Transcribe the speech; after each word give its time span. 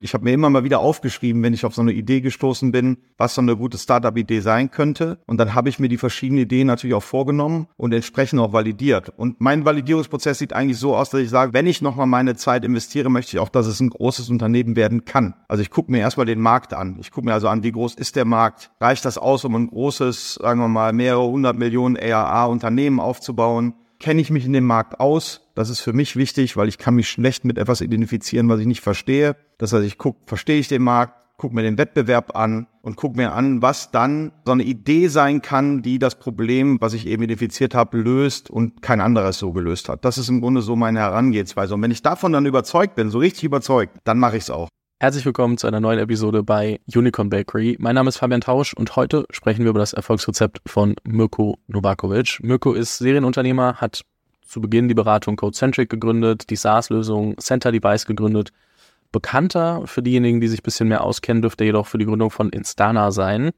Ich 0.00 0.14
habe 0.14 0.22
mir 0.22 0.32
immer 0.32 0.48
mal 0.48 0.62
wieder 0.62 0.78
aufgeschrieben, 0.78 1.42
wenn 1.42 1.54
ich 1.54 1.64
auf 1.64 1.74
so 1.74 1.82
eine 1.82 1.92
Idee 1.92 2.20
gestoßen 2.20 2.70
bin, 2.70 2.98
was 3.16 3.34
so 3.34 3.40
eine 3.40 3.56
gute 3.56 3.78
Startup-Idee 3.78 4.38
sein 4.38 4.70
könnte. 4.70 5.18
Und 5.26 5.38
dann 5.38 5.54
habe 5.54 5.68
ich 5.68 5.80
mir 5.80 5.88
die 5.88 5.96
verschiedenen 5.96 6.42
Ideen 6.42 6.68
natürlich 6.68 6.94
auch 6.94 7.02
vorgenommen 7.02 7.66
und 7.76 7.92
entsprechend 7.92 8.38
auch 8.38 8.52
validiert. 8.52 9.12
Und 9.16 9.40
mein 9.40 9.64
Validierungsprozess 9.64 10.38
sieht 10.38 10.52
eigentlich 10.52 10.78
so 10.78 10.94
aus, 10.94 11.10
dass 11.10 11.20
ich 11.20 11.30
sage, 11.30 11.52
wenn 11.52 11.66
ich 11.66 11.82
nochmal 11.82 12.06
meine 12.06 12.36
Zeit 12.36 12.64
investiere, 12.64 13.10
möchte 13.10 13.36
ich 13.36 13.40
auch, 13.40 13.48
dass 13.48 13.66
es 13.66 13.80
ein 13.80 13.90
großes 13.90 14.30
Unternehmen 14.30 14.76
werden 14.76 15.04
kann. 15.04 15.34
Also 15.48 15.62
ich 15.62 15.70
gucke 15.70 15.90
mir 15.90 15.98
erstmal 15.98 16.26
den 16.26 16.40
Markt 16.40 16.74
an. 16.74 16.98
Ich 17.00 17.10
gucke 17.10 17.26
mir 17.26 17.34
also 17.34 17.48
an, 17.48 17.64
wie 17.64 17.72
groß 17.72 17.94
ist 17.96 18.14
der 18.14 18.24
Markt? 18.24 18.70
Reicht 18.80 19.04
das 19.04 19.18
aus, 19.18 19.44
um 19.44 19.56
ein 19.56 19.66
großes, 19.66 20.34
sagen 20.34 20.60
wir 20.60 20.68
mal, 20.68 20.92
mehrere 20.92 21.26
hundert 21.26 21.58
Millionen 21.58 21.96
ARA-Unternehmen 21.96 23.00
aufzubauen? 23.00 23.74
Kenne 24.00 24.20
ich 24.20 24.30
mich 24.30 24.46
in 24.46 24.52
dem 24.52 24.64
Markt 24.64 25.00
aus? 25.00 25.48
Das 25.54 25.70
ist 25.70 25.80
für 25.80 25.92
mich 25.92 26.14
wichtig, 26.14 26.56
weil 26.56 26.68
ich 26.68 26.78
kann 26.78 26.94
mich 26.94 27.08
schlecht 27.08 27.44
mit 27.44 27.58
etwas 27.58 27.80
identifizieren, 27.80 28.48
was 28.48 28.60
ich 28.60 28.66
nicht 28.66 28.80
verstehe. 28.80 29.34
Das 29.58 29.72
heißt, 29.72 29.84
ich 29.84 29.98
gucke, 29.98 30.20
verstehe 30.26 30.60
ich 30.60 30.68
den 30.68 30.82
Markt, 30.82 31.14
gucke 31.36 31.54
mir 31.54 31.62
den 31.62 31.78
Wettbewerb 31.78 32.36
an 32.36 32.68
und 32.82 32.94
gucke 32.94 33.16
mir 33.16 33.32
an, 33.32 33.60
was 33.60 33.90
dann 33.90 34.30
so 34.44 34.52
eine 34.52 34.62
Idee 34.62 35.08
sein 35.08 35.42
kann, 35.42 35.82
die 35.82 35.98
das 35.98 36.16
Problem, 36.16 36.80
was 36.80 36.92
ich 36.92 37.08
eben 37.08 37.24
identifiziert 37.24 37.74
habe, 37.74 37.98
löst 37.98 38.50
und 38.50 38.82
kein 38.82 39.00
anderes 39.00 39.38
so 39.38 39.52
gelöst 39.52 39.88
hat. 39.88 40.04
Das 40.04 40.16
ist 40.16 40.28
im 40.28 40.40
Grunde 40.40 40.62
so 40.62 40.76
meine 40.76 41.00
Herangehensweise. 41.00 41.74
Und 41.74 41.82
wenn 41.82 41.90
ich 41.90 42.02
davon 42.02 42.32
dann 42.32 42.46
überzeugt 42.46 42.94
bin, 42.94 43.10
so 43.10 43.18
richtig 43.18 43.44
überzeugt, 43.44 43.96
dann 44.04 44.18
mache 44.20 44.36
ich 44.36 44.44
es 44.44 44.50
auch. 44.50 44.68
Herzlich 45.00 45.24
willkommen 45.24 45.58
zu 45.58 45.68
einer 45.68 45.78
neuen 45.78 46.00
Episode 46.00 46.42
bei 46.42 46.80
Unicorn 46.92 47.30
Bakery. 47.30 47.76
Mein 47.78 47.94
Name 47.94 48.08
ist 48.08 48.16
Fabian 48.16 48.40
Tausch 48.40 48.74
und 48.74 48.96
heute 48.96 49.26
sprechen 49.30 49.62
wir 49.62 49.70
über 49.70 49.78
das 49.78 49.92
Erfolgsrezept 49.92 50.60
von 50.66 50.96
Mirko 51.04 51.56
Novakovic. 51.68 52.40
Mirko 52.42 52.72
ist 52.72 52.98
Serienunternehmer, 52.98 53.76
hat 53.76 54.02
zu 54.42 54.60
Beginn 54.60 54.88
die 54.88 54.94
Beratung 54.94 55.36
CodeCentric 55.36 55.88
gegründet, 55.88 56.50
die 56.50 56.56
SaaS-Lösung 56.56 57.38
Center 57.38 57.70
Device 57.70 58.06
gegründet. 58.06 58.50
Bekannter 59.12 59.86
für 59.86 60.02
diejenigen, 60.02 60.40
die 60.40 60.48
sich 60.48 60.62
ein 60.62 60.64
bisschen 60.64 60.88
mehr 60.88 61.04
auskennen, 61.04 61.42
dürfte 61.42 61.62
jedoch 61.62 61.86
für 61.86 61.98
die 61.98 62.06
Gründung 62.06 62.32
von 62.32 62.50
Instana 62.50 63.12
sein, 63.12 63.52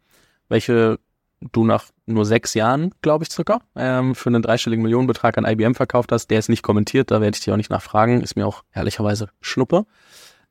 welche 0.51 0.99
du 1.41 1.65
nach 1.65 1.87
nur 2.05 2.27
sechs 2.27 2.53
Jahren, 2.53 2.93
glaube 3.01 3.25
ich, 3.25 3.31
circa, 3.31 3.61
ähm, 3.77 4.15
für 4.15 4.29
einen 4.29 4.43
dreistelligen 4.43 4.83
Millionenbetrag 4.83 5.39
an 5.39 5.47
IBM 5.47 5.75
verkauft 5.75 6.13
hast. 6.13 6.27
Der 6.27 6.39
ist 6.39 6.51
nicht 6.51 6.63
kommentiert, 6.63 7.11
da 7.11 7.23
werde 7.23 7.35
ich 7.35 7.43
dich 7.43 7.51
auch 7.51 7.57
nicht 7.57 7.71
nachfragen, 7.71 8.21
ist 8.21 8.37
mir 8.37 8.47
auch 8.47 8.63
ehrlicherweise 8.75 9.31
Schnuppe. 9.41 9.87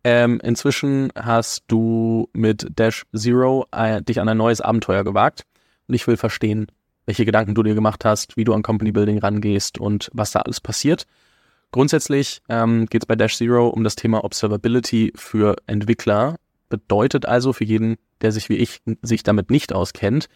Ähm, 0.03 0.39
inzwischen 0.43 1.11
hast 1.15 1.63
du 1.67 2.29
mit 2.33 2.67
Dash 2.79 3.05
Zero 3.15 3.67
äh, 3.71 4.01
dich 4.01 4.21
an 4.21 4.29
ein 4.29 4.37
neues 4.37 4.61
Abenteuer 4.61 5.03
gewagt 5.03 5.45
und 5.87 5.95
ich 5.95 6.07
will 6.07 6.15
verstehen, 6.15 6.67
welche 7.05 7.25
Gedanken 7.25 7.55
du 7.55 7.63
dir 7.63 7.75
gemacht 7.75 8.05
hast, 8.05 8.37
wie 8.37 8.43
du 8.43 8.53
an 8.53 8.61
Company 8.61 8.91
Building 8.91 9.17
rangehst 9.17 9.77
und 9.77 10.09
was 10.13 10.31
da 10.31 10.39
alles 10.39 10.61
passiert. 10.61 11.05
Grundsätzlich 11.71 12.41
ähm, 12.49 12.85
geht 12.85 13.03
es 13.03 13.07
bei 13.07 13.15
Dash 13.15 13.37
Zero 13.37 13.67
um 13.67 13.83
das 13.83 13.95
Thema 13.95 14.23
Observability 14.23 15.11
für 15.15 15.55
Entwickler. 15.67 16.35
Bedeutet 16.69 17.25
also 17.25 17.51
für 17.51 17.63
jeden, 17.63 17.97
der 18.21 18.31
sich 18.31 18.49
wie 18.49 18.55
ich 18.55 18.81
sich 19.01 19.23
damit 19.23 19.49
nicht 19.49 19.73
auskennt, 19.73 20.29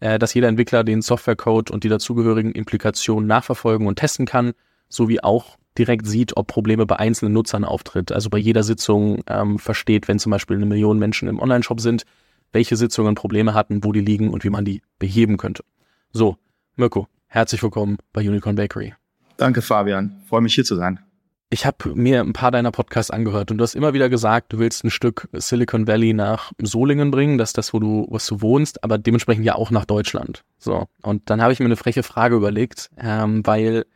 äh, 0.00 0.18
dass 0.18 0.34
jeder 0.34 0.48
Entwickler 0.48 0.84
den 0.84 1.00
Softwarecode 1.02 1.70
und 1.70 1.84
die 1.84 1.88
dazugehörigen 1.88 2.52
Implikationen 2.52 3.26
nachverfolgen 3.26 3.86
und 3.86 3.98
testen 3.98 4.26
kann, 4.26 4.52
sowie 4.88 5.20
auch 5.20 5.56
direkt 5.78 6.06
sieht, 6.06 6.36
ob 6.36 6.46
Probleme 6.46 6.86
bei 6.86 6.96
einzelnen 6.96 7.34
Nutzern 7.34 7.64
auftritt. 7.64 8.12
Also 8.12 8.30
bei 8.30 8.38
jeder 8.38 8.62
Sitzung 8.62 9.22
ähm, 9.26 9.58
versteht, 9.58 10.08
wenn 10.08 10.18
zum 10.18 10.30
Beispiel 10.30 10.56
eine 10.56 10.66
Million 10.66 10.98
Menschen 10.98 11.28
im 11.28 11.38
Online-Shop 11.38 11.80
sind, 11.80 12.04
welche 12.52 12.76
Sitzungen 12.76 13.14
Probleme 13.14 13.54
hatten, 13.54 13.84
wo 13.84 13.92
die 13.92 14.00
liegen 14.00 14.30
und 14.30 14.44
wie 14.44 14.50
man 14.50 14.64
die 14.64 14.82
beheben 14.98 15.36
könnte. 15.36 15.64
So, 16.12 16.36
Mirko, 16.76 17.08
herzlich 17.26 17.62
willkommen 17.62 17.98
bei 18.12 18.26
Unicorn 18.26 18.56
Bakery. 18.56 18.94
Danke, 19.36 19.60
Fabian. 19.60 20.22
Freue 20.26 20.40
mich 20.40 20.54
hier 20.54 20.64
zu 20.64 20.76
sein. 20.76 21.00
Ich 21.48 21.64
habe 21.64 21.94
mir 21.94 22.22
ein 22.22 22.32
paar 22.32 22.50
deiner 22.50 22.72
Podcasts 22.72 23.12
angehört 23.12 23.52
und 23.52 23.58
du 23.58 23.62
hast 23.62 23.76
immer 23.76 23.94
wieder 23.94 24.08
gesagt, 24.08 24.52
du 24.52 24.58
willst 24.58 24.82
ein 24.82 24.90
Stück 24.90 25.28
Silicon 25.32 25.86
Valley 25.86 26.12
nach 26.12 26.50
Solingen 26.60 27.12
bringen, 27.12 27.38
das 27.38 27.50
ist 27.50 27.58
das, 27.58 27.72
wo 27.72 27.78
du, 27.78 28.08
was 28.10 28.26
du 28.26 28.40
wohnst, 28.40 28.82
aber 28.82 28.98
dementsprechend 28.98 29.44
ja 29.44 29.54
auch 29.54 29.70
nach 29.70 29.84
Deutschland. 29.84 30.42
So. 30.58 30.86
Und 31.02 31.30
dann 31.30 31.40
habe 31.40 31.52
ich 31.52 31.60
mir 31.60 31.66
eine 31.66 31.76
freche 31.76 32.02
Frage 32.02 32.34
überlegt, 32.34 32.90
ähm, 32.98 33.46
weil, 33.46 33.86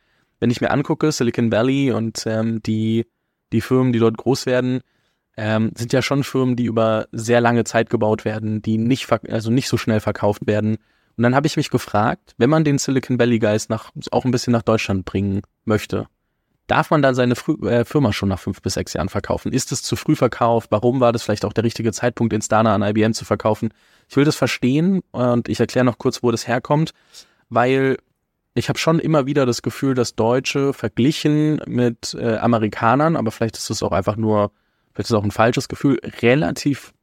wenn 0.41 0.51
ich 0.51 0.59
mir 0.59 0.71
angucke, 0.71 1.09
Silicon 1.13 1.53
Valley 1.53 1.93
und 1.93 2.25
ähm, 2.25 2.61
die, 2.61 3.05
die 3.53 3.61
Firmen, 3.61 3.93
die 3.93 3.99
dort 3.99 4.17
groß 4.17 4.45
werden, 4.45 4.81
ähm, 5.37 5.71
sind 5.75 5.93
ja 5.93 6.01
schon 6.01 6.25
Firmen, 6.25 6.57
die 6.57 6.65
über 6.65 7.07
sehr 7.13 7.39
lange 7.39 7.63
Zeit 7.63 7.89
gebaut 7.89 8.25
werden, 8.25 8.61
die 8.61 8.77
nicht, 8.77 9.09
also 9.29 9.49
nicht 9.49 9.69
so 9.69 9.77
schnell 9.77 10.01
verkauft 10.01 10.45
werden 10.45 10.77
und 11.17 11.23
dann 11.23 11.35
habe 11.35 11.47
ich 11.47 11.57
mich 11.57 11.69
gefragt, 11.69 12.33
wenn 12.37 12.49
man 12.49 12.63
den 12.63 12.77
Silicon 12.77 13.19
Valley 13.19 13.39
Geist 13.39 13.69
nach, 13.69 13.91
auch 14.11 14.25
ein 14.25 14.31
bisschen 14.31 14.53
nach 14.53 14.61
Deutschland 14.61 15.05
bringen 15.05 15.41
möchte, 15.65 16.07
darf 16.67 16.89
man 16.89 17.01
dann 17.01 17.15
seine 17.15 17.35
Frü 17.35 17.57
äh, 17.67 17.85
Firma 17.85 18.13
schon 18.13 18.29
nach 18.29 18.39
fünf 18.39 18.61
bis 18.61 18.75
sechs 18.75 18.93
Jahren 18.93 19.09
verkaufen? 19.09 19.51
Ist 19.51 19.71
es 19.71 19.83
zu 19.83 19.95
früh 19.95 20.15
verkauft? 20.15 20.71
Warum 20.71 20.99
war 20.99 21.11
das 21.11 21.23
vielleicht 21.23 21.45
auch 21.45 21.53
der 21.53 21.63
richtige 21.63 21.91
Zeitpunkt, 21.91 22.33
Instana 22.33 22.73
an 22.73 22.81
IBM 22.81 23.13
zu 23.13 23.25
verkaufen? 23.25 23.73
Ich 24.09 24.15
will 24.15 24.25
das 24.25 24.35
verstehen 24.35 25.01
und 25.11 25.49
ich 25.49 25.59
erkläre 25.59 25.85
noch 25.85 25.97
kurz, 25.97 26.23
wo 26.23 26.31
das 26.31 26.47
herkommt, 26.47 26.93
weil 27.49 27.97
ich 28.53 28.69
habe 28.69 28.79
schon 28.79 28.99
immer 28.99 29.25
wieder 29.25 29.45
das 29.45 29.61
Gefühl, 29.61 29.93
dass 29.93 30.15
Deutsche 30.15 30.73
verglichen 30.73 31.61
mit 31.67 32.15
äh, 32.19 32.37
Amerikanern, 32.37 33.15
aber 33.15 33.31
vielleicht 33.31 33.57
ist 33.57 33.69
es 33.69 33.81
auch 33.81 33.91
einfach 33.91 34.17
nur, 34.17 34.51
vielleicht 34.93 35.05
ist 35.07 35.11
es 35.11 35.17
auch 35.17 35.23
ein 35.23 35.31
falsches 35.31 35.69
Gefühl, 35.69 35.99
relativ 36.21 36.93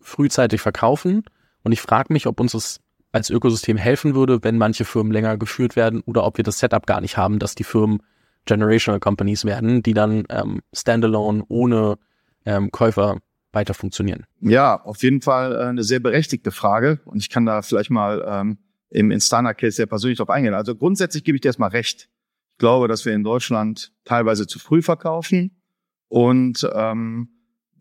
frühzeitig 0.00 0.60
verkaufen. 0.60 1.24
Und 1.62 1.72
ich 1.72 1.80
frage 1.80 2.12
mich, 2.12 2.26
ob 2.26 2.40
uns 2.40 2.52
das 2.52 2.80
als 3.12 3.30
Ökosystem 3.30 3.76
helfen 3.76 4.14
würde, 4.14 4.42
wenn 4.42 4.58
manche 4.58 4.84
Firmen 4.84 5.12
länger 5.12 5.36
geführt 5.36 5.76
werden 5.76 6.00
oder 6.02 6.24
ob 6.24 6.36
wir 6.36 6.44
das 6.44 6.58
Setup 6.58 6.86
gar 6.86 7.00
nicht 7.00 7.16
haben, 7.16 7.38
dass 7.38 7.54
die 7.54 7.64
Firmen 7.64 8.02
Generational 8.46 9.00
Companies 9.00 9.44
werden, 9.44 9.82
die 9.82 9.94
dann 9.94 10.24
ähm, 10.30 10.60
standalone 10.72 11.44
ohne 11.48 11.98
ähm, 12.44 12.70
Käufer 12.70 13.18
weiter 13.52 13.74
funktionieren. 13.74 14.26
Ja, 14.40 14.80
auf 14.80 15.02
jeden 15.02 15.20
Fall 15.20 15.54
äh, 15.54 15.64
eine 15.64 15.82
sehr 15.82 15.98
berechtigte 15.98 16.52
Frage 16.52 17.00
und 17.04 17.18
ich 17.18 17.28
kann 17.28 17.44
da 17.44 17.62
vielleicht 17.62 17.90
mal 17.90 18.24
ähm, 18.26 18.58
im 18.90 19.10
Instana-Case 19.10 19.76
sehr 19.76 19.86
persönlich 19.86 20.18
drauf 20.18 20.30
eingehen. 20.30 20.54
Also 20.54 20.74
grundsätzlich 20.74 21.24
gebe 21.24 21.36
ich 21.36 21.42
dir 21.42 21.48
erstmal 21.48 21.70
recht. 21.70 22.08
Ich 22.52 22.58
glaube, 22.58 22.88
dass 22.88 23.04
wir 23.04 23.12
in 23.12 23.24
Deutschland 23.24 23.92
teilweise 24.04 24.46
zu 24.46 24.58
früh 24.58 24.82
verkaufen 24.82 25.62
und 26.08 26.68
ähm, 26.72 27.28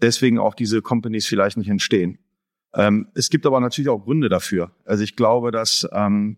deswegen 0.01 0.39
auch 0.39 0.53
diese 0.53 0.81
Companies 0.81 1.27
vielleicht 1.27 1.57
nicht 1.57 1.69
entstehen. 1.69 2.19
Ähm, 2.73 3.07
es 3.15 3.29
gibt 3.29 3.45
aber 3.45 3.59
natürlich 3.59 3.89
auch 3.89 4.03
Gründe 4.03 4.29
dafür. 4.29 4.71
Also 4.83 5.03
ich 5.03 5.15
glaube, 5.15 5.51
dass 5.51 5.87
ähm, 5.93 6.37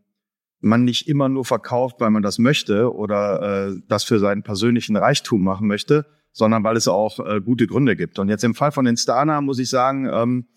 man 0.60 0.84
nicht 0.84 1.08
immer 1.08 1.30
nur 1.30 1.46
verkauft, 1.46 2.00
weil 2.00 2.12
man 2.12 2.24
das 2.24 2.40
möchte 2.40 2.94
oder 2.94 3.70
äh, 3.70 3.82
das 3.88 4.04
für 4.04 4.20
seinen 4.20 4.44
persönlichen 4.44 4.96
Reichtum 4.96 5.44
machen 5.44 5.68
möchte, 5.68 6.06
sondern 6.32 6.64
weil 6.64 6.78
es 6.78 6.88
auch 6.88 7.20
äh, 7.20 7.42
gute 7.42 7.68
Gründe 7.68 7.96
gibt. 7.96 8.20
Und 8.20 8.30
jetzt 8.30 8.44
im 8.44 8.54
Fall 8.54 8.72
von 8.72 8.86
Instana 8.86 9.42
muss 9.42 9.60
ich 9.60 9.70
sagen, 9.70 10.08
ähm, 10.12 10.48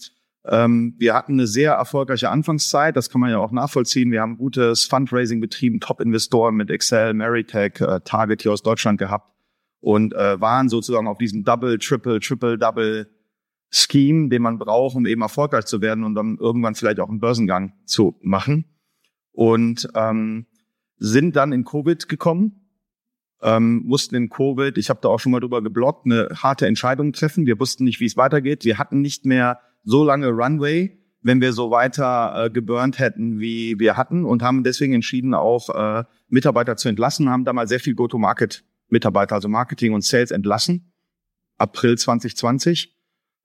wir 0.42 1.14
hatten 1.14 1.34
eine 1.34 1.46
sehr 1.46 1.72
erfolgreiche 1.72 2.30
Anfangszeit, 2.30 2.96
das 2.96 3.10
kann 3.10 3.20
man 3.20 3.30
ja 3.30 3.38
auch 3.38 3.52
nachvollziehen. 3.52 4.10
Wir 4.10 4.22
haben 4.22 4.38
gutes 4.38 4.84
Fundraising 4.84 5.40
betrieben, 5.40 5.80
Top-Investoren 5.80 6.54
mit 6.54 6.70
Excel, 6.70 7.12
Meritech, 7.12 7.80
äh, 7.80 8.00
Target 8.04 8.42
hier 8.42 8.52
aus 8.52 8.62
Deutschland 8.62 8.98
gehabt 8.98 9.30
und 9.80 10.14
äh, 10.14 10.40
waren 10.40 10.68
sozusagen 10.68 11.08
auf 11.08 11.18
diesem 11.18 11.44
Double, 11.44 11.78
Triple, 11.78 12.20
Triple, 12.20 12.56
Double 12.56 13.10
Scheme, 13.70 14.28
den 14.28 14.42
man 14.42 14.58
braucht, 14.58 14.96
um 14.96 15.06
eben 15.06 15.22
erfolgreich 15.22 15.66
zu 15.66 15.80
werden 15.80 16.04
und 16.04 16.14
dann 16.14 16.38
irgendwann 16.38 16.74
vielleicht 16.74 17.00
auch 17.00 17.08
einen 17.08 17.20
Börsengang 17.20 17.74
zu 17.84 18.18
machen. 18.20 18.64
Und 19.32 19.88
ähm, 19.94 20.46
sind 20.96 21.36
dann 21.36 21.52
in 21.52 21.64
Covid 21.64 22.08
gekommen, 22.08 22.60
ähm, 23.42 23.82
mussten 23.84 24.16
in 24.16 24.28
Covid, 24.28 24.76
ich 24.76 24.90
habe 24.90 25.00
da 25.02 25.08
auch 25.08 25.20
schon 25.20 25.32
mal 25.32 25.40
drüber 25.40 25.62
geblockt, 25.62 26.04
eine 26.04 26.28
harte 26.34 26.66
Entscheidung 26.66 27.12
treffen. 27.12 27.46
Wir 27.46 27.58
wussten 27.60 27.84
nicht, 27.84 28.00
wie 28.00 28.06
es 28.06 28.16
weitergeht. 28.16 28.64
Wir 28.64 28.78
hatten 28.78 29.00
nicht 29.00 29.24
mehr 29.24 29.60
so 29.82 30.04
lange 30.04 30.28
Runway, 30.28 30.98
wenn 31.22 31.41
wir 31.41 31.52
so 31.52 31.70
weiter 31.70 32.46
äh, 32.46 32.50
geburnt 32.50 32.98
hätten, 32.98 33.41
wie 33.41 33.78
wir 33.78 33.96
hatten 33.96 34.24
und 34.24 34.42
haben 34.42 34.64
deswegen 34.64 34.94
entschieden, 34.94 35.34
auch 35.34 35.68
äh, 35.70 36.04
Mitarbeiter 36.28 36.76
zu 36.76 36.88
entlassen, 36.88 37.28
haben 37.28 37.44
da 37.44 37.52
mal 37.52 37.68
sehr 37.68 37.80
viel 37.80 37.94
Go-to-Market-Mitarbeiter, 37.94 39.34
also 39.34 39.48
Marketing 39.48 39.92
und 39.92 40.04
Sales 40.04 40.30
entlassen. 40.30 40.92
April 41.58 41.98
2020 41.98 42.96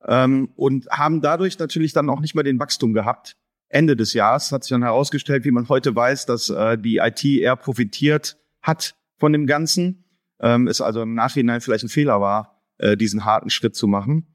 ähm, 0.06 0.50
und 0.56 0.88
haben 0.90 1.22
dadurch 1.22 1.60
natürlich 1.60 1.94
dann 1.94 2.10
auch 2.10 2.22
nicht 2.22 2.36
mehr 2.36 2.44
den 2.44 2.60
Wachstum 2.60 2.94
gehabt. 2.94 3.36
Ende 3.68 3.96
des 3.96 4.14
Jahres 4.14 4.52
hat 4.52 4.64
sich 4.64 4.70
dann 4.70 4.84
herausgestellt, 4.84 5.44
wie 5.44 5.52
man 5.52 5.68
heute 5.68 5.96
weiß, 5.96 6.26
dass 6.26 6.50
äh, 6.50 6.78
die 6.78 6.98
IT 6.98 7.26
eher 7.26 7.56
profitiert 7.56 8.38
hat 8.62 8.96
von 9.18 9.34
dem 9.34 9.48
Ganzen. 9.48 10.06
Ähm, 10.40 10.68
es 10.68 10.82
also 10.82 11.02
im 11.02 11.14
Nachhinein 11.14 11.62
vielleicht 11.62 11.84
ein 11.84 11.90
Fehler 11.90 12.22
war, 12.22 12.64
äh, 12.78 12.96
diesen 12.96 13.26
harten 13.26 13.50
Schritt 13.50 13.76
zu 13.76 13.88
machen. 13.88 14.35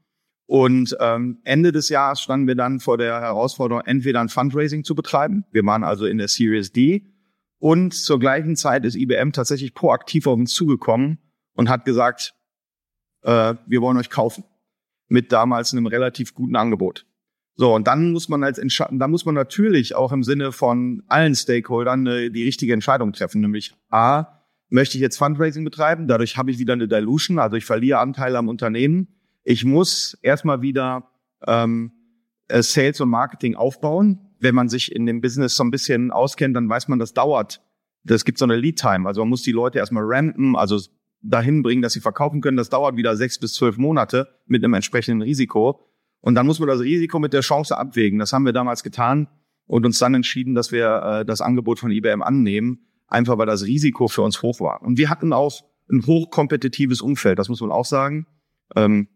Und 0.51 0.97
ähm, 0.99 1.39
Ende 1.45 1.71
des 1.71 1.87
Jahres 1.87 2.19
standen 2.19 2.45
wir 2.45 2.55
dann 2.55 2.81
vor 2.81 2.97
der 2.97 3.21
Herausforderung, 3.21 3.83
entweder 3.85 4.19
ein 4.19 4.27
Fundraising 4.27 4.83
zu 4.83 4.95
betreiben. 4.95 5.45
Wir 5.53 5.65
waren 5.65 5.85
also 5.85 6.05
in 6.05 6.17
der 6.17 6.27
Series 6.27 6.73
D. 6.73 7.05
Und 7.57 7.93
zur 7.93 8.19
gleichen 8.19 8.57
Zeit 8.57 8.83
ist 8.83 8.97
IBM 8.97 9.31
tatsächlich 9.31 9.73
proaktiv 9.73 10.27
auf 10.27 10.37
uns 10.37 10.53
zugekommen 10.53 11.19
und 11.53 11.69
hat 11.69 11.85
gesagt, 11.85 12.33
äh, 13.21 13.53
wir 13.65 13.81
wollen 13.81 13.95
euch 13.95 14.09
kaufen 14.09 14.43
mit 15.07 15.31
damals 15.31 15.71
einem 15.71 15.85
relativ 15.85 16.33
guten 16.33 16.57
Angebot. 16.57 17.05
So, 17.55 17.73
und 17.73 17.87
dann 17.87 18.11
muss 18.11 18.27
man 18.27 18.43
als 18.43 18.57
Entscheidung, 18.57 18.99
da 18.99 19.07
muss 19.07 19.23
man 19.23 19.35
natürlich 19.35 19.95
auch 19.95 20.11
im 20.11 20.23
Sinne 20.23 20.51
von 20.51 21.01
allen 21.07 21.33
Stakeholdern 21.33 22.05
äh, 22.07 22.29
die 22.29 22.43
richtige 22.43 22.73
Entscheidung 22.73 23.13
treffen, 23.13 23.39
nämlich 23.39 23.73
A, 23.89 24.41
möchte 24.67 24.97
ich 24.97 25.01
jetzt 25.01 25.17
Fundraising 25.17 25.63
betreiben, 25.63 26.09
dadurch 26.09 26.35
habe 26.35 26.51
ich 26.51 26.59
wieder 26.59 26.73
eine 26.73 26.89
Dilution, 26.89 27.39
also 27.39 27.55
ich 27.55 27.63
verliere 27.63 27.99
Anteile 27.99 28.37
am 28.37 28.49
Unternehmen. 28.49 29.07
Ich 29.43 29.65
muss 29.65 30.17
erstmal 30.21 30.61
wieder 30.61 31.09
ähm, 31.47 31.91
äh, 32.47 32.61
Sales 32.61 33.01
und 33.01 33.09
Marketing 33.09 33.55
aufbauen. 33.55 34.19
Wenn 34.39 34.55
man 34.55 34.69
sich 34.69 34.91
in 34.91 35.05
dem 35.05 35.21
Business 35.21 35.55
so 35.55 35.63
ein 35.63 35.71
bisschen 35.71 36.11
auskennt, 36.11 36.55
dann 36.55 36.69
weiß 36.69 36.87
man, 36.87 36.99
das 36.99 37.13
dauert. 37.13 37.61
Das 38.03 38.25
gibt 38.25 38.37
so 38.37 38.45
eine 38.45 38.55
Lead 38.55 38.79
Time. 38.79 39.07
Also 39.07 39.21
man 39.21 39.29
muss 39.29 39.43
die 39.43 39.51
Leute 39.51 39.79
erstmal 39.79 40.03
rampen, 40.05 40.55
also 40.55 40.79
dahin 41.21 41.61
bringen, 41.61 41.81
dass 41.81 41.93
sie 41.93 41.99
verkaufen 41.99 42.41
können. 42.41 42.57
Das 42.57 42.69
dauert 42.69 42.97
wieder 42.97 43.15
sechs 43.15 43.39
bis 43.39 43.53
zwölf 43.53 43.77
Monate 43.77 44.27
mit 44.47 44.63
einem 44.63 44.73
entsprechenden 44.73 45.21
Risiko. 45.21 45.87
Und 46.19 46.35
dann 46.35 46.45
muss 46.45 46.59
man 46.59 46.67
das 46.67 46.79
Risiko 46.79 47.19
mit 47.19 47.33
der 47.33 47.41
Chance 47.41 47.77
abwägen. 47.77 48.19
Das 48.19 48.33
haben 48.33 48.45
wir 48.45 48.53
damals 48.53 48.83
getan 48.83 49.27
und 49.65 49.85
uns 49.85 49.99
dann 49.99 50.13
entschieden, 50.13 50.55
dass 50.55 50.71
wir 50.71 51.01
äh, 51.03 51.25
das 51.25 51.41
Angebot 51.41 51.79
von 51.79 51.91
IBM 51.91 52.21
annehmen, 52.21 52.87
einfach 53.07 53.37
weil 53.37 53.47
das 53.47 53.65
Risiko 53.65 54.07
für 54.07 54.21
uns 54.21 54.41
hoch 54.41 54.59
war. 54.59 54.81
Und 54.81 54.97
wir 54.97 55.09
hatten 55.09 55.33
auch 55.33 55.61
ein 55.91 56.05
hochkompetitives 56.05 57.01
Umfeld, 57.01 57.39
das 57.39 57.49
muss 57.49 57.61
man 57.61 57.71
auch 57.71 57.85
sagen. 57.85 58.27
Ähm, 58.75 59.07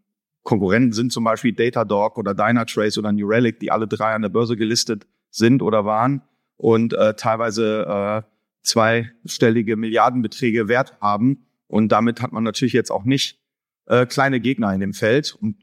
Konkurrenten 0.46 0.94
sind 0.94 1.12
zum 1.12 1.24
Beispiel 1.24 1.54
Datadog 1.54 2.18
oder 2.18 2.34
Dynatrace 2.34 2.98
oder 3.00 3.12
New 3.12 3.28
Relic, 3.28 3.60
die 3.60 3.72
alle 3.72 3.88
drei 3.88 4.14
an 4.14 4.22
der 4.22 4.30
Börse 4.30 4.56
gelistet 4.56 5.08
sind 5.32 5.62
oder 5.62 5.86
waren 5.86 6.22
und 6.56 6.94
äh, 6.94 7.16
teilweise 7.16 7.86
äh, 7.86 8.30
zweistellige 8.62 9.76
Milliardenbeträge 9.76 10.68
wert 10.68 10.98
haben. 11.02 11.48
Und 11.68 11.92
damit 11.92 12.22
hat 12.22 12.32
man 12.32 12.44
natürlich 12.44 12.74
jetzt 12.74 12.92
auch 12.92 13.06
nicht 13.06 13.40
äh, 13.88 14.06
kleine 14.06 14.40
Gegner 14.40 14.72
in 14.72 14.80
dem 14.80 14.94
Feld. 14.94 15.36
Und 15.42 15.58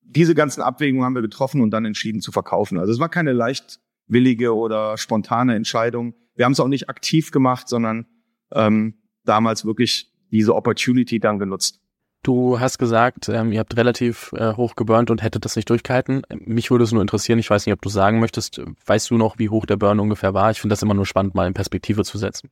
diese 0.00 0.34
ganzen 0.34 0.62
Abwägungen 0.62 1.04
haben 1.04 1.14
wir 1.14 1.22
getroffen 1.22 1.60
und 1.60 1.70
dann 1.70 1.84
entschieden 1.84 2.22
zu 2.22 2.32
verkaufen. 2.32 2.78
Also 2.78 2.92
es 2.92 2.98
war 2.98 3.10
keine 3.10 3.32
leichtwillige 3.32 4.56
oder 4.56 4.96
spontane 4.96 5.54
Entscheidung. 5.54 6.14
Wir 6.34 6.46
haben 6.46 6.52
es 6.52 6.60
auch 6.60 6.68
nicht 6.68 6.88
aktiv 6.88 7.30
gemacht, 7.30 7.68
sondern 7.68 8.06
ähm, 8.52 8.94
damals 9.24 9.66
wirklich 9.66 10.10
diese 10.30 10.54
Opportunity 10.54 11.20
dann 11.20 11.38
genutzt. 11.38 11.80
Du 12.22 12.58
hast 12.58 12.78
gesagt, 12.78 13.28
ähm, 13.28 13.52
ihr 13.52 13.60
habt 13.60 13.76
relativ 13.76 14.32
äh, 14.34 14.54
hoch 14.54 14.74
geburnt 14.74 15.10
und 15.10 15.22
hättet 15.22 15.44
das 15.44 15.56
nicht 15.56 15.70
durchgehalten. 15.70 16.22
Mich 16.40 16.70
würde 16.70 16.84
es 16.84 16.92
nur 16.92 17.00
interessieren, 17.00 17.38
ich 17.38 17.48
weiß 17.48 17.64
nicht, 17.64 17.72
ob 17.72 17.80
du 17.80 17.88
sagen 17.88 18.18
möchtest, 18.18 18.60
weißt 18.86 19.10
du 19.10 19.16
noch, 19.16 19.38
wie 19.38 19.48
hoch 19.48 19.66
der 19.66 19.76
Burn 19.76 20.00
ungefähr 20.00 20.34
war? 20.34 20.50
Ich 20.50 20.60
finde 20.60 20.72
das 20.72 20.82
immer 20.82 20.94
nur 20.94 21.06
spannend, 21.06 21.34
mal 21.34 21.46
in 21.46 21.54
Perspektive 21.54 22.04
zu 22.04 22.18
setzen. 22.18 22.50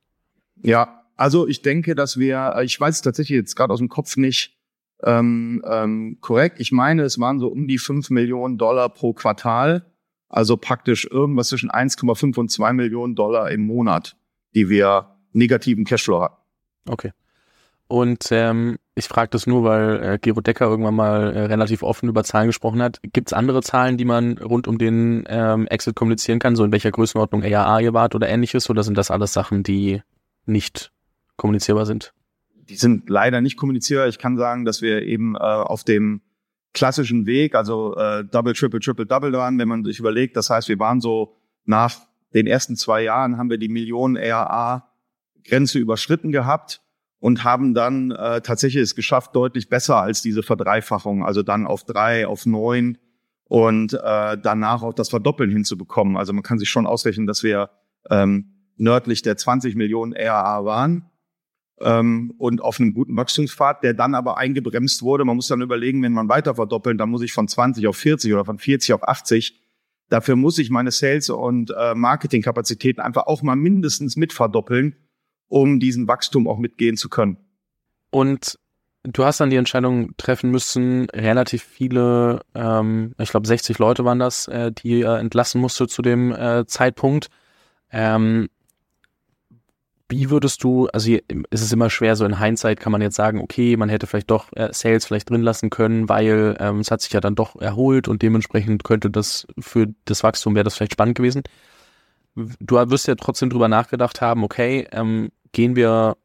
Ja, 0.63 1.03
also 1.15 1.47
ich 1.47 1.61
denke, 1.61 1.95
dass 1.95 2.17
wir, 2.17 2.53
äh, 2.55 2.65
ich 2.65 2.79
weiß 2.79 2.95
es 2.95 3.01
tatsächlich 3.01 3.35
jetzt 3.35 3.55
gerade 3.55 3.73
aus 3.73 3.79
dem 3.79 3.89
Kopf 3.89 4.15
nicht 4.15 4.57
ähm, 5.03 5.63
ähm, 5.69 6.17
korrekt. 6.21 6.59
Ich 6.59 6.71
meine, 6.71 7.03
es 7.03 7.19
waren 7.19 7.39
so 7.39 7.47
um 7.47 7.67
die 7.67 7.77
fünf 7.77 8.09
Millionen 8.09 8.57
Dollar 8.57 8.89
pro 8.89 9.13
Quartal, 9.13 9.85
also 10.29 10.57
praktisch 10.57 11.05
irgendwas 11.05 11.49
zwischen 11.49 11.69
1,5 11.69 12.37
und 12.39 12.51
zwei 12.51 12.73
Millionen 12.73 13.15
Dollar 13.15 13.51
im 13.51 13.61
Monat, 13.61 14.15
die 14.55 14.69
wir 14.69 15.17
negativen 15.33 15.85
Cashflow 15.85 16.21
hatten. 16.21 16.41
Okay. 16.87 17.11
Und 17.87 18.27
ähm, 18.31 18.77
ich 18.95 19.07
frage 19.07 19.29
das 19.29 19.47
nur, 19.47 19.63
weil 19.63 20.03
äh, 20.03 20.19
Gero 20.19 20.41
Decker 20.41 20.65
irgendwann 20.65 20.95
mal 20.95 21.33
äh, 21.33 21.45
relativ 21.45 21.83
offen 21.83 22.09
über 22.09 22.23
Zahlen 22.23 22.47
gesprochen 22.47 22.81
hat. 22.81 22.99
Gibt 23.13 23.29
es 23.29 23.33
andere 23.33 23.61
Zahlen, 23.61 23.97
die 23.97 24.05
man 24.05 24.37
rund 24.37 24.67
um 24.67 24.77
den 24.77 25.23
ähm, 25.29 25.67
Exit 25.67 25.95
kommunizieren 25.95 26.39
kann, 26.39 26.55
so 26.55 26.65
in 26.65 26.71
welcher 26.71 26.91
Größenordnung 26.91 27.43
ARA 27.43 27.79
ihr 27.79 27.93
wart 27.93 28.13
oder 28.13 28.27
ähnliches? 28.27 28.69
Oder 28.69 28.83
sind 28.83 28.97
das 28.97 29.09
alles 29.09 29.31
Sachen, 29.31 29.63
die 29.63 30.01
nicht 30.45 30.91
kommunizierbar 31.37 31.85
sind? 31.85 32.13
Die 32.69 32.75
sind 32.75 33.09
leider 33.09 33.39
nicht 33.39 33.55
kommunizierbar. 33.55 34.09
Ich 34.09 34.19
kann 34.19 34.37
sagen, 34.37 34.65
dass 34.65 34.81
wir 34.81 35.03
eben 35.03 35.35
äh, 35.35 35.39
auf 35.39 35.85
dem 35.85 36.21
klassischen 36.73 37.25
Weg, 37.25 37.55
also 37.55 37.95
äh, 37.95 38.25
Double, 38.25 38.53
Triple, 38.53 38.81
Triple, 38.81 39.05
Double 39.05 39.31
waren, 39.31 39.57
wenn 39.59 39.67
man 39.69 39.85
sich 39.85 39.99
überlegt. 39.99 40.35
Das 40.35 40.49
heißt, 40.49 40.67
wir 40.67 40.79
waren 40.79 40.99
so 40.99 41.37
nach 41.63 41.95
den 42.33 42.47
ersten 42.47 42.75
zwei 42.75 43.03
Jahren 43.03 43.37
haben 43.37 43.49
wir 43.49 43.57
die 43.57 43.69
Millionen 43.69 44.17
ARA-Grenze 44.17 45.79
überschritten 45.79 46.33
gehabt 46.33 46.81
und 47.19 47.43
haben 47.43 47.73
dann 47.73 48.11
äh, 48.11 48.41
tatsächlich 48.41 48.83
es 48.83 48.95
geschafft, 48.95 49.35
deutlich 49.35 49.69
besser 49.69 49.97
als 49.97 50.21
diese 50.21 50.43
Verdreifachung, 50.43 51.25
also 51.25 51.43
dann 51.43 51.65
auf 51.65 51.83
drei, 51.83 52.27
auf 52.27 52.45
neun 52.45 52.97
und 53.45 53.93
äh, 53.93 54.37
danach 54.37 54.83
auch 54.83 54.93
das 54.93 55.09
Verdoppeln 55.09 55.49
hinzubekommen. 55.49 56.17
Also 56.17 56.33
man 56.33 56.43
kann 56.43 56.59
sich 56.59 56.69
schon 56.69 56.85
ausrechnen, 56.85 57.27
dass 57.27 57.43
wir 57.43 57.69
ähm, 58.09 58.53
nördlich 58.77 59.21
der 59.21 59.37
20 59.37 59.75
Millionen 59.75 60.13
RAA 60.13 60.65
waren 60.65 61.09
ähm, 61.81 62.33
und 62.37 62.61
auf 62.61 62.79
einem 62.79 62.93
guten 62.93 63.15
Wachstumspfad, 63.15 63.83
der 63.83 63.93
dann 63.93 64.13
aber 64.13 64.37
eingebremst 64.37 65.01
wurde. 65.01 65.25
Man 65.25 65.35
muss 65.35 65.47
dann 65.47 65.61
überlegen, 65.61 66.03
wenn 66.03 66.13
man 66.13 66.29
weiter 66.29 66.55
verdoppeln, 66.55 66.97
dann 66.97 67.09
muss 67.09 67.23
ich 67.23 67.33
von 67.33 67.47
20 67.47 67.87
auf 67.87 67.97
40 67.97 68.33
oder 68.33 68.45
von 68.45 68.59
40 68.59 68.93
auf 68.93 69.07
80. 69.07 69.59
Dafür 70.09 70.35
muss 70.35 70.57
ich 70.59 70.69
meine 70.69 70.91
Sales- 70.91 71.29
und 71.29 71.73
äh, 71.77 71.95
Marketingkapazitäten 71.95 73.01
einfach 73.01 73.27
auch 73.27 73.41
mal 73.41 73.55
mindestens 73.55 74.15
mit 74.15 74.33
verdoppeln 74.33 74.95
um 75.47 75.79
diesen 75.79 76.07
Wachstum 76.07 76.47
auch 76.47 76.57
mitgehen 76.57 76.97
zu 76.97 77.09
können. 77.09 77.37
Und 78.09 78.57
du 79.03 79.25
hast 79.25 79.39
dann 79.39 79.49
die 79.49 79.55
Entscheidung 79.55 80.15
treffen 80.17 80.51
müssen, 80.51 81.09
relativ 81.11 81.63
viele, 81.63 82.41
ähm, 82.53 83.13
ich 83.17 83.29
glaube 83.29 83.47
60 83.47 83.79
Leute 83.79 84.05
waren 84.05 84.19
das, 84.19 84.47
äh, 84.47 84.71
die 84.71 85.01
äh, 85.01 85.19
entlassen 85.19 85.61
musste 85.61 85.87
zu 85.87 86.01
dem 86.01 86.33
äh, 86.33 86.65
Zeitpunkt. 86.65 87.29
Ähm, 87.91 88.49
wie 90.09 90.29
würdest 90.29 90.63
du, 90.63 90.87
also 90.87 91.11
es 91.49 91.61
ist 91.61 91.73
immer 91.73 91.89
schwer, 91.89 92.15
so 92.15 92.23
in 92.23 92.39
Hindsight 92.39 92.79
kann 92.79 92.93
man 92.93 93.01
jetzt 93.01 93.15
sagen, 93.15 93.41
okay, 93.41 93.75
man 93.75 93.89
hätte 93.89 94.07
vielleicht 94.07 94.31
doch 94.31 94.53
äh, 94.53 94.69
Sales 94.71 95.05
vielleicht 95.05 95.29
drin 95.29 95.41
lassen 95.41 95.69
können, 95.69 96.07
weil 96.07 96.55
ähm, 96.59 96.79
es 96.79 96.91
hat 96.91 97.01
sich 97.01 97.11
ja 97.11 97.19
dann 97.19 97.35
doch 97.35 97.57
erholt 97.57 98.07
und 98.07 98.21
dementsprechend 98.21 98.85
könnte 98.85 99.09
das 99.09 99.47
für 99.59 99.87
das 100.05 100.23
Wachstum 100.23 100.55
wäre 100.55 100.63
das 100.63 100.75
vielleicht 100.75 100.93
spannend 100.93 101.17
gewesen. 101.17 101.43
Du 102.35 102.75
wirst 102.75 103.07
ja 103.07 103.15
trotzdem 103.15 103.49
drüber 103.49 103.67
nachgedacht 103.67 104.21
haben, 104.21 104.43
okay, 104.43 104.87
ähm, 104.91 105.29
gehen 105.51 105.75
wir 105.75 106.17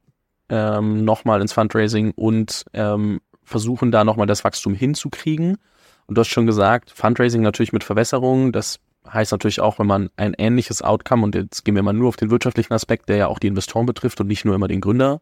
ähm, 0.48 1.04
nochmal 1.04 1.40
ins 1.40 1.52
Fundraising 1.52 2.12
und 2.12 2.64
ähm, 2.74 3.20
versuchen 3.44 3.90
da 3.90 4.04
nochmal 4.04 4.26
das 4.26 4.44
Wachstum 4.44 4.74
hinzukriegen. 4.74 5.58
Und 6.06 6.16
du 6.16 6.20
hast 6.20 6.28
schon 6.28 6.46
gesagt, 6.46 6.90
Fundraising 6.90 7.42
natürlich 7.42 7.72
mit 7.72 7.84
Verwässerung, 7.84 8.52
das 8.52 8.80
heißt 9.10 9.32
natürlich 9.32 9.60
auch, 9.60 9.78
wenn 9.78 9.86
man 9.86 10.10
ein 10.16 10.34
ähnliches 10.36 10.82
Outcome, 10.82 11.24
und 11.24 11.34
jetzt 11.34 11.64
gehen 11.64 11.74
wir 11.74 11.82
mal 11.82 11.92
nur 11.92 12.08
auf 12.08 12.16
den 12.16 12.30
wirtschaftlichen 12.30 12.72
Aspekt, 12.72 13.08
der 13.08 13.16
ja 13.16 13.26
auch 13.28 13.38
die 13.38 13.48
Investoren 13.48 13.86
betrifft 13.86 14.20
und 14.20 14.26
nicht 14.26 14.44
nur 14.44 14.54
immer 14.54 14.69
den 14.69 14.80
Gründer, 14.80 15.20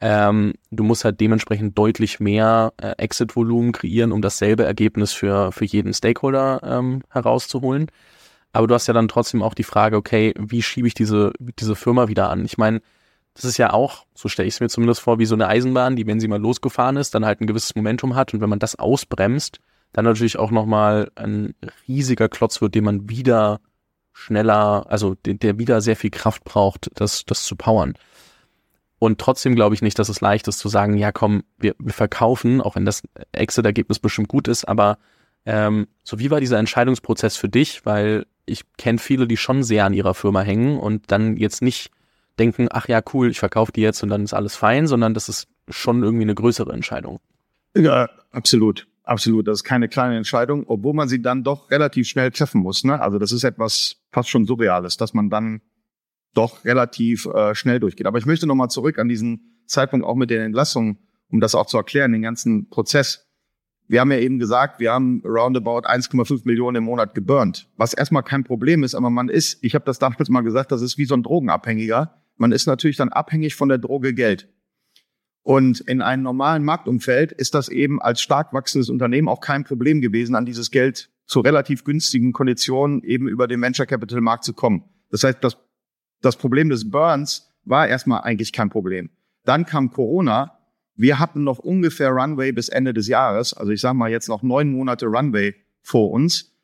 ähm, 0.00 0.54
du 0.70 0.84
musst 0.84 1.04
halt 1.04 1.20
dementsprechend 1.20 1.76
deutlich 1.76 2.20
mehr 2.20 2.72
äh, 2.76 2.92
Exit-Volumen 2.98 3.72
kreieren, 3.72 4.12
um 4.12 4.22
dasselbe 4.22 4.64
Ergebnis 4.64 5.12
für, 5.12 5.50
für 5.50 5.64
jeden 5.64 5.92
Stakeholder 5.92 6.60
ähm, 6.62 7.02
herauszuholen. 7.10 7.90
Aber 8.52 8.66
du 8.66 8.74
hast 8.74 8.86
ja 8.86 8.94
dann 8.94 9.08
trotzdem 9.08 9.42
auch 9.42 9.54
die 9.54 9.64
Frage, 9.64 9.96
okay, 9.96 10.34
wie 10.38 10.62
schiebe 10.62 10.86
ich 10.86 10.94
diese, 10.94 11.32
diese 11.38 11.74
Firma 11.74 12.08
wieder 12.08 12.30
an? 12.30 12.44
Ich 12.44 12.58
meine, 12.58 12.80
das 13.38 13.44
ist 13.44 13.56
ja 13.56 13.72
auch, 13.72 14.04
so 14.14 14.28
stelle 14.28 14.48
ich 14.48 14.54
es 14.54 14.60
mir 14.60 14.68
zumindest 14.68 15.00
vor, 15.00 15.20
wie 15.20 15.24
so 15.24 15.36
eine 15.36 15.46
Eisenbahn, 15.46 15.94
die, 15.94 16.08
wenn 16.08 16.18
sie 16.18 16.26
mal 16.26 16.40
losgefahren 16.40 16.96
ist, 16.96 17.14
dann 17.14 17.24
halt 17.24 17.40
ein 17.40 17.46
gewisses 17.46 17.76
Momentum 17.76 18.16
hat 18.16 18.34
und 18.34 18.40
wenn 18.40 18.50
man 18.50 18.58
das 18.58 18.76
ausbremst, 18.76 19.60
dann 19.92 20.04
natürlich 20.04 20.40
auch 20.40 20.50
nochmal 20.50 21.12
ein 21.14 21.54
riesiger 21.86 22.28
Klotz 22.28 22.60
wird, 22.60 22.74
den 22.74 22.82
man 22.82 23.08
wieder 23.08 23.60
schneller, 24.12 24.86
also 24.88 25.14
der, 25.14 25.34
der 25.34 25.58
wieder 25.60 25.80
sehr 25.80 25.94
viel 25.94 26.10
Kraft 26.10 26.42
braucht, 26.42 26.90
das, 26.94 27.24
das 27.26 27.44
zu 27.44 27.54
powern. 27.54 27.94
Und 28.98 29.20
trotzdem 29.20 29.54
glaube 29.54 29.76
ich 29.76 29.82
nicht, 29.82 30.00
dass 30.00 30.08
es 30.08 30.20
leicht 30.20 30.48
ist 30.48 30.58
zu 30.58 30.68
sagen, 30.68 30.96
ja 30.96 31.12
komm, 31.12 31.44
wir, 31.58 31.76
wir 31.78 31.92
verkaufen, 31.92 32.60
auch 32.60 32.74
wenn 32.74 32.84
das 32.84 33.02
Exit-Ergebnis 33.30 34.00
bestimmt 34.00 34.26
gut 34.26 34.48
ist, 34.48 34.66
aber 34.66 34.98
ähm, 35.46 35.86
so 36.02 36.18
wie 36.18 36.32
war 36.32 36.40
dieser 36.40 36.58
Entscheidungsprozess 36.58 37.36
für 37.36 37.48
dich? 37.48 37.86
Weil 37.86 38.26
ich 38.46 38.64
kenne 38.76 38.98
viele, 38.98 39.28
die 39.28 39.36
schon 39.36 39.62
sehr 39.62 39.84
an 39.84 39.94
ihrer 39.94 40.14
Firma 40.14 40.40
hängen 40.40 40.78
und 40.78 41.12
dann 41.12 41.36
jetzt 41.36 41.62
nicht 41.62 41.92
denken, 42.38 42.68
ach 42.70 42.88
ja, 42.88 43.00
cool, 43.12 43.30
ich 43.30 43.38
verkaufe 43.38 43.72
die 43.72 43.80
jetzt 43.80 44.02
und 44.02 44.08
dann 44.08 44.24
ist 44.24 44.34
alles 44.34 44.56
fein, 44.56 44.86
sondern 44.86 45.14
das 45.14 45.28
ist 45.28 45.48
schon 45.68 46.02
irgendwie 46.02 46.24
eine 46.24 46.34
größere 46.34 46.72
Entscheidung. 46.72 47.20
Ja, 47.76 48.08
absolut. 48.30 48.86
Absolut. 49.08 49.48
Das 49.48 49.60
ist 49.60 49.64
keine 49.64 49.88
kleine 49.88 50.18
Entscheidung, 50.18 50.64
obwohl 50.66 50.92
man 50.92 51.08
sie 51.08 51.22
dann 51.22 51.42
doch 51.42 51.70
relativ 51.70 52.06
schnell 52.06 52.30
treffen 52.30 52.60
muss. 52.60 52.84
Ne? 52.84 53.00
Also 53.00 53.18
das 53.18 53.32
ist 53.32 53.42
etwas 53.42 53.96
fast 54.12 54.28
schon 54.28 54.44
Surreales, 54.44 54.98
dass 54.98 55.14
man 55.14 55.30
dann 55.30 55.62
doch 56.34 56.64
relativ 56.66 57.24
äh, 57.24 57.54
schnell 57.54 57.80
durchgeht. 57.80 58.06
Aber 58.06 58.18
ich 58.18 58.26
möchte 58.26 58.46
nochmal 58.46 58.68
zurück 58.68 58.98
an 58.98 59.08
diesen 59.08 59.62
Zeitpunkt 59.66 60.04
auch 60.04 60.14
mit 60.14 60.28
den 60.28 60.42
Entlassungen, 60.42 60.98
um 61.30 61.40
das 61.40 61.54
auch 61.54 61.64
zu 61.64 61.78
erklären, 61.78 62.12
den 62.12 62.20
ganzen 62.20 62.68
Prozess. 62.68 63.26
Wir 63.86 64.00
haben 64.00 64.12
ja 64.12 64.18
eben 64.18 64.38
gesagt, 64.38 64.78
wir 64.78 64.92
haben 64.92 65.22
roundabout 65.24 65.86
1,5 65.86 66.42
Millionen 66.44 66.76
im 66.76 66.84
Monat 66.84 67.14
geburnt, 67.14 67.70
was 67.78 67.94
erstmal 67.94 68.22
kein 68.22 68.44
Problem 68.44 68.84
ist, 68.84 68.94
aber 68.94 69.08
man 69.08 69.30
ist, 69.30 69.64
ich 69.64 69.74
habe 69.74 69.86
das 69.86 69.98
damals 69.98 70.28
mal 70.28 70.42
gesagt, 70.42 70.70
das 70.70 70.82
ist 70.82 70.98
wie 70.98 71.06
so 71.06 71.14
ein 71.14 71.22
Drogenabhängiger, 71.22 72.14
man 72.38 72.52
ist 72.52 72.66
natürlich 72.66 72.96
dann 72.96 73.10
abhängig 73.10 73.54
von 73.54 73.68
der 73.68 73.78
Droge 73.78 74.14
Geld. 74.14 74.48
Und 75.42 75.80
in 75.80 76.02
einem 76.02 76.22
normalen 76.22 76.64
Marktumfeld 76.64 77.32
ist 77.32 77.54
das 77.54 77.68
eben 77.68 78.02
als 78.02 78.20
stark 78.20 78.52
wachsendes 78.52 78.90
Unternehmen 78.90 79.28
auch 79.28 79.40
kein 79.40 79.64
Problem 79.64 80.00
gewesen, 80.00 80.34
an 80.34 80.44
dieses 80.44 80.70
Geld 80.70 81.10
zu 81.26 81.40
relativ 81.40 81.84
günstigen 81.84 82.32
Konditionen 82.32 83.02
eben 83.02 83.28
über 83.28 83.46
den 83.46 83.60
Venture 83.60 83.86
Capital 83.86 84.20
Markt 84.20 84.44
zu 84.44 84.52
kommen. 84.52 84.84
Das 85.10 85.24
heißt, 85.24 85.38
das, 85.42 85.56
das 86.20 86.36
Problem 86.36 86.68
des 86.68 86.90
Burns 86.90 87.50
war 87.64 87.88
erstmal 87.88 88.22
eigentlich 88.22 88.52
kein 88.52 88.70
Problem. 88.70 89.10
Dann 89.44 89.64
kam 89.64 89.90
Corona. 89.90 90.58
Wir 90.96 91.18
hatten 91.18 91.44
noch 91.44 91.58
ungefähr 91.58 92.10
Runway 92.10 92.52
bis 92.52 92.68
Ende 92.68 92.92
des 92.92 93.08
Jahres. 93.08 93.54
Also 93.54 93.72
ich 93.72 93.80
sage 93.80 93.96
mal 93.96 94.10
jetzt 94.10 94.28
noch 94.28 94.42
neun 94.42 94.70
Monate 94.70 95.06
Runway 95.06 95.54
vor 95.80 96.10
uns. 96.10 96.57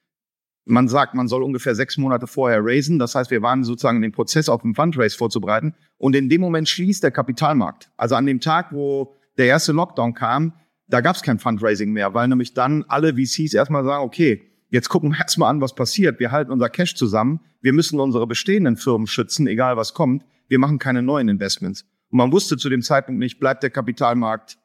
Man 0.67 0.89
sagt, 0.89 1.15
man 1.15 1.29
soll 1.29 1.43
ungefähr 1.43 1.75
sechs 1.75 1.99
Monate 1.99 2.27
vorher 2.27 2.61
raisen. 2.63 2.99
Das 2.99 3.15
heißt, 3.15 3.31
wir 3.31 3.43
waren 3.43 3.65
sozusagen 3.65 3.97
in 3.97 4.03
den 4.03 4.13
Prozess 4.13 4.49
auf 4.49 4.63
dem 4.63 4.75
Fundraise 4.75 5.17
vorzubereiten. 5.17 5.75
Und 5.99 6.17
in 6.17 6.29
dem 6.29 6.41
Moment 6.41 6.69
schließt 6.69 7.03
der 7.03 7.11
Kapitalmarkt. 7.11 7.91
Also 7.97 8.15
an 8.15 8.25
dem 8.25 8.41
Tag, 8.41 8.73
wo 8.73 9.15
der 9.37 9.47
erste 9.47 9.73
Lockdown 9.73 10.15
kam, 10.15 10.55
da 10.89 11.01
gab 11.01 11.17
es 11.17 11.23
kein 11.23 11.39
Fundraising 11.39 11.93
mehr, 11.93 12.15
weil 12.15 12.29
nämlich 12.29 12.55
dann 12.55 12.85
alle 12.89 13.15
VCs 13.15 13.55
erstmal 13.55 13.85
sagen, 13.85 14.05
okay, 14.05 14.43
jetzt 14.69 14.89
gucken 14.89 15.11
wir 15.13 15.19
erstmal 15.19 15.51
an, 15.51 15.61
was 15.61 15.75
passiert. 15.75 16.21
Wir 16.21 16.31
halten 16.31 16.51
unser 16.51 16.69
Cash 16.69 16.95
zusammen. 16.95 17.41
Wir 17.61 17.73
müssen 17.73 18.01
unsere 18.01 18.27
bestehenden 18.27 18.77
Firmen 18.77 19.07
schützen, 19.07 19.47
egal 19.47 19.77
was 19.77 19.95
kommt. 19.95 20.25
Wir 20.49 20.59
machen 20.59 20.79
keine 20.79 21.03
neuen 21.03 21.29
Investments. 21.29 21.85
Und 22.11 22.19
man 22.19 22.33
wusste 22.33 22.57
zu 22.57 22.69
dem 22.69 22.83
Zeitpunkt 22.83 23.19
nicht, 23.19 23.41
bleibt 23.41 23.63
der 23.63 23.71
Kapitalmarkt. 23.71 24.59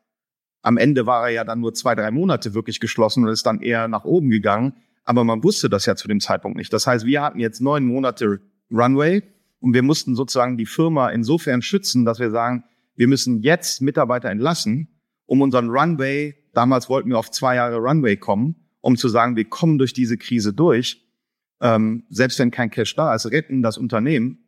Am 0.62 0.78
Ende 0.78 1.06
war 1.06 1.24
er 1.28 1.30
ja 1.34 1.44
dann 1.44 1.62
nur 1.62 1.74
zwei, 1.74 1.96
drei 1.96 2.12
Monate 2.12 2.54
wirklich 2.54 2.80
geschlossen 2.80 3.24
und 3.24 3.30
ist 3.30 3.46
dann 3.46 3.62
eher 3.62 3.88
nach 3.88 4.04
oben 4.04 4.30
gegangen. 4.30 4.74
Aber 5.10 5.24
man 5.24 5.44
wusste 5.44 5.72
das 5.72 5.88
ja 5.88 5.96
zu 5.96 6.08
dem 6.08 6.20
Zeitpunkt 6.20 6.56
nicht. 6.56 6.72
Das 6.72 6.86
heißt, 6.86 7.04
wir 7.04 7.24
hatten 7.24 7.40
jetzt 7.40 7.62
neun 7.62 7.84
Monate 7.84 8.42
Runway 8.72 9.24
und 9.60 9.74
wir 9.74 9.82
mussten 9.82 10.14
sozusagen 10.14 10.56
die 10.56 10.68
Firma 10.68 11.10
insofern 11.10 11.64
schützen, 11.64 12.06
dass 12.06 12.20
wir 12.20 12.30
sagen, 12.30 12.64
wir 12.96 13.08
müssen 13.08 13.42
jetzt 13.42 13.82
Mitarbeiter 13.82 14.30
entlassen, 14.30 15.00
um 15.26 15.42
unseren 15.42 15.72
Runway, 15.72 16.36
damals 16.54 16.90
wollten 16.90 17.10
wir 17.10 17.18
auf 17.18 17.32
zwei 17.32 17.56
Jahre 17.56 17.78
Runway 17.78 18.18
kommen, 18.18 18.68
um 18.82 18.98
zu 18.98 19.10
sagen, 19.10 19.36
wir 19.36 19.46
kommen 19.46 19.80
durch 19.80 19.94
diese 19.94 20.16
Krise 20.16 20.54
durch, 20.54 21.04
ähm, 21.60 22.04
selbst 22.12 22.38
wenn 22.38 22.52
kein 22.52 22.70
Cash 22.70 22.96
da 22.96 23.16
ist, 23.16 23.26
retten 23.32 23.64
das 23.64 23.80
Unternehmen 23.80 24.44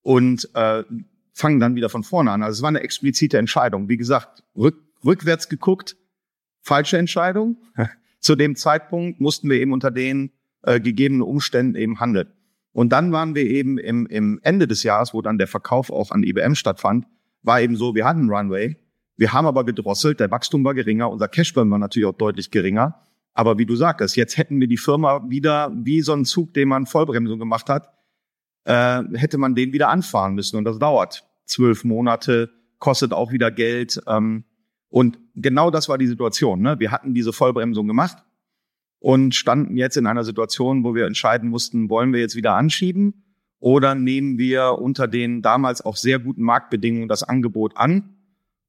und 0.00 0.50
äh, 0.54 0.82
fangen 1.32 1.60
dann 1.60 1.76
wieder 1.76 1.88
von 1.88 2.02
vorne 2.02 2.32
an. 2.32 2.42
Also 2.42 2.58
es 2.58 2.62
war 2.62 2.70
eine 2.70 2.80
explizite 2.80 3.38
Entscheidung. 3.38 3.88
Wie 3.88 3.98
gesagt, 3.98 4.42
rück, 4.56 4.82
rückwärts 5.04 5.48
geguckt, 5.48 5.96
falsche 6.60 6.98
Entscheidung. 6.98 7.56
Zu 8.22 8.36
dem 8.36 8.54
Zeitpunkt 8.56 9.20
mussten 9.20 9.50
wir 9.50 9.60
eben 9.60 9.72
unter 9.72 9.90
den 9.90 10.30
äh, 10.62 10.80
gegebenen 10.80 11.22
Umständen 11.22 11.74
eben 11.74 12.00
handeln. 12.00 12.28
Und 12.72 12.90
dann 12.90 13.12
waren 13.12 13.34
wir 13.34 13.44
eben 13.44 13.78
im, 13.78 14.06
im 14.06 14.38
Ende 14.42 14.66
des 14.66 14.84
Jahres, 14.84 15.12
wo 15.12 15.20
dann 15.20 15.38
der 15.38 15.48
Verkauf 15.48 15.90
auch 15.90 16.12
an 16.12 16.22
IBM 16.22 16.54
stattfand, 16.54 17.06
war 17.42 17.60
eben 17.60 17.76
so, 17.76 17.94
wir 17.94 18.06
hatten 18.06 18.30
Runway, 18.30 18.76
wir 19.16 19.32
haben 19.32 19.46
aber 19.46 19.64
gedrosselt, 19.64 20.20
der 20.20 20.30
Wachstum 20.30 20.64
war 20.64 20.72
geringer, 20.72 21.10
unser 21.10 21.28
Cashburn 21.28 21.70
war 21.70 21.78
natürlich 21.78 22.06
auch 22.06 22.16
deutlich 22.16 22.50
geringer. 22.50 23.06
Aber 23.34 23.58
wie 23.58 23.66
du 23.66 23.74
sagtest, 23.76 24.16
jetzt 24.16 24.38
hätten 24.38 24.60
wir 24.60 24.68
die 24.68 24.76
Firma 24.76 25.28
wieder 25.28 25.72
wie 25.74 26.00
so 26.00 26.12
ein 26.12 26.24
Zug, 26.24 26.54
den 26.54 26.68
man 26.68 26.86
Vollbremsung 26.86 27.38
gemacht 27.38 27.68
hat, 27.68 27.92
äh, 28.64 29.02
hätte 29.14 29.36
man 29.36 29.54
den 29.54 29.72
wieder 29.72 29.88
anfahren 29.88 30.34
müssen. 30.34 30.56
Und 30.56 30.64
das 30.64 30.78
dauert 30.78 31.24
zwölf 31.44 31.84
Monate, 31.84 32.50
kostet 32.78 33.12
auch 33.12 33.32
wieder 33.32 33.50
Geld. 33.50 34.00
Ähm, 34.06 34.44
und 34.92 35.18
genau 35.34 35.70
das 35.70 35.88
war 35.88 35.96
die 35.96 36.06
Situation. 36.06 36.60
Ne? 36.60 36.78
Wir 36.78 36.90
hatten 36.90 37.14
diese 37.14 37.32
Vollbremsung 37.32 37.86
gemacht 37.88 38.18
und 38.98 39.34
standen 39.34 39.78
jetzt 39.78 39.96
in 39.96 40.06
einer 40.06 40.22
Situation, 40.22 40.84
wo 40.84 40.94
wir 40.94 41.06
entscheiden 41.06 41.48
mussten, 41.48 41.88
wollen 41.88 42.12
wir 42.12 42.20
jetzt 42.20 42.36
wieder 42.36 42.56
anschieben 42.56 43.24
oder 43.58 43.94
nehmen 43.94 44.36
wir 44.36 44.72
unter 44.78 45.08
den 45.08 45.40
damals 45.40 45.82
auch 45.82 45.96
sehr 45.96 46.18
guten 46.18 46.42
Marktbedingungen 46.42 47.08
das 47.08 47.22
Angebot 47.22 47.74
an 47.78 48.18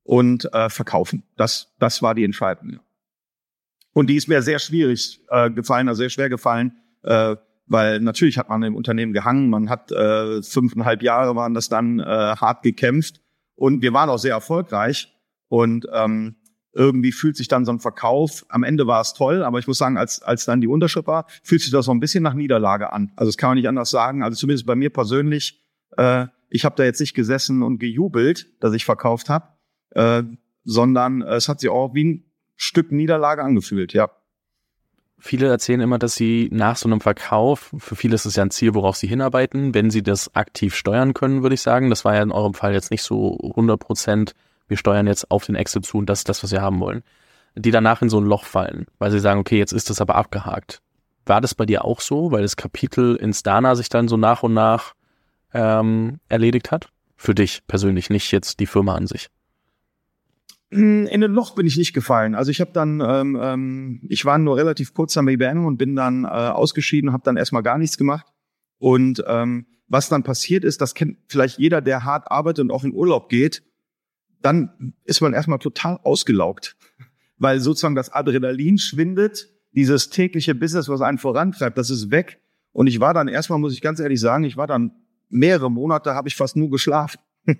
und 0.03 0.51
äh, 0.53 0.69
verkaufen. 0.69 1.23
Das, 1.35 1.73
das 1.77 2.01
war 2.01 2.15
die 2.15 2.23
Entscheidung. 2.23 2.69
Ja. 2.69 2.79
Und 3.91 4.09
die 4.09 4.15
ist 4.15 4.29
mir 4.29 4.41
sehr 4.41 4.59
schwierig 4.59 5.19
äh, 5.27 5.51
gefallen, 5.51 5.89
also 5.89 5.99
sehr 5.99 6.09
schwer 6.09 6.29
gefallen, 6.29 6.77
äh, 7.01 7.35
weil 7.65 7.99
natürlich 7.99 8.37
hat 8.37 8.47
man 8.47 8.63
im 8.63 8.77
Unternehmen 8.77 9.11
gehangen, 9.11 9.49
man 9.49 9.69
hat 9.69 9.91
äh, 9.91 10.41
fünfeinhalb 10.41 11.03
Jahre 11.03 11.35
waren 11.35 11.53
das 11.53 11.67
dann 11.67 11.99
äh, 11.99 12.05
hart 12.05 12.63
gekämpft 12.63 13.19
und 13.55 13.81
wir 13.81 13.91
waren 13.91 14.09
auch 14.09 14.19
sehr 14.19 14.35
erfolgreich 14.35 15.12
und 15.49 15.87
ähm, 15.93 16.35
irgendwie 16.73 17.11
fühlt 17.11 17.37
sich 17.37 17.47
dann 17.47 17.65
so 17.65 17.71
ein 17.71 17.79
Verkauf, 17.79 18.45
am 18.49 18.63
Ende 18.63 18.87
war 18.87 19.01
es 19.01 19.13
toll, 19.13 19.43
aber 19.43 19.59
ich 19.59 19.67
muss 19.67 19.77
sagen, 19.77 19.97
als, 19.97 20.21
als 20.21 20.45
dann 20.45 20.59
die 20.59 20.67
Unterschrift 20.67 21.07
war, 21.07 21.27
fühlt 21.43 21.61
sich 21.61 21.71
das 21.71 21.85
so 21.85 21.91
ein 21.91 21.99
bisschen 21.99 22.23
nach 22.23 22.33
Niederlage 22.33 22.91
an. 22.91 23.11
Also 23.15 23.29
das 23.29 23.37
kann 23.37 23.49
man 23.49 23.57
nicht 23.57 23.67
anders 23.67 23.91
sagen. 23.91 24.23
Also 24.23 24.35
zumindest 24.35 24.65
bei 24.65 24.75
mir 24.75 24.89
persönlich, 24.89 25.63
äh, 25.97 26.25
ich 26.49 26.65
habe 26.65 26.75
da 26.75 26.83
jetzt 26.83 26.99
nicht 26.99 27.13
gesessen 27.13 27.61
und 27.61 27.77
gejubelt, 27.79 28.49
dass 28.59 28.73
ich 28.73 28.85
verkauft 28.85 29.29
habe, 29.29 29.49
äh, 29.91 30.23
sondern 30.63 31.21
es 31.21 31.47
hat 31.47 31.59
sich 31.59 31.69
auch 31.69 31.93
wie 31.93 32.05
ein 32.05 32.25
Stück 32.55 32.91
Niederlage 32.91 33.43
angefühlt, 33.43 33.93
ja. 33.93 34.09
Viele 35.19 35.47
erzählen 35.47 35.79
immer, 35.79 35.99
dass 35.99 36.15
sie 36.15 36.49
nach 36.51 36.75
so 36.75 36.89
einem 36.89 36.99
Verkauf, 36.99 37.73
für 37.77 37.95
viele 37.95 38.15
ist 38.15 38.25
es 38.25 38.35
ja 38.35 38.43
ein 38.43 38.51
Ziel, 38.51 38.73
worauf 38.73 38.97
sie 38.97 39.07
hinarbeiten, 39.07 39.73
wenn 39.73 39.89
sie 39.89 40.03
das 40.03 40.35
aktiv 40.35 40.75
steuern 40.75 41.13
können, 41.13 41.43
würde 41.43 41.53
ich 41.53 41.61
sagen. 41.61 41.89
Das 41.89 42.03
war 42.03 42.13
ja 42.13 42.23
in 42.23 42.31
eurem 42.31 42.53
Fall 42.53 42.73
jetzt 42.73 42.91
nicht 42.91 43.03
so 43.03 43.37
100 43.41 43.79
Prozent 43.79 44.35
wir 44.67 44.77
steuern 44.77 45.07
jetzt 45.07 45.29
auf 45.31 45.45
den 45.45 45.55
Exit 45.55 45.85
zu 45.85 45.97
und 45.97 46.07
das 46.07 46.19
ist 46.19 46.29
das, 46.29 46.43
was 46.43 46.51
wir 46.51 46.61
haben 46.61 46.79
wollen, 46.79 47.03
die 47.55 47.71
danach 47.71 48.01
in 48.01 48.09
so 48.09 48.19
ein 48.19 48.25
Loch 48.25 48.45
fallen, 48.45 48.85
weil 48.99 49.11
sie 49.11 49.19
sagen, 49.19 49.39
okay, 49.39 49.57
jetzt 49.57 49.73
ist 49.73 49.89
das 49.89 50.01
aber 50.01 50.15
abgehakt. 50.15 50.81
War 51.25 51.41
das 51.41 51.55
bei 51.55 51.65
dir 51.65 51.85
auch 51.85 52.01
so, 52.01 52.31
weil 52.31 52.41
das 52.41 52.57
Kapitel 52.57 53.15
in 53.15 53.33
Stana 53.33 53.75
sich 53.75 53.89
dann 53.89 54.07
so 54.07 54.17
nach 54.17 54.43
und 54.43 54.53
nach 54.53 54.93
ähm, 55.53 56.19
erledigt 56.27 56.71
hat? 56.71 56.89
Für 57.15 57.33
dich 57.33 57.61
persönlich, 57.67 58.09
nicht 58.09 58.31
jetzt 58.31 58.59
die 58.59 58.65
Firma 58.65 58.95
an 58.95 59.07
sich. 59.07 59.29
In 60.69 61.07
ein 61.07 61.31
Loch 61.31 61.53
bin 61.53 61.67
ich 61.67 61.77
nicht 61.77 61.93
gefallen. 61.93 62.33
Also 62.33 62.49
ich 62.49 62.59
habe 62.59 62.71
dann, 62.73 62.99
ähm, 62.99 63.39
ähm, 63.39 64.01
ich 64.09 64.25
war 64.25 64.39
nur 64.39 64.57
relativ 64.57 64.93
kurz 64.93 65.15
am 65.15 65.27
IBM 65.27 65.65
und 65.65 65.77
bin 65.77 65.95
dann 65.95 66.25
äh, 66.25 66.27
ausgeschieden, 66.27 67.13
habe 67.13 67.23
dann 67.23 67.37
erstmal 67.37 67.61
gar 67.61 67.77
nichts 67.77 67.97
gemacht. 67.97 68.25
Und 68.79 69.23
ähm, 69.27 69.67
was 69.87 70.09
dann 70.09 70.23
passiert 70.23 70.63
ist, 70.63 70.81
das 70.81 70.95
kennt 70.95 71.19
vielleicht 71.27 71.59
jeder, 71.59 71.79
der 71.79 72.03
hart 72.03 72.31
arbeitet 72.31 72.65
und 72.65 72.71
auch 72.71 72.83
in 72.83 72.93
Urlaub 72.93 73.29
geht 73.29 73.61
dann 74.43 74.93
ist 75.05 75.21
man 75.21 75.33
erstmal 75.33 75.59
total 75.59 75.99
ausgelaugt, 76.03 76.75
weil 77.37 77.59
sozusagen 77.59 77.95
das 77.95 78.11
Adrenalin 78.11 78.77
schwindet, 78.77 79.49
dieses 79.71 80.09
tägliche 80.09 80.53
Business, 80.53 80.89
was 80.89 81.01
einen 81.01 81.17
vorantreibt, 81.17 81.77
das 81.77 81.89
ist 81.89 82.11
weg. 82.11 82.39
Und 82.73 82.87
ich 82.87 82.99
war 82.99 83.13
dann 83.13 83.27
erstmal, 83.27 83.57
muss 83.57 83.73
ich 83.73 83.81
ganz 83.81 83.99
ehrlich 83.99 84.19
sagen, 84.19 84.43
ich 84.43 84.57
war 84.57 84.67
dann 84.67 84.91
mehrere 85.29 85.71
Monate, 85.71 86.13
habe 86.13 86.27
ich 86.27 86.35
fast 86.35 86.55
nur 86.55 86.69
geschlafen. 86.69 87.19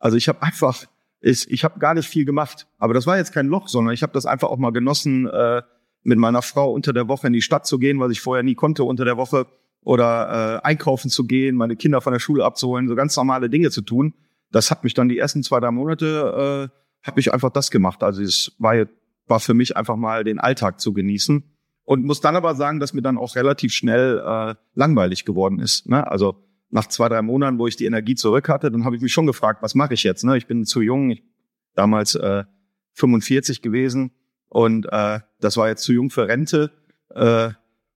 Also 0.00 0.16
ich 0.16 0.28
habe 0.28 0.40
einfach, 0.42 0.84
ich, 1.20 1.50
ich 1.50 1.64
habe 1.64 1.80
gar 1.80 1.92
nicht 1.92 2.08
viel 2.08 2.24
gemacht. 2.24 2.68
Aber 2.78 2.94
das 2.94 3.04
war 3.04 3.16
jetzt 3.16 3.32
kein 3.32 3.48
Loch, 3.48 3.66
sondern 3.66 3.92
ich 3.92 4.04
habe 4.04 4.12
das 4.12 4.26
einfach 4.26 4.48
auch 4.48 4.58
mal 4.58 4.70
genossen, 4.70 5.26
äh, 5.26 5.62
mit 6.04 6.20
meiner 6.20 6.40
Frau 6.40 6.72
unter 6.72 6.92
der 6.92 7.08
Woche 7.08 7.26
in 7.26 7.32
die 7.32 7.42
Stadt 7.42 7.66
zu 7.66 7.80
gehen, 7.80 7.98
was 7.98 8.12
ich 8.12 8.20
vorher 8.20 8.44
nie 8.44 8.54
konnte 8.54 8.84
unter 8.84 9.04
der 9.04 9.16
Woche, 9.16 9.46
oder 9.82 10.60
äh, 10.62 10.66
einkaufen 10.66 11.10
zu 11.10 11.26
gehen, 11.26 11.56
meine 11.56 11.74
Kinder 11.74 12.00
von 12.00 12.12
der 12.12 12.20
Schule 12.20 12.44
abzuholen, 12.44 12.86
so 12.86 12.94
ganz 12.94 13.16
normale 13.16 13.50
Dinge 13.50 13.72
zu 13.72 13.82
tun 13.82 14.14
das 14.50 14.70
hat 14.70 14.84
mich 14.84 14.94
dann 14.94 15.08
die 15.08 15.18
ersten 15.18 15.42
zwei, 15.42 15.60
drei 15.60 15.70
Monate, 15.70 16.70
äh, 16.72 17.06
habe 17.06 17.20
ich 17.20 17.32
einfach 17.32 17.50
das 17.50 17.70
gemacht. 17.70 18.02
Also 18.02 18.22
es 18.22 18.52
war, 18.58 18.74
war 19.26 19.40
für 19.40 19.54
mich 19.54 19.76
einfach 19.76 19.96
mal 19.96 20.24
den 20.24 20.38
Alltag 20.38 20.80
zu 20.80 20.92
genießen. 20.92 21.44
Und 21.84 22.04
muss 22.04 22.20
dann 22.20 22.36
aber 22.36 22.54
sagen, 22.54 22.80
dass 22.80 22.92
mir 22.92 23.00
dann 23.00 23.16
auch 23.16 23.34
relativ 23.34 23.72
schnell 23.72 24.22
äh, 24.24 24.54
langweilig 24.74 25.24
geworden 25.24 25.58
ist. 25.58 25.88
Ne? 25.88 26.06
Also 26.06 26.36
nach 26.68 26.86
zwei, 26.86 27.08
drei 27.08 27.22
Monaten, 27.22 27.58
wo 27.58 27.66
ich 27.66 27.76
die 27.76 27.86
Energie 27.86 28.14
zurück 28.14 28.50
hatte, 28.50 28.70
dann 28.70 28.84
habe 28.84 28.96
ich 28.96 29.00
mich 29.00 29.12
schon 29.12 29.26
gefragt, 29.26 29.62
was 29.62 29.74
mache 29.74 29.94
ich 29.94 30.02
jetzt? 30.02 30.22
Ne? 30.22 30.36
Ich 30.36 30.46
bin 30.46 30.66
zu 30.66 30.82
jung, 30.82 31.10
ich, 31.10 31.22
damals 31.74 32.14
äh, 32.14 32.44
45 32.92 33.62
gewesen 33.62 34.10
und 34.48 34.86
äh, 34.90 35.20
das 35.40 35.56
war 35.56 35.68
jetzt 35.68 35.82
zu 35.84 35.92
jung 35.92 36.10
für 36.10 36.28
Rente. 36.28 36.72
Äh, 37.14 37.50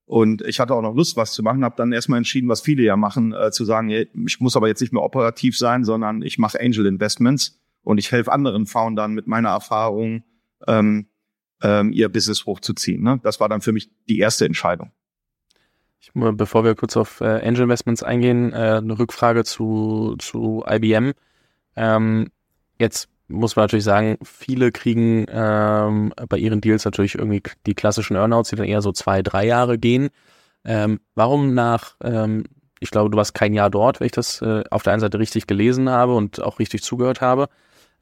und 0.05 0.41
ich 0.41 0.59
hatte 0.59 0.73
auch 0.75 0.81
noch 0.81 0.95
Lust, 0.95 1.15
was 1.15 1.33
zu 1.33 1.43
machen, 1.43 1.63
habe 1.63 1.75
dann 1.77 1.91
erstmal 1.93 2.17
entschieden, 2.17 2.49
was 2.49 2.61
viele 2.61 2.83
ja 2.83 2.97
machen, 2.97 3.33
äh, 3.33 3.51
zu 3.51 3.63
sagen, 3.65 3.89
ich 3.89 4.39
muss 4.39 4.55
aber 4.55 4.67
jetzt 4.67 4.81
nicht 4.81 4.93
mehr 4.93 5.03
operativ 5.03 5.57
sein, 5.57 5.83
sondern 5.85 6.21
ich 6.21 6.37
mache 6.37 6.59
Angel 6.59 6.85
Investments 6.85 7.59
und 7.83 7.97
ich 7.97 8.11
helfe 8.11 8.31
anderen 8.31 8.65
Foundern 8.65 9.13
mit 9.13 9.27
meiner 9.27 9.49
Erfahrung, 9.49 10.23
ähm, 10.67 11.07
ähm, 11.61 11.93
ihr 11.93 12.09
Business 12.09 12.45
hochzuziehen. 12.45 13.01
Ne? 13.01 13.19
Das 13.23 13.39
war 13.39 13.47
dann 13.47 13.61
für 13.61 13.71
mich 13.71 13.89
die 14.09 14.19
erste 14.19 14.45
Entscheidung. 14.45 14.91
Ich, 15.99 16.11
bevor 16.13 16.65
wir 16.65 16.75
kurz 16.75 16.97
auf 16.97 17.21
äh, 17.21 17.47
Angel 17.47 17.63
Investments 17.63 18.03
eingehen, 18.03 18.51
äh, 18.51 18.55
eine 18.55 18.99
Rückfrage 18.99 19.45
zu, 19.45 20.15
zu 20.19 20.65
IBM. 20.67 21.13
Ähm, 21.77 22.29
jetzt 22.77 23.07
muss 23.27 23.55
man 23.55 23.63
natürlich 23.63 23.85
sagen, 23.85 24.17
viele 24.23 24.71
kriegen 24.71 25.25
ähm, 25.29 26.13
bei 26.29 26.37
ihren 26.37 26.61
Deals 26.61 26.85
natürlich 26.85 27.15
irgendwie 27.15 27.41
die 27.65 27.73
klassischen 27.73 28.15
Earnouts, 28.15 28.49
die 28.49 28.55
dann 28.55 28.67
eher 28.67 28.81
so 28.81 28.91
zwei, 28.91 29.21
drei 29.21 29.45
Jahre 29.45 29.77
gehen. 29.77 30.09
Ähm, 30.65 30.99
warum 31.15 31.53
nach, 31.53 31.95
ähm, 32.03 32.45
ich 32.79 32.91
glaube, 32.91 33.09
du 33.09 33.17
warst 33.17 33.33
kein 33.33 33.53
Jahr 33.53 33.69
dort, 33.69 33.99
wenn 33.99 34.05
ich 34.05 34.11
das 34.11 34.41
äh, 34.41 34.63
auf 34.69 34.83
der 34.83 34.93
einen 34.93 34.99
Seite 34.99 35.19
richtig 35.19 35.47
gelesen 35.47 35.89
habe 35.89 36.15
und 36.15 36.41
auch 36.41 36.59
richtig 36.59 36.83
zugehört 36.83 37.21
habe. 37.21 37.47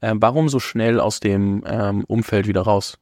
Ähm, 0.00 0.20
warum 0.20 0.48
so 0.48 0.58
schnell 0.58 1.00
aus 1.00 1.20
dem 1.20 1.62
ähm, 1.66 2.04
Umfeld 2.04 2.46
wieder 2.48 2.62
raus? 2.62 2.98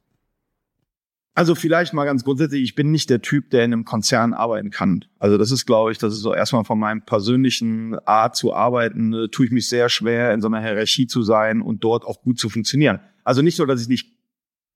Also 1.33 1.55
vielleicht 1.55 1.93
mal 1.93 2.03
ganz 2.03 2.25
grundsätzlich, 2.25 2.61
ich 2.61 2.75
bin 2.75 2.91
nicht 2.91 3.09
der 3.09 3.21
Typ, 3.21 3.51
der 3.51 3.63
in 3.63 3.71
einem 3.71 3.85
Konzern 3.85 4.33
arbeiten 4.33 4.69
kann. 4.69 5.05
Also 5.17 5.37
das 5.37 5.51
ist, 5.51 5.65
glaube 5.65 5.91
ich, 5.91 5.97
das 5.97 6.13
ist 6.13 6.19
so 6.19 6.33
erstmal 6.33 6.65
von 6.65 6.77
meinem 6.77 7.03
persönlichen 7.03 7.97
Art 8.05 8.35
zu 8.35 8.53
arbeiten, 8.53 9.13
äh, 9.13 9.27
tue 9.29 9.45
ich 9.45 9.51
mich 9.51 9.69
sehr 9.69 9.87
schwer, 9.87 10.33
in 10.33 10.41
so 10.41 10.47
einer 10.47 10.61
Hierarchie 10.61 11.07
zu 11.07 11.21
sein 11.21 11.61
und 11.61 11.83
dort 11.83 12.03
auch 12.03 12.21
gut 12.21 12.37
zu 12.37 12.49
funktionieren. 12.49 12.99
Also 13.23 13.41
nicht 13.41 13.55
so, 13.55 13.65
dass 13.65 13.81
ich 13.81 13.87
nicht 13.87 14.17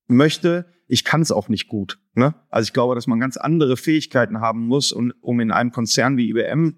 möchte, 0.08 0.66
ich 0.88 1.04
kann 1.04 1.22
es 1.22 1.32
auch 1.32 1.50
nicht 1.50 1.68
gut. 1.68 2.00
Ne? 2.14 2.36
Also 2.50 2.68
ich 2.68 2.74
glaube, 2.74 2.96
dass 2.96 3.08
man 3.08 3.20
ganz 3.20 3.36
andere 3.36 3.76
Fähigkeiten 3.76 4.40
haben 4.40 4.66
muss, 4.68 4.94
um, 4.94 5.12
um 5.22 5.40
in 5.42 5.52
einem 5.52 5.72
Konzern 5.72 6.16
wie 6.16 6.30
IBM 6.30 6.78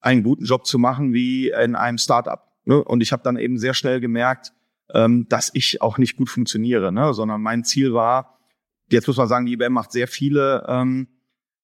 einen 0.00 0.22
guten 0.24 0.44
Job 0.44 0.66
zu 0.66 0.78
machen 0.78 1.14
wie 1.14 1.50
in 1.50 1.74
einem 1.74 1.96
Startup. 1.96 2.42
Ne? 2.64 2.82
Und 2.82 3.02
ich 3.02 3.12
habe 3.12 3.22
dann 3.22 3.38
eben 3.38 3.56
sehr 3.58 3.72
schnell 3.72 4.00
gemerkt, 4.00 4.52
ähm, 4.92 5.26
dass 5.28 5.50
ich 5.54 5.80
auch 5.80 5.96
nicht 5.96 6.16
gut 6.16 6.28
funktioniere, 6.28 6.92
ne? 6.92 7.14
sondern 7.14 7.40
mein 7.40 7.64
Ziel 7.64 7.94
war, 7.94 8.35
jetzt 8.90 9.06
muss 9.06 9.16
man 9.16 9.28
sagen, 9.28 9.46
die 9.46 9.52
IBM 9.52 9.72
macht 9.72 9.92
sehr 9.92 10.08
viele 10.08 10.64
ähm, 10.68 11.08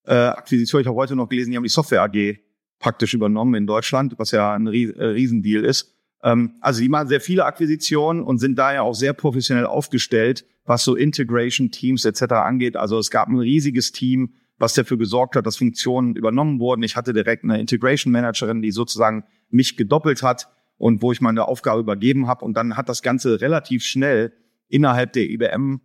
äh, 0.04 0.14
Akquisitionen. 0.14 0.82
Ich 0.82 0.88
habe 0.88 0.96
heute 0.96 1.16
noch 1.16 1.28
gelesen, 1.28 1.50
die 1.50 1.56
haben 1.56 1.64
die 1.64 1.70
Software 1.70 2.02
AG 2.02 2.38
praktisch 2.78 3.14
übernommen 3.14 3.54
in 3.54 3.66
Deutschland, 3.66 4.14
was 4.18 4.32
ja 4.32 4.54
ein 4.54 4.66
äh, 4.66 4.70
Riesendeal 4.70 5.64
ist. 5.64 5.94
Ähm, 6.22 6.56
also 6.60 6.80
die 6.80 6.88
machen 6.88 7.08
sehr 7.08 7.20
viele 7.20 7.44
Akquisitionen 7.44 8.22
und 8.22 8.38
sind 8.38 8.58
daher 8.58 8.82
auch 8.82 8.94
sehr 8.94 9.12
professionell 9.12 9.66
aufgestellt, 9.66 10.44
was 10.64 10.84
so 10.84 10.96
Integration 10.96 11.70
Teams 11.70 12.04
etc. 12.04 12.32
angeht. 12.32 12.76
Also 12.76 12.98
es 12.98 13.10
gab 13.10 13.28
ein 13.28 13.38
riesiges 13.38 13.92
Team, 13.92 14.34
was 14.58 14.74
dafür 14.74 14.96
gesorgt 14.96 15.34
hat, 15.36 15.46
dass 15.46 15.56
Funktionen 15.56 16.14
übernommen 16.14 16.60
wurden. 16.60 16.82
Ich 16.82 16.96
hatte 16.96 17.12
direkt 17.12 17.44
eine 17.44 17.60
Integration 17.60 18.12
Managerin, 18.12 18.62
die 18.62 18.70
sozusagen 18.70 19.24
mich 19.50 19.76
gedoppelt 19.76 20.22
hat 20.22 20.48
und 20.76 21.02
wo 21.02 21.12
ich 21.12 21.20
meine 21.20 21.46
Aufgabe 21.46 21.80
übergeben 21.80 22.28
habe. 22.28 22.44
Und 22.44 22.56
dann 22.56 22.76
hat 22.76 22.88
das 22.88 23.02
Ganze 23.02 23.40
relativ 23.40 23.84
schnell 23.84 24.32
innerhalb 24.68 25.12
der 25.12 25.28
IBM 25.28 25.80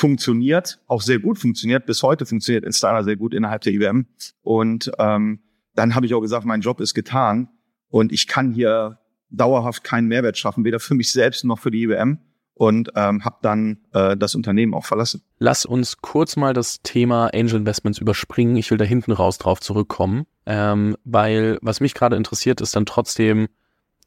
funktioniert, 0.00 0.80
auch 0.86 1.02
sehr 1.02 1.18
gut 1.18 1.38
funktioniert. 1.38 1.84
Bis 1.84 2.02
heute 2.02 2.24
funktioniert 2.24 2.64
Installer 2.64 3.04
sehr 3.04 3.16
gut 3.16 3.34
innerhalb 3.34 3.60
der 3.62 3.74
IBM. 3.74 4.06
Und 4.42 4.90
ähm, 4.98 5.40
dann 5.74 5.94
habe 5.94 6.06
ich 6.06 6.14
auch 6.14 6.22
gesagt, 6.22 6.46
mein 6.46 6.62
Job 6.62 6.80
ist 6.80 6.94
getan 6.94 7.50
und 7.90 8.10
ich 8.10 8.26
kann 8.26 8.50
hier 8.50 8.98
dauerhaft 9.28 9.84
keinen 9.84 10.08
Mehrwert 10.08 10.38
schaffen, 10.38 10.64
weder 10.64 10.80
für 10.80 10.94
mich 10.94 11.12
selbst 11.12 11.44
noch 11.44 11.58
für 11.58 11.70
die 11.70 11.82
IBM 11.82 12.18
und 12.54 12.90
ähm, 12.96 13.24
habe 13.26 13.36
dann 13.42 13.78
äh, 13.92 14.16
das 14.16 14.34
Unternehmen 14.34 14.72
auch 14.72 14.86
verlassen. 14.86 15.22
Lass 15.38 15.66
uns 15.66 15.98
kurz 15.98 16.34
mal 16.36 16.54
das 16.54 16.80
Thema 16.82 17.26
Angel 17.34 17.56
Investments 17.56 17.98
überspringen. 17.98 18.56
Ich 18.56 18.70
will 18.70 18.78
da 18.78 18.86
hinten 18.86 19.12
raus 19.12 19.36
drauf 19.36 19.60
zurückkommen, 19.60 20.24
ähm, 20.46 20.96
weil 21.04 21.58
was 21.60 21.80
mich 21.80 21.92
gerade 21.92 22.16
interessiert, 22.16 22.62
ist 22.62 22.74
dann 22.74 22.86
trotzdem, 22.86 23.48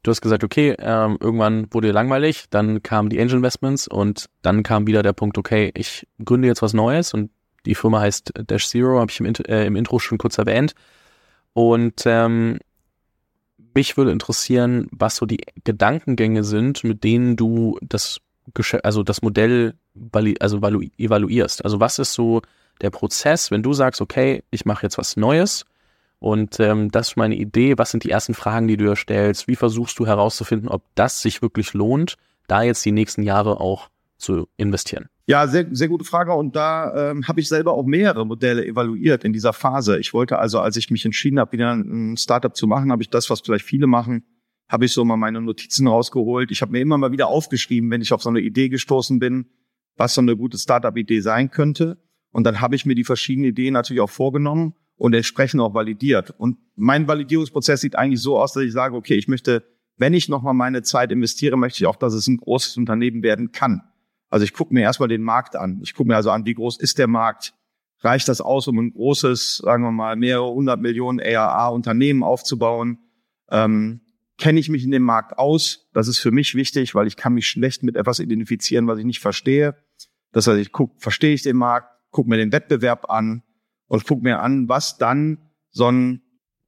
du 0.04 0.12
hast 0.12 0.22
gesagt, 0.22 0.44
okay, 0.44 0.76
ähm, 0.80 1.18
irgendwann 1.20 1.68
wurde 1.74 1.88
dir 1.88 1.94
langweilig, 1.94 2.46
dann 2.50 2.84
kamen 2.84 3.10
die 3.10 3.20
Angel 3.20 3.38
Investments 3.38 3.88
und 3.88 4.30
dann 4.42 4.64
kam 4.64 4.86
wieder 4.86 5.02
der 5.02 5.14
Punkt, 5.14 5.38
okay, 5.38 5.72
ich 5.76 6.08
gründe 6.24 6.48
jetzt 6.48 6.62
was 6.62 6.74
Neues 6.74 7.14
und 7.14 7.32
die 7.66 7.76
Firma 7.76 8.02
heißt 8.02 8.34
Dash 8.48 8.68
Zero, 8.68 9.00
habe 9.00 9.10
ich 9.10 9.20
im, 9.20 9.26
äh, 9.48 9.66
im 9.66 9.76
Intro 9.78 10.00
schon 10.00 10.18
kurz 10.18 10.38
erwähnt. 10.38 10.76
Und 11.54 12.04
ähm, 12.06 12.60
mich 13.74 13.96
würde 13.96 14.12
interessieren, 14.12 14.88
was 14.92 15.16
so 15.16 15.26
die 15.26 15.42
Gedankengänge 15.64 16.44
sind, 16.44 16.84
mit 16.84 17.04
denen 17.04 17.36
du 17.36 17.78
das 17.82 18.20
also 18.84 19.04
das 19.04 19.22
Modell 19.22 19.76
also 20.40 20.58
evaluierst. 20.58 21.64
Also 21.64 21.80
was 21.80 21.98
ist 21.98 22.14
so 22.14 22.42
der 22.82 22.90
Prozess, 22.90 23.52
wenn 23.52 23.64
du 23.64 23.72
sagst, 23.74 24.02
okay, 24.02 24.44
ich 24.52 24.66
mache 24.66 24.86
jetzt 24.86 24.98
was 24.98 25.16
Neues 25.16 25.64
und 26.24 26.58
ähm, 26.62 26.89
das 26.89 27.10
ist 27.10 27.18
meine 27.18 27.36
Idee, 27.36 27.77
was 27.77 27.92
sind 27.92 28.06
die 28.06 28.10
ersten 28.10 28.34
Fragen, 28.34 28.70
die 28.70 28.77
du 28.77 28.86
dir 28.86 28.96
stellst? 28.96 29.50
Wie 29.50 29.58
versuchst 29.58 30.00
du 30.00 30.08
herauszufinden, 30.08 30.70
ob 30.70 30.82
das 30.96 31.22
sich 31.22 31.42
wirklich 31.42 31.74
lohnt, 31.74 32.15
da 32.48 32.63
jetzt 32.63 32.86
die 32.86 32.94
nächsten 32.94 33.24
Jahre 33.24 33.60
auch 33.60 33.89
zu 34.15 34.48
investieren? 34.56 35.10
Ja, 35.25 35.48
sehr, 35.48 35.68
sehr 35.72 35.89
gute 35.89 36.06
Frage. 36.06 36.32
Und 36.32 36.56
da 36.56 37.12
ähm, 37.12 37.27
habe 37.27 37.42
ich 37.42 37.50
selber 37.50 37.74
auch 37.74 37.84
mehrere 37.84 38.25
Modelle 38.25 38.65
evaluiert 38.65 39.25
in 39.25 39.34
dieser 39.34 39.51
Phase. 39.51 40.00
Ich 40.00 40.13
wollte 40.13 40.39
also, 40.39 40.62
als 40.62 40.77
ich 40.77 40.89
mich 40.92 41.03
entschieden 41.03 41.42
habe, 41.42 41.51
wieder 41.51 41.74
ein 41.74 42.15
Startup 42.15 42.56
zu 42.56 42.68
machen, 42.68 42.94
habe 42.94 43.03
ich 43.03 43.10
das, 43.10 43.30
was 43.30 43.42
vielleicht 43.42 43.65
viele 43.65 43.88
machen, 43.88 44.24
habe 44.70 44.86
ich 44.86 44.94
so 44.94 45.03
mal 45.03 45.18
meine 45.18 45.42
Notizen 45.42 45.89
rausgeholt. 45.89 46.51
Ich 46.51 46.62
habe 46.62 46.72
mir 46.72 46.80
immer 46.80 46.98
mal 46.98 47.12
wieder 47.12 47.27
aufgeschrieben, 47.27 47.92
wenn 47.92 48.00
ich 48.00 48.13
auf 48.13 48.24
so 48.24 48.30
eine 48.30 48.39
Idee 48.39 48.70
gestoßen 48.70 49.20
bin, 49.20 49.50
was 49.98 50.13
so 50.13 50.22
eine 50.22 50.38
gute 50.38 50.58
Startup-Idee 50.58 51.20
sein 51.20 51.51
könnte. 51.51 51.98
Und 52.32 52.46
dann 52.46 52.62
habe 52.62 52.77
ich 52.77 52.86
mir 52.86 52.96
die 52.96 53.03
verschiedenen 53.03 53.50
Ideen 53.50 53.74
natürlich 53.74 54.00
auch 54.00 54.10
vorgenommen 54.10 54.74
und 55.04 55.14
entsprechend 55.14 55.60
auch 55.60 55.74
validiert. 55.74 56.34
Und 56.38 56.60
mein 56.78 57.10
Validierungsprozess 57.10 57.82
sieht 57.82 57.98
eigentlich 57.98 58.22
so 58.22 58.40
aus, 58.40 58.54
dass 58.54 58.64
ich 58.64 58.72
sage, 58.72 58.96
okay, 58.96 59.16
ich 59.16 59.28
möchte, 59.28 59.66
wenn 59.98 60.14
ich 60.14 60.30
nochmal 60.30 60.54
meine 60.54 60.82
Zeit 60.82 61.12
investiere, 61.12 61.58
möchte 61.58 61.84
ich 61.84 61.88
auch, 61.88 61.98
dass 61.98 62.14
es 62.14 62.26
ein 62.28 62.38
großes 62.38 62.78
Unternehmen 62.78 63.22
werden 63.22 63.52
kann. 63.52 63.82
Also 64.30 64.46
ich 64.46 64.54
gucke 64.54 64.74
mir 64.74 64.80
erstmal 64.80 65.10
den 65.10 65.22
Markt 65.22 65.58
an. 65.58 65.82
Ich 65.84 65.94
gucke 65.94 66.08
mir 66.08 66.16
also 66.16 66.32
an, 66.32 66.46
wie 66.46 66.54
groß 66.54 66.78
ist 66.78 67.00
der 67.00 67.08
Markt? 67.08 67.54
Reicht 68.00 68.30
das 68.30 68.40
aus, 68.40 68.70
um 68.70 68.80
ein 68.80 68.94
großes, 68.94 69.58
sagen 69.58 69.84
wir 69.84 69.92
mal, 69.92 70.16
mehrere 70.16 70.54
hundert 70.54 70.80
Millionen 70.80 71.20
ARA-Unternehmen 71.20 72.24
aufzubauen? 72.24 73.00
Ähm, 73.52 74.00
kenne 74.38 74.62
ich 74.62 74.70
mich 74.70 74.86
in 74.86 74.92
dem 74.92 75.04
Markt 75.04 75.38
aus. 75.38 75.90
Das 75.92 76.08
ist 76.08 76.20
für 76.20 76.32
mich 76.32 76.56
wichtig, 76.56 76.96
weil 76.96 77.08
ich 77.08 77.18
kann 77.18 77.34
mich 77.34 77.50
schlecht 77.50 77.84
mit 77.84 77.98
etwas 77.98 78.20
identifizieren, 78.20 78.88
was 78.88 79.00
ich 79.00 79.06
nicht 79.06 79.20
verstehe. 79.20 79.76
Das 80.32 80.48
heißt, 80.48 80.62
ich 80.62 80.72
guck, 80.72 80.94
verstehe 81.02 81.34
ich 81.34 81.42
den 81.42 81.58
Markt, 81.58 81.90
gucke 82.12 82.30
mir 82.30 82.38
den 82.38 82.54
Wettbewerb 82.54 83.10
an 83.10 83.44
und 83.94 84.08
gucke 84.08 84.24
mir 84.24 84.40
an, 84.40 84.68
was 84.68 84.98
dann 84.98 85.38
so 85.70 85.92
ein 85.92 86.24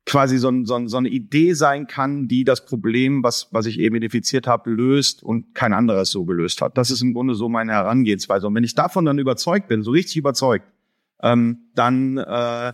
quasi 0.06 0.38
so, 0.38 0.50
ein, 0.50 0.66
so, 0.66 0.76
ein, 0.76 0.88
so 0.88 0.98
eine 0.98 1.10
Idee 1.10 1.54
sein 1.54 1.88
kann, 1.88 2.28
die 2.28 2.44
das 2.44 2.68
Problem, 2.68 3.24
was, 3.24 3.48
was 3.50 3.66
ich 3.66 3.80
eben 3.80 3.96
identifiziert 3.96 4.46
habe, 4.46 4.70
löst 4.70 5.24
und 5.24 5.56
kein 5.56 5.74
anderes 5.74 6.12
so 6.12 6.24
gelöst 6.26 6.62
hat. 6.62 6.78
Das 6.78 6.92
ist 6.92 7.02
im 7.02 7.16
Grunde 7.16 7.34
so 7.34 7.50
meine 7.50 7.72
Herangehensweise. 7.72 8.46
Und 8.46 8.54
wenn 8.54 8.64
ich 8.64 8.76
davon 8.76 9.06
dann 9.06 9.18
überzeugt 9.18 9.68
bin, 9.68 9.82
so 9.82 9.90
richtig 9.90 10.18
überzeugt, 10.18 10.72
ähm, 11.24 11.72
dann 11.74 12.18
äh, 12.20 12.74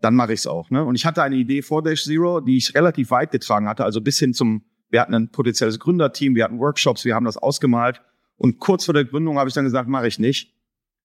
dann 0.00 0.16
mache 0.16 0.32
ich 0.32 0.40
es 0.40 0.46
auch. 0.48 0.68
Ne? 0.70 0.84
Und 0.84 0.96
ich 0.96 1.06
hatte 1.06 1.22
eine 1.22 1.36
Idee 1.36 1.62
vor 1.62 1.80
Dash 1.84 2.02
Zero, 2.02 2.40
die 2.40 2.56
ich 2.56 2.74
relativ 2.74 3.12
weit 3.12 3.30
getragen 3.30 3.68
hatte, 3.68 3.84
also 3.84 4.00
bis 4.00 4.18
hin 4.18 4.34
zum, 4.34 4.64
wir 4.90 5.00
hatten 5.00 5.14
ein 5.14 5.30
potenzielles 5.30 5.78
Gründerteam, 5.78 6.34
wir 6.34 6.42
hatten 6.42 6.58
Workshops, 6.58 7.04
wir 7.04 7.14
haben 7.14 7.24
das 7.24 7.36
ausgemalt. 7.36 8.02
Und 8.34 8.58
kurz 8.58 8.84
vor 8.84 8.94
der 8.94 9.04
Gründung 9.04 9.38
habe 9.38 9.46
ich 9.48 9.54
dann 9.54 9.62
gesagt, 9.64 9.88
mache 9.88 10.08
ich 10.08 10.18
nicht, 10.18 10.56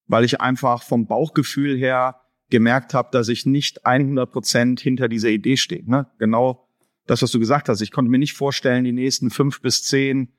weil 0.08 0.24
ich 0.24 0.42
einfach 0.42 0.82
vom 0.82 1.06
Bauchgefühl 1.06 1.78
her 1.78 2.22
gemerkt 2.50 2.94
habe, 2.94 3.10
dass 3.12 3.28
ich 3.28 3.46
nicht 3.46 3.86
100 3.86 4.32
Prozent 4.32 4.80
hinter 4.80 5.08
dieser 5.08 5.30
Idee 5.30 5.58
stehe. 5.58 5.90
Ne? 5.90 6.08
Genau 6.20 6.68
das, 7.06 7.22
was 7.22 7.32
du 7.32 7.40
gesagt 7.40 7.70
hast. 7.70 7.82
Ich 7.82 7.92
konnte 7.92 8.12
mir 8.12 8.20
nicht 8.20 8.34
vorstellen, 8.34 8.84
die 8.84 8.92
nächsten 8.92 9.30
fünf 9.30 9.62
bis 9.62 9.84
zehn, 9.84 10.30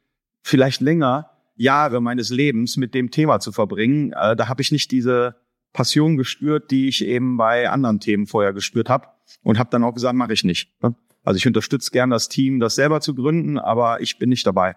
vielleicht 0.43 0.81
länger 0.81 1.31
Jahre 1.57 2.01
meines 2.01 2.31
Lebens 2.31 2.77
mit 2.77 2.95
dem 2.95 3.11
Thema 3.11 3.41
zu 3.41 3.53
verbringen. 3.53 4.13
Äh, 4.13 4.37
da 4.37 4.49
habe 4.49 4.63
ich 4.63 4.71
nicht 4.71 4.91
diese 4.91 5.37
Passion 5.73 6.17
gespürt, 6.17 6.71
die 6.71 6.89
ich 6.89 7.05
eben 7.05 7.37
bei 7.37 7.69
anderen 7.69 8.01
Themen 8.01 8.27
vorher 8.27 8.53
gespürt 8.53 8.89
habe 8.89 9.09
und 9.43 9.59
habe 9.59 9.71
dann 9.71 9.85
auch 9.85 9.95
gesagt, 9.95 10.15
mache 10.15 10.33
ich 10.33 10.45
nicht. 10.45 10.71
Ne? 10.83 10.95
Also 11.25 11.37
ich 11.37 11.47
unterstütze 11.47 11.91
gern 11.91 12.11
das 12.11 12.29
Team, 12.29 12.61
das 12.61 12.75
selber 12.75 13.01
zu 13.01 13.15
gründen, 13.15 13.59
aber 13.59 14.01
ich 14.01 14.19
bin 14.19 14.31
nicht 14.31 14.47
dabei. 14.47 14.77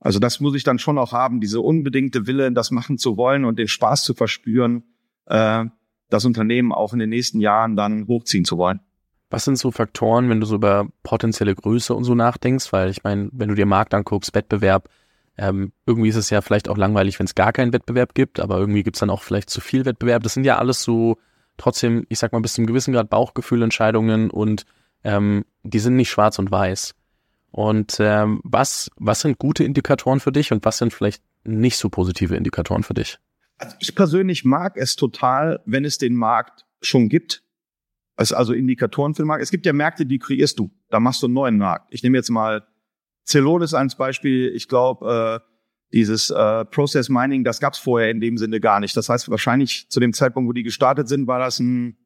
Also 0.00 0.18
das 0.18 0.40
muss 0.40 0.54
ich 0.56 0.64
dann 0.64 0.80
schon 0.80 0.98
auch 0.98 1.12
haben, 1.12 1.40
diese 1.40 1.60
unbedingte 1.60 2.26
Wille, 2.26 2.50
das 2.52 2.72
machen 2.72 2.98
zu 2.98 3.16
wollen 3.16 3.44
und 3.44 3.58
den 3.58 3.68
Spaß 3.68 4.02
zu 4.02 4.14
verspüren, 4.14 4.82
äh, 5.26 5.66
das 6.12 6.24
Unternehmen 6.24 6.72
auch 6.72 6.92
in 6.92 6.98
den 6.98 7.10
nächsten 7.10 7.40
Jahren 7.40 7.76
dann 7.76 8.06
hochziehen 8.06 8.44
zu 8.44 8.58
wollen. 8.58 8.80
Was 9.30 9.44
sind 9.44 9.56
so 9.58 9.70
Faktoren, 9.70 10.28
wenn 10.28 10.40
du 10.40 10.46
so 10.46 10.56
über 10.56 10.88
potenzielle 11.02 11.54
Größe 11.54 11.94
und 11.94 12.04
so 12.04 12.14
nachdenkst? 12.14 12.72
Weil 12.72 12.90
ich 12.90 13.02
meine, 13.02 13.30
wenn 13.32 13.48
du 13.48 13.54
dir 13.54 13.64
Markt 13.66 13.94
anguckst, 13.94 14.34
Wettbewerb, 14.34 14.88
ähm, 15.38 15.72
irgendwie 15.86 16.10
ist 16.10 16.16
es 16.16 16.28
ja 16.28 16.42
vielleicht 16.42 16.68
auch 16.68 16.76
langweilig, 16.76 17.18
wenn 17.18 17.24
es 17.24 17.34
gar 17.34 17.52
keinen 17.52 17.72
Wettbewerb 17.72 18.14
gibt, 18.14 18.40
aber 18.40 18.58
irgendwie 18.58 18.82
gibt 18.82 18.96
es 18.96 19.00
dann 19.00 19.08
auch 19.10 19.22
vielleicht 19.22 19.48
zu 19.48 19.62
viel 19.62 19.86
Wettbewerb. 19.86 20.22
Das 20.22 20.34
sind 20.34 20.44
ja 20.44 20.58
alles 20.58 20.82
so 20.82 21.16
trotzdem, 21.56 22.04
ich 22.08 22.18
sag 22.18 22.32
mal, 22.32 22.42
bis 22.42 22.54
zum 22.54 22.66
gewissen 22.66 22.92
Grad 22.92 23.08
Bauchgefühlentscheidungen 23.08 24.30
und 24.30 24.66
ähm, 25.04 25.44
die 25.62 25.78
sind 25.78 25.96
nicht 25.96 26.10
schwarz 26.10 26.38
und 26.38 26.50
weiß. 26.50 26.94
Und 27.50 27.96
ähm, 28.00 28.40
was, 28.44 28.90
was 28.96 29.20
sind 29.20 29.38
gute 29.38 29.64
Indikatoren 29.64 30.20
für 30.20 30.32
dich 30.32 30.52
und 30.52 30.64
was 30.64 30.78
sind 30.78 30.92
vielleicht 30.92 31.22
nicht 31.44 31.76
so 31.76 31.88
positive 31.88 32.34
Indikatoren 32.34 32.82
für 32.82 32.94
dich? 32.94 33.18
Also 33.62 33.76
ich 33.78 33.94
persönlich 33.94 34.44
mag 34.44 34.76
es 34.76 34.96
total, 34.96 35.62
wenn 35.66 35.84
es 35.84 35.96
den 35.96 36.16
Markt 36.16 36.66
schon 36.80 37.08
gibt. 37.08 37.44
Also 38.16 38.52
Indikatoren 38.52 39.14
für 39.14 39.22
den 39.22 39.28
Markt. 39.28 39.42
Es 39.42 39.52
gibt 39.52 39.66
ja 39.66 39.72
Märkte, 39.72 40.04
die 40.04 40.18
kreierst 40.18 40.58
du. 40.58 40.72
Da 40.90 40.98
machst 40.98 41.22
du 41.22 41.26
einen 41.26 41.34
neuen 41.34 41.58
Markt. 41.58 41.94
Ich 41.94 42.02
nehme 42.02 42.18
jetzt 42.18 42.30
mal 42.30 42.66
Celonis 43.24 43.72
als 43.72 43.96
Beispiel, 43.96 44.52
ich 44.52 44.66
glaube, 44.66 45.40
äh, 45.40 45.48
dieses 45.92 46.30
äh, 46.30 46.64
Process 46.64 47.08
Mining, 47.08 47.44
das 47.44 47.60
gab 47.60 47.74
es 47.74 47.78
vorher 47.78 48.10
in 48.10 48.20
dem 48.20 48.36
Sinne 48.36 48.58
gar 48.58 48.80
nicht. 48.80 48.96
Das 48.96 49.08
heißt, 49.08 49.30
wahrscheinlich 49.30 49.88
zu 49.90 50.00
dem 50.00 50.12
Zeitpunkt, 50.12 50.48
wo 50.48 50.52
die 50.52 50.64
gestartet 50.64 51.08
sind, 51.08 51.28
war 51.28 51.38
das 51.38 51.60
ein 51.60 51.96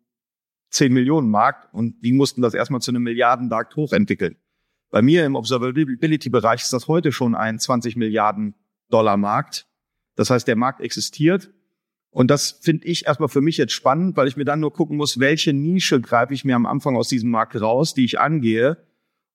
10 0.73 0.93
Millionen 0.93 1.31
Markt 1.31 1.73
und 1.73 2.05
die 2.05 2.13
mussten 2.13 2.43
das 2.43 2.53
erstmal 2.53 2.83
zu 2.83 2.91
einem 2.91 3.03
Milliardenmarkt 3.03 3.77
hochentwickeln. 3.77 4.37
Bei 4.91 5.01
mir 5.01 5.25
im 5.25 5.37
Observability-Bereich 5.37 6.63
ist 6.63 6.73
das 6.75 6.87
heute 6.87 7.13
schon 7.13 7.35
ein 7.35 7.59
20 7.59 7.97
Milliarden 7.97 8.55
Dollar 8.91 9.17
Markt. 9.17 9.67
Das 10.17 10.31
heißt, 10.31 10.49
der 10.49 10.57
Markt 10.57 10.81
existiert. 10.81 11.53
Und 12.11 12.31
das 12.31 12.59
finde 12.63 12.87
ich 12.87 13.07
erstmal 13.07 13.29
für 13.29 13.43
mich 13.43 13.59
jetzt 13.59 13.73
spannend, 13.73 14.17
weil 14.17 14.27
ich 14.27 14.37
mir 14.37 14.45
dann 14.45 14.61
nur 14.61 14.73
gucken 14.73 14.97
muss, 14.97 15.21
welche 15.21 15.53
Nische 15.53 16.01
greife 16.01 16.35
ich 16.35 16.45
mir 16.45 16.57
am 16.57 16.67
Anfang 16.67 16.97
aus 16.97 17.09
diesem 17.09 17.31
Markt 17.31 17.61
raus, 17.61 17.95
die 17.95 18.05
ich 18.05 18.19
angehe 18.19 18.79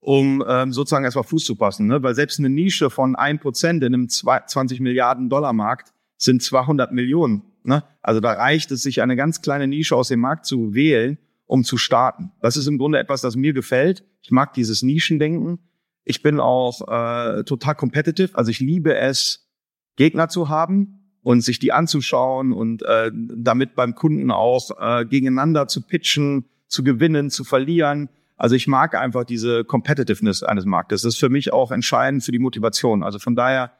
um 0.02 0.44
ähm, 0.48 0.74
sozusagen 0.74 1.06
erstmal 1.06 1.24
Fuß 1.24 1.46
zu 1.46 1.56
passen. 1.56 1.88
Ne? 1.88 2.04
Weil 2.04 2.16
selbst 2.16 2.40
eine 2.40 2.50
Nische 2.50 2.90
von 2.90 3.16
ein 3.16 3.40
Prozent 3.40 3.84
in 3.84 3.94
einem 3.94 4.10
20 4.10 4.80
Milliarden 4.82 5.30
Dollar 5.30 5.54
Markt 5.54 5.94
sind 6.18 6.44
200 6.44 6.92
Millionen. 6.92 7.44
Ne? 7.64 7.84
Also 8.02 8.20
da 8.20 8.34
reicht 8.34 8.72
es, 8.72 8.82
sich 8.82 9.02
eine 9.02 9.16
ganz 9.16 9.42
kleine 9.42 9.68
Nische 9.68 9.96
aus 9.96 10.10
dem 10.10 10.20
Markt 10.20 10.46
zu 10.46 10.74
wählen, 10.74 11.20
um 11.46 11.64
zu 11.64 11.78
starten. 11.78 12.32
Das 12.42 12.58
ist 12.58 12.68
im 12.68 12.80
Grunde 12.80 12.98
etwas, 12.98 13.22
das 13.22 13.36
mir 13.36 13.54
gefällt. 13.54 14.04
Ich 14.22 14.32
mag 14.32 14.54
dieses 14.54 14.82
Nischendenken. 14.82 15.60
Ich 16.04 16.24
bin 16.24 16.40
auch 16.40 16.82
äh, 16.88 17.44
total 17.44 17.76
competitive. 17.76 18.36
Also 18.36 18.50
ich 18.50 18.60
liebe 18.60 18.96
es, 18.96 19.51
Gegner 19.96 20.30
zu 20.30 20.50
haben 20.50 21.16
und 21.22 21.42
sich 21.42 21.60
die 21.60 21.72
anzuschauen 21.72 22.54
und 22.54 22.84
äh, 22.84 23.12
damit 23.14 23.76
beim 23.76 23.96
Kunden 23.96 24.32
auch 24.32 24.72
äh, 24.80 25.06
gegeneinander 25.06 25.68
zu 25.68 25.82
pitchen, 25.82 26.46
zu 26.68 26.84
gewinnen, 26.84 27.30
zu 27.30 27.44
verlieren 27.44 28.10
also 28.42 28.56
ich 28.56 28.66
mag 28.66 28.96
einfach 28.96 29.24
diese 29.24 29.64
Competitiveness 29.64 30.42
eines 30.42 30.66
Marktes. 30.66 31.04
Das 31.04 31.14
ist 31.14 31.20
für 31.20 31.30
mich 31.30 31.54
auch 31.54 31.70
entscheidend 31.70 32.24
für 32.24 32.32
die 32.32 32.40
Motivation. 32.40 33.04
Also 33.04 33.20
von 33.20 33.36
daher 33.36 33.72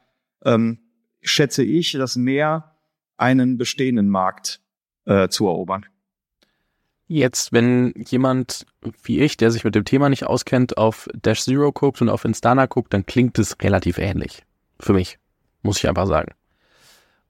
ähm, 0.44 0.78
schätze 1.20 1.64
ich 1.64 1.90
das 1.90 2.14
mehr, 2.14 2.76
einen 3.16 3.58
bestehenden 3.58 4.08
Markt 4.08 4.60
äh, 5.04 5.26
zu 5.26 5.48
erobern. 5.48 5.84
Jetzt, 7.08 7.52
wenn 7.52 7.92
jemand 8.06 8.64
wie 9.02 9.18
ich, 9.18 9.36
der 9.36 9.50
sich 9.50 9.64
mit 9.64 9.74
dem 9.74 9.84
Thema 9.84 10.08
nicht 10.08 10.26
auskennt, 10.26 10.76
auf 10.76 11.08
Dash 11.12 11.42
Zero 11.42 11.72
guckt 11.72 12.00
und 12.00 12.08
auf 12.08 12.24
Instana 12.24 12.66
guckt, 12.66 12.94
dann 12.94 13.04
klingt 13.04 13.40
es 13.40 13.56
relativ 13.62 13.98
ähnlich. 13.98 14.44
Für 14.78 14.92
mich, 14.92 15.18
muss 15.62 15.78
ich 15.78 15.88
einfach 15.88 16.06
sagen. 16.06 16.32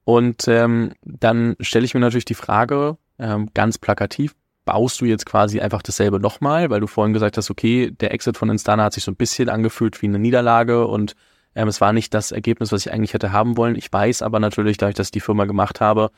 Und 0.05 0.47
ähm, 0.47 0.93
dann 1.03 1.55
stelle 1.59 1.85
ich 1.85 1.93
mir 1.93 1.99
natürlich 1.99 2.25
die 2.25 2.33
Frage, 2.33 2.97
ähm, 3.19 3.49
ganz 3.53 3.77
plakativ, 3.77 4.35
baust 4.65 5.01
du 5.01 5.05
jetzt 5.05 5.25
quasi 5.25 5.59
einfach 5.59 5.81
dasselbe 5.81 6.19
nochmal, 6.19 6.69
weil 6.69 6.79
du 6.79 6.87
vorhin 6.87 7.13
gesagt 7.13 7.37
hast, 7.37 7.49
okay, 7.49 7.91
der 7.91 8.13
Exit 8.13 8.37
von 8.37 8.49
Instana 8.49 8.85
hat 8.85 8.93
sich 8.93 9.03
so 9.03 9.11
ein 9.11 9.15
bisschen 9.15 9.49
angefühlt 9.49 10.01
wie 10.01 10.07
eine 10.07 10.19
Niederlage 10.19 10.87
und 10.87 11.15
ähm, 11.55 11.67
es 11.67 11.81
war 11.81 11.93
nicht 11.93 12.13
das 12.13 12.31
Ergebnis, 12.31 12.71
was 12.71 12.85
ich 12.85 12.91
eigentlich 12.91 13.13
hätte 13.13 13.31
haben 13.31 13.57
wollen. 13.57 13.75
Ich 13.75 13.91
weiß 13.91 14.21
aber 14.21 14.39
natürlich, 14.39 14.77
dass 14.77 14.97
ich 14.99 15.11
die 15.11 15.19
Firma 15.19 15.45
gemacht 15.45 15.81
habe, 15.81 16.11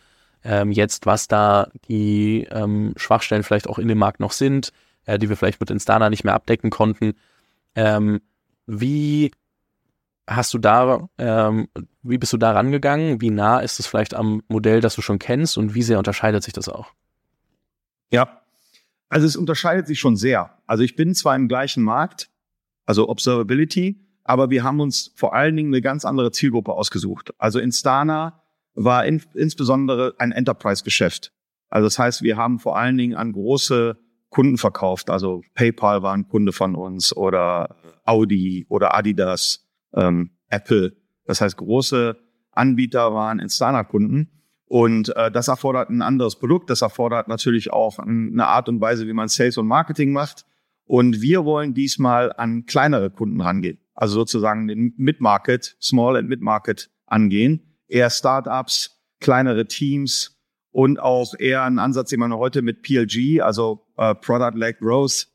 ähm, 0.44 0.72
jetzt, 0.72 1.06
was 1.06 1.28
da 1.28 1.68
die 1.88 2.48
ähm, 2.52 2.94
Schwachstellen 2.98 3.44
vielleicht 3.44 3.68
auch 3.68 3.80
in 3.80 3.88
dem 3.88 3.98
Markt 3.98 4.20
noch 4.20 4.32
sind, 4.32 4.72
äh, 5.06 5.18
die 5.18 5.28
wir 5.28 5.36
vielleicht 5.36 5.60
mit 5.60 5.72
Instana 5.72 6.10
nicht 6.10 6.24
mehr 6.24 6.36
abdecken 6.36 6.70
konnten. 6.70 7.14
Ähm, 7.76 8.22
wie 8.68 9.32
hast 10.28 10.54
du 10.54 10.58
da, 10.58 11.08
ähm, 11.18 11.68
wie 12.04 12.18
bist 12.18 12.34
du 12.34 12.38
da 12.38 12.52
rangegangen? 12.52 13.22
Wie 13.22 13.30
nah 13.30 13.60
ist 13.60 13.80
es 13.80 13.88
vielleicht 13.88 14.14
am 14.14 14.42
Modell, 14.48 14.82
das 14.82 14.96
du 14.96 15.02
schon 15.02 15.20
kennst 15.20 15.58
und 15.58 15.76
wie 15.76 15.84
sehr 15.84 15.98
unterscheidet 15.98 16.44
sich 16.44 16.54
das 16.54 16.70
auch? 16.70 16.92
Ja, 18.12 18.42
also 19.10 19.28
es 19.28 19.36
unterscheidet 19.36 19.88
sich 19.88 20.00
schon 20.00 20.16
sehr. 20.16 20.58
Also 20.66 20.84
ich 20.84 20.96
bin 20.96 21.14
zwar 21.14 21.36
im 21.36 21.48
gleichen 21.48 21.84
Markt, 21.84 22.30
also 22.86 23.10
Observability, 23.10 24.02
aber 24.24 24.50
wir 24.50 24.64
haben 24.64 24.80
uns 24.80 25.12
vor 25.16 25.36
allen 25.36 25.56
Dingen 25.56 25.74
eine 25.74 25.82
ganz 25.82 26.06
andere 26.06 26.32
Zielgruppe 26.32 26.74
ausgesucht. 26.74 27.34
Also 27.38 27.60
Instana 27.60 28.42
war 28.74 29.06
in, 29.06 29.22
insbesondere 29.36 30.16
ein 30.18 30.32
Enterprise-Geschäft. 30.32 31.32
Also 31.70 31.86
das 31.86 32.00
heißt, 32.00 32.24
wir 32.24 32.38
haben 32.38 32.60
vor 32.60 32.78
allen 32.78 32.98
Dingen 32.98 33.16
an 33.16 33.32
große 33.32 33.98
Kunden 34.30 34.58
verkauft. 34.58 35.10
Also 35.10 35.44
PayPal 35.54 36.02
war 36.02 36.14
ein 36.14 36.28
Kunde 36.28 36.52
von 36.52 36.76
uns 36.76 37.16
oder 37.16 37.76
Audi 38.04 38.66
oder 38.70 38.96
Adidas, 38.96 39.65
ähm, 39.96 40.32
Apple. 40.50 40.96
Das 41.26 41.42
heißt, 41.42 41.58
große 41.58 42.18
Anbieter 42.52 43.14
waren 43.14 43.40
Instana-Kunden. 43.40 44.32
Und 44.68 45.16
äh, 45.16 45.32
das 45.32 45.48
erfordert 45.48 45.90
ein 45.90 46.02
anderes 46.02 46.38
Produkt. 46.38 46.70
Das 46.70 46.82
erfordert 46.82 47.28
natürlich 47.28 47.72
auch 47.72 48.00
eine 48.00 48.48
Art 48.48 48.68
und 48.70 48.82
Weise, 48.82 49.08
wie 49.08 49.14
man 49.14 49.28
Sales 49.28 49.58
und 49.58 49.68
Marketing 49.68 50.12
macht. 50.12 50.46
Und 50.86 51.22
wir 51.22 51.46
wollen 51.46 51.74
diesmal 51.74 52.34
an 52.34 52.66
kleinere 52.66 53.10
Kunden 53.10 53.42
rangehen. 53.42 53.80
Also 53.94 54.16
sozusagen 54.16 54.68
den 54.68 54.94
Mid-Market, 54.98 55.78
Small 55.82 56.18
and 56.18 56.30
Mid-Market 56.30 56.90
angehen. 57.06 57.78
Eher 57.88 58.10
Startups, 58.10 59.02
kleinere 59.20 59.68
Teams 59.68 60.36
und 60.72 61.00
auch 61.00 61.34
eher 61.40 61.64
ein 61.64 61.80
Ansatz, 61.80 62.10
den 62.10 62.20
man 62.20 62.34
heute 62.34 62.62
mit 62.62 62.82
PLG, 62.82 63.42
also 63.42 63.88
äh, 63.98 64.14
Product-Led 64.14 64.80
Growth, 64.80 65.28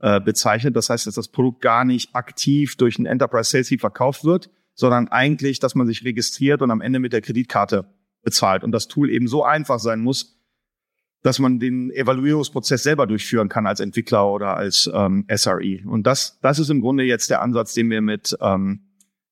äh, 0.00 0.20
bezeichnet. 0.20 0.76
Das 0.76 0.90
heißt, 0.90 1.06
dass 1.06 1.14
das 1.14 1.28
Produkt 1.28 1.60
gar 1.60 1.84
nicht 1.84 2.14
aktiv 2.14 2.76
durch 2.76 2.98
ein 2.98 3.06
Enterprise 3.06 3.50
Sales 3.50 3.68
Team 3.68 3.78
verkauft 3.78 4.24
wird, 4.24 4.50
sondern 4.74 5.08
eigentlich, 5.08 5.58
dass 5.58 5.74
man 5.74 5.86
sich 5.86 6.04
registriert 6.04 6.62
und 6.62 6.70
am 6.70 6.80
Ende 6.80 7.00
mit 7.00 7.12
der 7.12 7.20
Kreditkarte 7.20 7.86
bezahlt 8.22 8.64
und 8.64 8.72
das 8.72 8.88
Tool 8.88 9.10
eben 9.10 9.28
so 9.28 9.44
einfach 9.44 9.78
sein 9.78 10.00
muss, 10.00 10.38
dass 11.22 11.40
man 11.40 11.58
den 11.58 11.90
Evaluierungsprozess 11.90 12.84
selber 12.84 13.06
durchführen 13.06 13.48
kann 13.48 13.66
als 13.66 13.80
Entwickler 13.80 14.30
oder 14.30 14.56
als 14.56 14.88
ähm, 14.92 15.26
SRE. 15.34 15.80
Und 15.84 16.06
das, 16.06 16.38
das 16.42 16.58
ist 16.58 16.70
im 16.70 16.80
Grunde 16.80 17.02
jetzt 17.04 17.30
der 17.30 17.42
Ansatz, 17.42 17.74
den 17.74 17.90
wir 17.90 18.00
mit 18.00 18.36
ähm, 18.40 18.88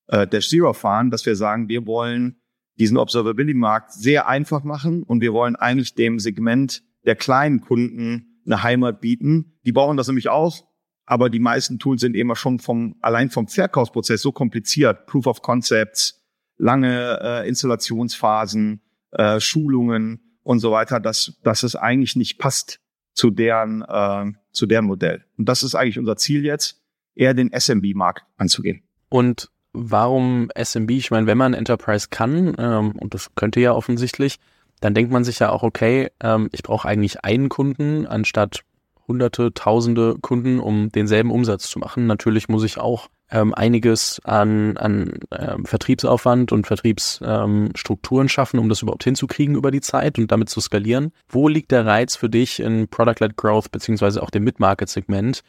äh, 0.09 0.27
Dash 0.27 0.49
Zero 0.49 0.73
fahren, 0.73 1.11
dass 1.11 1.27
wir 1.27 1.37
sagen, 1.37 1.69
wir 1.69 1.87
wollen 1.87 2.41
diesen 2.79 2.97
Observability-Markt 2.97 3.93
sehr 3.93 4.29
einfach 4.29 4.65
machen 4.65 5.03
und 5.03 5.21
wir 5.21 5.33
wollen 5.33 5.57
eigentlich 5.57 5.95
dem 5.95 6.19
Segment 6.19 6.83
der 7.05 7.17
kleinen 7.17 7.61
Kunden 7.61 8.36
eine 8.47 8.63
Heimat 8.63 9.01
bieten. 9.01 9.59
Die 9.65 9.73
brauchen 9.73 9.97
das 9.97 10.07
nämlich 10.07 10.29
auch, 10.29 10.65
aber 11.05 11.31
die 11.31 11.39
meisten 11.39 11.79
Tools 11.79 12.01
sind 12.01 12.17
immer 12.17 12.37
schon 12.37 12.59
vom 12.59 12.97
allein 13.01 13.31
vom 13.31 13.49
Verkaufsprozess 13.49 14.23
so 14.23 14.33
kompliziert. 14.33 15.07
Proof 15.07 15.27
of 15.27 15.43
Concepts, 15.43 16.25
lange 16.57 17.19
äh, 17.23 17.49
Installationsphasen, 17.49 18.81
äh, 19.13 19.41
Schulungen 19.41 20.39
und 20.43 20.61
so 20.61 20.73
weiter, 20.73 21.01
dass, 21.01 21.39
dass 21.43 21.63
es 21.63 21.77
eigentlich 21.77 22.17
nicht 22.17 22.39
passt 22.39 22.81
zu 23.13 23.31
deren, 23.31 23.83
äh, 23.83 24.33
zu 24.53 24.67
deren 24.67 24.87
Modell. 24.87 25.25
Und 25.37 25.49
das 25.49 25.63
ist 25.63 25.75
eigentlich 25.75 25.99
unser 25.99 26.17
Ziel 26.17 26.45
jetzt, 26.45 26.83
eher 27.15 27.35
den 27.35 27.51
SMB-Markt 27.53 28.25
anzugehen. 28.37 28.83
Und 29.09 29.51
warum 29.73 30.51
SMB? 30.55 30.91
Ich 30.93 31.11
meine, 31.11 31.27
wenn 31.27 31.39
man 31.39 31.55
Enterprise 31.55 32.09
kann, 32.11 32.55
ähm, 32.59 32.93
und 32.93 33.15
das 33.15 33.35
könnte 33.35 33.61
ja 33.61 33.73
offensichtlich, 33.73 34.39
dann 34.81 34.95
denkt 34.95 35.13
man 35.13 35.25
sich 35.25 35.39
ja 35.39 35.51
auch, 35.51 35.63
okay, 35.63 36.11
ähm, 36.21 36.49
ich 36.53 36.63
brauche 36.63 36.89
eigentlich 36.89 37.25
einen 37.25 37.49
Kunden 37.49 38.07
anstatt 38.07 38.63
hunderte, 39.09 39.53
tausende 39.55 40.17
Kunden, 40.21 40.59
um 40.59 40.91
denselben 40.91 41.31
Umsatz 41.31 41.69
zu 41.69 41.79
machen. 41.79 42.07
Natürlich 42.07 42.49
muss 42.49 42.65
ich 42.65 42.79
auch 42.79 43.09
ähm, 43.31 43.55
einiges 43.55 44.21
an, 44.25 44.77
an 44.77 45.19
ähm, 45.33 45.65
Vertriebsaufwand 45.65 46.53
und 46.53 46.67
Vertriebsstrukturen 46.67 48.25
ähm, 48.25 48.29
schaffen, 48.29 48.59
um 48.59 48.69
das 48.69 48.83
überhaupt 48.83 49.05
hinzukriegen 49.05 49.57
über 49.57 49.71
die 49.71 49.81
Zeit 49.81 50.19
und 50.19 50.31
damit 50.31 50.49
zu 50.49 50.61
skalieren. 50.61 51.13
Wo 51.29 51.49
liegt 51.49 51.73
der 51.73 51.87
Reiz 51.87 52.17
für 52.17 52.29
dich 52.29 52.61
in 52.61 52.89
Product-led 52.89 53.37
Growth 53.37 53.73
beziehungsweise 53.73 54.23
auch 54.23 54.31
dem 54.31 54.45
Mid-Market-Segment 54.45 55.43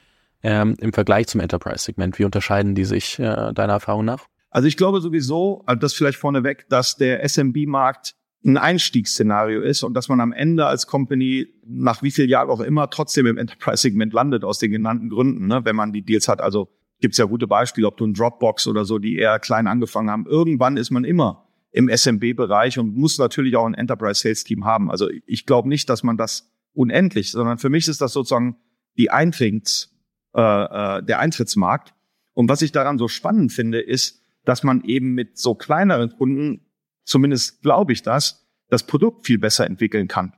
ähm, 0.43 0.75
im 0.79 0.93
Vergleich 0.93 1.27
zum 1.27 1.41
Enterprise-Segment? 1.41 2.17
Wie 2.17 2.25
unterscheiden 2.25 2.73
die 2.73 2.85
sich 2.85 3.19
äh, 3.19 3.53
deiner 3.53 3.73
Erfahrung 3.73 4.05
nach? 4.05 4.25
Also 4.49 4.67
ich 4.67 4.77
glaube 4.77 5.01
sowieso, 5.01 5.61
also 5.65 5.79
das 5.79 5.93
vielleicht 5.93 6.17
vorneweg, 6.17 6.67
dass 6.69 6.95
der 6.95 7.27
SMB-Markt 7.27 8.15
ein 8.47 8.57
Einstiegsszenario 8.57 9.61
ist 9.61 9.83
und 9.83 9.93
dass 9.93 10.09
man 10.09 10.21
am 10.21 10.31
Ende 10.31 10.65
als 10.65 10.87
Company 10.87 11.47
nach 11.65 12.01
wie 12.01 12.11
viel 12.11 12.29
Jahren 12.29 12.49
auch 12.49 12.61
immer 12.61 12.89
trotzdem 12.89 13.25
im 13.25 13.37
Enterprise-Segment 13.37 14.13
landet 14.13 14.43
aus 14.43 14.57
den 14.59 14.71
genannten 14.71 15.09
Gründen, 15.09 15.47
ne, 15.47 15.65
wenn 15.65 15.75
man 15.75 15.91
die 15.91 16.01
Deals 16.01 16.27
hat. 16.27 16.41
Also 16.41 16.69
gibt's 16.99 17.17
ja 17.17 17.25
gute 17.25 17.45
Beispiele, 17.45 17.87
ob 17.87 17.97
du 17.97 18.05
ein 18.05 18.13
Dropbox 18.13 18.67
oder 18.67 18.85
so, 18.85 18.99
die 18.99 19.17
eher 19.17 19.39
klein 19.39 19.67
angefangen 19.67 20.09
haben. 20.09 20.25
Irgendwann 20.25 20.77
ist 20.77 20.91
man 20.91 21.03
immer 21.03 21.47
im 21.71 21.89
SMB-Bereich 21.89 22.79
und 22.79 22.95
muss 22.95 23.17
natürlich 23.17 23.55
auch 23.55 23.65
ein 23.65 23.73
Enterprise-Sales-Team 23.73 24.65
haben. 24.65 24.89
Also 24.89 25.09
ich 25.25 25.45
glaube 25.45 25.69
nicht, 25.69 25.89
dass 25.89 26.03
man 26.03 26.17
das 26.17 26.49
unendlich, 26.73 27.31
sondern 27.31 27.57
für 27.57 27.69
mich 27.69 27.87
ist 27.87 28.01
das 28.01 28.13
sozusagen 28.13 28.55
die 28.97 29.11
Eintritts, 29.11 29.93
äh, 30.33 30.41
äh, 30.41 31.03
der 31.03 31.19
Eintrittsmarkt. 31.19 31.93
Und 32.33 32.49
was 32.49 32.61
ich 32.61 32.71
daran 32.71 32.97
so 32.97 33.07
spannend 33.07 33.51
finde, 33.51 33.79
ist, 33.79 34.21
dass 34.45 34.63
man 34.63 34.83
eben 34.83 35.13
mit 35.13 35.37
so 35.37 35.55
kleineren 35.55 36.11
Kunden, 36.11 36.61
zumindest 37.07 37.61
glaube 37.61 37.93
ich 37.93 38.03
das, 38.03 38.47
das 38.69 38.85
Produkt 38.85 39.25
viel 39.25 39.39
besser 39.39 39.65
entwickeln 39.65 40.07
kann. 40.07 40.33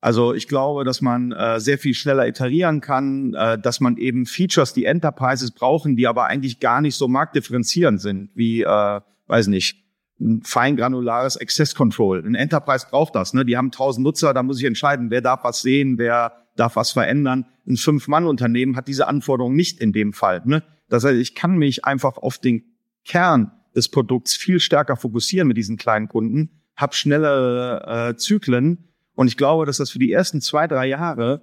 Also 0.00 0.32
ich 0.32 0.46
glaube, 0.46 0.84
dass 0.84 1.00
man 1.00 1.32
äh, 1.32 1.58
sehr 1.58 1.78
viel 1.78 1.94
schneller 1.94 2.28
iterieren 2.28 2.80
kann, 2.80 3.34
äh, 3.34 3.58
dass 3.58 3.80
man 3.80 3.96
eben 3.96 4.26
Features, 4.26 4.72
die 4.72 4.84
Enterprises 4.84 5.50
brauchen, 5.50 5.96
die 5.96 6.06
aber 6.06 6.26
eigentlich 6.26 6.60
gar 6.60 6.80
nicht 6.80 6.94
so 6.94 7.08
marktdifferenzierend 7.08 8.00
sind, 8.00 8.30
wie, 8.34 8.62
äh, 8.62 9.00
weiß 9.26 9.48
nicht, 9.48 9.84
ein 10.20 10.42
feingranulares 10.42 11.36
Access 11.40 11.74
Control. 11.74 12.24
Ein 12.24 12.34
Enterprise 12.34 12.86
braucht 12.88 13.14
das. 13.14 13.34
Ne? 13.34 13.44
Die 13.44 13.56
haben 13.56 13.70
tausend 13.70 14.04
Nutzer, 14.04 14.34
da 14.34 14.42
muss 14.42 14.58
ich 14.58 14.66
entscheiden, 14.66 15.10
wer 15.10 15.20
darf 15.20 15.44
was 15.44 15.62
sehen, 15.62 15.98
wer 15.98 16.32
darf 16.56 16.76
was 16.76 16.90
verändern. 16.92 17.46
Ein 17.66 17.76
Fünf-Mann-Unternehmen 17.76 18.76
hat 18.76 18.88
diese 18.88 19.06
Anforderungen 19.06 19.56
nicht 19.56 19.80
in 19.80 19.92
dem 19.92 20.12
Fall. 20.12 20.42
Ne? 20.44 20.62
Das 20.88 21.04
heißt, 21.04 21.16
ich 21.16 21.34
kann 21.34 21.56
mich 21.56 21.84
einfach 21.84 22.16
auf 22.18 22.38
den 22.38 22.64
Kern 23.04 23.52
des 23.78 23.88
Produkts 23.88 24.36
viel 24.36 24.60
stärker 24.60 24.96
fokussieren 24.96 25.48
mit 25.48 25.56
diesen 25.56 25.76
kleinen 25.76 26.08
Kunden, 26.08 26.50
habe 26.76 26.94
schnellere 26.94 28.10
äh, 28.10 28.16
Zyklen 28.16 28.88
und 29.14 29.28
ich 29.28 29.36
glaube, 29.36 29.66
dass 29.66 29.78
das 29.78 29.90
für 29.90 29.98
die 29.98 30.12
ersten 30.12 30.40
zwei, 30.40 30.66
drei 30.66 30.86
Jahre, 30.86 31.42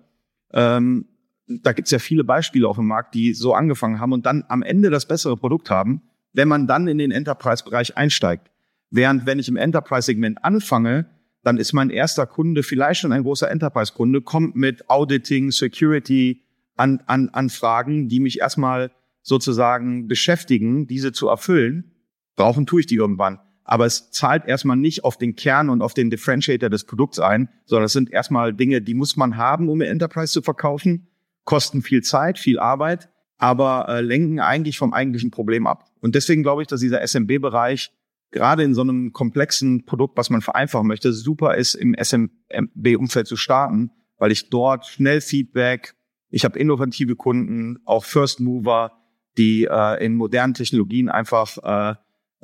ähm, 0.54 1.08
da 1.48 1.74
gibt's 1.74 1.91
ja 1.91 2.00
viele 2.00 2.24
Beispiele 2.24 2.67
auf 2.67 2.78
dem 2.78 2.88
Markt, 2.88 3.15
die 3.15 3.34
so 3.34 3.54
angefangen 3.54 4.00
haben 4.00 4.13
und 4.13 4.26
dann 4.26 4.45
am 4.48 4.63
Ende 4.63 4.89
das 4.89 5.08
bessere 5.08 5.38
Produkt 5.38 5.69
haben, 5.69 6.02
wenn 6.34 6.48
man 6.48 6.67
dann 6.67 6.88
in 6.88 6.98
den 6.98 7.12
Enterprise-Bereich 7.12 7.98
einsteigt. 7.98 8.52
Während 8.91 9.26
wenn 9.26 9.39
ich 9.39 9.48
im 9.48 9.58
Enterprise-Segment 9.58 10.43
anfange, 10.43 11.08
dann 11.43 11.58
ist 11.58 11.74
mein 11.74 11.89
erster 11.89 12.26
Kunde 12.26 12.63
vielleicht 12.63 13.02
schon 13.02 13.12
ein 13.12 13.24
großer 13.24 13.50
Enterprise-Kunde, 13.52 14.21
kommt 14.21 14.56
mit 14.56 14.89
Auditing, 14.89 15.52
Security, 15.52 16.43
an, 16.76 17.02
an, 17.06 17.30
Anfragen, 17.30 18.10
die 18.10 18.19
mich 18.19 18.39
erstmal 18.39 18.91
sozusagen 19.21 20.08
beschäftigen, 20.08 20.88
diese 20.88 21.12
zu 21.12 21.28
erfüllen. 21.28 21.94
Brauchen 22.36 22.65
tue 22.65 22.82
ich 22.82 22.88
die 22.88 22.95
irgendwann 22.95 23.39
aber 23.65 23.86
es 23.88 24.12
zahlt 24.12 24.45
erstmal 24.45 24.78
nicht 24.78 25.04
auf 25.04 25.17
den 25.17 25.36
Kern 25.36 25.69
und 25.69 25.82
auf 25.82 25.95
den 25.95 26.12
Differentiator 26.12 26.69
des 26.69 26.86
Produkts 26.86 27.19
ein, 27.19 27.50
sondern 27.65 27.86
es 27.86 27.93
sind 27.93 28.12
erstmal 28.12 28.54
Dinge, 28.54 28.82
die 28.82 28.93
muss 28.93 29.17
man 29.17 29.38
haben, 29.38 29.69
um 29.69 29.82
Enterprise 29.82 30.32
zu 30.32 30.43
verkaufen, 30.43 31.08
kosten 31.43 31.82
viel 31.82 32.04
Zeit, 32.04 32.38
viel 32.38 32.60
Arbeit, 32.60 33.10
aber 33.38 33.89
äh, 33.89 34.02
lenken 34.02 34.39
eigentlich 34.39 34.78
vom 34.78 34.93
eigentlichen 34.93 35.32
Problem 35.32 35.65
ab. 35.65 35.89
Und 36.00 36.13
deswegen 36.13 36.43
glaube 36.43 36.62
ich, 36.62 36.67
dass 36.67 36.80
dieser 36.80 37.06
SMB-Bereich 37.06 37.91
gerade 38.32 38.63
in 38.63 38.76
so 38.76 38.82
einem 38.82 39.13
komplexen 39.13 39.86
Produkt, 39.86 40.15
was 40.15 40.30
man 40.30 40.41
vereinfachen 40.41 40.88
möchte, 40.88 41.12
super 41.12 41.56
ist, 41.56 41.74
im 41.74 41.95
SMB-Umfeld 41.95 43.28
zu 43.28 43.36
starten, 43.36 43.91
weil 44.17 44.32
ich 44.32 44.50
dort 44.50 44.86
schnell 44.86 45.21
Feedback, 45.21 45.95
ich 46.30 46.45
habe 46.45 46.60
innovative 46.60 47.15
Kunden, 47.15 47.80
auch 47.86 48.06
First 48.06 48.39
Mover, 48.41 48.91
die 49.38 49.65
äh, 49.65 50.06
in 50.06 50.15
modernen 50.15 50.54
Technologien 50.54 51.10
einfach 51.10 51.58
äh, 51.63 51.95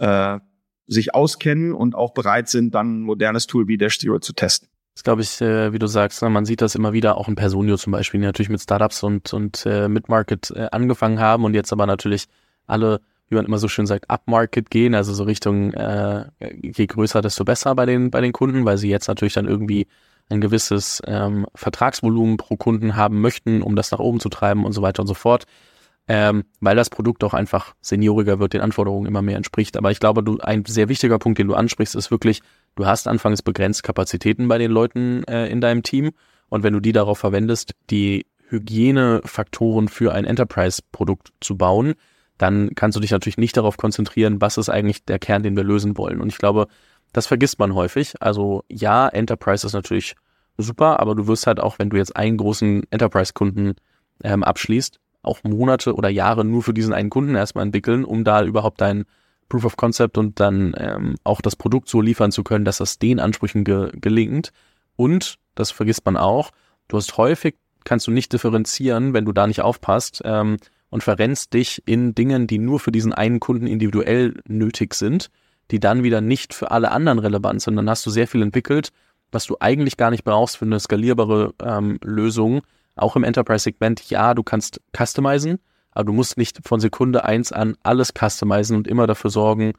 äh, 0.02 0.40
sich 0.88 1.16
auskennen 1.16 1.74
und 1.74 1.96
auch 1.96 2.14
bereit 2.14 2.50
sind, 2.50 2.76
dann 2.76 3.00
ein 3.00 3.02
modernes 3.04 3.48
Tool 3.48 3.68
wie 3.68 3.78
Dash 3.78 4.00
Zero 4.00 4.20
zu 4.20 4.34
testen. 4.34 4.68
Das 4.94 5.04
glaube 5.04 5.22
ich, 5.22 5.40
äh, 5.40 5.72
wie 5.72 5.80
du 5.80 5.88
sagst, 5.88 6.22
ne, 6.22 6.30
man 6.30 6.44
sieht 6.44 6.62
das 6.62 6.76
immer 6.76 6.92
wieder, 6.92 7.18
auch 7.18 7.30
in 7.30 7.36
Personio 7.36 7.78
zum 7.78 7.92
Beispiel, 7.92 8.20
die 8.20 8.26
natürlich 8.26 8.50
mit 8.50 8.62
Startups 8.62 9.04
und, 9.04 9.34
und 9.34 9.66
äh, 9.66 9.88
Mid-Market 9.88 10.52
äh, 10.52 10.68
angefangen 10.72 11.20
haben 11.20 11.46
und 11.46 11.54
jetzt 11.54 11.72
aber 11.72 11.86
natürlich 11.86 12.26
alle, 12.68 13.00
wie 13.30 13.36
man 13.36 13.46
immer 13.46 13.58
so 13.58 13.70
schön 13.70 13.86
sagt, 13.86 14.10
Up-Market 14.10 14.70
gehen, 14.70 14.94
also 14.94 15.14
so 15.14 15.24
Richtung 15.24 15.72
äh, 15.74 16.26
je 16.62 16.88
größer, 16.88 17.22
desto 17.22 17.46
besser 17.46 17.74
bei 17.74 17.86
den, 17.86 18.12
bei 18.12 18.20
den 18.20 18.34
Kunden, 18.34 18.66
weil 18.66 18.78
sie 18.78 18.90
jetzt 18.90 19.08
natürlich 19.08 19.34
dann 19.34 19.48
irgendwie 19.48 19.88
ein 20.30 20.42
gewisses 20.42 21.02
ähm, 21.06 21.46
Vertragsvolumen 21.56 22.38
pro 22.38 22.58
Kunden 22.58 22.96
haben 22.96 23.22
möchten, 23.22 23.62
um 23.62 23.78
das 23.78 23.92
nach 23.92 24.00
oben 24.00 24.20
zu 24.20 24.30
treiben 24.30 24.66
und 24.66 24.74
so 24.74 24.82
weiter 24.82 25.02
und 25.02 25.08
so 25.08 25.14
fort. 25.14 25.46
Ähm, 26.08 26.44
weil 26.60 26.76
das 26.76 26.90
Produkt 26.90 27.24
auch 27.24 27.34
einfach 27.34 27.74
senioriger 27.80 28.40
wird, 28.40 28.54
den 28.54 28.62
Anforderungen 28.62 29.06
immer 29.06 29.22
mehr 29.22 29.38
entspricht. 29.38 29.78
Aber 29.78 29.92
ich 29.92 30.00
glaube, 30.00 30.24
du, 30.24 30.40
ein 30.40 30.66
sehr 30.66 30.90
wichtiger 30.90 31.20
Punkt, 31.20 31.40
den 31.40 31.48
du 31.48 31.54
ansprichst, 31.54 31.96
ist 31.96 32.12
wirklich, 32.12 32.42
Du 32.76 32.86
hast 32.86 33.08
anfangs 33.08 33.42
begrenzt 33.42 33.84
Kapazitäten 33.84 34.48
bei 34.48 34.58
den 34.58 34.72
Leuten 34.72 35.24
äh, 35.26 35.48
in 35.48 35.62
deinem 35.62 35.84
Team 35.84 36.12
und 36.50 36.64
wenn 36.64 36.74
du 36.74 36.80
die 36.80 36.94
darauf 36.94 37.20
verwendest, 37.20 37.74
die 37.90 38.26
Hygienefaktoren 38.48 39.88
für 39.88 40.14
ein 40.14 40.26
Enterprise-Produkt 40.26 41.34
zu 41.42 41.58
bauen, 41.58 41.94
dann 42.38 42.74
kannst 42.76 42.96
du 42.96 43.02
dich 43.02 43.12
natürlich 43.12 43.38
nicht 43.38 43.58
darauf 43.58 43.78
konzentrieren, 43.78 44.42
was 44.42 44.58
ist 44.58 44.70
eigentlich 44.70 45.06
der 45.06 45.20
Kern, 45.20 45.44
den 45.44 45.56
wir 45.56 45.64
lösen 45.64 45.98
wollen. 45.98 46.22
Und 46.22 46.30
ich 46.30 46.38
glaube, 46.38 46.68
das 47.14 47.28
vergisst 47.28 47.60
man 47.60 47.76
häufig. 47.76 48.16
Also 48.22 48.64
ja, 48.70 49.08
Enterprise 49.08 49.68
ist 49.68 49.74
natürlich 49.74 50.16
super, 50.58 51.00
aber 51.00 51.14
du 51.16 51.28
wirst 51.28 51.46
halt 51.46 51.60
auch, 51.60 51.78
wenn 51.78 51.90
du 51.90 51.98
jetzt 51.98 52.16
einen 52.16 52.38
großen 52.38 52.84
Enterprise-Kunden 52.90 53.76
ähm, 54.24 54.44
abschließt, 54.44 55.00
auch 55.24 55.44
Monate 55.44 55.96
oder 55.96 56.10
Jahre 56.10 56.46
nur 56.46 56.64
für 56.64 56.74
diesen 56.74 56.94
einen 56.94 57.10
Kunden 57.10 57.36
erstmal 57.36 57.66
entwickeln, 57.66 58.04
um 58.06 58.24
da 58.24 58.44
überhaupt 58.44 58.82
dein 58.82 59.06
Proof 59.50 59.66
of 59.66 59.78
Concept 59.78 60.18
und 60.18 60.40
dann 60.40 60.74
ähm, 60.78 61.16
auch 61.24 61.42
das 61.42 61.56
Produkt 61.56 61.90
so 61.90 62.02
liefern 62.02 62.32
zu 62.32 62.44
können, 62.44 62.66
dass 62.66 62.78
das 62.78 63.00
den 63.00 63.20
Ansprüchen 63.20 63.64
ge 63.64 63.92
gelingt. 63.94 64.52
Und, 64.96 65.36
das 65.56 65.72
vergisst 65.72 66.06
man 66.06 66.16
auch, 66.16 66.52
du 66.88 66.98
hast 66.98 67.18
häufig, 67.18 67.56
kannst 67.84 68.08
du 68.08 68.12
nicht 68.12 68.32
differenzieren, 68.32 69.14
wenn 69.14 69.26
du 69.26 69.32
da 69.32 69.48
nicht 69.48 69.62
aufpasst 69.62 70.22
ähm, 70.24 70.58
und 70.90 71.04
verrennst 71.04 71.54
dich 71.54 71.84
in 71.86 72.16
Dingen, 72.16 72.48
die 72.48 72.60
nur 72.60 72.80
für 72.80 72.92
diesen 72.92 73.14
einen 73.14 73.40
Kunden 73.40 73.68
individuell 73.68 74.40
nötig 74.48 74.94
sind, 74.94 75.30
die 75.72 75.80
dann 75.80 76.04
wieder 76.04 76.22
nicht 76.22 76.54
für 76.54 76.72
alle 76.72 76.92
anderen 76.92 77.20
relevant 77.20 77.62
sind. 77.62 77.76
Dann 77.76 77.90
hast 77.90 78.06
du 78.06 78.10
sehr 78.10 78.28
viel 78.28 78.42
entwickelt, 78.42 78.92
was 79.32 79.46
du 79.46 79.58
eigentlich 79.60 79.98
gar 79.98 80.12
nicht 80.12 80.24
brauchst 80.24 80.58
für 80.58 80.66
eine 80.66 80.80
skalierbare 80.80 81.54
ähm, 81.62 82.00
Lösung. 82.04 82.62
Auch 82.96 83.16
im 83.16 83.24
Enterprise-Segment, 83.24 84.10
ja, 84.10 84.34
du 84.34 84.44
kannst 84.44 84.82
customizen, 84.96 85.60
aber 85.92 86.06
du 86.06 86.14
musst 86.14 86.38
nicht 86.38 86.60
von 86.64 86.80
Sekunde 86.80 87.26
eins 87.26 87.52
an 87.52 87.76
alles 87.84 88.14
customizen 88.18 88.76
und 88.76 88.88
immer 88.88 89.08
dafür 89.08 89.30
sorgen, 89.30 89.74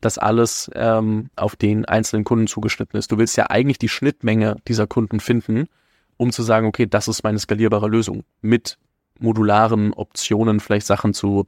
dass 0.00 0.18
alles 0.18 0.70
ähm, 0.74 1.30
auf 1.36 1.56
den 1.56 1.84
einzelnen 1.84 2.24
Kunden 2.24 2.46
zugeschnitten 2.46 2.98
ist. 2.98 3.10
Du 3.10 3.18
willst 3.18 3.36
ja 3.36 3.50
eigentlich 3.50 3.78
die 3.78 3.88
Schnittmenge 3.88 4.56
dieser 4.68 4.86
Kunden 4.86 5.20
finden, 5.20 5.66
um 6.16 6.30
zu 6.30 6.42
sagen, 6.42 6.66
okay, 6.66 6.86
das 6.86 7.08
ist 7.08 7.22
meine 7.24 7.38
skalierbare 7.38 7.88
Lösung 7.88 8.24
mit 8.40 8.78
modularen 9.18 9.92
Optionen, 9.92 10.60
vielleicht 10.60 10.86
Sachen 10.86 11.14
zu 11.14 11.44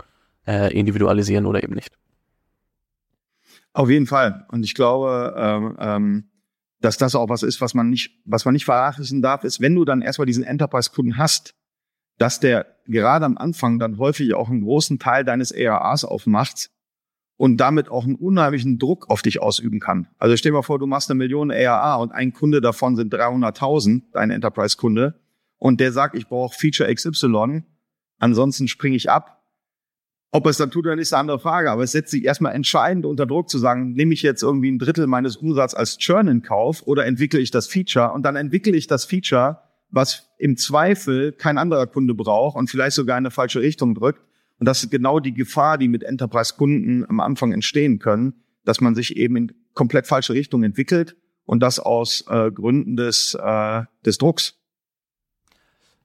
äh, 0.46 0.76
individualisieren 0.76 1.46
oder 1.46 1.62
eben 1.62 1.74
nicht. 1.74 1.96
Auf 3.72 3.88
jeden 3.88 4.06
Fall. 4.06 4.46
Und 4.50 4.64
ich 4.64 4.74
glaube, 4.74 5.34
ähm, 5.36 5.76
ähm, 5.78 6.24
dass 6.80 6.96
das 6.96 7.14
auch 7.14 7.28
was 7.28 7.42
ist, 7.42 7.60
was 7.60 7.74
man 7.74 7.90
nicht, 7.90 8.20
was 8.24 8.44
man 8.44 8.54
nicht 8.54 8.64
verachten 8.64 9.22
darf, 9.22 9.44
ist, 9.44 9.60
wenn 9.60 9.74
du 9.74 9.84
dann 9.84 10.02
erstmal 10.02 10.26
diesen 10.26 10.44
Enterprise-Kunden 10.44 11.18
hast, 11.18 11.54
dass 12.18 12.40
der 12.40 12.66
gerade 12.86 13.24
am 13.24 13.38
Anfang 13.38 13.78
dann 13.78 13.98
häufig 13.98 14.34
auch 14.34 14.50
einen 14.50 14.62
großen 14.62 14.98
Teil 14.98 15.24
deines 15.24 15.54
ARAs 15.54 16.04
aufmacht 16.04 16.70
und 17.36 17.56
damit 17.58 17.88
auch 17.88 18.04
einen 18.04 18.16
unheimlichen 18.16 18.78
Druck 18.78 19.08
auf 19.08 19.22
dich 19.22 19.40
ausüben 19.40 19.80
kann. 19.80 20.08
Also 20.18 20.36
stell 20.36 20.52
dir 20.52 20.56
mal 20.58 20.62
vor, 20.62 20.78
du 20.78 20.86
machst 20.86 21.10
eine 21.10 21.16
Million 21.16 21.50
ARA 21.50 21.96
und 21.96 22.12
ein 22.12 22.32
Kunde 22.32 22.60
davon 22.60 22.96
sind 22.96 23.14
300.000, 23.14 24.02
dein 24.12 24.30
Enterprise-Kunde, 24.30 25.18
und 25.56 25.80
der 25.80 25.92
sagt, 25.92 26.14
ich 26.16 26.26
brauche 26.26 26.54
Feature 26.58 26.92
XY, 26.94 27.62
ansonsten 28.18 28.68
springe 28.68 28.96
ich 28.96 29.10
ab. 29.10 29.39
Ob 30.32 30.46
es 30.46 30.58
dann 30.58 30.70
tut 30.70 30.86
oder 30.86 30.94
nicht, 30.94 31.02
ist 31.02 31.12
eine 31.12 31.20
andere 31.20 31.40
Frage, 31.40 31.70
aber 31.70 31.82
es 31.82 31.92
setzt 31.92 32.12
sich 32.12 32.24
erstmal 32.24 32.54
entscheidend 32.54 33.04
unter 33.04 33.26
Druck 33.26 33.48
zu 33.48 33.58
sagen, 33.58 33.92
nehme 33.92 34.14
ich 34.14 34.22
jetzt 34.22 34.42
irgendwie 34.42 34.70
ein 34.70 34.78
Drittel 34.78 35.06
meines 35.08 35.36
Umsatzes 35.36 35.76
als 35.76 35.98
Churn 35.98 36.28
in 36.28 36.42
Kauf 36.42 36.82
oder 36.86 37.04
entwickle 37.04 37.40
ich 37.40 37.50
das 37.50 37.66
Feature 37.66 38.12
und 38.12 38.22
dann 38.22 38.36
entwickle 38.36 38.76
ich 38.76 38.86
das 38.86 39.04
Feature 39.04 39.58
was 39.90 40.30
im 40.38 40.56
Zweifel 40.56 41.32
kein 41.32 41.58
anderer 41.58 41.86
Kunde 41.86 42.14
braucht 42.14 42.56
und 42.56 42.70
vielleicht 42.70 42.96
sogar 42.96 43.18
in 43.18 43.22
eine 43.22 43.30
falsche 43.30 43.60
Richtung 43.60 43.94
drückt. 43.94 44.22
Und 44.58 44.66
das 44.66 44.82
ist 44.82 44.90
genau 44.90 45.20
die 45.20 45.34
Gefahr, 45.34 45.78
die 45.78 45.88
mit 45.88 46.02
Enterprise-Kunden 46.02 47.06
am 47.08 47.20
Anfang 47.20 47.52
entstehen 47.52 47.98
können, 47.98 48.34
dass 48.64 48.80
man 48.80 48.94
sich 48.94 49.16
eben 49.16 49.36
in 49.36 49.52
komplett 49.74 50.06
falsche 50.06 50.34
Richtung 50.34 50.62
entwickelt 50.62 51.16
und 51.44 51.60
das 51.60 51.78
aus 51.78 52.24
äh, 52.28 52.50
Gründen 52.50 52.96
des, 52.96 53.36
äh, 53.40 53.82
des 54.04 54.18
Drucks. 54.18 54.59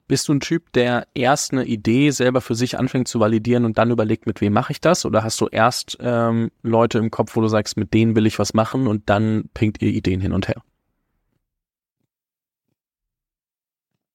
Bist 0.08 0.28
du 0.28 0.34
ein 0.34 0.40
Typ, 0.40 0.72
der 0.74 1.08
erst 1.16 1.52
eine 1.52 1.66
Idee 1.66 2.12
selber 2.12 2.42
für 2.42 2.54
sich 2.54 2.78
anfängt 2.78 3.08
zu 3.08 3.20
validieren 3.20 3.66
und 3.66 3.78
dann 3.78 3.90
überlegt, 3.90 4.28
mit 4.28 4.40
wem 4.40 4.54
mache 4.54 4.72
ich 4.72 4.80
das? 4.80 5.06
Oder 5.06 5.24
hast 5.24 5.42
du 5.42 5.48
erst 5.48 5.98
ähm, 6.00 6.52
Leute 6.62 7.00
im 7.00 7.10
Kopf, 7.10 7.36
wo 7.36 7.42
du 7.42 7.48
sagst, 7.48 7.76
mit 7.78 7.94
denen 7.94 8.16
will 8.16 8.28
ich 8.28 8.38
was 8.38 8.54
machen 8.54 8.86
und 8.86 9.10
dann 9.10 9.50
pinkt 9.54 9.82
ihr 9.82 9.90
Ideen 9.90 10.22
hin 10.22 10.32
und 10.32 10.48
her? 10.48 10.62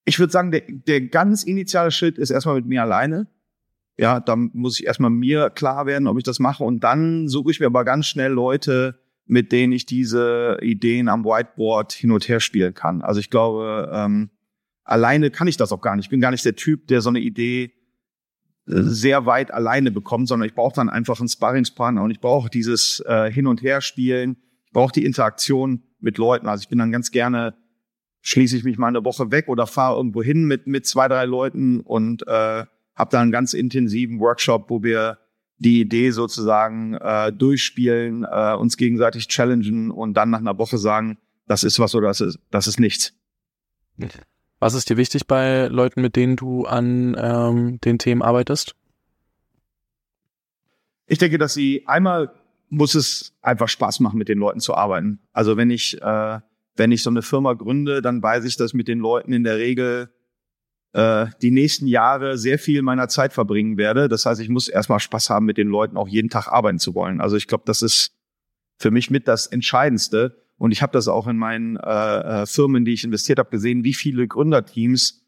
ich 0.05 0.19
würde 0.19 0.31
sagen, 0.31 0.51
der, 0.51 0.63
der 0.67 1.01
ganz 1.01 1.43
initiale 1.43 1.91
Schritt 1.91 2.17
ist 2.17 2.31
erstmal 2.31 2.55
mit 2.55 2.65
mir 2.65 2.81
alleine. 2.81 3.27
Ja, 3.97 4.19
da 4.19 4.35
muss 4.35 4.79
ich 4.79 4.85
erstmal 4.85 5.11
mir 5.11 5.49
klar 5.49 5.85
werden, 5.85 6.07
ob 6.07 6.17
ich 6.17 6.23
das 6.23 6.39
mache. 6.39 6.63
Und 6.63 6.83
dann 6.83 7.27
suche 7.27 7.51
ich 7.51 7.59
mir 7.59 7.67
aber 7.67 7.85
ganz 7.85 8.07
schnell 8.07 8.31
Leute, 8.31 8.99
mit 9.25 9.51
denen 9.51 9.73
ich 9.73 9.85
diese 9.85 10.57
Ideen 10.61 11.07
am 11.07 11.23
Whiteboard 11.23 11.93
hin 11.93 12.11
und 12.11 12.27
her 12.27 12.39
spielen 12.39 12.73
kann. 12.73 13.01
Also 13.01 13.19
ich 13.19 13.29
glaube, 13.29 13.89
ähm, 13.93 14.31
alleine 14.83 15.31
kann 15.31 15.47
ich 15.47 15.57
das 15.57 15.71
auch 15.71 15.81
gar 15.81 15.95
nicht. 15.95 16.05
Ich 16.05 16.09
bin 16.09 16.21
gar 16.21 16.31
nicht 16.31 16.45
der 16.45 16.55
Typ, 16.55 16.87
der 16.87 17.01
so 17.01 17.09
eine 17.09 17.19
Idee 17.19 17.73
äh, 18.67 18.81
sehr 18.83 19.25
weit 19.25 19.51
alleine 19.51 19.91
bekommt, 19.91 20.27
sondern 20.27 20.47
ich 20.47 20.55
brauche 20.55 20.75
dann 20.75 20.89
einfach 20.89 21.19
einen 21.19 21.29
Sparringspartner 21.29 22.03
und 22.03 22.11
ich 22.11 22.19
brauche 22.19 22.49
dieses 22.49 23.01
äh, 23.05 23.31
Hin- 23.31 23.47
und 23.47 23.61
Her-Spielen. 23.61 24.37
Ich 24.65 24.71
brauche 24.71 24.91
die 24.91 25.05
Interaktion 25.05 25.83
mit 25.99 26.17
Leuten. 26.17 26.47
Also 26.47 26.63
ich 26.63 26.69
bin 26.69 26.79
dann 26.79 26.91
ganz 26.91 27.11
gerne 27.11 27.55
schließe 28.21 28.55
ich 28.55 28.63
mich 28.63 28.77
mal 28.77 28.87
eine 28.87 29.03
Woche 29.03 29.31
weg 29.31 29.47
oder 29.47 29.67
fahre 29.67 29.97
irgendwo 29.97 30.23
hin 30.23 30.45
mit, 30.45 30.67
mit 30.67 30.85
zwei, 30.85 31.07
drei 31.07 31.25
Leuten 31.25 31.81
und 31.81 32.25
äh, 32.27 32.65
habe 32.95 33.09
da 33.09 33.19
einen 33.19 33.31
ganz 33.31 33.53
intensiven 33.53 34.19
Workshop, 34.19 34.69
wo 34.69 34.83
wir 34.83 35.17
die 35.57 35.81
Idee 35.81 36.11
sozusagen 36.11 36.95
äh, 36.95 37.31
durchspielen, 37.31 38.25
äh, 38.29 38.55
uns 38.55 38.77
gegenseitig 38.77 39.27
challengen 39.27 39.91
und 39.91 40.13
dann 40.15 40.29
nach 40.29 40.39
einer 40.39 40.57
Woche 40.57 40.77
sagen, 40.77 41.17
das 41.47 41.63
ist 41.63 41.79
was 41.79 41.93
oder 41.95 42.07
das 42.07 42.21
ist, 42.21 42.39
das 42.49 42.67
ist 42.67 42.79
nichts. 42.79 43.13
Was 44.61 44.75
ist 44.75 44.91
dir 44.91 44.97
wichtig 44.97 45.25
bei 45.25 45.65
Leuten, 45.65 46.01
mit 46.01 46.15
denen 46.15 46.35
du 46.35 46.65
an 46.65 47.15
ähm, 47.19 47.81
den 47.81 47.97
Themen 47.97 48.21
arbeitest? 48.21 48.75
Ich 51.07 51.17
denke, 51.17 51.39
dass 51.39 51.55
sie 51.55 51.83
einmal 51.87 52.31
muss 52.69 52.93
es 52.93 53.33
einfach 53.41 53.67
Spaß 53.67 53.99
machen, 54.01 54.19
mit 54.19 54.29
den 54.29 54.37
Leuten 54.37 54.59
zu 54.59 54.75
arbeiten. 54.75 55.19
Also 55.33 55.57
wenn 55.57 55.71
ich 55.71 55.99
äh, 55.99 56.39
wenn 56.75 56.91
ich 56.91 57.01
so 57.01 57.09
eine 57.09 57.23
Firma 57.23 57.53
gründe, 57.53 58.03
dann 58.03 58.21
weiß 58.21 58.45
ich, 58.45 58.55
dass 58.55 58.73
mit 58.75 58.87
den 58.87 58.99
Leuten 58.99 59.33
in 59.33 59.43
der 59.43 59.57
Regel 59.57 60.13
äh, 60.93 61.25
die 61.41 61.51
nächsten 61.51 61.87
Jahre 61.87 62.37
sehr 62.37 62.59
viel 62.59 62.83
meiner 62.83 63.07
Zeit 63.07 63.33
verbringen 63.33 63.77
werde. 63.77 64.09
Das 64.09 64.27
heißt, 64.27 64.39
ich 64.41 64.49
muss 64.49 64.67
erstmal 64.67 64.99
Spaß 64.99 65.31
haben, 65.31 65.47
mit 65.47 65.57
den 65.57 65.69
Leuten 65.69 65.97
auch 65.97 66.07
jeden 66.07 66.29
Tag 66.29 66.47
arbeiten 66.47 66.77
zu 66.77 66.93
wollen. 66.93 67.19
Also 67.19 67.35
ich 67.35 67.47
glaube, 67.47 67.63
das 67.65 67.81
ist 67.81 68.15
für 68.77 68.91
mich 68.91 69.09
mit 69.09 69.27
das 69.27 69.47
Entscheidendste. 69.47 70.37
Und 70.61 70.69
ich 70.69 70.83
habe 70.83 70.93
das 70.93 71.07
auch 71.07 71.25
in 71.25 71.37
meinen 71.37 71.75
äh, 71.77 72.41
äh, 72.41 72.45
Firmen, 72.45 72.85
die 72.85 72.93
ich 72.93 73.03
investiert 73.03 73.39
habe, 73.39 73.49
gesehen, 73.49 73.83
wie 73.83 73.95
viele 73.95 74.27
Gründerteams 74.27 75.25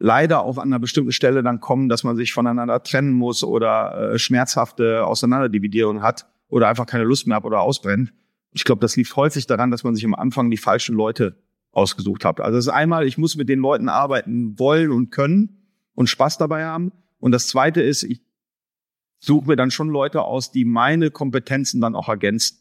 leider 0.00 0.44
an 0.44 0.58
einer 0.58 0.80
bestimmten 0.80 1.12
Stelle 1.12 1.44
dann 1.44 1.60
kommen, 1.60 1.88
dass 1.88 2.02
man 2.02 2.16
sich 2.16 2.32
voneinander 2.32 2.82
trennen 2.82 3.12
muss 3.12 3.44
oder 3.44 4.14
äh, 4.14 4.18
schmerzhafte 4.18 5.06
Auseinanderdividierung 5.06 6.02
hat 6.02 6.26
oder 6.48 6.66
einfach 6.66 6.86
keine 6.86 7.04
Lust 7.04 7.28
mehr 7.28 7.36
hat 7.36 7.44
oder 7.44 7.60
ausbrennt. 7.60 8.12
Ich 8.50 8.64
glaube, 8.64 8.80
das 8.80 8.96
liegt 8.96 9.14
häufig 9.14 9.46
daran, 9.46 9.70
dass 9.70 9.84
man 9.84 9.94
sich 9.94 10.04
am 10.04 10.16
Anfang 10.16 10.50
die 10.50 10.56
falschen 10.56 10.96
Leute 10.96 11.36
ausgesucht 11.70 12.24
hat. 12.24 12.40
Also 12.40 12.56
das 12.56 12.66
ist 12.66 12.72
einmal, 12.72 13.06
ich 13.06 13.18
muss 13.18 13.36
mit 13.36 13.48
den 13.48 13.60
Leuten 13.60 13.88
arbeiten 13.88 14.58
wollen 14.58 14.90
und 14.90 15.12
können 15.12 15.62
und 15.94 16.08
Spaß 16.08 16.38
dabei 16.38 16.64
haben. 16.64 16.90
Und 17.20 17.30
das 17.30 17.46
zweite 17.46 17.82
ist, 17.82 18.02
ich 18.02 18.20
suche 19.20 19.46
mir 19.46 19.54
dann 19.54 19.70
schon 19.70 19.90
Leute 19.90 20.22
aus, 20.22 20.50
die 20.50 20.64
meine 20.64 21.12
Kompetenzen 21.12 21.80
dann 21.80 21.94
auch 21.94 22.08
ergänzen. 22.08 22.58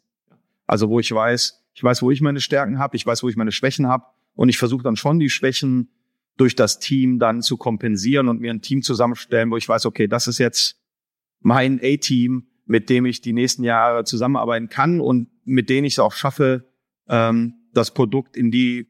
Also 0.68 0.88
wo 0.88 1.00
ich 1.00 1.12
weiß, 1.12 1.61
ich 1.74 1.84
weiß, 1.84 2.02
wo 2.02 2.12
ich 2.12 2.22
meine 2.22 2.42
Stärken 2.42 2.80
habe, 2.80 2.96
ich 2.96 3.06
weiß, 3.06 3.24
wo 3.24 3.30
ich 3.30 3.36
meine 3.36 3.52
Schwächen 3.52 3.88
habe 3.88 4.06
und 4.36 4.50
ich 4.50 4.58
versuche 4.58 4.84
dann 4.84 4.96
schon 4.96 5.20
die 5.20 5.30
Schwächen 5.30 5.90
durch 6.38 6.56
das 6.56 6.80
Team 6.80 7.20
dann 7.20 7.42
zu 7.42 7.58
kompensieren 7.58 8.28
und 8.28 8.42
mir 8.42 8.52
ein 8.52 8.62
Team 8.62 8.82
zusammenstellen, 8.82 9.52
wo 9.52 9.58
ich 9.58 9.68
weiß, 9.68 9.86
okay, 9.86 10.08
das 10.08 10.28
ist 10.28 10.38
jetzt 10.38 10.78
mein 11.40 11.80
A-Team, 11.84 12.48
mit 12.66 12.90
dem 12.90 13.06
ich 13.06 13.22
die 13.22 13.34
nächsten 13.34 13.64
Jahre 13.64 14.04
zusammenarbeiten 14.04 14.70
kann 14.70 15.02
und 15.02 15.30
mit 15.44 15.70
denen 15.70 15.86
ich 15.86 15.94
es 15.94 16.00
auch 16.00 16.14
schaffe, 16.14 16.70
ähm, 17.10 17.54
das 17.74 17.94
Produkt 17.94 18.38
in 18.38 18.52
die, 18.52 18.88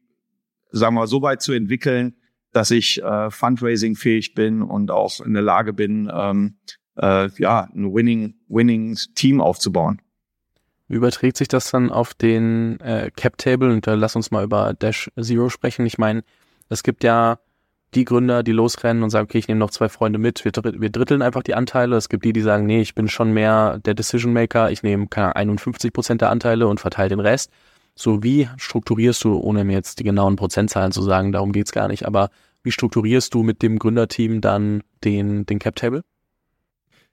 sagen 0.70 0.94
wir, 0.94 1.06
so 1.06 1.22
weit 1.22 1.42
zu 1.42 1.52
entwickeln, 1.52 2.14
dass 2.52 2.70
ich 2.70 3.02
äh, 3.02 3.30
Fundraising-fähig 3.30 4.34
bin 4.34 4.62
und 4.62 4.90
auch 4.90 5.20
in 5.20 5.32
der 5.32 5.42
Lage 5.42 5.72
bin, 5.72 6.10
ähm, 6.12 6.58
äh, 6.96 7.28
ja, 7.38 7.68
ein 7.74 7.92
winning, 7.94 8.34
winning 8.48 8.96
Team 9.14 9.40
aufzubauen. 9.40 10.00
Überträgt 10.92 11.38
sich 11.38 11.48
das 11.48 11.70
dann 11.70 11.90
auf 11.90 12.12
den 12.12 12.78
äh, 12.80 13.10
Cap 13.16 13.38
Table? 13.38 13.72
Und 13.72 13.86
da 13.86 13.94
lass 13.94 14.14
uns 14.14 14.30
mal 14.30 14.44
über 14.44 14.74
Dash 14.74 15.10
Zero 15.18 15.48
sprechen. 15.48 15.86
Ich 15.86 15.96
meine, 15.96 16.22
es 16.68 16.82
gibt 16.82 17.02
ja 17.02 17.38
die 17.94 18.04
Gründer, 18.04 18.42
die 18.42 18.52
losrennen 18.52 19.02
und 19.02 19.08
sagen, 19.08 19.24
okay, 19.24 19.38
ich 19.38 19.48
nehme 19.48 19.58
noch 19.58 19.70
zwei 19.70 19.88
Freunde 19.88 20.18
mit, 20.18 20.44
wir, 20.44 20.52
wir 20.54 20.90
dritteln 20.90 21.22
einfach 21.22 21.42
die 21.42 21.54
Anteile. 21.54 21.96
Es 21.96 22.10
gibt 22.10 22.26
die, 22.26 22.34
die 22.34 22.42
sagen, 22.42 22.66
nee, 22.66 22.82
ich 22.82 22.94
bin 22.94 23.08
schon 23.08 23.32
mehr 23.32 23.78
der 23.78 23.94
Decision 23.94 24.34
Maker, 24.34 24.70
ich 24.70 24.82
nehme 24.82 25.06
keine 25.06 25.34
51 25.34 25.94
Prozent 25.94 26.20
der 26.20 26.28
Anteile 26.28 26.68
und 26.68 26.78
verteile 26.78 27.08
den 27.08 27.20
Rest. 27.20 27.50
So, 27.94 28.22
wie 28.22 28.50
strukturierst 28.58 29.24
du, 29.24 29.38
ohne 29.38 29.64
mir 29.64 29.72
jetzt 29.72 29.98
die 29.98 30.04
genauen 30.04 30.36
Prozentzahlen 30.36 30.92
zu 30.92 31.00
sagen, 31.00 31.32
darum 31.32 31.52
geht's 31.52 31.72
gar 31.72 31.88
nicht, 31.88 32.06
aber 32.06 32.28
wie 32.62 32.70
strukturierst 32.70 33.32
du 33.32 33.42
mit 33.42 33.62
dem 33.62 33.78
Gründerteam 33.78 34.42
dann 34.42 34.82
den, 35.04 35.46
den 35.46 35.58
Cap 35.58 35.76
Table? 35.76 36.02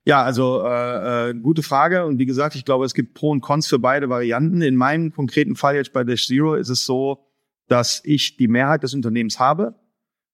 Ja, 0.10 0.24
also 0.24 0.63
äh, 0.65 1.30
äh, 1.30 1.34
gute 1.36 1.62
Frage. 1.62 2.04
Und 2.04 2.17
wie 2.17 2.26
gesagt, 2.26 2.56
ich 2.56 2.65
glaube, 2.65 2.84
es 2.84 2.95
gibt 2.95 3.13
Pro 3.13 3.30
und 3.30 3.41
Cons 3.41 3.67
für 3.67 3.78
beide 3.78 4.10
Varianten. 4.10 4.63
In 4.63 4.76
meinem 4.76 5.12
konkreten 5.12 5.56
Fall 5.56 5.76
jetzt 5.76 5.93
bei 5.93 6.04
Dash 6.04 6.26
Zero 6.26 6.56
ist 6.56 6.69
es 6.69 6.84
so, 6.84 7.28
dass 7.67 8.02
ich 8.04 8.36
die 8.36 8.48
Mehrheit 8.48 8.82
des 8.82 8.95
Unternehmens 8.95 9.39
habe. 9.39 9.76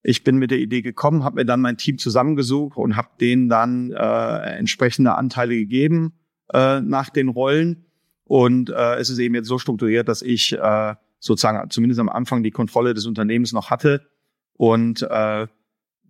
Ich 0.01 0.23
bin 0.23 0.37
mit 0.37 0.51
der 0.51 0.59
Idee 0.59 0.81
gekommen, 0.81 1.25
habe 1.25 1.35
mir 1.35 1.45
dann 1.45 1.59
mein 1.59 1.75
Team 1.75 1.97
zusammengesucht 1.97 2.77
und 2.77 2.95
habe 2.95 3.09
denen 3.19 3.49
dann 3.49 3.91
äh, 3.91 4.57
entsprechende 4.57 5.15
Anteile 5.15 5.57
gegeben 5.57 6.13
äh, 6.53 6.79
nach 6.79 7.09
den 7.09 7.27
Rollen. 7.27 7.83
Und 8.23 8.69
äh, 8.69 8.95
es 8.95 9.09
ist 9.09 9.19
eben 9.19 9.35
jetzt 9.35 9.49
so 9.49 9.57
strukturiert, 9.57 10.07
dass 10.07 10.21
ich 10.21 10.53
äh, 10.53 10.95
sozusagen 11.19 11.69
zumindest 11.69 11.99
am 11.99 12.07
Anfang 12.07 12.43
die 12.43 12.51
Kontrolle 12.51 12.93
des 12.93 13.07
Unternehmens 13.07 13.51
noch 13.51 13.71
hatte 13.71 14.07
und 14.53 15.01
äh, 15.01 15.47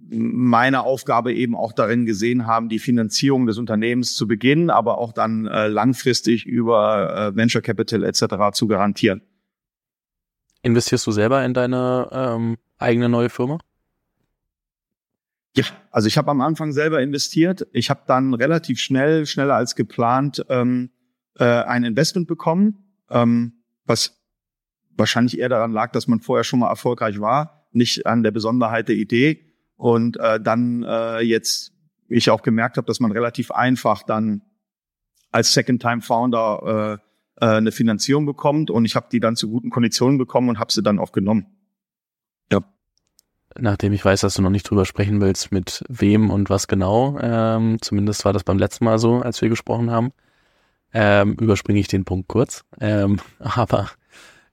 meine 0.10 0.84
Aufgabe 0.84 1.34
eben 1.34 1.56
auch 1.56 1.74
darin 1.74 2.06
gesehen 2.06 2.46
haben, 2.46 2.70
die 2.70 2.80
Finanzierung 2.80 3.46
des 3.46 3.58
Unternehmens 3.58 4.16
zu 4.16 4.28
beginnen, 4.28 4.70
aber 4.70 4.98
auch 4.98 5.14
dann 5.14 5.48
äh, 5.48 5.68
langfristig 5.68 6.46
über 6.46 7.32
äh, 7.34 7.36
Venture 7.36 7.62
Capital 7.62 8.04
etc. 8.04 8.54
zu 8.54 8.68
garantieren. 8.68 9.22
Investierst 10.62 11.06
du 11.06 11.12
selber 11.12 11.44
in 11.46 11.54
deine 11.54 12.10
ähm, 12.12 12.58
eigene 12.78 13.10
neue 13.10 13.30
Firma? 13.30 13.60
Ja, 15.56 15.64
also 15.90 16.08
ich 16.08 16.18
habe 16.18 16.32
am 16.32 16.42
Anfang 16.42 16.74
selber 16.74 17.02
investiert. 17.02 17.68
Ich 17.72 17.90
habe 17.90 18.02
dann 18.08 18.34
relativ 18.34 18.80
schnell, 18.80 19.26
schneller 19.26 19.56
als 19.56 19.76
geplant, 19.76 20.46
ähm, 20.50 20.90
äh, 21.38 21.46
ein 21.46 21.84
Investment 21.84 22.28
bekommen, 22.28 22.84
ähm, 23.10 23.54
was 23.86 24.20
wahrscheinlich 24.98 25.40
eher 25.40 25.50
daran 25.50 25.72
lag, 25.72 25.92
dass 25.92 26.08
man 26.08 26.20
vorher 26.20 26.44
schon 26.44 26.60
mal 26.60 26.70
erfolgreich 26.70 27.20
war, 27.20 27.68
nicht 27.72 28.06
an 28.06 28.24
der 28.24 28.32
Besonderheit 28.32 28.90
der 28.90 28.96
Idee. 28.96 29.55
Und 29.76 30.18
äh, 30.18 30.40
dann 30.40 30.84
äh, 30.84 31.20
jetzt 31.20 31.74
ich 32.08 32.30
auch 32.30 32.42
gemerkt 32.42 32.78
habe, 32.78 32.88
dass 32.88 33.00
man 33.00 33.12
relativ 33.12 33.52
einfach 33.52 34.04
dann 34.04 34.42
als 35.32 35.54
Second-Time-Founder 35.54 37.00
äh, 37.40 37.46
äh, 37.46 37.58
eine 37.58 37.72
Finanzierung 37.72 38.26
bekommt 38.26 38.72
und 38.72 38.86
ich 38.86 38.96
habe 38.96 39.08
die 39.12 39.20
dann 39.20 39.36
zu 39.36 39.50
guten 39.50 39.70
Konditionen 39.70 40.18
bekommen 40.18 40.50
und 40.50 40.60
habe 40.60 40.72
sie 40.72 40.84
dann 40.84 41.00
auch 41.00 41.12
genommen. 41.12 41.48
Ja. 42.52 42.62
Nachdem 43.58 43.94
ich 43.94 44.06
weiß, 44.06 44.22
dass 44.22 44.36
du 44.36 44.42
noch 44.42 44.50
nicht 44.50 44.70
drüber 44.70 44.86
sprechen 44.86 45.20
willst, 45.20 45.52
mit 45.52 45.84
wem 45.90 46.30
und 46.30 46.50
was 46.50 46.68
genau, 46.68 47.18
ähm, 47.20 47.78
zumindest 47.82 48.24
war 48.24 48.34
das 48.34 48.44
beim 48.44 48.58
letzten 48.58 48.86
Mal 48.86 49.00
so, 49.00 49.20
als 49.20 49.42
wir 49.42 49.50
gesprochen 49.50 49.92
haben, 49.92 50.12
ähm, 50.94 51.34
überspringe 51.34 51.80
ich 51.80 51.90
den 51.90 52.06
Punkt 52.06 52.30
kurz. 52.30 52.64
Ähm, 52.80 53.20
aber 53.40 53.90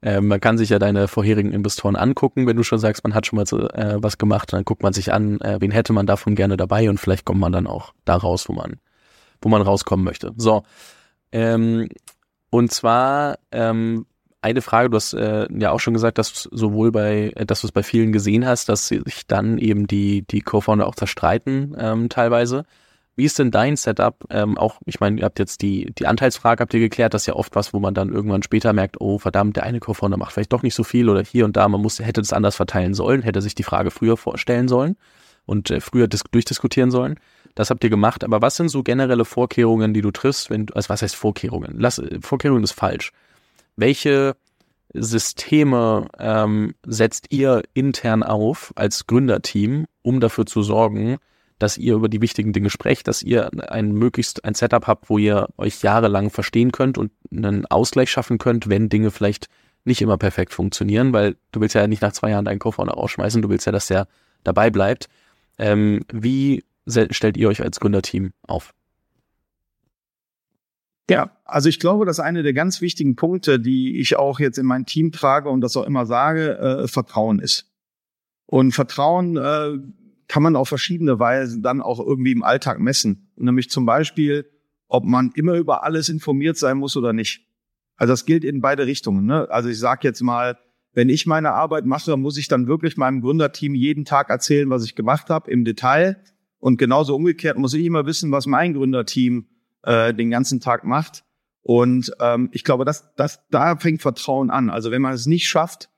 äh, 0.03 0.21
man 0.21 0.41
kann 0.41 0.59
sich 0.59 0.71
ja 0.71 0.79
deine 0.79 1.09
vorherigen 1.09 1.53
Investoren 1.53 1.97
angucken, 1.97 2.47
wenn 2.47 2.57
du 2.57 2.65
schon 2.65 2.79
sagst, 2.79 3.05
man 3.05 3.15
hat 3.15 3.27
schon 3.27 3.37
mal 3.37 3.47
so, 3.47 3.69
äh, 3.69 4.03
was 4.03 4.19
gemacht, 4.19 4.53
dann 4.53 4.65
guckt 4.65 4.83
man 4.83 4.93
sich 4.93 5.13
an, 5.13 5.41
äh, 5.41 5.61
wen 5.61 5.71
hätte 5.71 5.93
man 5.93 6.07
davon 6.07 6.35
gerne 6.35 6.57
dabei 6.57 6.91
und 6.91 6.99
vielleicht 6.99 7.25
kommt 7.25 7.41
man 7.41 7.53
dann 7.53 7.67
auch 7.67 7.95
da 8.05 8.17
raus, 8.17 8.49
wo 8.49 8.53
man, 8.53 8.77
wo 9.41 9.49
man 9.49 9.63
rauskommen 9.63 10.05
möchte. 10.05 10.33
So. 10.37 10.65
Ähm, 11.31 11.89
und 12.51 12.73
zwar 12.73 13.39
ähm, 13.53 14.07
eine 14.43 14.61
Frage, 14.61 14.91
du 14.91 14.97
hast 14.97 15.15
äh, 15.15 15.47
ja 15.57 15.71
auch 15.71 15.79
schon 15.79 15.95
gesagt, 15.95 16.19
dass 16.19 16.49
sowohl 16.51 16.91
bei, 16.91 17.33
äh, 17.37 17.47
dass 17.47 17.61
du 17.61 17.69
es 17.69 17.73
bei 17.73 17.85
vielen 17.85 18.13
gesehen 18.13 18.45
hast, 18.45 18.69
dass 18.69 18.89
sich 18.89 19.27
dann 19.29 19.57
eben 19.59 19.87
die, 19.87 20.23
die 20.23 20.41
Co-Founder 20.41 20.87
auch 20.87 20.97
zerstreiten, 20.97 21.77
ähm, 21.79 22.09
teilweise. 22.09 22.65
Wie 23.15 23.25
ist 23.25 23.39
denn 23.39 23.51
dein 23.51 23.77
Setup? 23.77 24.25
Ähm, 24.31 24.57
auch, 24.57 24.81
ich 24.87 25.01
meine, 25.01 25.19
ihr 25.19 25.25
habt 25.25 25.39
jetzt 25.39 25.61
die, 25.61 25.93
die 25.99 26.07
Anteilsfrage 26.07 26.63
habt 26.63 26.73
ihr 26.73 26.81
geklärt, 26.81 27.13
das 27.13 27.23
ist 27.23 27.27
ja 27.27 27.35
oft 27.35 27.55
was, 27.55 27.75
wo 27.75 27.79
man 27.79 27.93
dann 27.93 28.11
irgendwann 28.11 28.43
später 28.43 28.73
merkt, 28.73 29.01
oh 29.01 29.19
verdammt, 29.19 29.57
der 29.57 29.65
eine 29.65 29.81
Co-Founder 29.81 30.17
macht 30.17 30.33
vielleicht 30.33 30.53
doch 30.53 30.63
nicht 30.63 30.75
so 30.75 30.83
viel 30.83 31.09
oder 31.09 31.23
hier 31.23 31.45
und 31.45 31.57
da, 31.57 31.69
man 31.69 31.83
muss, 31.83 31.99
hätte 31.99 32.23
das 32.23 32.33
anders 32.33 32.57
verteilen 32.57 32.95
sollen, 32.95 33.23
hätte 33.23 33.43
sich 33.43 33.55
die 33.55 33.65
Frage 33.65 33.91
früher 33.91 34.17
vorstellen 34.17 34.67
sollen 34.67 34.97
und 35.45 35.71
äh, 35.71 35.81
früher 35.81 36.09
durchdiskutieren 36.09 36.91
sollen. 36.91 37.19
Das 37.55 37.69
habt 37.69 37.85
ihr 37.85 37.91
gemacht, 37.91 38.25
aber 38.25 38.41
was 38.41 38.57
sind 38.57 38.71
so 38.71 38.83
generelle 38.83 39.27
Vorkehrungen, 39.27 39.93
die 39.93 40.01
du 40.01 40.11
triffst, 40.11 40.49
wenn 40.49 40.67
du, 40.67 40.75
also 40.75 40.89
was 40.89 41.03
heißt 41.03 41.15
Vorkehrungen? 41.15 41.75
Lass, 41.77 42.01
Vorkehrungen 42.23 42.65
ist 42.65 42.73
falsch. 42.73 43.13
Welche 43.77 44.37
Systeme 44.95 46.09
ähm, 46.19 46.75
setzt 46.87 47.27
ihr 47.31 47.63
intern 47.75 48.23
auf 48.23 48.73
als 48.75 49.07
Gründerteam, 49.07 49.87
um 50.03 50.21
dafür 50.21 50.47
zu 50.47 50.63
sorgen, 50.63 51.19
dass 51.63 51.79
ihr 51.79 51.95
über 51.95 52.09
die 52.09 52.21
wichtigen 52.21 52.53
Dinge 52.53 52.71
sprecht, 52.71 53.07
dass 53.07 53.23
ihr 53.23 53.51
ein 53.71 53.93
möglichst 53.93 54.45
ein 54.45 54.55
Setup 54.55 54.87
habt, 54.87 55.09
wo 55.09 55.19
ihr 55.19 55.49
euch 55.57 55.81
jahrelang 55.83 56.31
verstehen 56.31 56.73
könnt 56.73 56.99
und 56.99 57.13
einen 57.31 57.67
Ausgleich 57.67 58.11
schaffen 58.11 58.39
könnt, 58.39 58.69
wenn 58.69 58.89
Dinge 58.89 59.11
vielleicht 59.11 59.49
nicht 59.85 60.03
immer 60.03 60.19
perfekt 60.19 60.53
funktionieren, 60.53 61.13
weil 61.13 61.37
du 61.53 61.61
willst 61.61 61.75
ja 61.75 61.87
nicht 61.87 62.03
nach 62.03 62.13
zwei 62.13 62.31
Jahren 62.31 62.45
deinen 62.45 62.59
Co-Founder 62.59 62.95
rausschmeißen, 62.95 63.43
du 63.43 63.49
willst 63.49 63.67
ja, 63.67 63.73
dass 63.73 63.87
der 63.87 64.09
dabei 64.45 64.71
bleibt. 64.71 65.09
Ähm, 65.59 66.05
wie 66.13 66.65
stellt 66.87 67.37
ihr 67.37 67.49
euch 67.49 67.63
als 67.63 67.79
Gründerteam 67.79 68.33
auf? 68.43 68.75
Ja, 71.09 71.37
also 71.45 71.69
ich 71.69 71.79
glaube, 71.79 72.07
dass 72.07 72.21
eine 72.21 72.43
der 72.43 72.55
ganz 72.55 72.81
wichtigen 72.81 73.17
Punkte, 73.17 73.61
die 73.61 74.01
ich 74.01 74.17
auch 74.17 74.41
jetzt 74.41 74.59
in 74.59 74.67
mein 74.67 74.87
Team 74.87 75.13
trage 75.13 75.49
und 75.49 75.61
das 75.61 75.77
auch 75.77 75.85
immer 75.85 76.07
sage, 76.07 76.59
äh, 76.59 76.89
Vertrauen 76.89 77.39
ist. 77.39 77.71
Und 78.47 78.73
Vertrauen 78.73 79.37
äh, 79.37 79.79
kann 80.29 80.43
man 80.43 80.57
auf 80.57 80.69
verschiedene 80.69 81.19
Weise 81.19 81.61
dann 81.61 81.81
auch 81.81 82.01
irgendwie 82.01 82.33
im 82.33 82.43
Alltag 82.43 82.81
messen. 82.81 83.31
Nämlich 83.37 83.71
zum 83.71 83.87
Beispiel, 83.87 84.47
ob 84.89 85.05
man 85.05 85.31
immer 85.35 85.55
über 85.55 85.85
alles 85.85 86.09
informiert 86.09 86.57
sein 86.57 86.79
muss 86.79 86.97
oder 86.97 87.13
nicht. 87.13 87.47
Also 87.97 88.13
das 88.13 88.27
gilt 88.27 88.45
in 88.45 88.61
beide 88.61 88.87
Richtungen. 88.87 89.27
Ne? 89.27 89.49
Also 89.51 89.69
ich 89.69 89.79
sage 89.79 90.07
jetzt 90.07 90.23
mal, 90.23 90.59
wenn 90.95 91.09
ich 91.09 91.27
meine 91.27 91.53
Arbeit 91.53 91.87
mache, 91.87 92.17
muss 92.17 92.37
ich 92.37 92.49
dann 92.49 92.67
wirklich 92.67 92.97
meinem 92.97 93.23
Gründerteam 93.23 93.75
jeden 93.75 94.05
Tag 94.05 94.29
erzählen, 94.29 94.69
was 94.71 94.85
ich 94.85 94.95
gemacht 94.95 95.31
habe 95.31 95.51
im 95.51 95.65
Detail. 95.65 96.23
Und 96.59 96.77
genauso 96.79 97.17
umgekehrt 97.17 97.59
muss 97.59 97.75
ich 97.75 97.85
immer 97.85 98.07
wissen, 98.07 98.31
was 98.31 98.47
mein 98.47 98.75
Gründerteam 98.75 99.47
äh, 99.83 100.13
den 100.13 100.31
ganzen 100.31 100.61
Tag 100.61 100.85
macht. 100.85 101.25
Und 101.63 102.13
ähm, 102.21 102.51
ich 102.53 102.65
glaube, 102.65 102.85
das, 102.85 103.15
das, 103.15 103.47
da 103.51 103.77
fängt 103.77 104.03
Vertrauen 104.03 104.51
an. 104.51 104.69
Also 104.69 104.91
wenn 104.91 105.03
man 105.03 105.15
es 105.15 105.27
nicht 105.27 105.49
schafft, 105.49 105.91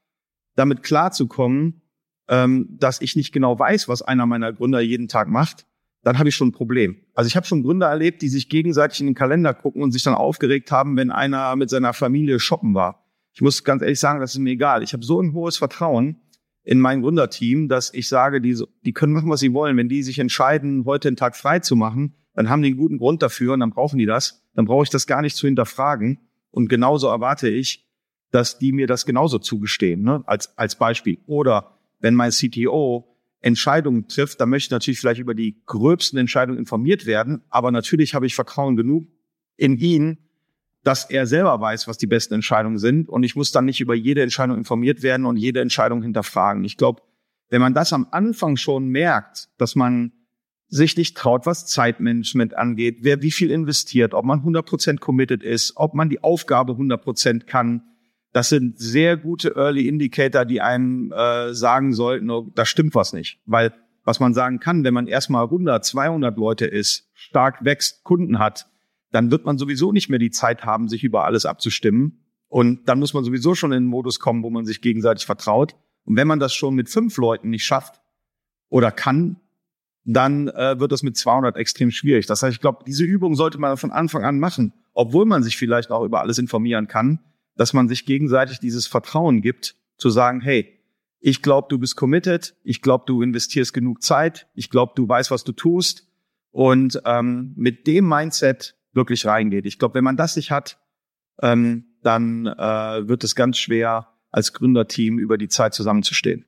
damit 0.56 0.82
klarzukommen, 0.82 1.82
ähm, 2.28 2.68
dass 2.70 3.00
ich 3.00 3.16
nicht 3.16 3.32
genau 3.32 3.58
weiß, 3.58 3.88
was 3.88 4.02
einer 4.02 4.26
meiner 4.26 4.52
Gründer 4.52 4.80
jeden 4.80 5.08
Tag 5.08 5.28
macht, 5.28 5.66
dann 6.02 6.18
habe 6.18 6.28
ich 6.28 6.37
schon 6.37 6.48
ein 6.48 6.52
Problem. 6.52 6.96
Also 7.14 7.28
ich 7.28 7.37
habe 7.37 7.46
schon 7.46 7.62
Gründer 7.62 7.88
erlebt, 7.88 8.22
die 8.22 8.28
sich 8.28 8.48
gegenseitig 8.48 9.00
in 9.00 9.06
den 9.06 9.14
Kalender 9.14 9.54
gucken 9.54 9.82
und 9.82 9.92
sich 9.92 10.02
dann 10.02 10.14
aufgeregt 10.14 10.70
haben, 10.70 10.96
wenn 10.96 11.10
einer 11.10 11.56
mit 11.56 11.70
seiner 11.70 11.92
Familie 11.92 12.38
shoppen 12.38 12.74
war. 12.74 13.04
Ich 13.32 13.40
muss 13.40 13.64
ganz 13.64 13.82
ehrlich 13.82 13.98
sagen, 13.98 14.20
das 14.20 14.32
ist 14.32 14.38
mir 14.38 14.50
egal. 14.50 14.82
Ich 14.82 14.92
habe 14.92 15.04
so 15.04 15.20
ein 15.20 15.32
hohes 15.32 15.56
Vertrauen 15.56 16.20
in 16.62 16.80
mein 16.80 17.02
Gründerteam, 17.02 17.68
dass 17.68 17.92
ich 17.92 18.08
sage, 18.08 18.40
die, 18.40 18.56
die 18.84 18.92
können 18.92 19.12
machen, 19.12 19.30
was 19.30 19.40
sie 19.40 19.52
wollen. 19.52 19.76
Wenn 19.76 19.88
die 19.88 20.02
sich 20.02 20.18
entscheiden, 20.18 20.84
heute 20.84 21.08
einen 21.08 21.16
Tag 21.16 21.37
frei 21.37 21.58
zu 21.58 21.74
machen, 21.74 22.14
dann 22.34 22.48
haben 22.48 22.62
die 22.62 22.68
einen 22.68 22.76
guten 22.76 22.98
Grund 22.98 23.22
dafür 23.22 23.54
und 23.54 23.60
dann 23.60 23.70
brauchen 23.70 23.98
die 23.98 24.06
das. 24.06 24.44
Dann 24.54 24.66
brauche 24.66 24.84
ich 24.84 24.90
das 24.90 25.06
gar 25.06 25.20
nicht 25.20 25.37
zu 25.37 25.46
hinterfragen. 25.46 26.20
Und 26.50 26.68
genauso 26.68 27.08
erwarte 27.08 27.48
ich, 27.48 27.88
dass 28.30 28.58
die 28.58 28.72
mir 28.72 28.87
das 28.87 29.06
genauso 29.06 29.38
zugestehen, 29.38 30.02
ne? 30.02 30.22
als, 30.26 30.56
als 30.58 30.76
Beispiel. 30.76 31.18
Oder 31.26 31.73
wenn 32.04 32.14
mein 32.14 32.32
CTO 32.32 33.16
Entscheidungen 33.40 34.08
trifft, 34.08 34.38
dann 34.38 34.50
möchte 34.50 34.66
ich 34.66 34.70
natürlich 34.72 35.00
vielleicht 35.00 35.20
über 35.20 35.34
die 35.34 35.56
gröbsten 35.64 36.18
Entscheidungen 36.18 36.58
informiert 36.58 37.06
werden. 37.06 37.42
Aber 37.48 37.70
natürlich 37.72 38.14
habe 38.14 38.26
ich 38.26 38.34
Vertrauen 38.34 38.76
genug 38.76 39.06
in 39.56 39.78
ihn, 39.78 40.18
dass 40.82 41.08
er 41.08 41.26
selber 41.26 41.58
weiß, 41.58 41.88
was 41.88 41.96
die 41.96 42.06
besten 42.06 42.34
Entscheidungen 42.34 42.76
sind. 42.76 43.08
Und 43.08 43.22
ich 43.22 43.36
muss 43.36 43.52
dann 43.52 43.64
nicht 43.64 43.80
über 43.80 43.94
jede 43.94 44.22
Entscheidung 44.22 44.58
informiert 44.58 45.02
werden 45.02 45.24
und 45.24 45.38
jede 45.38 45.62
Entscheidung 45.62 46.02
hinterfragen. 46.02 46.62
Ich 46.64 46.76
glaube, 46.76 47.00
wenn 47.48 47.62
man 47.62 47.72
das 47.72 47.94
am 47.94 48.06
Anfang 48.10 48.58
schon 48.58 48.88
merkt, 48.88 49.48
dass 49.56 49.74
man 49.74 50.12
sich 50.68 50.98
nicht 50.98 51.16
traut, 51.16 51.46
was 51.46 51.66
Zeitmanagement 51.66 52.52
angeht, 52.52 52.98
wer 53.00 53.22
wie 53.22 53.30
viel 53.30 53.50
investiert, 53.50 54.12
ob 54.12 54.26
man 54.26 54.40
100% 54.40 54.98
committed 54.98 55.42
ist, 55.42 55.72
ob 55.76 55.94
man 55.94 56.10
die 56.10 56.22
Aufgabe 56.22 56.74
100% 56.74 57.44
kann, 57.44 57.83
das 58.35 58.48
sind 58.48 58.80
sehr 58.80 59.16
gute 59.16 59.54
Early 59.54 59.87
Indicator, 59.87 60.44
die 60.44 60.60
einem 60.60 61.12
äh, 61.12 61.54
sagen 61.54 61.94
sollten, 61.94 62.28
oh, 62.30 62.50
da 62.52 62.66
stimmt 62.66 62.96
was 62.96 63.12
nicht. 63.12 63.38
Weil 63.46 63.72
was 64.02 64.18
man 64.18 64.35
sagen 64.35 64.58
kann, 64.58 64.82
wenn 64.82 64.92
man 64.92 65.06
erstmal 65.06 65.44
100, 65.44 65.85
200 65.85 66.37
Leute 66.37 66.66
ist, 66.66 67.08
stark 67.14 67.64
wächst, 67.64 68.02
Kunden 68.02 68.40
hat, 68.40 68.66
dann 69.12 69.30
wird 69.30 69.46
man 69.46 69.56
sowieso 69.56 69.92
nicht 69.92 70.08
mehr 70.08 70.18
die 70.18 70.32
Zeit 70.32 70.64
haben, 70.64 70.88
sich 70.88 71.04
über 71.04 71.24
alles 71.24 71.46
abzustimmen. 71.46 72.24
Und 72.48 72.88
dann 72.88 72.98
muss 72.98 73.14
man 73.14 73.22
sowieso 73.22 73.54
schon 73.54 73.70
in 73.70 73.76
einen 73.76 73.87
Modus 73.87 74.18
kommen, 74.18 74.42
wo 74.42 74.50
man 74.50 74.66
sich 74.66 74.80
gegenseitig 74.80 75.26
vertraut. 75.26 75.76
Und 76.04 76.16
wenn 76.16 76.26
man 76.26 76.40
das 76.40 76.52
schon 76.54 76.74
mit 76.74 76.88
fünf 76.88 77.16
Leuten 77.16 77.50
nicht 77.50 77.64
schafft 77.64 78.02
oder 78.68 78.90
kann, 78.90 79.37
dann 80.04 80.48
äh, 80.48 80.80
wird 80.80 80.90
das 80.90 81.04
mit 81.04 81.16
200 81.16 81.56
extrem 81.56 81.92
schwierig. 81.92 82.26
Das 82.26 82.42
heißt, 82.42 82.52
ich 82.52 82.60
glaube, 82.60 82.82
diese 82.85 83.04
Übung 83.04 83.37
sollte 83.37 83.58
man 83.58 83.76
von 83.76 83.92
Anfang 83.92 84.24
an 84.24 84.40
machen, 84.40 84.72
obwohl 84.92 85.24
man 85.24 85.44
sich 85.44 85.56
vielleicht 85.56 85.92
auch 85.92 86.04
über 86.04 86.20
alles 86.20 86.38
informieren 86.38 86.88
kann, 86.88 87.20
dass 87.57 87.73
man 87.73 87.88
sich 87.88 88.07
gegenseitig 88.07 88.59
dieses 88.59 88.87
Vertrauen 88.87 89.40
gibt, 89.42 89.77
zu 89.96 90.11
sagen, 90.11 90.40
hey, 90.40 90.81
ich 91.21 91.42
glaube, 91.42 91.69
du 91.71 91.79
bist 91.79 91.96
committed, 91.96 92.55
ich 92.65 92.83
glaube, 92.83 93.05
du 93.07 93.23
investierst 93.23 93.73
genug 93.73 94.02
Zeit, 94.02 94.46
ich 94.55 94.71
glaube, 94.71 94.92
du 94.94 95.09
weißt, 95.09 95.31
was 95.31 95.44
du 95.44 95.52
tust 95.52 96.07
und 96.50 97.00
ähm, 97.05 97.55
mit 97.57 97.87
dem 97.87 98.09
Mindset 98.09 98.77
wirklich 98.92 99.25
reingeht. 99.27 99.67
Ich 99.67 99.79
glaube, 99.79 99.94
wenn 99.94 100.05
man 100.05 100.17
das 100.17 100.37
nicht 100.37 100.50
hat, 100.50 100.79
ähm, 101.40 101.87
dann 102.02 102.46
äh, 102.46 103.09
wird 103.09 103.25
es 103.25 103.35
ganz 103.35 103.59
schwer, 103.59 104.09
als 104.31 104.52
Gründerteam 104.52 105.19
über 105.19 105.38
die 105.38 105.48
Zeit 105.48 105.75
zusammenzustehen 105.75 106.44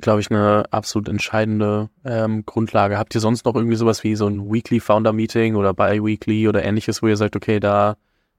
glaube 0.00 0.20
ich, 0.20 0.30
eine 0.30 0.64
absolut 0.70 1.08
entscheidende 1.08 1.90
ähm, 2.04 2.44
Grundlage. 2.46 2.98
Habt 2.98 3.14
ihr 3.14 3.20
sonst 3.20 3.44
noch 3.44 3.54
irgendwie 3.54 3.76
sowas 3.76 4.02
wie 4.02 4.16
so 4.16 4.26
ein 4.26 4.50
Weekly 4.50 4.80
Founder 4.80 5.12
Meeting 5.12 5.54
oder 5.54 5.74
Bi-Weekly 5.74 6.48
oder 6.48 6.64
ähnliches, 6.64 7.02
wo 7.02 7.08
ihr 7.08 7.16
sagt, 7.16 7.36
okay, 7.36 7.60
da 7.60 7.96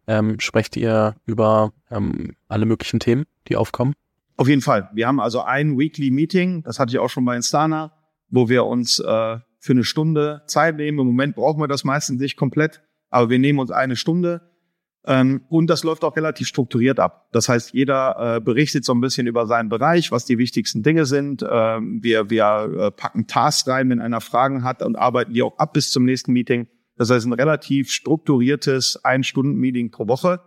ähm, 0.07 0.39
sprecht 0.39 0.75
ihr 0.77 1.15
über 1.25 1.73
ähm, 1.89 2.35
alle 2.47 2.65
möglichen 2.65 2.99
Themen, 2.99 3.25
die 3.47 3.55
aufkommen? 3.55 3.93
Auf 4.37 4.47
jeden 4.47 4.61
Fall. 4.61 4.89
Wir 4.93 5.07
haben 5.07 5.19
also 5.19 5.41
ein 5.41 5.77
Weekly 5.77 6.11
Meeting, 6.11 6.63
das 6.63 6.79
hatte 6.79 6.91
ich 6.91 6.99
auch 6.99 7.09
schon 7.09 7.25
bei 7.25 7.35
Instana, 7.35 7.93
wo 8.29 8.49
wir 8.49 8.65
uns 8.65 8.99
äh, 8.99 9.37
für 9.59 9.71
eine 9.73 9.83
Stunde 9.83 10.41
Zeit 10.47 10.77
nehmen. 10.77 10.99
Im 10.99 11.07
Moment 11.07 11.35
brauchen 11.35 11.61
wir 11.61 11.67
das 11.67 11.83
meistens 11.83 12.19
nicht 12.19 12.37
komplett, 12.37 12.81
aber 13.09 13.29
wir 13.29 13.39
nehmen 13.39 13.59
uns 13.59 13.71
eine 13.71 13.95
Stunde 13.95 14.51
ähm, 15.05 15.41
und 15.49 15.67
das 15.67 15.83
läuft 15.83 16.03
auch 16.03 16.15
relativ 16.15 16.47
strukturiert 16.47 16.99
ab. 16.99 17.27
Das 17.31 17.49
heißt, 17.49 17.73
jeder 17.73 18.35
äh, 18.35 18.39
berichtet 18.39 18.85
so 18.85 18.93
ein 18.93 19.01
bisschen 19.01 19.25
über 19.25 19.47
seinen 19.47 19.69
Bereich, 19.69 20.11
was 20.11 20.25
die 20.25 20.37
wichtigsten 20.37 20.83
Dinge 20.83 21.05
sind. 21.05 21.43
Ähm, 21.49 22.03
wir 22.03 22.29
wir 22.29 22.71
äh, 22.77 22.91
packen 22.91 23.25
Tasks 23.25 23.67
rein, 23.67 23.89
wenn 23.89 23.99
einer 23.99 24.21
Fragen 24.21 24.63
hat 24.63 24.83
und 24.83 24.95
arbeiten 24.95 25.33
die 25.33 25.41
auch 25.41 25.57
ab 25.57 25.73
bis 25.73 25.91
zum 25.91 26.05
nächsten 26.05 26.33
Meeting. 26.33 26.67
Das 27.01 27.09
heißt, 27.09 27.25
ein 27.25 27.33
relativ 27.33 27.89
strukturiertes 27.89 29.03
Ein-Stunden-Meeting 29.03 29.89
pro 29.89 30.07
Woche, 30.07 30.39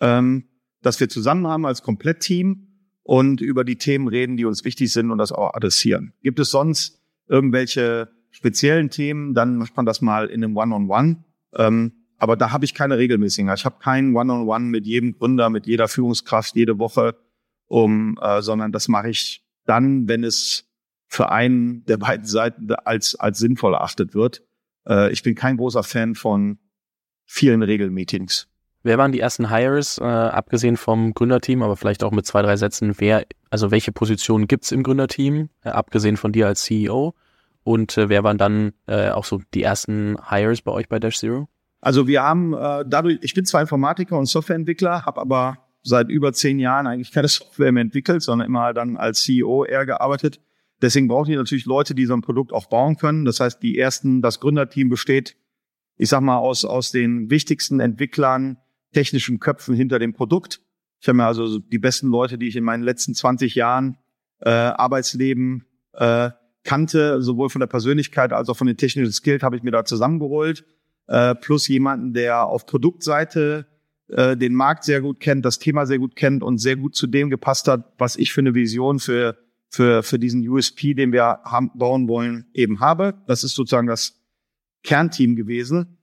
ähm, 0.00 0.48
das 0.82 0.98
wir 0.98 1.08
zusammen 1.08 1.46
haben 1.46 1.66
als 1.66 1.84
Komplettteam 1.84 2.66
und 3.04 3.40
über 3.40 3.62
die 3.62 3.76
Themen 3.76 4.08
reden, 4.08 4.36
die 4.36 4.44
uns 4.44 4.64
wichtig 4.64 4.92
sind 4.92 5.12
und 5.12 5.18
das 5.18 5.30
auch 5.30 5.54
adressieren. 5.54 6.14
Gibt 6.20 6.40
es 6.40 6.50
sonst 6.50 7.00
irgendwelche 7.28 8.08
speziellen 8.32 8.90
Themen, 8.90 9.34
dann 9.34 9.56
macht 9.56 9.76
man 9.76 9.86
das 9.86 10.00
mal 10.00 10.26
in 10.26 10.42
einem 10.42 10.56
One-on-One. 10.56 10.88
-on 10.88 11.16
-One. 11.54 11.66
Ähm, 11.68 11.92
aber 12.16 12.36
da 12.36 12.50
habe 12.50 12.64
ich 12.64 12.74
keine 12.74 12.98
regelmäßigen. 12.98 13.48
Ich 13.54 13.64
habe 13.64 13.76
kein 13.78 14.16
One-on-One 14.16 14.64
mit 14.64 14.84
jedem 14.84 15.16
Gründer, 15.16 15.48
mit 15.48 15.68
jeder 15.68 15.86
Führungskraft 15.86 16.56
jede 16.56 16.80
Woche, 16.80 17.14
um, 17.68 18.18
äh, 18.20 18.42
sondern 18.42 18.72
das 18.72 18.88
mache 18.88 19.10
ich 19.10 19.46
dann, 19.64 20.08
wenn 20.08 20.24
es 20.24 20.64
für 21.06 21.30
einen 21.30 21.84
der 21.84 21.98
beiden 21.98 22.26
Seiten 22.26 22.68
als 22.72 23.14
als 23.14 23.38
sinnvoll 23.38 23.74
erachtet 23.74 24.12
wird. 24.12 24.42
Äh, 24.88 25.12
ich 25.12 25.22
bin 25.22 25.34
kein 25.34 25.56
großer 25.56 25.82
Fan 25.82 26.14
von 26.14 26.58
vielen 27.26 27.62
Regelmeetings. 27.62 28.48
Wer 28.82 28.96
waren 28.96 29.12
die 29.12 29.20
ersten 29.20 29.50
Hires, 29.50 29.98
äh, 29.98 30.04
abgesehen 30.04 30.76
vom 30.76 31.12
Gründerteam, 31.12 31.62
aber 31.62 31.76
vielleicht 31.76 32.04
auch 32.04 32.12
mit 32.12 32.26
zwei, 32.26 32.42
drei 32.42 32.56
Sätzen, 32.56 32.94
wer, 32.98 33.26
also 33.50 33.70
welche 33.70 33.92
Positionen 33.92 34.46
gibt's 34.46 34.72
im 34.72 34.82
Gründerteam, 34.82 35.50
äh, 35.64 35.70
abgesehen 35.70 36.16
von 36.16 36.32
dir 36.32 36.46
als 36.46 36.62
CEO? 36.62 37.14
Und 37.64 37.98
äh, 37.98 38.08
wer 38.08 38.24
waren 38.24 38.38
dann 38.38 38.72
äh, 38.86 39.10
auch 39.10 39.24
so 39.24 39.42
die 39.52 39.62
ersten 39.62 40.16
Hires 40.30 40.62
bei 40.62 40.72
euch 40.72 40.88
bei 40.88 40.98
Dash 40.98 41.18
Zero? 41.18 41.48
Also 41.80 42.06
wir 42.06 42.22
haben 42.22 42.54
äh, 42.54 42.84
dadurch, 42.86 43.18
ich 43.20 43.34
bin 43.34 43.44
zwar 43.44 43.60
Informatiker 43.60 44.18
und 44.18 44.26
Softwareentwickler, 44.26 45.04
habe 45.04 45.20
aber 45.20 45.58
seit 45.82 46.08
über 46.08 46.32
zehn 46.32 46.58
Jahren 46.58 46.86
eigentlich 46.86 47.12
keine 47.12 47.28
Software 47.28 47.72
mehr 47.72 47.82
entwickelt, 47.82 48.22
sondern 48.22 48.46
immer 48.46 48.72
dann 48.72 48.96
als 48.96 49.22
CEO 49.22 49.64
eher 49.64 49.86
gearbeitet. 49.86 50.40
Deswegen 50.80 51.08
brauchen 51.08 51.30
die 51.30 51.36
natürlich 51.36 51.66
Leute, 51.66 51.94
die 51.94 52.06
so 52.06 52.14
ein 52.14 52.22
Produkt 52.22 52.52
auch 52.52 52.66
bauen 52.66 52.96
können. 52.96 53.24
Das 53.24 53.40
heißt, 53.40 53.62
die 53.62 53.78
ersten, 53.78 54.22
das 54.22 54.40
Gründerteam 54.40 54.88
besteht, 54.88 55.36
ich 55.96 56.08
sag 56.08 56.20
mal, 56.20 56.38
aus, 56.38 56.64
aus 56.64 56.92
den 56.92 57.30
wichtigsten 57.30 57.80
Entwicklern, 57.80 58.58
technischen 58.92 59.40
Köpfen 59.40 59.74
hinter 59.74 59.98
dem 59.98 60.14
Produkt. 60.14 60.60
Ich 61.00 61.08
habe 61.08 61.16
mir 61.16 61.26
also 61.26 61.58
die 61.58 61.78
besten 61.78 62.08
Leute, 62.08 62.38
die 62.38 62.48
ich 62.48 62.56
in 62.56 62.64
meinen 62.64 62.82
letzten 62.82 63.14
20 63.14 63.54
Jahren 63.54 63.98
äh, 64.40 64.50
Arbeitsleben 64.50 65.64
äh, 65.94 66.30
kannte, 66.62 67.22
sowohl 67.22 67.50
von 67.50 67.60
der 67.60 67.66
Persönlichkeit 67.66 68.32
als 68.32 68.48
auch 68.48 68.56
von 68.56 68.66
den 68.66 68.76
technischen 68.76 69.12
Skills, 69.12 69.42
habe 69.42 69.56
ich 69.56 69.62
mir 69.62 69.70
da 69.70 69.84
zusammengeholt 69.84 70.64
äh, 71.08 71.34
plus 71.34 71.66
jemanden, 71.68 72.12
der 72.12 72.46
auf 72.46 72.66
Produktseite 72.66 73.66
äh, 74.08 74.36
den 74.36 74.54
Markt 74.54 74.84
sehr 74.84 75.00
gut 75.00 75.20
kennt, 75.20 75.44
das 75.44 75.58
Thema 75.58 75.86
sehr 75.86 75.98
gut 75.98 76.14
kennt 76.14 76.42
und 76.42 76.58
sehr 76.58 76.76
gut 76.76 76.94
zu 76.94 77.06
dem 77.06 77.30
gepasst 77.30 77.66
hat, 77.68 77.92
was 77.98 78.16
ich 78.16 78.32
für 78.32 78.40
eine 78.40 78.54
Vision 78.54 79.00
für 79.00 79.36
für 79.68 80.02
für 80.02 80.18
diesen 80.18 80.46
USP, 80.48 80.94
den 80.94 81.12
wir 81.12 81.40
haben, 81.44 81.70
bauen 81.74 82.08
wollen, 82.08 82.46
eben 82.54 82.80
habe. 82.80 83.14
Das 83.26 83.44
ist 83.44 83.54
sozusagen 83.54 83.86
das 83.86 84.20
Kernteam 84.82 85.36
gewesen 85.36 85.98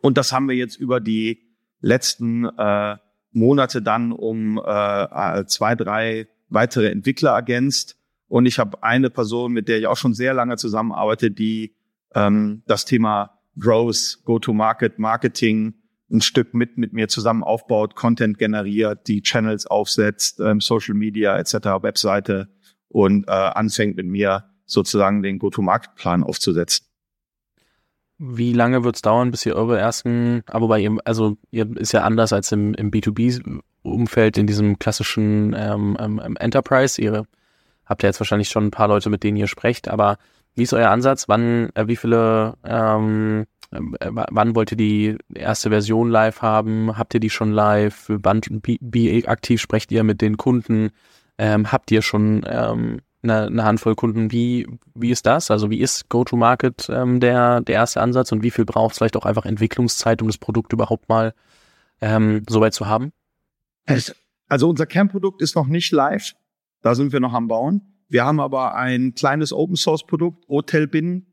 und 0.00 0.18
das 0.18 0.32
haben 0.32 0.48
wir 0.48 0.56
jetzt 0.56 0.76
über 0.76 1.00
die 1.00 1.48
letzten 1.80 2.44
äh, 2.44 2.96
Monate 3.32 3.82
dann 3.82 4.12
um 4.12 4.58
äh, 4.58 5.44
zwei, 5.46 5.74
drei 5.74 6.28
weitere 6.48 6.90
Entwickler 6.90 7.32
ergänzt. 7.32 7.96
Und 8.26 8.46
ich 8.46 8.58
habe 8.58 8.82
eine 8.82 9.10
Person, 9.10 9.52
mit 9.52 9.68
der 9.68 9.78
ich 9.78 9.86
auch 9.86 9.96
schon 9.96 10.14
sehr 10.14 10.34
lange 10.34 10.56
zusammenarbeite, 10.56 11.30
die 11.30 11.74
ähm, 12.14 12.62
das 12.66 12.84
Thema 12.84 13.38
Growth, 13.58 14.18
Go-to-Market, 14.24 14.98
Marketing 14.98 15.74
ein 16.10 16.22
Stück 16.22 16.54
mit 16.54 16.78
mit 16.78 16.94
mir 16.94 17.08
zusammen 17.08 17.42
aufbaut, 17.42 17.94
Content 17.94 18.38
generiert, 18.38 19.08
die 19.08 19.20
Channels 19.20 19.66
aufsetzt, 19.66 20.40
ähm, 20.40 20.60
Social 20.60 20.94
Media 20.94 21.36
etc., 21.38 21.82
Webseite 21.82 22.48
und 22.88 23.28
äh, 23.28 23.30
anfängt 23.30 23.96
mit 23.96 24.06
mir 24.06 24.44
sozusagen 24.66 25.22
den 25.22 25.38
Go-to-Market-Plan 25.38 26.22
aufzusetzen. 26.22 26.86
Wie 28.18 28.52
lange 28.52 28.82
wird 28.82 28.96
es 28.96 29.02
dauern, 29.02 29.30
bis 29.30 29.46
ihr 29.46 29.54
eure 29.54 29.78
ersten, 29.78 30.42
aber 30.46 30.66
bei 30.66 30.80
ihr, 30.80 30.96
also 31.04 31.36
ihr 31.52 31.76
ist 31.76 31.92
ja 31.92 32.02
anders 32.02 32.32
als 32.32 32.50
im, 32.50 32.74
im 32.74 32.90
B2B-Umfeld, 32.90 34.38
in 34.38 34.46
diesem 34.48 34.78
klassischen 34.78 35.54
ähm, 35.56 35.96
ähm, 36.00 36.36
Enterprise. 36.36 37.00
Ihr 37.00 37.26
habt 37.86 38.02
ja 38.02 38.08
jetzt 38.08 38.18
wahrscheinlich 38.18 38.48
schon 38.48 38.66
ein 38.66 38.70
paar 38.72 38.88
Leute, 38.88 39.08
mit 39.08 39.22
denen 39.22 39.36
ihr 39.36 39.46
sprecht, 39.46 39.88
aber 39.88 40.18
wie 40.54 40.64
ist 40.64 40.74
euer 40.74 40.90
Ansatz? 40.90 41.28
Wann, 41.28 41.70
äh, 41.74 41.86
wie 41.86 41.94
viele, 41.94 42.54
ähm, 42.64 43.46
äh, 43.70 43.78
wann 44.10 44.56
wollt 44.56 44.72
ihr 44.72 44.76
die 44.76 45.16
erste 45.32 45.70
Version 45.70 46.10
live 46.10 46.42
haben? 46.42 46.98
Habt 46.98 47.14
ihr 47.14 47.20
die 47.20 47.30
schon 47.30 47.52
live? 47.52 48.06
Wann, 48.08 48.40
wie 48.64 49.28
aktiv 49.28 49.60
sprecht 49.60 49.92
ihr 49.92 50.02
mit 50.02 50.20
den 50.20 50.36
Kunden? 50.36 50.90
Ähm, 51.38 51.70
habt 51.70 51.90
ihr 51.90 52.02
schon 52.02 52.44
ähm, 52.46 53.00
eine, 53.22 53.46
eine 53.46 53.64
Handvoll 53.64 53.94
Kunden? 53.94 54.32
Wie, 54.32 54.66
wie 54.94 55.10
ist 55.10 55.26
das? 55.26 55.50
Also 55.50 55.70
wie 55.70 55.80
ist 55.80 56.08
Go-to-Market 56.08 56.88
ähm, 56.90 57.20
der, 57.20 57.60
der 57.60 57.76
erste 57.76 58.00
Ansatz 58.00 58.32
und 58.32 58.42
wie 58.42 58.50
viel 58.50 58.64
braucht 58.64 58.92
es 58.92 58.98
vielleicht 58.98 59.16
auch 59.16 59.24
einfach 59.24 59.46
Entwicklungszeit, 59.46 60.20
um 60.20 60.28
das 60.28 60.38
Produkt 60.38 60.72
überhaupt 60.72 61.08
mal 61.08 61.34
ähm, 62.00 62.42
soweit 62.48 62.74
zu 62.74 62.86
haben? 62.86 63.12
Also 64.48 64.68
unser 64.68 64.86
Kernprodukt 64.86 65.42
ist 65.42 65.54
noch 65.54 65.66
nicht 65.66 65.92
live. 65.92 66.34
Da 66.82 66.94
sind 66.94 67.12
wir 67.12 67.20
noch 67.20 67.34
am 67.34 67.48
Bauen. 67.48 67.82
Wir 68.08 68.24
haben 68.24 68.40
aber 68.40 68.74
ein 68.74 69.14
kleines 69.14 69.52
Open 69.52 69.76
Source 69.76 70.06
Produkt, 70.06 70.48
Hotelbin, 70.48 71.26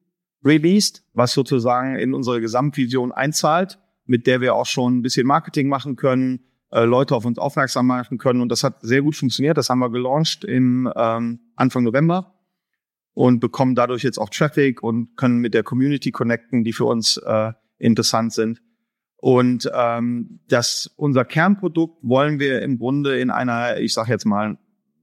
released, 0.43 1.03
was 1.13 1.33
sozusagen 1.33 1.95
in 1.95 2.13
unsere 2.13 2.41
Gesamtvision 2.41 3.11
einzahlt, 3.11 3.79
mit 4.05 4.27
der 4.27 4.41
wir 4.41 4.55
auch 4.55 4.65
schon 4.65 4.97
ein 4.97 5.01
bisschen 5.01 5.25
Marketing 5.25 5.67
machen 5.69 5.95
können, 5.95 6.41
Leute 6.84 7.15
auf 7.15 7.26
uns 7.26 7.38
aufmerksam 7.38 7.88
machen 7.88 8.17
können. 8.17 8.41
Und 8.41 8.49
das 8.49 8.63
hat 8.63 8.82
sehr 8.82 9.01
gut 9.01 9.15
funktioniert. 9.15 9.57
Das 9.57 9.69
haben 9.69 9.80
wir 9.80 9.89
gelauncht 9.89 10.43
im 10.43 10.91
ähm, 10.95 11.39
Anfang 11.55 11.84
November 11.84 12.36
und 13.13 13.39
bekommen 13.39 13.76
dadurch 13.76 14.03
jetzt 14.03 14.17
auch 14.17 14.30
Traffic 14.30 14.84
und 14.84 15.15
können 15.15 15.39
mit 15.39 15.53
der 15.53 15.63
Community 15.63 16.11
connecten, 16.11 16.63
die 16.63 16.73
für 16.73 16.86
uns 16.86 17.17
äh, 17.17 17.53
interessant 17.78 18.34
sind. 18.34 18.61
Und 19.17 19.69
ähm, 19.73 20.41
das 20.49 20.93
unser 20.97 21.26
Kernprodukt 21.26 21.97
wollen 22.03 22.39
wir 22.39 22.61
im 22.61 22.78
Grunde 22.78 23.19
in 23.19 23.30
einer, 23.30 23.80
ich 23.80 23.93
sage 23.93 24.11
jetzt 24.11 24.26
mal, 24.26 24.57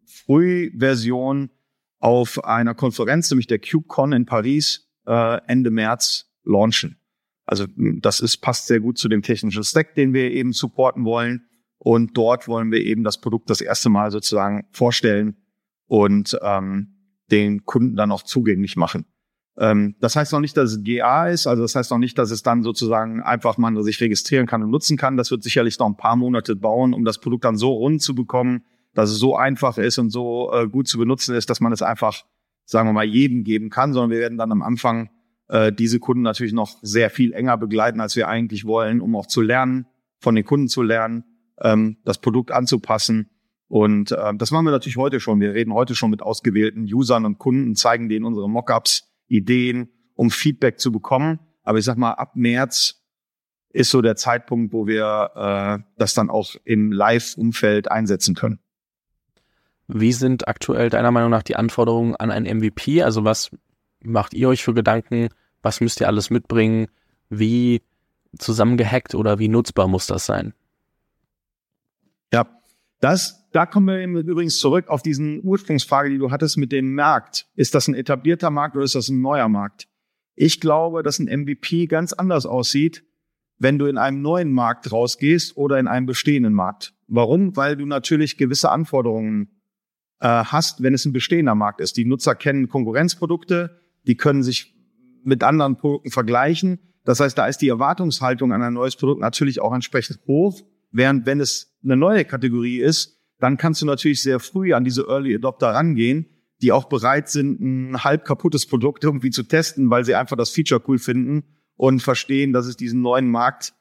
Frühversion 0.07 1.51
auf 1.99 2.45
einer 2.45 2.75
Konferenz, 2.75 3.31
nämlich 3.31 3.47
der 3.47 3.59
KubeCon 3.59 4.13
in 4.13 4.27
Paris, 4.27 4.89
äh, 5.07 5.39
Ende 5.47 5.71
März 5.71 6.31
launchen. 6.45 6.99
Also 7.47 7.67
das 7.77 8.21
ist, 8.21 8.39
passt 8.39 8.67
sehr 8.67 8.81
gut 8.81 8.99
zu 8.99 9.09
dem 9.09 9.23
technischen 9.23 9.65
Stack, 9.65 9.95
den 9.95 10.13
wir 10.13 10.31
eben 10.31 10.53
supporten 10.53 11.05
wollen. 11.05 11.45
Und 11.85 12.17
dort 12.17 12.47
wollen 12.47 12.71
wir 12.71 12.81
eben 12.81 13.03
das 13.03 13.21
Produkt 13.21 13.51
das 13.51 13.61
erste 13.61 13.91
Mal 13.91 14.13
sozusagen 14.13 14.69
vorstellen 14.71 15.37
und 15.89 16.39
ähm, 16.41 16.95
den 17.33 17.65
Kunden 17.65 17.97
dann 17.97 18.13
auch 18.13 18.23
zugänglich 18.23 18.77
machen. 18.77 19.05
Ähm, 19.59 19.97
das 19.99 20.15
heißt 20.15 20.33
noch 20.33 20.39
nicht, 20.39 20.57
dass 20.57 20.71
es 20.71 20.85
GA 20.85 21.27
ist, 21.27 21.49
also 21.49 21.63
das 21.63 21.75
heißt 21.75 21.91
noch 21.91 21.99
nicht, 21.99 22.17
dass 22.19 22.31
es 22.31 22.45
dann 22.45 22.63
sozusagen 22.63 23.21
einfach 23.21 23.59
man 23.59 23.83
sich 23.83 24.01
registrieren 24.01 24.47
kann 24.47 24.63
und 24.63 24.71
nutzen 24.71 24.97
kann. 24.97 25.17
Das 25.17 25.33
wird 25.33 25.43
sicherlich 25.43 25.77
noch 25.81 25.89
ein 25.89 25.97
paar 25.97 26.15
Monate 26.15 26.55
bauen, 26.55 26.95
um 26.95 27.05
das 27.05 27.19
Produkt 27.19 27.45
dann 27.45 27.57
so 27.57 27.73
rund 27.73 28.01
zu 28.01 28.15
bekommen, 28.15 28.63
dass 28.95 29.11
es 29.11 29.19
so 29.19 29.35
einfach 29.35 29.77
ist 29.77 29.99
und 29.99 30.11
so 30.11 30.53
äh, 30.53 30.69
gut 30.69 30.87
zu 30.87 30.99
benutzen 30.99 31.35
ist, 31.35 31.51
dass 31.51 31.61
man 31.61 31.73
es 31.73 31.83
einfach, 31.83 32.23
sagen 32.65 32.89
wir 32.89 32.93
mal, 32.93 33.05
jedem 33.05 33.43
geben 33.43 33.71
kann, 33.71 33.93
sondern 33.93 34.13
wir 34.13 34.21
werden 34.21 34.39
dann 34.39 34.53
am 34.53 34.63
Anfang 34.63 35.11
äh, 35.49 35.73
diese 35.73 35.99
Kunden 35.99 36.23
natürlich 36.23 36.53
noch 36.53 36.79
sehr 36.81 37.11
viel 37.11 37.33
enger 37.33 37.57
begleiten, 37.57 38.01
als 38.01 38.15
wir 38.15 38.29
eigentlich 38.29 38.67
wollen, 38.67 39.01
um 39.01 39.17
auch 39.17 39.27
zu 39.27 39.41
lernen, 39.41 39.87
von 40.21 40.37
den 40.37 40.45
Kunden 40.45 40.69
zu 40.69 40.83
lernen, 40.83 41.25
ähm, 41.63 41.99
das 42.05 42.19
Produkt 42.19 42.51
anzupassen. 42.51 43.31
Und 43.69 44.13
äh, 44.13 44.33
das 44.37 44.51
machen 44.51 44.67
wir 44.67 44.71
natürlich 44.71 44.97
heute 44.97 45.21
schon. 45.21 45.41
Wir 45.41 45.55
reden 45.55 45.73
heute 45.73 45.95
schon 45.95 46.11
mit 46.11 46.23
ausgewählten 46.23 46.83
Usern 46.93 47.25
und 47.25 47.39
Kunden, 47.39 47.75
zeigen 47.75 48.09
denen 48.09 48.27
unsere 48.27 48.49
Mockups, 48.49 49.11
Ideen 49.29 49.89
um 50.15 50.31
Feedback 50.31 50.79
zu 50.79 50.93
bekommen. 50.93 51.41
Aber 51.63 51.79
ich 51.79 51.85
sag 51.85 51.97
mal, 51.97 52.13
ab 52.13 52.33
März 52.35 53.03
ist 53.71 53.91
so 53.91 54.03
der 54.03 54.17
Zeitpunkt, 54.17 54.73
wo 54.73 54.87
wir 54.87 55.31
äh, 55.35 55.83
das 55.97 56.15
dann 56.15 56.31
auch 56.31 56.55
im 56.65 56.93
Live-Umfeld 56.93 57.91
einsetzen 57.91 58.35
können. 58.35 58.59
Wie 59.89 60.13
sind 60.13 60.49
aktuell 60.49 60.91
deiner 60.91 61.11
Meinung 61.11 61.31
nach 61.31 61.43
die 61.43 61.57
Anforderungen 61.57 62.15
an 62.17 62.31
ein 62.31 62.45
MVP? 62.45 63.03
Also 63.03 63.25
was 63.25 63.51
macht 64.01 64.35
ihr 64.35 64.49
euch 64.49 64.63
für 64.63 64.75
Gedanken? 64.75 65.29
Was 65.63 65.81
müsst 65.81 66.01
ihr 66.01 66.07
alles 66.07 66.31
mitbringen? 66.31 66.89
Wie 67.29 67.83
zusammengehackt 68.39 69.15
oder 69.15 69.39
wie 69.39 69.49
nutzbar 69.49 69.89
muss 69.89 70.07
das 70.07 70.27
sein? 70.27 70.55
Ja, 72.33 72.49
das, 73.01 73.49
da 73.53 73.67
kommen 73.67 73.87
wir 73.89 74.23
übrigens 74.23 74.59
zurück 74.59 74.89
auf 74.89 75.03
diesen 75.03 75.45
Ursprungsfrage, 75.45 76.11
die 76.11 76.19
du 76.19 76.31
hattest 76.31 76.57
mit 76.57 76.73
dem 76.73 76.95
Markt. 76.95 77.47
Ist 77.55 77.75
das 77.75 77.89
ein 77.89 77.95
etablierter 77.95 78.51
Markt 78.51 78.77
oder 78.77 78.85
ist 78.85 78.95
das 78.95 79.09
ein 79.09 79.21
neuer 79.21 79.49
Markt? 79.49 79.89
Ich 80.35 80.61
glaube, 80.61 81.03
dass 81.03 81.19
ein 81.19 81.27
MVP 81.27 81.87
ganz 81.87 82.13
anders 82.13 82.47
aussieht, 82.47 83.05
wenn 83.59 83.79
du 83.79 83.87
in 83.87 83.99
einem 83.99 84.23
neuen 84.23 84.53
Markt 84.53 84.91
rausgehst 84.91 85.57
oder 85.57 85.79
in 85.79 85.87
einem 85.87 86.07
bestehenden 86.07 86.55
Markt. 86.55 86.95
Warum? 87.07 87.57
Weil 87.57 87.77
du 87.77 87.87
natürlich 87.87 88.39
gewisse 88.39 88.71
Anforderungen 88.71 89.61
äh, 90.21 90.27
hast, 90.27 90.83
wenn 90.83 90.95
es 90.95 91.05
ein 91.05 91.13
bestehender 91.13 91.55
Markt 91.55 91.81
ist. 91.81 91.97
Die 91.97 92.05
Nutzer 92.05 92.35
kennen 92.35 92.69
Konkurrenzprodukte, 92.69 93.79
die 94.07 94.17
können 94.17 94.43
sich 94.43 94.75
mit 95.23 95.45
anderen 95.45 95.77
Produkten 95.77 96.11
vergleichen. 96.11 96.79
Das 97.05 97.21
heißt, 97.21 97.37
da 97.37 97.47
ist 97.47 97.59
die 97.59 97.69
Erwartungshaltung 97.69 98.53
an 98.53 98.63
ein 98.63 98.73
neues 98.73 98.97
Produkt 98.97 99.21
natürlich 99.21 99.61
auch 99.61 99.75
entsprechend 99.75 100.21
hoch. 100.27 100.63
Während 100.93 101.27
wenn 101.27 101.41
es 101.41 101.75
eine 101.83 101.97
neue 101.97 102.25
Kategorie 102.25 102.81
ist, 102.81 103.19
dann 103.39 103.57
kannst 103.57 103.83
du 103.83 103.87
natürlich 103.87 104.23
sehr 104.23 104.39
früh 104.39 104.73
an 104.73 104.85
diese 104.85 105.07
Early 105.09 105.35
Adopter 105.35 105.69
rangehen, 105.69 106.27
die 106.61 106.71
auch 106.71 106.85
bereit 106.85 107.29
sind, 107.29 107.61
ein 107.61 108.05
halb 108.05 108.25
kaputtes 108.25 108.67
Produkt 108.67 109.03
irgendwie 109.03 109.31
zu 109.31 109.43
testen, 109.43 109.91
weil 109.91 110.05
sie 110.05 110.15
einfach 110.15 110.37
das 110.37 110.51
Feature 110.51 110.81
cool 110.87 110.99
finden 110.99 111.43
und 111.77 112.01
verstehen, 112.01 112.53
dass 112.53 112.67
es 112.67 112.77
diesen 112.77 113.01
neuen 113.01 113.29
Markt 113.29 113.75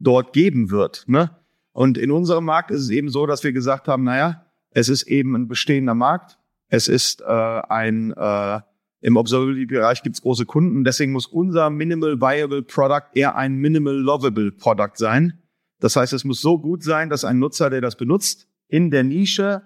dort 0.00 0.32
geben 0.32 0.70
wird. 0.70 1.04
Ne? 1.06 1.30
Und 1.72 1.96
in 1.96 2.10
unserem 2.10 2.44
Markt 2.44 2.72
ist 2.72 2.82
es 2.82 2.90
eben 2.90 3.08
so, 3.08 3.26
dass 3.26 3.44
wir 3.44 3.52
gesagt 3.52 3.86
haben, 3.86 4.02
naja, 4.02 4.46
es 4.70 4.88
ist 4.88 5.04
eben 5.04 5.36
ein 5.36 5.46
bestehender 5.46 5.94
Markt. 5.94 6.38
Es 6.68 6.88
ist 6.88 7.20
äh, 7.20 7.24
ein 7.24 8.12
äh, 8.16 8.60
im 9.00 9.16
Observability-Bereich 9.16 10.02
gibt 10.02 10.16
es 10.16 10.22
große 10.22 10.46
Kunden. 10.46 10.82
Deswegen 10.82 11.12
muss 11.12 11.26
unser 11.26 11.68
Minimal 11.68 12.20
Viable 12.20 12.62
Product 12.62 13.10
eher 13.12 13.36
ein 13.36 13.56
Minimal 13.56 13.94
Lovable 13.94 14.50
Product 14.50 14.94
sein. 14.94 15.42
Das 15.80 15.96
heißt, 15.96 16.12
es 16.12 16.24
muss 16.24 16.40
so 16.40 16.58
gut 16.58 16.82
sein, 16.82 17.10
dass 17.10 17.24
ein 17.24 17.38
Nutzer, 17.38 17.70
der 17.70 17.80
das 17.80 17.96
benutzt, 17.96 18.48
in 18.68 18.90
der 18.90 19.04
Nische 19.04 19.62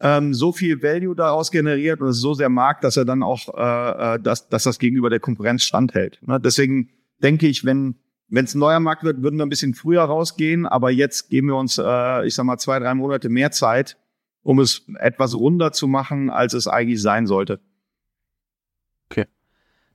ähm, 0.00 0.34
so 0.34 0.52
viel 0.52 0.82
Value 0.82 1.14
daraus 1.14 1.50
generiert 1.50 2.00
und 2.00 2.08
es 2.08 2.20
so 2.20 2.34
sehr 2.34 2.48
mag, 2.48 2.80
dass 2.80 2.96
er 2.96 3.04
dann 3.04 3.22
auch, 3.22 3.54
äh, 3.54 4.14
äh, 4.14 4.20
dass, 4.20 4.48
dass 4.48 4.64
das 4.64 4.78
gegenüber 4.78 5.10
der 5.10 5.20
Konkurrenz 5.20 5.62
standhält. 5.62 6.18
Ne? 6.22 6.40
Deswegen 6.40 6.90
denke 7.22 7.46
ich, 7.46 7.64
wenn 7.64 7.96
wenn 8.32 8.46
es 8.46 8.54
ein 8.54 8.60
neuer 8.60 8.80
Markt 8.80 9.04
wird, 9.04 9.22
würden 9.22 9.36
wir 9.36 9.44
ein 9.44 9.50
bisschen 9.50 9.74
früher 9.74 10.04
rausgehen, 10.04 10.64
aber 10.64 10.90
jetzt 10.90 11.28
geben 11.28 11.48
wir 11.48 11.56
uns, 11.56 11.76
äh, 11.76 12.26
ich 12.26 12.34
sag 12.34 12.44
mal, 12.44 12.56
zwei, 12.56 12.78
drei 12.78 12.94
Monate 12.94 13.28
mehr 13.28 13.50
Zeit, 13.50 13.98
um 14.42 14.58
es 14.58 14.86
etwas 14.98 15.34
runder 15.34 15.72
zu 15.72 15.86
machen, 15.86 16.30
als 16.30 16.54
es 16.54 16.66
eigentlich 16.66 17.02
sein 17.02 17.26
sollte. 17.26 17.60
Okay. 19.10 19.26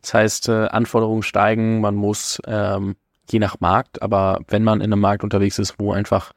Das 0.02 0.14
heißt, 0.14 0.50
äh, 0.50 0.68
Anforderungen 0.68 1.24
steigen, 1.24 1.82
man 1.82 1.96
muss 1.96 2.40
ähm, 2.46 2.96
je 3.32 3.40
nach 3.40 3.60
Markt, 3.60 4.02
aber 4.02 4.42
wenn 4.48 4.64
man 4.64 4.80
in 4.82 4.92
einem 4.92 5.02
Markt 5.02 5.24
unterwegs 5.24 5.60
ist, 5.60 5.76
wo 5.80 5.92
einfach 5.92 6.32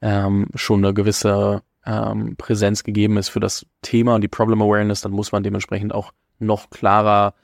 ähm, 0.00 0.48
schon 0.54 0.84
eine 0.84 0.94
gewisse 0.94 1.62
ähm, 1.86 2.36
Präsenz 2.36 2.84
gegeben 2.84 3.16
ist 3.16 3.28
für 3.28 3.40
das 3.40 3.66
Thema 3.82 4.14
und 4.14 4.20
die 4.22 4.28
Problem 4.28 4.62
Awareness, 4.62 5.00
dann 5.00 5.12
muss 5.12 5.32
man 5.32 5.42
dementsprechend 5.42 5.94
auch 5.94 6.12
noch 6.38 6.70
klarer 6.70 7.34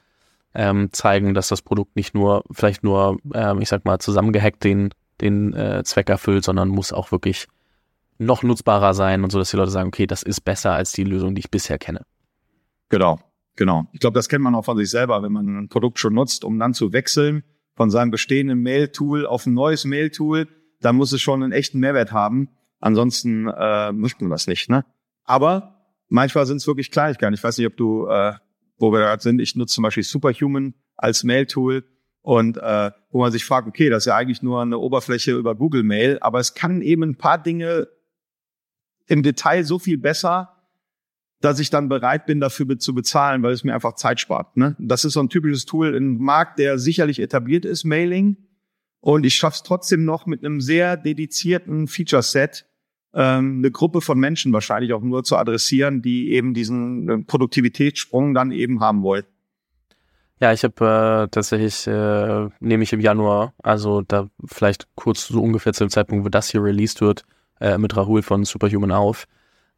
ähm, 0.53 0.89
zeigen, 0.91 1.33
dass 1.33 1.49
das 1.49 1.61
Produkt 1.61 1.95
nicht 1.95 2.13
nur, 2.13 2.43
vielleicht 2.51 2.83
nur, 2.83 3.17
ähm, 3.33 3.61
ich 3.61 3.69
sag 3.69 3.85
mal, 3.85 3.99
zusammengehackt 3.99 4.63
den, 4.63 4.89
den 5.21 5.53
äh, 5.53 5.83
Zweck 5.83 6.09
erfüllt, 6.09 6.43
sondern 6.43 6.69
muss 6.69 6.91
auch 6.91 7.11
wirklich 7.11 7.47
noch 8.17 8.43
nutzbarer 8.43 8.93
sein 8.93 9.23
und 9.23 9.31
so, 9.31 9.39
dass 9.39 9.51
die 9.51 9.57
Leute 9.57 9.71
sagen, 9.71 9.87
okay, 9.87 10.07
das 10.07 10.23
ist 10.23 10.41
besser 10.41 10.73
als 10.73 10.91
die 10.91 11.03
Lösung, 11.03 11.35
die 11.35 11.39
ich 11.39 11.51
bisher 11.51 11.77
kenne. 11.77 12.05
Genau. 12.89 13.19
Genau. 13.55 13.87
Ich 13.91 13.99
glaube, 13.99 14.15
das 14.15 14.29
kennt 14.29 14.43
man 14.43 14.55
auch 14.55 14.63
von 14.63 14.77
sich 14.77 14.89
selber, 14.89 15.21
wenn 15.21 15.33
man 15.33 15.57
ein 15.57 15.69
Produkt 15.69 15.99
schon 15.99 16.13
nutzt, 16.13 16.45
um 16.45 16.59
dann 16.59 16.73
zu 16.73 16.93
wechseln 16.93 17.43
von 17.79 17.89
seinem 17.89 18.11
bestehenden 18.11 18.59
Mail-Tool 18.59 19.25
auf 19.25 19.45
ein 19.45 19.53
neues 19.53 19.85
Mail-Tool, 19.85 20.49
dann 20.81 20.97
muss 20.97 21.13
es 21.13 21.21
schon 21.21 21.41
einen 21.41 21.53
echten 21.53 21.79
Mehrwert 21.79 22.11
haben. 22.11 22.49
Ansonsten 22.81 23.47
äh, 23.47 23.93
möchte 23.93 24.21
man 24.25 24.31
das 24.31 24.47
nicht. 24.47 24.69
Ne? 24.69 24.83
Aber 25.23 25.85
manchmal 26.09 26.45
sind 26.45 26.57
es 26.57 26.67
wirklich 26.67 26.91
Kleinigkeiten. 26.91 27.33
Ich 27.33 27.41
weiß 27.41 27.57
nicht, 27.57 27.67
ob 27.67 27.77
du, 27.77 28.05
äh, 28.07 28.33
wo 28.79 28.91
wir 28.91 28.99
gerade 28.99 29.23
sind, 29.23 29.39
ich 29.39 29.55
nutze 29.55 29.75
zum 29.75 29.83
Beispiel 29.83 30.03
Superhuman 30.03 30.73
als 30.97 31.23
Mail-Tool 31.23 31.85
und 32.21 32.57
äh, 32.57 32.91
wo 33.11 33.21
man 33.21 33.31
sich 33.31 33.45
fragt, 33.45 33.65
okay, 33.65 33.89
das 33.89 34.03
ist 34.03 34.07
ja 34.07 34.17
eigentlich 34.17 34.41
nur 34.41 34.61
eine 34.61 34.77
Oberfläche 34.77 35.31
über 35.31 35.55
Google 35.55 35.83
Mail, 35.83 36.17
aber 36.19 36.39
es 36.39 36.53
kann 36.55 36.81
eben 36.81 37.03
ein 37.03 37.15
paar 37.15 37.41
Dinge 37.41 37.87
im 39.07 39.23
Detail 39.23 39.63
so 39.63 39.79
viel 39.79 39.97
besser, 39.97 40.58
dass 41.41 41.59
ich 41.59 41.69
dann 41.69 41.89
bereit 41.89 42.25
bin, 42.25 42.39
dafür 42.39 42.77
zu 42.79 42.93
bezahlen, 42.93 43.43
weil 43.43 43.53
es 43.53 43.63
mir 43.63 43.73
einfach 43.73 43.93
Zeit 43.93 44.19
spart. 44.19 44.57
Ne? 44.57 44.75
Das 44.79 45.05
ist 45.05 45.13
so 45.13 45.21
ein 45.21 45.29
typisches 45.29 45.65
Tool 45.65 45.95
im 45.95 46.17
Markt, 46.17 46.59
der 46.59 46.77
sicherlich 46.77 47.19
etabliert 47.19 47.65
ist, 47.65 47.85
Mailing. 47.85 48.37
Und 48.99 49.25
ich 49.25 49.35
schaffe 49.35 49.55
es 49.55 49.63
trotzdem 49.63 50.03
noch 50.03 50.25
mit 50.25 50.43
einem 50.43 50.59
sehr 50.59 50.97
dedizierten 50.97 51.87
Feature-Set, 51.87 52.65
ähm, 53.13 53.59
eine 53.59 53.71
Gruppe 53.71 54.01
von 54.01 54.19
Menschen 54.19 54.53
wahrscheinlich 54.53 54.93
auch 54.93 55.01
nur 55.01 55.23
zu 55.23 55.37
adressieren, 55.37 56.01
die 56.01 56.31
eben 56.31 56.53
diesen 56.53 57.09
äh, 57.09 57.17
Produktivitätssprung 57.19 58.33
dann 58.33 58.51
eben 58.51 58.81
haben 58.81 59.01
wollen. 59.01 59.25
Ja, 60.41 60.53
ich 60.53 60.63
habe 60.63 61.25
äh, 61.25 61.27
tatsächlich, 61.29 61.87
äh, 61.87 62.49
nehme 62.59 62.83
ich 62.83 62.93
im 62.93 63.01
Januar, 63.01 63.53
also 63.61 64.01
da 64.01 64.29
vielleicht 64.45 64.87
kurz 64.95 65.27
so 65.27 65.41
ungefähr 65.41 65.73
zu 65.73 65.83
dem 65.83 65.89
Zeitpunkt, 65.89 66.23
wo 66.23 66.29
das 66.29 66.49
hier 66.49 66.63
released 66.63 67.01
wird, 67.01 67.25
äh, 67.59 67.77
mit 67.77 67.95
Rahul 67.97 68.21
von 68.21 68.45
Superhuman 68.45 68.91
auf. 68.91 69.27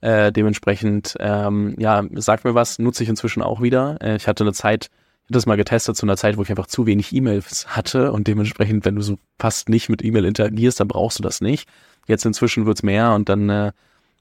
Äh, 0.02 0.32
dementsprechend, 0.32 1.16
ähm, 1.20 1.76
ja, 1.78 2.04
sagt 2.14 2.44
mir 2.44 2.56
was, 2.56 2.80
nutze 2.80 3.04
ich 3.04 3.10
inzwischen 3.10 3.44
auch 3.44 3.62
wieder. 3.62 3.98
Äh, 4.02 4.16
ich 4.16 4.28
hatte 4.28 4.44
eine 4.44 4.54
Zeit, 4.54 4.86
ich 4.86 5.26
hatte 5.26 5.34
das 5.34 5.46
mal 5.46 5.58
getestet 5.58 5.96
zu 5.96 6.06
einer 6.06 6.18
Zeit, 6.18 6.38
wo 6.38 6.42
ich 6.42 6.50
einfach 6.50 6.68
zu 6.68 6.88
wenig 6.88 7.14
E-Mails 7.14 7.76
hatte 7.76 8.12
und 8.12 8.28
dementsprechend, 8.28 8.84
wenn 8.84 8.96
du 8.96 9.02
so 9.02 9.20
fast 9.40 9.70
nicht 9.70 9.90
mit 9.90 10.04
E-Mail 10.04 10.26
interagierst, 10.26 10.80
dann 10.80 10.88
brauchst 10.88 11.20
du 11.20 11.24
das 11.24 11.40
nicht. 11.40 11.70
Jetzt 12.08 12.26
inzwischen 12.26 12.66
wird's 12.66 12.82
mehr 12.82 13.14
und 13.14 13.30
dann 13.30 13.50
äh, 13.50 13.72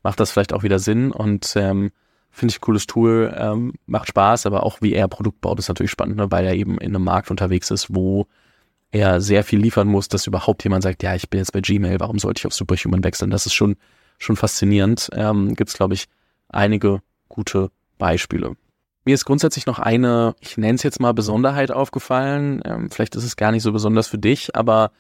macht 0.03 0.21
das 0.21 0.31
vielleicht 0.31 0.53
auch 0.53 0.63
wieder 0.63 0.79
Sinn 0.79 1.13
und 1.13 1.55
ähm, 1.57 1.93
finde 2.31 2.53
ich 2.53 2.59
ein 2.59 2.63
cooles 2.63 2.87
Tool, 2.87 3.35
ähm, 3.37 3.73
macht 3.87 4.09
Spaß, 4.09 4.45
aber 4.45 4.65
auch 4.65 4.83
wie 4.83 4.93
er 4.93 5.09
Produkt 5.09 5.41
baut, 5.41 5.59
ist 5.59 5.69
natürlich 5.69 5.91
spannend, 5.91 6.17
ne, 6.17 6.31
weil 6.31 6.45
er 6.45 6.55
eben 6.55 6.79
in 6.79 6.95
einem 6.95 7.05
Markt 7.05 7.31
unterwegs 7.31 7.71
ist, 7.71 7.95
wo 7.95 8.27
er 8.93 9.21
sehr 9.21 9.45
viel 9.45 9.61
liefern 9.61 9.89
muss, 9.89 10.09
dass 10.09 10.27
überhaupt 10.27 10.63
jemand 10.65 10.83
sagt, 10.83 11.03
ja, 11.03 11.15
ich 11.15 11.31
bin 11.31 11.39
jetzt 11.39 11.53
bei 11.53 11.61
Gmail, 11.61 12.01
warum 12.01 12.19
sollte 12.19 12.41
ich 12.41 12.47
auf 12.47 12.55
Superhuman 12.55 13.05
wechseln? 13.05 13.31
Das 13.31 13.47
ist 13.47 13.55
schon 13.55 13.77
schon 14.21 14.37
faszinierend. 14.37 15.11
Ähm, 15.13 15.55
Gibt 15.57 15.71
es, 15.71 15.77
glaube 15.77 15.95
ich, 15.95 16.07
einige 16.49 17.03
gute 17.29 17.73
Beispiele. 17.99 18.55
Mir 19.05 19.15
ist 19.15 19.25
grundsätzlich 19.25 19.67
noch 19.67 19.79
eine, 19.79 20.37
ich 20.41 20.57
nenne 20.57 20.75
es 20.75 20.83
jetzt 20.83 21.01
mal 21.01 21.13
Besonderheit 21.13 21.73
aufgefallen. 21.73 22.61
Ähm, 22.65 22.91
vielleicht 22.91 23.17
ist 23.17 23.25
es 23.25 23.37
gar 23.37 23.51
nicht 23.51 23.63
so 23.63 23.73
besonders 23.73 24.07
für 24.07 24.19
dich, 24.19 24.55
aber 24.55 24.93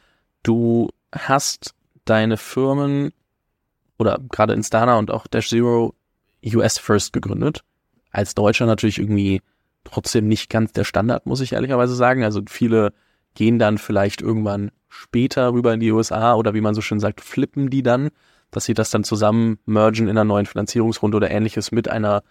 du 0.43 0.89
hast 1.12 1.75
deine 2.07 2.37
Firmen 2.37 3.12
oder 3.99 4.18
gerade 4.31 4.55
Instana 4.55 4.99
und 4.99 5.11
auch 5.11 5.27
Dash 5.27 5.51
Zero 5.51 5.95
US 6.55 6.79
First 6.79 7.12
gegründet. 7.12 7.62
Als 8.11 8.35
Deutscher 8.35 8.66
natürlich 8.66 8.99
irgendwie 8.99 9.43
trotzdem 9.85 10.27
nicht 10.27 10.49
ganz 10.49 10.73
der 10.73 10.85
Standard, 10.85 11.27
muss 11.27 11.43
ich 11.43 11.53
ehrlicherweise 11.53 11.95
sagen. 11.95 12.25
Also 12.25 12.41
viele 12.49 12.95
gehen 13.35 13.59
dann 13.59 13.77
vielleicht 13.77 14.23
irgendwann 14.23 14.71
später 14.89 15.53
rüber 15.53 15.75
in 15.75 15.81
die 15.81 15.93
USA 15.93 16.35
oder 16.35 16.55
wie 16.55 16.61
man 16.62 16.75
so 16.75 16.81
schön 16.81 17.01
sagt, 17.01 17.21
flippen 17.21 17.71
die 17.71 17.83
dann 17.83 18.11
dass 18.51 18.65
sie 18.65 18.75
das 18.75 18.91
dann 18.91 19.05
zusammen 19.05 19.59
mergen 19.67 20.05
in 20.05 20.11
einer 20.11 20.25
neuen 20.25 20.47
Finanzierungsrunde 20.47 21.17
oder 21.17 21.31
ähnliches 21.31 21.73
mit 21.73 21.89
einer 21.89 22.23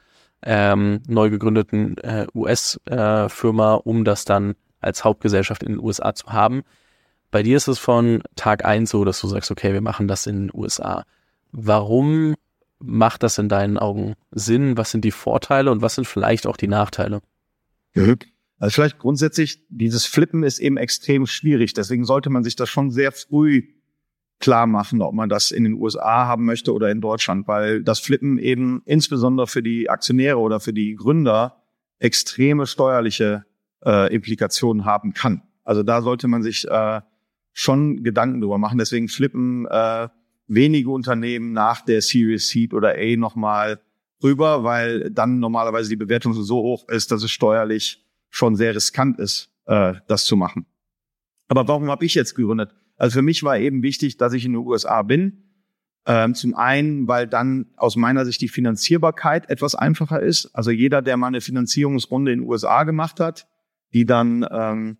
ähm, 0.41 1.01
neu 1.07 1.29
gegründeten 1.29 1.97
äh, 1.97 2.27
US-Firma, 2.33 3.75
äh, 3.75 3.79
um 3.83 4.05
das 4.05 4.25
dann 4.25 4.55
als 4.79 5.03
Hauptgesellschaft 5.03 5.63
in 5.63 5.73
den 5.73 5.79
USA 5.79 6.13
zu 6.13 6.27
haben. 6.27 6.63
Bei 7.31 7.43
dir 7.43 7.57
ist 7.57 7.67
es 7.67 7.77
von 7.77 8.23
Tag 8.35 8.65
eins 8.65 8.89
so, 8.89 9.03
dass 9.03 9.19
du 9.19 9.27
sagst, 9.27 9.51
okay, 9.51 9.73
wir 9.73 9.81
machen 9.81 10.07
das 10.07 10.25
in 10.25 10.47
den 10.47 10.51
USA. 10.53 11.05
Warum 11.51 12.35
macht 12.79 13.23
das 13.23 13.37
in 13.37 13.49
deinen 13.49 13.77
Augen 13.77 14.15
Sinn? 14.31 14.77
Was 14.77 14.91
sind 14.91 15.03
die 15.03 15.11
Vorteile 15.11 15.71
und 15.71 15.81
was 15.81 15.95
sind 15.95 16.07
vielleicht 16.07 16.47
auch 16.47 16.57
die 16.57 16.67
Nachteile? 16.67 17.21
Mhm. 17.93 18.17
Also 18.57 18.73
vielleicht 18.73 18.99
grundsätzlich, 18.99 19.65
dieses 19.69 20.05
Flippen 20.05 20.43
ist 20.43 20.59
eben 20.59 20.77
extrem 20.77 21.27
schwierig. 21.27 21.73
Deswegen 21.73 22.03
sollte 22.03 22.29
man 22.29 22.43
sich 22.43 22.55
das 22.55 22.69
schon 22.69 22.91
sehr 22.91 23.11
früh 23.11 23.67
klar 24.39 24.67
machen, 24.67 25.01
ob 25.01 25.13
man 25.13 25.29
das 25.29 25.51
in 25.51 25.63
den 25.63 25.73
USA 25.73 26.25
haben 26.25 26.45
möchte 26.45 26.73
oder 26.73 26.89
in 26.89 27.01
Deutschland, 27.01 27.47
weil 27.47 27.83
das 27.83 27.99
Flippen 27.99 28.37
eben 28.37 28.81
insbesondere 28.85 29.47
für 29.47 29.61
die 29.61 29.89
Aktionäre 29.89 30.37
oder 30.37 30.59
für 30.59 30.73
die 30.73 30.95
Gründer 30.95 31.61
extreme 31.99 32.65
steuerliche 32.65 33.45
äh, 33.85 34.13
Implikationen 34.13 34.85
haben 34.85 35.13
kann. 35.13 35.41
Also 35.63 35.83
da 35.83 36.01
sollte 36.01 36.27
man 36.27 36.41
sich 36.41 36.67
äh, 36.67 37.01
schon 37.53 38.03
Gedanken 38.03 38.41
drüber 38.41 38.57
machen. 38.57 38.77
Deswegen 38.77 39.09
flippen 39.09 39.65
äh, 39.67 40.07
wenige 40.47 40.89
Unternehmen 40.89 41.51
nach 41.51 41.81
der 41.81 42.01
Series 42.01 42.47
Seed 42.49 42.73
oder 42.73 42.95
A 42.97 43.15
nochmal 43.17 43.79
rüber, 44.23 44.63
weil 44.63 45.11
dann 45.11 45.39
normalerweise 45.39 45.89
die 45.89 45.95
Bewertung 45.95 46.33
so 46.33 46.57
hoch 46.61 46.87
ist, 46.89 47.11
dass 47.11 47.23
es 47.23 47.31
steuerlich 47.31 48.05
schon 48.29 48.55
sehr 48.55 48.75
riskant 48.75 49.19
ist, 49.19 49.49
äh, 49.65 49.95
das 50.07 50.25
zu 50.25 50.35
machen. 50.35 50.65
Aber 51.47 51.67
warum 51.67 51.89
habe 51.89 52.05
ich 52.05 52.15
jetzt 52.15 52.35
gegründet? 52.35 52.73
Also 52.99 53.19
für 53.19 53.21
mich 53.23 53.41
war 53.43 53.57
eben 53.57 53.81
wichtig, 53.81 54.17
dass 54.17 54.33
ich 54.33 54.45
in 54.45 54.53
den 54.53 54.61
USA 54.61 55.01
bin. 55.01 55.45
Ähm, 56.05 56.35
zum 56.35 56.53
einen, 56.53 57.07
weil 57.07 57.27
dann 57.27 57.67
aus 57.77 57.95
meiner 57.95 58.25
Sicht 58.25 58.41
die 58.41 58.47
Finanzierbarkeit 58.47 59.49
etwas 59.49 59.73
einfacher 59.73 60.21
ist. 60.21 60.47
Also 60.53 60.69
jeder, 60.71 61.01
der 61.01 61.17
mal 61.17 61.27
eine 61.27 61.41
Finanzierungsrunde 61.41 62.31
in 62.33 62.41
den 62.41 62.47
USA 62.47 62.83
gemacht 62.83 63.19
hat, 63.19 63.47
die 63.93 64.05
dann 64.05 64.45
ähm, 64.51 64.97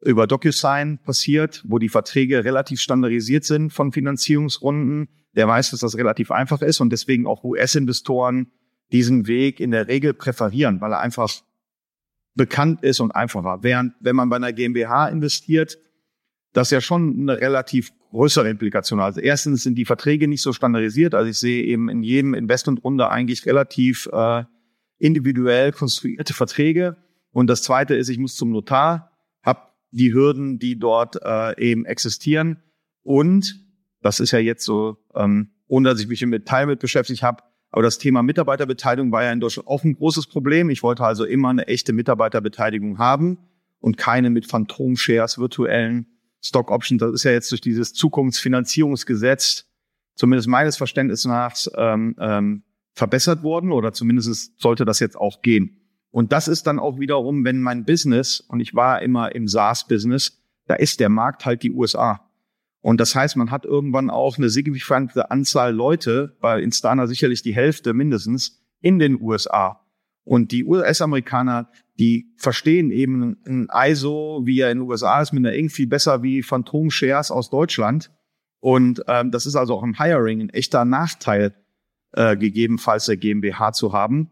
über 0.00 0.26
DocuSign 0.26 0.98
passiert, 0.98 1.62
wo 1.66 1.78
die 1.78 1.88
Verträge 1.88 2.44
relativ 2.44 2.80
standardisiert 2.80 3.44
sind 3.44 3.72
von 3.72 3.92
Finanzierungsrunden, 3.92 5.08
der 5.34 5.46
weiß, 5.46 5.70
dass 5.70 5.80
das 5.80 5.96
relativ 5.96 6.30
einfach 6.30 6.62
ist 6.62 6.80
und 6.80 6.90
deswegen 6.90 7.26
auch 7.26 7.44
US-Investoren 7.44 8.50
diesen 8.92 9.26
Weg 9.26 9.60
in 9.60 9.70
der 9.70 9.88
Regel 9.88 10.14
präferieren, 10.14 10.80
weil 10.80 10.92
er 10.92 11.00
einfach 11.00 11.30
bekannt 12.34 12.82
ist 12.82 13.00
und 13.00 13.12
einfacher. 13.12 13.58
Während 13.62 13.94
wenn 14.00 14.16
man 14.16 14.28
bei 14.28 14.36
einer 14.36 14.52
GmbH 14.52 15.08
investiert, 15.08 15.78
das 16.52 16.70
ja 16.70 16.80
schon 16.80 17.20
eine 17.20 17.40
relativ 17.40 17.92
größere 18.10 18.48
Implikation. 18.48 19.00
Also 19.00 19.20
erstens 19.20 19.62
sind 19.62 19.76
die 19.76 19.84
Verträge 19.84 20.28
nicht 20.28 20.42
so 20.42 20.52
standardisiert. 20.52 21.14
Also 21.14 21.30
ich 21.30 21.38
sehe 21.38 21.64
eben 21.64 21.88
in 21.88 22.02
jedem 22.02 22.34
Investmentrunde 22.34 23.08
eigentlich 23.08 23.46
relativ 23.46 24.08
äh, 24.12 24.44
individuell 24.98 25.72
konstruierte 25.72 26.34
Verträge. 26.34 26.96
Und 27.32 27.48
das 27.48 27.62
Zweite 27.62 27.94
ist, 27.94 28.08
ich 28.08 28.18
muss 28.18 28.36
zum 28.36 28.52
Notar, 28.52 29.12
habe 29.42 29.60
die 29.90 30.12
Hürden, 30.12 30.58
die 30.58 30.78
dort 30.78 31.16
äh, 31.22 31.58
eben 31.58 31.86
existieren. 31.86 32.62
Und 33.02 33.58
das 34.02 34.20
ist 34.20 34.32
ja 34.32 34.38
jetzt 34.38 34.64
so, 34.64 34.98
ähm, 35.14 35.52
ohne 35.66 35.88
dass 35.88 36.00
ich 36.00 36.08
mich 36.08 36.20
im 36.22 36.30
Detail 36.30 36.66
mit 36.66 36.80
beschäftigt 36.80 37.22
habe, 37.22 37.42
aber 37.72 37.82
das 37.82 37.96
Thema 37.96 38.22
Mitarbeiterbeteiligung 38.22 39.10
war 39.10 39.24
ja 39.24 39.32
in 39.32 39.40
Deutschland 39.40 39.66
auch 39.66 39.82
ein 39.82 39.94
großes 39.94 40.26
Problem. 40.26 40.68
Ich 40.68 40.82
wollte 40.82 41.04
also 41.04 41.24
immer 41.24 41.48
eine 41.48 41.66
echte 41.68 41.94
Mitarbeiterbeteiligung 41.94 42.98
haben 42.98 43.38
und 43.80 43.96
keine 43.96 44.28
mit 44.28 44.46
Phantom-Shares, 44.46 45.38
virtuellen 45.38 46.06
Stock 46.42 46.70
Options. 46.70 47.00
Das 47.00 47.12
ist 47.12 47.24
ja 47.24 47.30
jetzt 47.30 47.50
durch 47.50 47.60
dieses 47.60 47.94
Zukunftsfinanzierungsgesetz, 47.94 49.66
zumindest 50.14 50.48
meines 50.48 50.76
Verständnisses 50.76 51.24
nach, 51.24 51.56
ähm, 51.76 52.16
ähm, 52.18 52.62
verbessert 52.94 53.42
worden 53.42 53.72
oder 53.72 53.92
zumindest 53.92 54.60
sollte 54.60 54.84
das 54.84 55.00
jetzt 55.00 55.16
auch 55.16 55.40
gehen. 55.40 55.78
Und 56.10 56.32
das 56.32 56.46
ist 56.46 56.66
dann 56.66 56.78
auch 56.78 56.98
wiederum, 56.98 57.44
wenn 57.44 57.62
mein 57.62 57.86
Business, 57.86 58.40
und 58.40 58.60
ich 58.60 58.74
war 58.74 59.00
immer 59.00 59.34
im 59.34 59.48
SaaS-Business, 59.48 60.42
da 60.66 60.74
ist 60.74 61.00
der 61.00 61.08
Markt 61.08 61.46
halt 61.46 61.62
die 61.62 61.72
USA. 61.72 62.28
Und 62.82 63.00
das 63.00 63.14
heißt, 63.14 63.36
man 63.36 63.50
hat 63.50 63.64
irgendwann 63.64 64.10
auch 64.10 64.36
eine 64.36 64.50
signifikante 64.50 65.30
Anzahl 65.30 65.74
Leute, 65.74 66.36
bei 66.40 66.60
Instana 66.60 67.06
sicherlich 67.06 67.42
die 67.42 67.54
Hälfte 67.54 67.94
mindestens, 67.94 68.60
in 68.80 68.98
den 68.98 69.20
USA. 69.20 69.86
Und 70.24 70.52
die 70.52 70.64
US-Amerikaner, 70.64 71.70
die 72.02 72.34
verstehen 72.36 72.90
eben 72.90 73.36
ein 73.46 73.68
ISO, 73.72 74.42
wie 74.44 74.58
er 74.58 74.72
in 74.72 74.78
den 74.78 74.88
USA 74.88 75.22
ist, 75.22 75.32
mit 75.32 75.46
einer 75.46 75.54
irgendwie 75.54 75.86
besser 75.86 76.24
wie 76.24 76.42
Phantom-Shares 76.42 77.30
aus 77.30 77.48
Deutschland. 77.48 78.10
Und 78.58 79.04
ähm, 79.06 79.30
das 79.30 79.46
ist 79.46 79.54
also 79.54 79.76
auch 79.76 79.84
im 79.84 79.96
Hiring 79.96 80.40
ein 80.40 80.48
echter 80.48 80.84
Nachteil, 80.84 81.54
äh, 82.10 82.36
gegebenenfalls 82.36 83.06
der 83.06 83.18
GmbH 83.18 83.72
zu 83.72 83.92
haben 83.92 84.30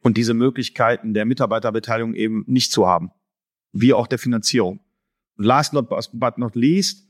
und 0.00 0.16
diese 0.16 0.32
Möglichkeiten 0.32 1.12
der 1.12 1.26
Mitarbeiterbeteiligung 1.26 2.14
eben 2.14 2.44
nicht 2.46 2.72
zu 2.72 2.86
haben, 2.86 3.10
wie 3.72 3.92
auch 3.92 4.06
der 4.06 4.18
Finanzierung. 4.18 4.80
Und 5.36 5.44
last 5.44 5.74
not, 5.74 5.90
but 5.90 6.38
not 6.38 6.54
least, 6.54 7.06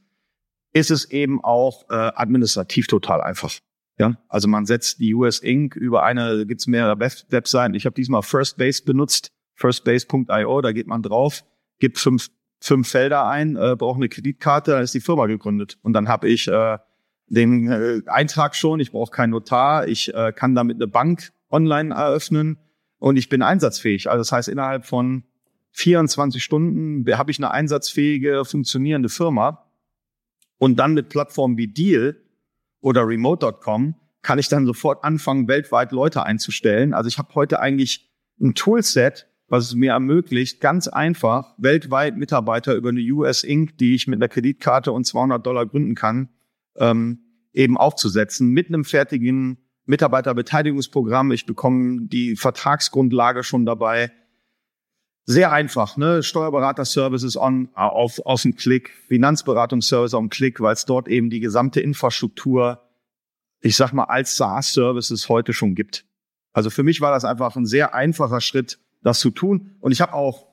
ist 0.72 0.90
es 0.90 1.04
eben 1.12 1.44
auch 1.44 1.88
äh, 1.90 1.94
administrativ 1.94 2.88
total 2.88 3.20
einfach. 3.20 3.54
Ja, 4.00 4.18
also 4.28 4.48
man 4.48 4.66
setzt 4.66 4.98
die 4.98 5.14
US 5.14 5.38
Inc. 5.38 5.76
über 5.76 6.02
eine, 6.02 6.44
gibt's 6.44 6.66
mehrere 6.66 6.98
Web 6.98 7.12
Webseiten. 7.28 7.74
Ich 7.74 7.86
habe 7.86 7.94
diesmal 7.94 8.22
First 8.22 8.58
Base 8.58 8.82
benutzt, 8.82 9.30
firstbase.io, 9.56 10.60
da 10.60 10.72
geht 10.72 10.86
man 10.86 11.02
drauf, 11.02 11.44
gibt 11.78 11.98
fünf, 11.98 12.28
fünf 12.60 12.88
Felder 12.88 13.26
ein, 13.26 13.56
äh, 13.56 13.74
braucht 13.76 13.96
eine 13.96 14.08
Kreditkarte, 14.08 14.72
dann 14.72 14.82
ist 14.82 14.94
die 14.94 15.00
Firma 15.00 15.26
gegründet. 15.26 15.78
Und 15.82 15.92
dann 15.92 16.08
habe 16.08 16.28
ich 16.28 16.48
äh, 16.48 16.78
den 17.26 17.70
äh, 17.70 18.02
Eintrag 18.06 18.54
schon, 18.54 18.80
ich 18.80 18.92
brauche 18.92 19.10
keinen 19.10 19.30
Notar, 19.30 19.88
ich 19.88 20.14
äh, 20.14 20.32
kann 20.32 20.54
damit 20.54 20.76
eine 20.76 20.86
Bank 20.86 21.32
online 21.50 21.94
eröffnen 21.94 22.58
und 22.98 23.16
ich 23.16 23.28
bin 23.28 23.42
einsatzfähig. 23.42 24.08
Also 24.08 24.18
das 24.18 24.32
heißt, 24.32 24.48
innerhalb 24.48 24.86
von 24.86 25.24
24 25.72 26.42
Stunden 26.42 27.04
habe 27.16 27.30
ich 27.30 27.38
eine 27.38 27.50
einsatzfähige, 27.50 28.44
funktionierende 28.44 29.08
Firma 29.08 29.70
und 30.58 30.76
dann 30.78 30.94
mit 30.94 31.08
Plattformen 31.08 31.56
wie 31.56 31.68
Deal 31.68 32.16
oder 32.80 33.06
Remote.com 33.06 33.96
kann 34.22 34.38
ich 34.38 34.48
dann 34.48 34.66
sofort 34.66 35.04
anfangen, 35.04 35.46
weltweit 35.46 35.92
Leute 35.92 36.24
einzustellen. 36.24 36.94
Also 36.94 37.08
ich 37.08 37.18
habe 37.18 37.34
heute 37.34 37.60
eigentlich 37.60 38.10
ein 38.40 38.54
Toolset, 38.54 39.28
was 39.48 39.66
es 39.66 39.74
mir 39.74 39.92
ermöglicht, 39.92 40.60
ganz 40.60 40.88
einfach 40.88 41.54
weltweit 41.58 42.16
Mitarbeiter 42.16 42.74
über 42.74 42.88
eine 42.88 43.00
US 43.12 43.44
Inc., 43.44 43.78
die 43.78 43.94
ich 43.94 44.06
mit 44.06 44.18
einer 44.18 44.28
Kreditkarte 44.28 44.92
und 44.92 45.04
200 45.06 45.44
Dollar 45.44 45.66
gründen 45.66 45.94
kann, 45.94 46.30
ähm, 46.76 47.20
eben 47.52 47.76
aufzusetzen 47.76 48.48
mit 48.48 48.68
einem 48.68 48.84
fertigen 48.84 49.58
Mitarbeiterbeteiligungsprogramm. 49.86 51.30
Ich 51.32 51.46
bekomme 51.46 52.06
die 52.08 52.36
Vertragsgrundlage 52.36 53.44
schon 53.44 53.64
dabei 53.64 54.10
sehr 55.26 55.50
einfach, 55.50 55.96
ne? 55.96 56.22
Steuerberater-Services 56.22 57.36
on, 57.36 57.68
auf, 57.74 58.20
auf 58.24 58.44
einen 58.44 58.54
Klick, 58.54 58.92
Finanzberatungsservice 59.08 60.14
auf 60.14 60.20
einen 60.20 60.30
Klick, 60.30 60.60
weil 60.60 60.74
es 60.74 60.84
dort 60.84 61.08
eben 61.08 61.30
die 61.30 61.40
gesamte 61.40 61.80
Infrastruktur, 61.80 62.80
ich 63.60 63.74
sag 63.74 63.92
mal, 63.92 64.04
als 64.04 64.36
SaaS-Services 64.36 65.28
heute 65.28 65.52
schon 65.52 65.74
gibt. 65.74 66.04
Also 66.52 66.70
für 66.70 66.84
mich 66.84 67.00
war 67.00 67.10
das 67.10 67.24
einfach 67.24 67.56
ein 67.56 67.66
sehr 67.66 67.92
einfacher 67.92 68.40
Schritt, 68.40 68.78
das 69.06 69.20
zu 69.20 69.30
tun. 69.30 69.76
Und 69.80 69.92
ich 69.92 70.00
habe 70.00 70.12
auch 70.12 70.46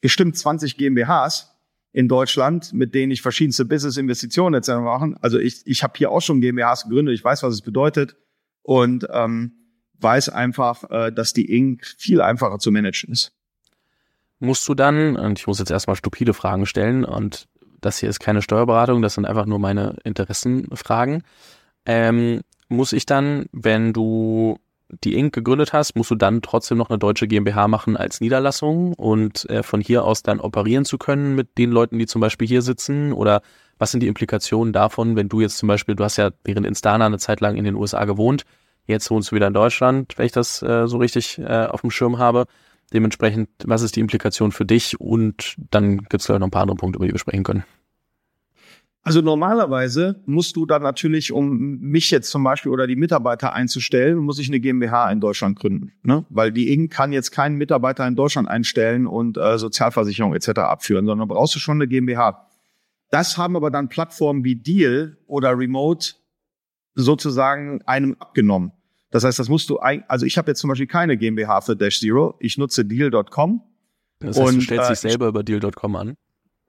bestimmt 0.00 0.36
20 0.36 0.76
GmbHs 0.76 1.56
in 1.92 2.08
Deutschland, 2.08 2.72
mit 2.72 2.94
denen 2.94 3.12
ich 3.12 3.22
verschiedenste 3.22 3.64
Business-Investitionen 3.64 4.54
etc. 4.54 4.70
machen. 4.80 5.16
Also 5.20 5.38
ich, 5.38 5.62
ich 5.64 5.82
habe 5.82 5.94
hier 5.96 6.10
auch 6.10 6.20
schon 6.20 6.40
GmbHs 6.40 6.84
gegründet, 6.84 7.14
ich 7.14 7.24
weiß, 7.24 7.42
was 7.42 7.54
es 7.54 7.62
bedeutet 7.62 8.16
und 8.62 9.06
ähm, 9.12 9.52
weiß 10.00 10.28
einfach, 10.28 10.90
äh, 10.90 11.12
dass 11.12 11.32
die 11.32 11.56
Inc. 11.56 11.86
viel 11.86 12.20
einfacher 12.20 12.58
zu 12.58 12.70
managen 12.70 13.12
ist 13.12 13.32
musst 14.44 14.68
du 14.68 14.74
dann, 14.74 15.16
und 15.16 15.38
ich 15.38 15.46
muss 15.46 15.58
jetzt 15.58 15.70
erstmal 15.70 15.96
stupide 15.96 16.34
Fragen 16.34 16.66
stellen, 16.66 17.04
und 17.04 17.48
das 17.80 17.98
hier 17.98 18.08
ist 18.08 18.20
keine 18.20 18.42
Steuerberatung, 18.42 19.02
das 19.02 19.14
sind 19.14 19.26
einfach 19.26 19.46
nur 19.46 19.58
meine 19.58 19.96
Interessenfragen. 20.04 21.22
Ähm, 21.86 22.42
muss 22.68 22.92
ich 22.92 23.06
dann, 23.06 23.46
wenn 23.52 23.92
du 23.92 24.58
die 24.88 25.14
Inc. 25.14 25.34
gegründet 25.34 25.72
hast, 25.72 25.96
musst 25.96 26.10
du 26.10 26.14
dann 26.14 26.42
trotzdem 26.42 26.78
noch 26.78 26.90
eine 26.90 26.98
deutsche 26.98 27.26
GmbH 27.26 27.68
machen 27.68 27.96
als 27.96 28.20
Niederlassung 28.20 28.92
und 28.94 29.48
äh, 29.48 29.62
von 29.62 29.80
hier 29.80 30.04
aus 30.04 30.22
dann 30.22 30.40
operieren 30.40 30.84
zu 30.84 30.98
können 30.98 31.34
mit 31.34 31.58
den 31.58 31.70
Leuten, 31.70 31.98
die 31.98 32.06
zum 32.06 32.20
Beispiel 32.20 32.46
hier 32.46 32.62
sitzen? 32.62 33.12
Oder 33.12 33.42
was 33.78 33.90
sind 33.90 34.00
die 34.00 34.06
Implikationen 34.06 34.72
davon, 34.72 35.16
wenn 35.16 35.28
du 35.28 35.40
jetzt 35.40 35.58
zum 35.58 35.66
Beispiel, 35.66 35.94
du 35.94 36.04
hast 36.04 36.16
ja 36.16 36.30
während 36.44 36.66
Instana 36.66 37.06
eine 37.06 37.18
Zeit 37.18 37.40
lang 37.40 37.56
in 37.56 37.64
den 37.64 37.74
USA 37.74 38.04
gewohnt, 38.04 38.44
jetzt 38.86 39.10
wohnst 39.10 39.30
du 39.30 39.36
wieder 39.36 39.46
in 39.46 39.54
Deutschland, 39.54 40.16
wenn 40.16 40.26
ich 40.26 40.32
das 40.32 40.62
äh, 40.62 40.86
so 40.86 40.98
richtig 40.98 41.38
äh, 41.38 41.66
auf 41.66 41.80
dem 41.80 41.90
Schirm 41.90 42.18
habe. 42.18 42.46
Dementsprechend, 42.92 43.48
was 43.64 43.82
ist 43.82 43.96
die 43.96 44.00
Implikation 44.00 44.52
für 44.52 44.66
dich? 44.66 45.00
Und 45.00 45.56
dann 45.70 45.98
gibt 45.98 46.20
es, 46.20 46.26
glaube 46.26 46.40
noch 46.40 46.48
ein 46.48 46.50
paar 46.50 46.62
andere 46.62 46.76
Punkte, 46.76 46.98
über 46.98 47.06
die 47.06 47.12
wir 47.12 47.18
sprechen 47.18 47.42
können. 47.42 47.64
Also 49.06 49.20
normalerweise 49.20 50.22
musst 50.24 50.56
du 50.56 50.64
dann 50.64 50.82
natürlich, 50.82 51.30
um 51.30 51.78
mich 51.78 52.10
jetzt 52.10 52.30
zum 52.30 52.42
Beispiel 52.42 52.72
oder 52.72 52.86
die 52.86 52.96
Mitarbeiter 52.96 53.52
einzustellen, 53.52 54.16
muss 54.16 54.38
ich 54.38 54.48
eine 54.48 54.60
GmbH 54.60 55.10
in 55.10 55.20
Deutschland 55.20 55.58
gründen. 55.58 55.92
Ne? 56.02 56.24
Weil 56.30 56.52
die 56.52 56.72
Inc. 56.72 56.90
kann 56.90 57.12
jetzt 57.12 57.30
keinen 57.30 57.56
Mitarbeiter 57.56 58.06
in 58.08 58.16
Deutschland 58.16 58.48
einstellen 58.48 59.06
und 59.06 59.36
äh, 59.36 59.58
Sozialversicherung 59.58 60.34
etc. 60.34 60.60
abführen, 60.60 61.04
sondern 61.04 61.28
brauchst 61.28 61.54
du 61.54 61.58
schon 61.58 61.76
eine 61.76 61.86
GmbH. 61.86 62.48
Das 63.10 63.36
haben 63.36 63.56
aber 63.56 63.70
dann 63.70 63.90
Plattformen 63.90 64.42
wie 64.42 64.56
Deal 64.56 65.18
oder 65.26 65.56
Remote 65.56 66.14
sozusagen 66.94 67.82
einem 67.82 68.16
abgenommen. 68.18 68.72
Das 69.10 69.22
heißt, 69.22 69.38
das 69.38 69.50
musst 69.50 69.68
du, 69.68 69.78
also 69.78 70.24
ich 70.24 70.38
habe 70.38 70.50
jetzt 70.50 70.60
zum 70.60 70.68
Beispiel 70.68 70.86
keine 70.86 71.18
GmbH 71.18 71.60
für 71.60 71.76
Dash 71.76 72.00
Zero. 72.00 72.36
Ich 72.40 72.56
nutze 72.56 72.86
Deal.com. 72.86 73.62
Das 74.20 74.38
heißt, 74.38 74.48
und, 74.48 74.56
du 74.56 74.60
stellst 74.62 74.86
äh, 74.86 74.92
dich 74.92 74.98
selber 75.00 75.28
über 75.28 75.42
Deal.com 75.42 75.94
an? 75.96 76.16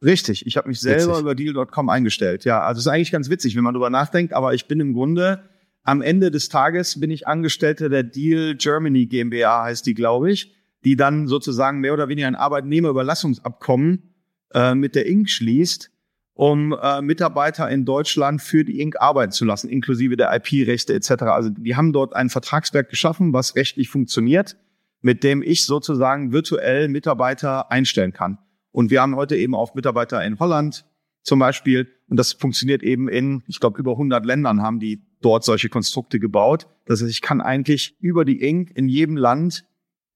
Richtig, 0.05 0.45
ich 0.45 0.55
habe 0.55 0.67
mich 0.67 0.79
selber 0.79 1.13
witzig. 1.13 1.21
über 1.21 1.35
Deal.com 1.35 1.89
eingestellt. 1.89 2.45
Ja, 2.45 2.61
also 2.61 2.79
es 2.79 2.85
ist 2.85 2.91
eigentlich 2.91 3.11
ganz 3.11 3.29
witzig, 3.29 3.55
wenn 3.55 3.63
man 3.63 3.73
drüber 3.73 3.89
nachdenkt, 3.89 4.33
aber 4.33 4.53
ich 4.53 4.67
bin 4.67 4.79
im 4.79 4.93
Grunde 4.93 5.49
am 5.83 6.01
Ende 6.01 6.31
des 6.31 6.49
Tages 6.49 6.99
bin 6.99 7.11
ich 7.11 7.27
Angestellter 7.27 7.89
der 7.89 8.03
Deal 8.03 8.55
Germany 8.55 9.07
GmbH, 9.07 9.63
heißt 9.63 9.85
die, 9.85 9.95
glaube 9.95 10.31
ich, 10.31 10.55
die 10.83 10.95
dann 10.95 11.27
sozusagen 11.27 11.79
mehr 11.79 11.93
oder 11.93 12.07
weniger 12.07 12.27
ein 12.27 12.35
Arbeitnehmerüberlassungsabkommen 12.35 14.13
äh, 14.53 14.75
mit 14.75 14.95
der 14.95 15.07
Inc. 15.07 15.29
schließt 15.29 15.91
um 16.35 16.73
äh, 16.73 17.01
Mitarbeiter 17.01 17.69
in 17.69 17.85
Deutschland 17.85 18.41
für 18.41 18.65
die 18.65 18.81
Inc. 18.81 18.99
arbeiten 18.99 19.31
zu 19.31 19.45
lassen, 19.45 19.69
inklusive 19.69 20.17
der 20.17 20.35
IP-Rechte 20.35 20.93
etc. 20.93 21.23
Also 21.23 21.49
die 21.49 21.77
haben 21.77 21.93
dort 21.93 22.13
ein 22.13 22.29
Vertragswerk 22.29 22.89
geschaffen, 22.89 23.31
was 23.31 23.55
rechtlich 23.55 23.87
funktioniert, 23.89 24.57
mit 25.01 25.23
dem 25.23 25.41
ich 25.41 25.65
sozusagen 25.65 26.33
virtuell 26.33 26.89
Mitarbeiter 26.89 27.71
einstellen 27.71 28.11
kann. 28.11 28.37
Und 28.75 28.91
wir 28.91 29.01
haben 29.01 29.15
heute 29.15 29.37
eben 29.37 29.55
auch 29.55 29.73
Mitarbeiter 29.73 30.21
in 30.25 30.37
Holland 30.37 30.85
zum 31.21 31.39
Beispiel. 31.39 31.87
Und 32.09 32.17
das 32.17 32.33
funktioniert 32.33 32.83
eben 32.83 33.07
in, 33.07 33.41
ich 33.47 33.61
glaube, 33.61 33.79
über 33.79 33.93
100 33.93 34.25
Ländern 34.25 34.61
haben 34.61 34.81
die 34.81 35.01
dort 35.21 35.45
solche 35.45 35.69
Konstrukte 35.69 36.19
gebaut. 36.19 36.67
Das 36.85 37.01
heißt, 37.01 37.09
ich 37.09 37.21
kann 37.21 37.39
eigentlich 37.39 37.95
über 38.01 38.25
die 38.25 38.41
Inc. 38.41 38.71
in 38.75 38.89
jedem 38.89 39.15
Land 39.15 39.63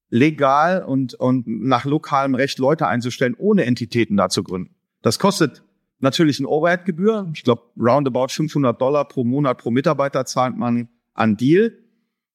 legal 0.10 0.84
und, 0.84 1.14
und 1.14 1.48
nach 1.48 1.86
lokalem 1.86 2.36
Recht 2.36 2.60
Leute 2.60 2.86
einzustellen, 2.86 3.34
ohne 3.38 3.64
Entitäten 3.64 4.18
da 4.18 4.28
zu 4.28 4.44
gründen. 4.44 4.76
Das 5.02 5.20
kostet 5.20 5.64
natürlich 6.00 6.40
eine 6.40 6.50
Overhead-Gebühr. 6.50 7.32
Ich 7.34 7.44
glaube, 7.44 7.62
roundabout 7.80 8.28
500 8.28 8.80
Dollar 8.82 9.08
pro 9.08 9.24
Monat 9.24 9.60
pro 9.60 9.72
Mitarbeiter 9.72 10.26
zahlt 10.26 10.58
man 10.58 10.90
an 11.14 11.38
Deal. 11.38 11.78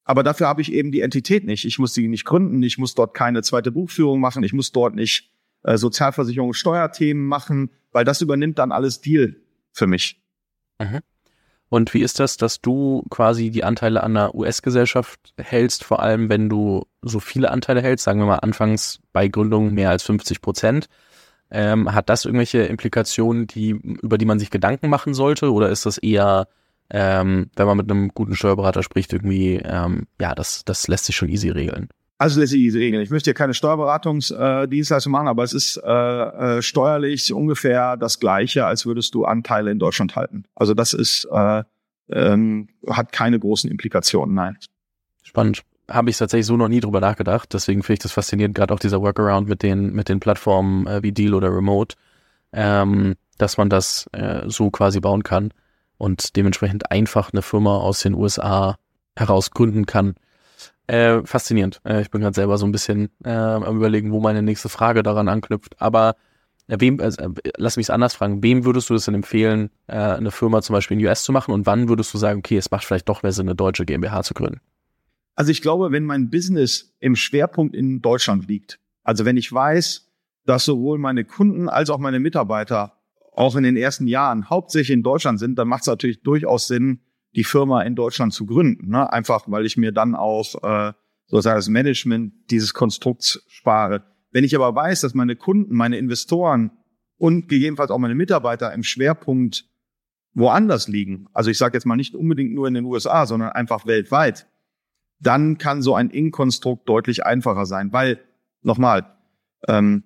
Aber 0.05 0.23
dafür 0.23 0.49
habe 0.49 0.63
ich 0.63 0.73
eben 0.73 0.91
die 0.91 1.03
Entität 1.03 1.45
nicht. 1.45 1.67
Ich 1.67 1.79
muss 1.79 1.93
sie 1.93 2.09
nicht 2.09 2.25
gründen. 2.25 2.63
Ich 2.63 2.79
muss 2.79 2.95
dort 2.95 3.13
keine 3.13 3.43
zweite 3.43 3.71
Buchführung 3.71 4.21
machen. 4.21 4.43
Ich 4.43 4.55
muss 4.55 4.73
dort 4.73 4.95
nicht 4.95 5.34
äh, 5.65 5.77
Sozialversicherung, 5.77 6.55
Steuerthemen 6.55 7.27
machen, 7.27 7.71
weil 7.93 8.05
das 8.05 8.21
übernimmt 8.21 8.59
dann 8.59 8.73
alles 8.73 9.01
Deal 9.01 9.37
für 9.73 9.87
mich. 9.87 10.23
Mhm. 10.79 11.01
Und 11.69 11.93
wie 11.93 12.03
ist 12.03 12.21
das, 12.21 12.37
dass 12.37 12.61
du 12.61 13.05
quasi 13.11 13.51
die 13.51 13.65
Anteile 13.65 14.03
an 14.05 14.15
der 14.15 14.35
US-Gesellschaft 14.35 15.35
hältst, 15.37 15.83
vor 15.83 16.01
allem 16.01 16.29
wenn 16.29 16.49
du 16.49 16.87
so 17.03 17.19
viele 17.19 17.51
Anteile 17.51 17.83
hältst, 17.83 18.05
sagen 18.05 18.21
wir 18.21 18.27
mal 18.27 18.37
anfangs 18.37 19.01
bei 19.13 19.27
Gründung 19.27 19.75
mehr 19.75 19.91
als 19.91 20.05
50 20.05 20.41
Prozent? 20.41 20.87
Ähm, 21.51 21.93
hat 21.93 22.09
das 22.09 22.25
irgendwelche 22.25 22.63
Implikationen, 22.63 23.47
die, 23.47 23.71
über 23.71 24.19
die 24.19 24.25
man 24.25 24.39
sich 24.39 24.51
Gedanken 24.51 24.89
machen 24.89 25.15
sollte? 25.15 25.53
Oder 25.53 25.69
ist 25.71 25.87
das 25.87 25.99
eher, 25.99 26.49
ähm, 26.91 27.51
wenn 27.57 27.67
man 27.67 27.77
mit 27.77 27.91
einem 27.91 28.09
guten 28.09 28.37
Steuerberater 28.37 28.83
spricht, 28.83 29.13
irgendwie, 29.13 29.57
ähm, 29.57 30.07
ja, 30.21 30.35
das, 30.35 30.65
das 30.65 30.87
lässt 30.89 31.07
sich 31.07 31.17
schon 31.17 31.29
easy 31.29 31.51
regeln? 31.51 31.89
Also 32.25 32.41
lässt 32.41 32.53
sich 32.53 32.63
easy 32.63 32.79
regeln. 32.79 33.03
Ich 33.03 33.11
möchte 33.11 33.29
hier 33.29 33.35
keine 33.35 33.53
Steuerberatungsdienstleistung 33.53 35.11
äh, 35.11 35.13
machen, 35.13 35.29
aber 35.29 35.43
es 35.43 35.53
ist 35.53 35.77
äh, 35.77 35.91
äh, 35.91 36.63
steuerlich 36.63 37.35
ungefähr 37.35 37.99
das 37.99 38.19
Gleiche, 38.19 38.65
als 38.65 38.87
würdest 38.87 39.15
du 39.15 39.27
Anteile 39.27 39.71
in 39.71 39.79
Deutschland 39.79 40.17
halten. 40.17 40.45
Also 40.55 40.73
das 40.73 40.95
ist, 40.95 41.29
äh, 41.31 41.65
ähm, 42.09 42.69
hat 42.89 43.13
keine 43.13 43.39
großen 43.39 43.71
Implikationen, 43.71 44.35
nein. 44.35 44.57
Spannend 45.23 45.65
habe 45.91 46.09
ich 46.09 46.17
tatsächlich 46.17 46.47
so 46.47 46.57
noch 46.57 46.69
nie 46.69 46.81
drüber 46.81 47.01
nachgedacht. 47.01 47.53
Deswegen 47.53 47.83
finde 47.83 47.93
ich 47.93 47.99
das 48.05 48.13
faszinierend, 48.13 48.55
gerade 48.55 48.73
auch 48.73 48.79
dieser 48.79 49.03
Workaround 49.03 49.47
mit 49.47 49.63
den, 49.63 49.93
mit 49.93 50.09
den 50.09 50.19
Plattformen 50.19 50.87
äh, 50.87 51.03
wie 51.03 51.13
Deal 51.13 51.35
oder 51.35 51.55
Remote, 51.55 51.95
ähm, 52.55 53.17
dass 53.37 53.59
man 53.59 53.69
das 53.69 54.09
äh, 54.13 54.49
so 54.49 54.71
quasi 54.71 54.99
bauen 54.99 55.25
kann 55.25 55.53
und 55.99 56.37
dementsprechend 56.37 56.91
einfach 56.91 57.35
eine 57.35 57.43
Firma 57.43 57.77
aus 57.77 58.01
den 58.01 58.15
USA 58.15 58.79
heraus 59.15 59.51
gründen 59.51 59.85
kann. 59.85 60.15
Äh, 60.87 61.23
faszinierend. 61.25 61.81
Äh, 61.85 62.03
ich 62.03 62.11
bin 62.11 62.21
gerade 62.21 62.35
selber 62.35 62.59
so 62.59 62.67
ein 62.67 62.73
bisschen 62.73 63.09
äh, 63.25 63.31
am 63.31 63.77
überlegen, 63.77 64.13
wo 64.13 64.21
meine 64.21 64.43
nächste 64.43 64.69
Frage 64.69 65.03
daran 65.03 65.29
anknüpft. 65.29 65.81
Aber 65.81 66.17
äh, 66.67 66.77
wem, 66.79 67.01
also, 67.01 67.23
äh, 67.23 67.51
lass 67.57 67.77
mich 67.77 67.87
es 67.87 67.91
anders 67.91 68.15
fragen, 68.15 68.43
wem 68.43 68.65
würdest 68.65 68.91
du 68.91 68.95
es 68.95 69.07
denn 69.07 69.15
empfehlen, 69.15 69.71
äh, 69.87 69.97
eine 69.97 70.31
Firma 70.31 70.63
zum 70.63 70.75
Beispiel 70.75 70.97
in 70.97 71.01
den 71.01 71.09
US 71.09 71.25
zu 71.25 71.33
machen 71.33 71.53
und 71.53 71.67
wann 71.67 71.89
würdest 71.89 72.13
du 72.13 72.19
sagen, 72.19 72.41
okay, 72.41 72.57
es 72.57 72.71
macht 72.71 72.85
vielleicht 72.85 73.09
doch 73.09 73.23
mehr 73.23 73.33
Sinn, 73.33 73.49
eine 73.49 73.57
deutsche 73.57 73.85
GmbH 73.85 74.23
zu 74.23 74.35
gründen? 74.35 74.61
Also 75.35 75.51
ich 75.51 75.63
glaube, 75.63 75.91
wenn 75.91 76.05
mein 76.05 76.31
Business 76.31 76.95
im 77.01 77.17
Schwerpunkt 77.17 77.75
in 77.75 78.01
Deutschland 78.01 78.47
liegt, 78.47 78.79
also 79.03 79.25
wenn 79.25 79.37
ich 79.37 79.53
weiß, 79.53 80.11
dass 80.47 80.65
sowohl 80.65 80.99
meine 80.99 81.25
Kunden 81.25 81.69
als 81.69 81.91
auch 81.91 81.99
meine 81.99 82.21
Mitarbeiter 82.21 83.01
auch 83.33 83.57
in 83.57 83.65
den 83.65 83.77
ersten 83.77 84.07
Jahren 84.07 84.49
hauptsächlich 84.49 84.95
in 84.95 85.03
Deutschland 85.03 85.41
sind, 85.41 85.59
dann 85.59 85.67
macht 85.67 85.83
es 85.83 85.87
natürlich 85.89 86.23
durchaus 86.23 86.69
Sinn, 86.69 87.01
die 87.35 87.45
Firma 87.45 87.83
in 87.83 87.95
Deutschland 87.95 88.33
zu 88.33 88.47
gründen. 88.47 88.91
Ne? 88.91 89.13
Einfach, 89.13 89.45
weil 89.47 89.67
ich 89.67 89.77
mir 89.77 89.93
dann 89.93 90.15
auch 90.15 90.55
äh, 90.63 90.93
sozusagen 91.27 91.57
das 91.57 91.69
Management 91.69 92.33
dieses 92.51 92.75
Konstrukts 92.75 93.45
spare. 93.49 94.05
Wenn 94.31 94.45
ich 94.45 94.55
aber 94.55 94.75
weiß, 94.75 95.01
dass 95.01 95.15
meine 95.15 95.37
Kunden, 95.37 95.75
meine 95.75 95.97
Investoren 95.99 96.73
und 97.19 97.49
gegebenenfalls 97.49 97.91
auch 97.91 97.99
meine 97.99 98.15
Mitarbeiter 98.15 98.73
im 98.73 98.83
Schwerpunkt 98.83 99.67
woanders 100.33 100.89
liegen, 100.89 101.29
also 101.33 101.51
ich 101.51 101.59
sage 101.59 101.77
jetzt 101.77 101.87
mal 101.87 101.97
nicht 101.97 102.15
unbedingt 102.15 102.53
nur 102.53 102.67
in 102.67 102.75
den 102.75 102.85
USA, 102.85 103.27
sondern 103.27 103.51
einfach 103.51 103.87
weltweit, 103.87 104.49
dann 105.21 105.59
kann 105.59 105.83
so 105.83 105.95
ein 105.95 106.11
In-Konstrukt 106.11 106.89
deutlich 106.89 107.25
einfacher 107.25 107.67
sein. 107.67 107.93
Weil, 107.93 108.21
nochmal, 108.63 109.17
ähm, 109.69 110.05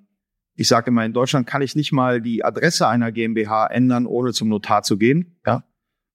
ich 0.54 0.68
sage 0.68 0.90
immer, 0.90 1.04
in 1.04 1.12
Deutschland 1.12 1.46
kann 1.46 1.62
ich 1.62 1.76
nicht 1.76 1.92
mal 1.92 2.20
die 2.20 2.44
Adresse 2.44 2.88
einer 2.88 3.12
GmbH 3.12 3.66
ändern, 3.66 4.06
ohne 4.06 4.32
zum 4.32 4.48
Notar 4.48 4.82
zu 4.82 4.98
gehen. 4.98 5.38
Ja. 5.46 5.64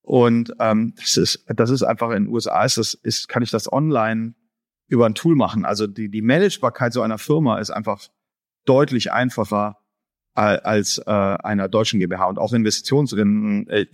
Und 0.03 0.53
ähm, 0.59 0.93
das 0.97 1.15
ist, 1.17 1.45
das 1.47 1.69
ist 1.69 1.81
einfach 1.81 2.11
in 2.11 2.25
den 2.25 2.33
USA 2.33 2.63
ist 2.65 2.77
das, 2.77 2.93
ist, 2.93 3.29
kann 3.29 3.41
ich 3.41 3.51
das 3.51 3.71
online 3.71 4.35
über 4.87 5.05
ein 5.05 5.15
Tool 5.15 5.35
machen. 5.35 5.65
Also 5.65 5.87
die, 5.87 6.09
die 6.09 6.21
Managebarkeit 6.21 6.93
so 6.93 7.01
einer 7.01 7.17
Firma 7.17 7.57
ist 7.57 7.71
einfach 7.71 8.01
deutlich 8.65 9.11
einfacher 9.11 9.77
als 10.35 10.97
äh, 10.97 11.11
einer 11.11 11.69
deutschen 11.69 11.99
GmbH 11.99 12.25
und 12.25 12.39
auch 12.39 12.53
Investitionsrinnen. 12.53 13.67
Äh, 13.69 13.85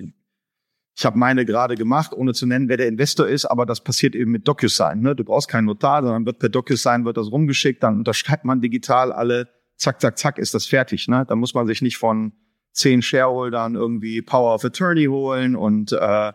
ich 0.97 1.05
habe 1.05 1.17
meine 1.17 1.45
gerade 1.45 1.75
gemacht, 1.75 2.13
ohne 2.13 2.33
zu 2.33 2.45
nennen, 2.45 2.69
wer 2.69 2.77
der 2.77 2.87
Investor 2.87 3.27
ist, 3.27 3.45
aber 3.45 3.65
das 3.65 3.83
passiert 3.83 4.15
eben 4.15 4.31
mit 4.31 4.47
DocuSign. 4.47 5.01
Ne? 5.01 5.15
Du 5.15 5.23
brauchst 5.23 5.47
keinen 5.47 5.65
Notar, 5.65 6.01
sondern 6.01 6.25
wird 6.25 6.39
per 6.39 6.49
DocuSign 6.49 7.05
wird 7.05 7.17
das 7.17 7.31
rumgeschickt, 7.31 7.83
dann 7.83 7.99
unterschreibt 7.99 8.45
man 8.45 8.61
digital 8.61 9.11
alle, 9.11 9.47
zack, 9.77 10.01
zack, 10.01 10.17
zack, 10.17 10.37
ist 10.37 10.53
das 10.53 10.65
fertig. 10.65 11.07
Ne? 11.07 11.25
Da 11.27 11.35
muss 11.35 11.53
man 11.53 11.67
sich 11.67 11.81
nicht 11.81 11.97
von 11.97 12.33
zehn 12.71 13.01
Shareholdern 13.01 13.75
irgendwie 13.75 14.21
Power 14.21 14.53
of 14.55 14.63
Attorney 14.63 15.05
holen 15.05 15.55
und 15.55 15.91
äh, 15.91 16.33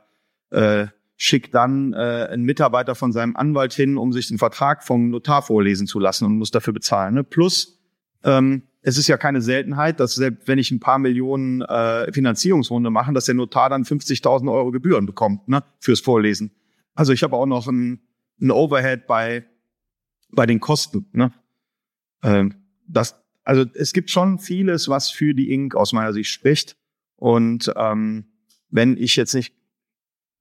äh, 0.51 0.87
schickt 1.17 1.55
dann 1.55 1.93
äh, 1.93 2.29
einen 2.31 2.45
Mitarbeiter 2.45 2.95
von 2.95 3.13
seinem 3.13 3.37
Anwalt 3.37 3.73
hin, 3.73 3.97
um 3.97 4.13
sich 4.13 4.29
den 4.29 4.39
Vertrag 4.39 4.85
vom 4.85 5.11
Notar 5.11 5.43
vorlesen 5.43 5.87
zu 5.87 5.99
lassen 5.99 6.25
und 6.25 6.39
muss 6.39 6.51
dafür 6.51 6.73
bezahlen. 6.73 7.15
Ne? 7.15 7.25
Plus 7.25 7.81
ähm, 8.25 8.65
es 8.83 8.99
ist 8.99 9.09
ja 9.09 9.17
keine 9.17 9.41
Seltenheit, 9.41 10.01
dass 10.01 10.15
selbst 10.15 10.47
wenn 10.49 10.59
ich 10.59 10.71
ein 10.71 10.81
paar 10.81 10.99
Millionen 10.99 11.63
äh, 11.63 12.13
Finanzierungsrunde 12.13 12.91
mache, 12.91 13.13
dass 13.13 13.27
der 13.27 13.35
Notar 13.35 13.71
dann 13.71 13.85
50.000 13.85 14.53
Euro 14.53 14.71
Gebühren 14.73 15.07
bekommt 15.07 15.49
ne, 15.49 15.63
fürs 15.79 16.01
Vorlesen. 16.01 16.51
Also 16.95 17.13
ich 17.13 17.23
habe 17.23 17.37
auch 17.37 17.47
noch 17.47 17.67
ein, 17.67 18.01
ein 18.41 18.51
Overhead 18.51 19.07
bei 19.07 19.47
bei 20.35 20.47
den 20.47 20.61
Kosten. 20.61 21.07
Ne? 21.13 21.33
Ähm, 22.23 22.55
das, 22.87 23.17
also 23.45 23.65
es 23.75 23.93
gibt 23.93 24.11
schon 24.11 24.39
vieles, 24.39 24.89
was 24.89 25.11
für 25.11 25.35
die 25.35 25.53
Inc. 25.53 25.75
aus 25.75 25.93
meiner 25.93 26.13
Sicht 26.13 26.31
spricht. 26.31 26.77
Und 27.17 27.73
ähm, 27.77 28.27
wenn 28.71 28.97
ich 28.97 29.17
jetzt 29.17 29.35
nicht 29.35 29.55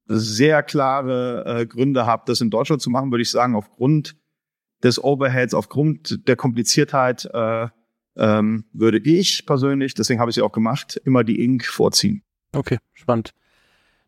sehr 0.06 0.64
klare 0.64 1.44
äh, 1.46 1.66
Gründe 1.66 2.06
habe, 2.06 2.24
das 2.26 2.42
in 2.42 2.50
Deutschland 2.50 2.82
zu 2.82 2.90
machen, 2.90 3.12
würde 3.12 3.22
ich 3.22 3.32
sagen, 3.32 3.56
aufgrund 3.56 4.16
des 4.84 5.02
Overheads, 5.02 5.54
aufgrund 5.54 6.28
der 6.28 6.36
Kompliziertheit 6.36 7.30
äh, 7.34 7.68
ähm, 8.16 8.66
würde 8.74 9.00
ich 9.00 9.46
persönlich, 9.46 9.94
deswegen 9.94 10.20
habe 10.20 10.30
ich 10.30 10.36
sie 10.36 10.42
auch 10.42 10.52
gemacht, 10.52 11.00
immer 11.06 11.24
die 11.24 11.44
Ink 11.44 11.66
vorziehen. 11.66 12.24
Okay, 12.54 12.78
spannend. 12.94 13.34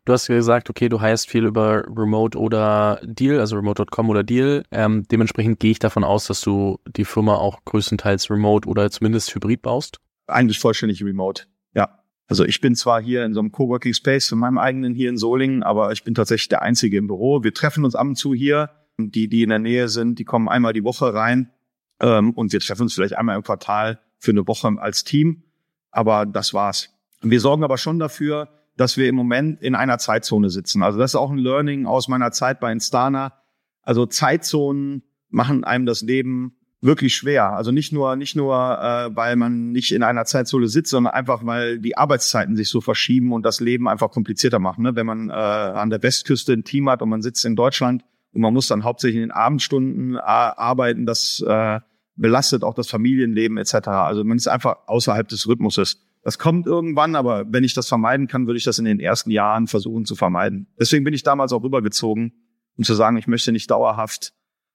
Du 0.06 0.12
hast 0.12 0.28
gesagt, 0.28 0.70
okay, 0.70 0.88
du 0.88 1.00
heißt 1.00 1.28
viel 1.28 1.44
über 1.44 1.84
Remote 1.84 2.38
oder 2.38 3.00
Deal, 3.02 3.40
also 3.40 3.56
Remote.com 3.56 4.08
oder 4.08 4.22
Deal. 4.22 4.62
Ähm, 4.70 5.04
dementsprechend 5.10 5.58
gehe 5.58 5.72
ich 5.72 5.80
davon 5.80 6.04
aus, 6.04 6.28
dass 6.28 6.42
du 6.42 6.78
die 6.86 7.04
Firma 7.04 7.34
auch 7.34 7.64
größtenteils 7.64 8.30
Remote 8.30 8.68
oder 8.68 8.88
zumindest 8.88 9.34
Hybrid 9.34 9.62
baust. 9.62 9.98
Eigentlich 10.28 10.60
vollständig 10.60 11.02
Remote, 11.02 11.46
ja. 11.74 12.04
Also 12.28 12.44
ich 12.44 12.60
bin 12.60 12.76
zwar 12.76 13.02
hier 13.02 13.24
in 13.24 13.34
so 13.34 13.40
einem 13.40 13.50
Coworking 13.50 13.94
Space 13.94 14.28
von 14.28 14.38
meinem 14.38 14.58
eigenen 14.58 14.94
hier 14.94 15.10
in 15.10 15.16
Solingen, 15.16 15.64
aber 15.64 15.90
ich 15.90 16.04
bin 16.04 16.14
tatsächlich 16.14 16.50
der 16.50 16.62
Einzige 16.62 16.98
im 16.98 17.08
Büro. 17.08 17.42
Wir 17.42 17.52
treffen 17.52 17.84
uns 17.84 17.96
ab 17.96 18.06
und 18.06 18.16
zu 18.16 18.32
hier. 18.32 18.70
Die, 18.98 19.28
die 19.28 19.42
in 19.42 19.48
der 19.48 19.58
Nähe 19.58 19.88
sind, 19.88 20.20
die 20.20 20.24
kommen 20.24 20.48
einmal 20.48 20.72
die 20.72 20.84
Woche 20.84 21.12
rein. 21.14 21.50
Ähm, 22.00 22.30
und 22.30 22.52
wir 22.52 22.60
treffen 22.60 22.82
uns 22.82 22.94
vielleicht 22.94 23.16
einmal 23.18 23.34
im 23.34 23.42
Quartal 23.42 23.98
für 24.20 24.30
eine 24.30 24.46
Woche 24.46 24.72
als 24.78 25.02
Team. 25.02 25.42
Aber 25.90 26.26
das 26.26 26.54
war's. 26.54 26.94
Wir 27.22 27.40
sorgen 27.40 27.64
aber 27.64 27.76
schon 27.76 27.98
dafür, 27.98 28.48
dass 28.76 28.96
wir 28.96 29.08
im 29.08 29.14
Moment 29.14 29.62
in 29.62 29.74
einer 29.74 29.98
Zeitzone 29.98 30.50
sitzen. 30.50 30.82
Also 30.82 30.98
das 30.98 31.12
ist 31.12 31.16
auch 31.16 31.30
ein 31.30 31.38
Learning 31.38 31.86
aus 31.86 32.08
meiner 32.08 32.30
Zeit 32.32 32.60
bei 32.60 32.72
Instana. 32.72 33.32
Also 33.82 34.06
Zeitzonen 34.06 35.02
machen 35.28 35.64
einem 35.64 35.86
das 35.86 36.02
Leben 36.02 36.56
wirklich 36.80 37.14
schwer. 37.14 37.52
Also 37.52 37.72
nicht 37.72 37.92
nur 37.92 38.16
nicht 38.16 38.36
nur, 38.36 38.54
äh, 38.54 39.16
weil 39.16 39.36
man 39.36 39.72
nicht 39.72 39.92
in 39.92 40.02
einer 40.02 40.24
Zeitzone 40.24 40.68
sitzt, 40.68 40.90
sondern 40.90 41.14
einfach, 41.14 41.44
weil 41.44 41.78
die 41.78 41.96
Arbeitszeiten 41.96 42.56
sich 42.56 42.68
so 42.68 42.80
verschieben 42.80 43.32
und 43.32 43.44
das 43.44 43.60
Leben 43.60 43.88
einfach 43.88 44.10
komplizierter 44.10 44.58
machen. 44.58 44.82
Ne? 44.82 44.94
Wenn 44.94 45.06
man 45.06 45.30
äh, 45.30 45.32
an 45.32 45.90
der 45.90 46.02
Westküste 46.02 46.52
ein 46.52 46.64
Team 46.64 46.88
hat 46.90 47.02
und 47.02 47.08
man 47.08 47.22
sitzt 47.22 47.44
in 47.44 47.56
Deutschland, 47.56 48.04
und 48.36 48.42
man 48.42 48.52
muss 48.52 48.66
dann 48.68 48.84
hauptsächlich 48.84 49.16
in 49.16 49.28
den 49.28 49.30
Abendstunden 49.30 50.16
äh, 50.16 50.20
arbeiten. 50.20 51.06
Das 51.06 51.40
äh, 51.40 51.80
belastet 52.16 52.64
auch 52.64 52.74
das 52.74 52.86
Familienleben 52.86 53.56
etc. 53.56 53.88
Also 53.88 54.24
man 54.24 54.36
ist 54.36 54.46
einfach 54.46 54.76
außerhalb 54.86 55.26
des 55.26 55.48
Rhythmuses. 55.48 56.05
Das 56.26 56.40
kommt 56.40 56.66
irgendwann, 56.66 57.14
aber 57.14 57.44
wenn 57.52 57.62
ich 57.62 57.72
das 57.72 57.86
vermeiden 57.86 58.26
kann, 58.26 58.48
würde 58.48 58.58
ich 58.58 58.64
das 58.64 58.80
in 58.80 58.84
den 58.84 58.98
ersten 58.98 59.30
Jahren 59.30 59.68
versuchen 59.68 60.06
zu 60.06 60.16
vermeiden. 60.16 60.66
Deswegen 60.76 61.04
bin 61.04 61.14
ich 61.14 61.22
damals 61.22 61.52
auch 61.52 61.62
rübergezogen, 61.62 62.32
um 62.76 62.82
zu 62.82 62.94
sagen, 62.94 63.16
ich 63.16 63.28
möchte 63.28 63.52
nicht 63.52 63.70
dauerhaft 63.70 64.32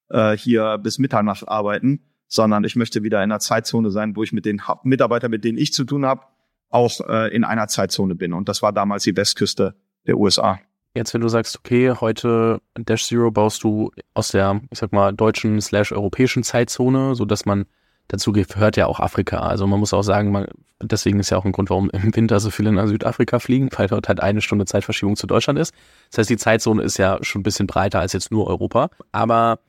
äh, 0.08 0.38
hier 0.38 0.78
bis 0.78 0.98
Mitternacht 0.98 1.46
arbeiten, 1.46 2.06
sondern 2.30 2.64
ich 2.64 2.78
möchte 2.78 3.04
wieder 3.04 3.18
in 3.18 3.24
einer 3.24 3.42
Zeitzone 3.42 3.92
sein, 3.92 4.16
wo 4.16 4.24
ich 4.24 4.32
mit 4.32 4.46
den 4.46 4.62
Mitarbeitern, 4.84 5.30
mit 5.30 5.44
denen 5.44 5.58
ich 5.58 5.74
zu 5.74 5.84
tun 5.84 6.06
habe, 6.06 6.22
auch 6.70 7.02
äh, 7.10 7.36
in 7.36 7.44
einer 7.44 7.68
Zeitzone 7.68 8.16
bin. 8.16 8.32
Und 8.32 8.48
das 8.48 8.62
war 8.62 8.72
damals 8.72 9.04
die 9.04 9.18
Westküste 9.18 9.76
der 10.08 10.18
USA. 10.18 10.58
Jetzt, 10.96 11.14
wenn 11.14 11.20
du 11.20 11.28
sagst, 11.28 11.60
okay, 11.60 11.92
heute 12.00 12.62
Dash 12.78 13.06
Zero 13.06 13.30
baust 13.30 13.62
du 13.66 13.92
aus 14.14 14.30
der, 14.30 14.62
ich 14.70 14.80
sag 14.80 14.94
mal, 14.94 15.12
deutschen 15.12 15.60
slash 15.60 15.92
europäischen 15.92 16.44
Zeitzone, 16.44 17.14
so 17.14 17.26
dass 17.26 17.46
man 17.46 17.66
dazu 18.12 18.32
gehört 18.32 18.78
ja 18.78 18.86
auch 18.86 19.00
Afrika. 19.00 19.40
Also 19.40 19.66
man 19.68 19.80
muss 19.80 19.94
auch 19.94 20.04
sagen, 20.04 20.32
man, 20.32 20.48
deswegen 20.82 21.20
ist 21.20 21.30
ja 21.30 21.38
auch 21.38 21.46
ein 21.46 21.52
Grund, 21.52 21.70
warum 21.70 21.90
im 21.90 22.16
Winter 22.16 22.40
so 22.40 22.50
viele 22.50 22.72
nach 22.72 22.88
Südafrika 22.88 23.40
fliegen, 23.40 23.70
weil 23.76 23.88
dort 23.88 24.08
halt 24.08 24.20
eine 24.20 24.42
Stunde 24.42 24.66
Zeitverschiebung 24.66 25.16
zu 25.16 25.28
Deutschland 25.28 25.60
ist. 25.60 25.74
Das 26.10 26.20
heißt, 26.20 26.30
die 26.30 26.38
Zeitzone 26.38 26.84
ist 26.84 26.98
ja 26.98 27.18
schon 27.22 27.42
ein 27.42 27.44
bisschen 27.44 27.68
breiter 27.68 28.00
als 28.00 28.14
jetzt 28.14 28.32
nur 28.32 28.48
Europa. 28.48 28.90
Aber 29.12 29.60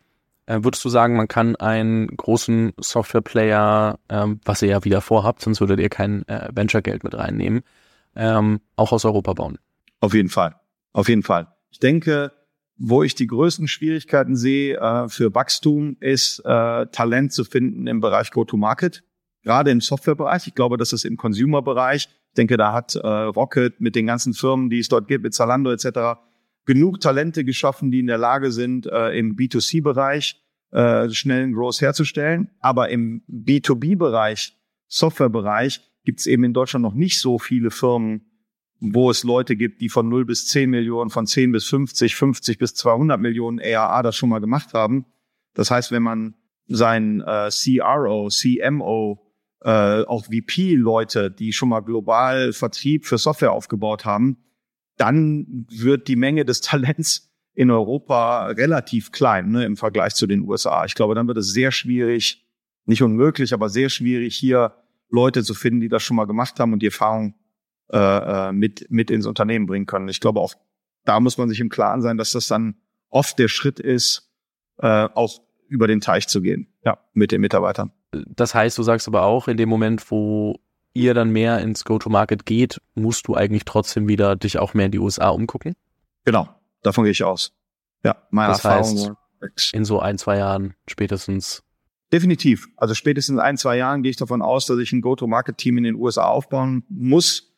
Äh, 0.47 0.65
würdest 0.65 0.85
du 0.85 0.89
sagen, 0.89 1.15
man 1.17 1.29
kann 1.29 1.55
einen 1.55 2.09
großen 2.17 2.73
Software-Player, 2.77 3.97
ähm, 4.09 4.41
was 4.45 4.61
ihr 4.61 4.71
ja 4.71 4.83
wieder 4.83 5.01
vorhabt, 5.01 5.41
sonst 5.41 5.61
würdet 5.61 5.79
ihr 5.79 5.89
kein 5.89 6.27
äh, 6.27 6.49
Venture-Geld 6.53 7.05
mit 7.05 7.15
reinnehmen, 7.15 7.63
ähm, 8.17 8.61
auch 8.75 8.91
aus 8.91 9.05
Europa 9.05 9.35
bauen? 9.35 9.59
Auf 10.01 10.15
jeden 10.15 10.31
Fall. 10.31 10.57
Auf 10.93 11.09
jeden 11.09 11.23
Fall. 11.23 11.47
Ich 11.71 11.79
denke, 11.79 12.33
wo 12.77 13.03
ich 13.03 13.15
die 13.15 13.27
größten 13.27 13.69
Schwierigkeiten 13.69 14.37
sehe 14.37 14.77
äh, 14.77 15.09
für 15.09 15.35
Wachstum, 15.35 15.97
ist 16.01 16.41
äh, 16.45 16.87
Talent 16.87 17.33
zu 17.33 17.45
finden 17.45 17.87
im 17.87 18.01
Bereich 18.01 18.31
Go-to-Market. 18.31 19.05
Gerade 19.43 19.71
im 19.71 19.81
Softwarebereich. 19.81 20.47
Ich 20.47 20.55
glaube, 20.55 20.77
das 20.77 20.93
ist 20.93 21.05
im 21.05 21.17
Consumer-Bereich. 21.17 22.09
Ich 22.29 22.35
denke, 22.37 22.57
da 22.57 22.73
hat 22.73 22.95
äh, 22.95 23.07
Rocket 23.07 23.81
mit 23.81 23.95
den 23.95 24.07
ganzen 24.07 24.35
Firmen, 24.35 24.71
die 24.71 24.79
es 24.79 24.89
dort 24.89 25.09
gibt, 25.09 25.25
mit 25.25 25.35
Zalando 25.35 25.71
etc., 25.71 26.21
genug 26.65 27.01
Talente 27.01 27.45
geschaffen, 27.45 27.91
die 27.91 28.01
in 28.01 28.07
der 28.07 28.19
Lage 28.19 28.53
sind, 28.53 28.87
äh, 28.87 29.11
im 29.19 29.35
B2C-Bereich 29.35 30.41
äh, 30.71 31.11
schnellen 31.11 31.53
Growth 31.53 31.81
herzustellen. 31.81 32.51
Aber 32.61 32.89
im 32.89 33.23
B2B-Bereich, 33.29 34.57
Software-Bereich, 34.87 35.81
gibt 36.05 36.21
es 36.21 36.27
eben 36.27 36.45
in 36.45 36.53
Deutschland 36.53 36.83
noch 36.83 36.95
nicht 36.95 37.21
so 37.21 37.39
viele 37.39 37.71
Firmen, 37.71 38.32
wo 38.83 39.11
es 39.11 39.23
Leute 39.23 39.55
gibt, 39.55 39.81
die 39.81 39.89
von 39.89 40.09
0 40.09 40.25
bis 40.25 40.49
10 40.49 40.69
Millionen, 40.69 41.09
von 41.09 41.27
10 41.27 41.53
bis 41.53 41.67
50, 41.67 42.17
50 42.17 42.59
bis 42.59 42.75
200 42.75 43.21
Millionen 43.21 43.61
ARA 43.61 44.03
das 44.03 44.17
schon 44.17 44.29
mal 44.29 44.41
gemacht 44.41 44.75
haben. 44.75 45.07
Das 45.55 45.71
heißt, 45.71 45.93
wenn 45.93 46.03
man 46.03 46.35
sein 46.67 47.21
äh, 47.21 47.51
CRO, 47.51 48.29
CMO, 48.29 49.25
äh, 49.61 50.03
auch 50.03 50.25
VP-Leute, 50.25 51.31
die 51.31 51.53
schon 51.53 51.69
mal 51.69 51.81
global 51.81 52.53
Vertrieb 52.53 53.07
für 53.07 53.19
Software 53.19 53.53
aufgebaut 53.53 54.05
haben, 54.05 54.39
dann 54.97 55.67
wird 55.71 56.09
die 56.09 56.17
Menge 56.17 56.45
des 56.45 56.61
Talents 56.63 57.31
in 57.55 57.71
Europa 57.71 58.47
relativ 58.47 59.13
klein 59.13 59.51
ne, 59.51 59.65
im 59.65 59.77
Vergleich 59.77 60.15
zu 60.15 60.27
den 60.27 60.41
USA. 60.41 60.85
Ich 60.87 60.95
glaube, 60.95 61.15
dann 61.15 61.29
wird 61.29 61.39
es 61.39 61.53
sehr 61.53 61.71
schwierig, 61.71 62.45
nicht 62.87 63.03
unmöglich, 63.03 63.55
aber 63.55 63.69
sehr 63.69 63.91
schwierig, 63.91 64.35
hier 64.35 64.75
Leute 65.09 65.45
zu 65.45 65.55
finden, 65.55 65.81
die 65.81 65.89
das 65.89 66.03
schon 66.03 66.17
mal 66.17 66.25
gemacht 66.25 66.59
haben 66.59 66.73
und 66.73 66.81
die 66.81 66.87
Erfahrung 66.87 67.35
äh, 67.91 67.99
äh, 68.49 68.53
mit, 68.53 68.87
mit 68.91 69.11
ins 69.11 69.27
Unternehmen 69.27 69.67
bringen 69.67 69.87
können. 69.87 70.09
Ich 70.09 70.21
glaube, 70.21 70.41
auch 70.41 70.55
da 71.05 71.21
muss 71.21 71.39
man 71.39 71.49
sich 71.49 71.61
im 71.61 71.69
Klaren 71.69 72.03
sein, 72.03 72.17
dass 72.17 72.33
das 72.33 72.47
dann 72.47 72.77
oft 73.11 73.39
der 73.39 73.49
Schritt 73.49 73.81
ist, 73.81 74.31
äh, 74.79 75.09
auch 75.15 75.41
über 75.69 75.87
den 75.87 76.01
Teich 76.01 76.29
zu 76.29 76.41
gehen, 76.41 76.69
ja, 76.85 76.99
mit 77.13 77.33
den 77.33 77.41
Mitarbeitern. 77.41 77.93
Das 78.13 78.55
heißt, 78.55 78.77
du 78.79 78.83
sagst 78.83 79.09
aber 79.09 79.23
auch, 79.23 79.49
in 79.49 79.57
dem 79.57 79.69
Moment, 79.69 80.11
wo 80.11 80.61
ihr 80.93 81.15
dann 81.15 81.31
mehr 81.31 81.59
ins 81.61 81.85
Go-to-Market 81.85 82.45
geht, 82.45 82.81
musst 82.95 83.27
du 83.27 83.35
eigentlich 83.35 83.65
trotzdem 83.65 84.09
wieder 84.09 84.37
dich 84.37 84.59
auch 84.59 84.75
mehr 84.75 84.87
in 84.87 84.93
die 84.93 84.99
USA 84.99 85.31
umgucken? 85.31 85.75
Genau, 86.25 86.49
davon 86.83 87.05
gehe 87.05 87.13
ich 87.13 87.25
aus. 87.25 87.55
Ja, 88.05 88.17
meine 88.31 88.53
das 88.53 88.65
Erfahrung. 88.65 89.17
Heißt, 89.43 89.75
in 89.75 89.85
so 89.85 89.99
ein, 90.01 90.19
zwei 90.19 90.39
Jahren 90.39 90.75
spätestens. 90.87 91.63
Definitiv. 92.13 92.69
Also 92.77 92.95
spätestens 92.95 93.39
ein, 93.39 93.57
zwei 93.57 93.77
Jahren 93.77 94.03
gehe 94.03 94.11
ich 94.11 94.17
davon 94.17 94.43
aus, 94.43 94.67
dass 94.67 94.79
ich 94.79 94.93
ein 94.93 95.01
Go-to-Market-Team 95.01 95.79
in 95.79 95.85
den 95.85 95.95
USA 95.95 96.27
aufbauen 96.27 96.85
muss. 96.89 97.52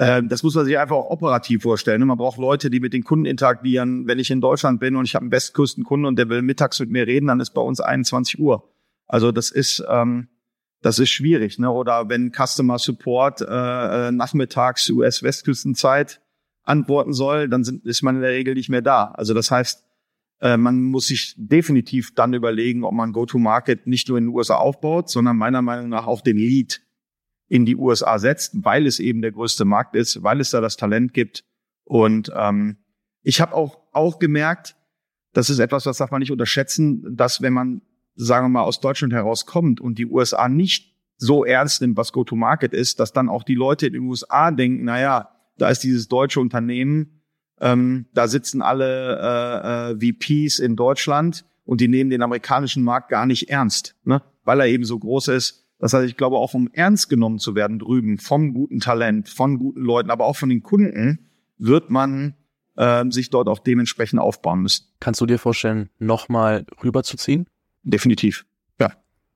Ähm, 0.00 0.30
das 0.30 0.42
muss 0.42 0.54
man 0.54 0.64
sich 0.64 0.78
einfach 0.78 0.96
auch 0.96 1.10
operativ 1.10 1.62
vorstellen. 1.62 2.00
Ne? 2.00 2.06
Man 2.06 2.16
braucht 2.16 2.38
Leute, 2.38 2.70
die 2.70 2.80
mit 2.80 2.94
den 2.94 3.04
Kunden 3.04 3.26
interagieren. 3.26 4.06
Wenn 4.06 4.18
ich 4.18 4.30
in 4.30 4.40
Deutschland 4.40 4.80
bin 4.80 4.96
und 4.96 5.04
ich 5.04 5.14
habe 5.14 5.24
einen 5.24 5.32
Westküstenkunden 5.32 6.06
und 6.06 6.18
der 6.18 6.30
will 6.30 6.40
mittags 6.40 6.80
mit 6.80 6.88
mir 6.88 7.06
reden, 7.06 7.26
dann 7.26 7.38
ist 7.38 7.50
bei 7.50 7.60
uns 7.60 7.80
21 7.80 8.40
Uhr. 8.40 8.66
Also 9.06 9.30
das 9.30 9.50
ist, 9.50 9.84
ähm, 9.90 10.28
das 10.80 10.98
ist 10.98 11.10
schwierig. 11.10 11.58
Ne? 11.58 11.70
Oder 11.70 12.08
wenn 12.08 12.32
Customer 12.32 12.78
Support 12.78 13.42
äh, 13.42 14.08
äh 14.08 14.10
nachmittags 14.10 14.88
US-Westküstenzeit 14.88 16.22
antworten 16.62 17.12
soll, 17.12 17.50
dann 17.50 17.62
sind, 17.62 17.84
ist 17.84 18.00
man 18.02 18.16
in 18.16 18.22
der 18.22 18.30
Regel 18.30 18.54
nicht 18.54 18.70
mehr 18.70 18.82
da. 18.82 19.10
Also 19.10 19.34
das 19.34 19.50
heißt, 19.50 19.84
äh, 20.40 20.56
man 20.56 20.80
muss 20.80 21.08
sich 21.08 21.34
definitiv 21.36 22.14
dann 22.14 22.32
überlegen, 22.32 22.84
ob 22.84 22.94
man 22.94 23.12
Go-to-Market 23.12 23.86
nicht 23.86 24.08
nur 24.08 24.16
in 24.16 24.24
den 24.24 24.34
USA 24.34 24.54
aufbaut, 24.54 25.10
sondern 25.10 25.36
meiner 25.36 25.60
Meinung 25.60 25.90
nach 25.90 26.06
auch 26.06 26.22
den 26.22 26.38
Lead 26.38 26.80
in 27.50 27.66
die 27.66 27.76
USA 27.76 28.18
setzt, 28.20 28.64
weil 28.64 28.86
es 28.86 29.00
eben 29.00 29.22
der 29.22 29.32
größte 29.32 29.64
Markt 29.64 29.96
ist, 29.96 30.22
weil 30.22 30.40
es 30.40 30.50
da 30.50 30.60
das 30.60 30.76
Talent 30.76 31.12
gibt. 31.12 31.44
Und 31.84 32.32
ähm, 32.34 32.76
ich 33.22 33.40
habe 33.40 33.54
auch, 33.54 33.80
auch 33.92 34.20
gemerkt, 34.20 34.76
das 35.32 35.50
ist 35.50 35.58
etwas, 35.58 35.82
das 35.82 35.98
darf 35.98 36.12
man 36.12 36.20
nicht 36.20 36.30
unterschätzen, 36.30 37.16
dass 37.16 37.42
wenn 37.42 37.52
man, 37.52 37.82
sagen 38.14 38.46
wir 38.46 38.50
mal, 38.50 38.62
aus 38.62 38.80
Deutschland 38.80 39.12
herauskommt 39.12 39.80
und 39.80 39.98
die 39.98 40.06
USA 40.06 40.48
nicht 40.48 40.94
so 41.16 41.44
ernst 41.44 41.80
nimmt, 41.82 41.96
was 41.96 42.12
Go-to-Market 42.12 42.72
ist, 42.72 43.00
dass 43.00 43.12
dann 43.12 43.28
auch 43.28 43.42
die 43.42 43.56
Leute 43.56 43.88
in 43.88 43.94
den 43.94 44.02
USA 44.02 44.52
denken, 44.52 44.84
na 44.84 45.00
ja, 45.00 45.30
da 45.58 45.68
ist 45.68 45.82
dieses 45.82 46.06
deutsche 46.06 46.38
Unternehmen, 46.38 47.20
ähm, 47.60 48.06
da 48.14 48.28
sitzen 48.28 48.62
alle 48.62 49.98
äh, 50.00 50.08
äh, 50.08 50.12
VPs 50.14 50.60
in 50.60 50.76
Deutschland 50.76 51.44
und 51.64 51.80
die 51.80 51.88
nehmen 51.88 52.10
den 52.10 52.22
amerikanischen 52.22 52.84
Markt 52.84 53.08
gar 53.08 53.26
nicht 53.26 53.50
ernst, 53.50 53.96
ne? 54.04 54.22
weil 54.44 54.60
er 54.60 54.66
eben 54.66 54.84
so 54.84 54.98
groß 54.98 55.28
ist. 55.28 55.68
Das 55.80 55.94
heißt, 55.94 56.06
ich 56.06 56.16
glaube, 56.16 56.36
auch 56.36 56.54
um 56.54 56.68
ernst 56.72 57.08
genommen 57.08 57.38
zu 57.38 57.54
werden 57.54 57.78
drüben 57.78 58.18
vom 58.18 58.52
guten 58.52 58.80
Talent, 58.80 59.28
von 59.28 59.58
guten 59.58 59.80
Leuten, 59.80 60.10
aber 60.10 60.26
auch 60.26 60.36
von 60.36 60.50
den 60.50 60.62
Kunden, 60.62 61.30
wird 61.56 61.90
man 61.90 62.34
äh, 62.76 63.04
sich 63.10 63.30
dort 63.30 63.48
auch 63.48 63.58
dementsprechend 63.58 64.20
aufbauen 64.20 64.60
müssen. 64.60 64.86
Kannst 65.00 65.20
du 65.20 65.26
dir 65.26 65.38
vorstellen, 65.38 65.88
nochmal 65.98 66.66
rüberzuziehen? 66.84 67.46
Definitiv, 67.82 68.44
ja. 68.78 68.92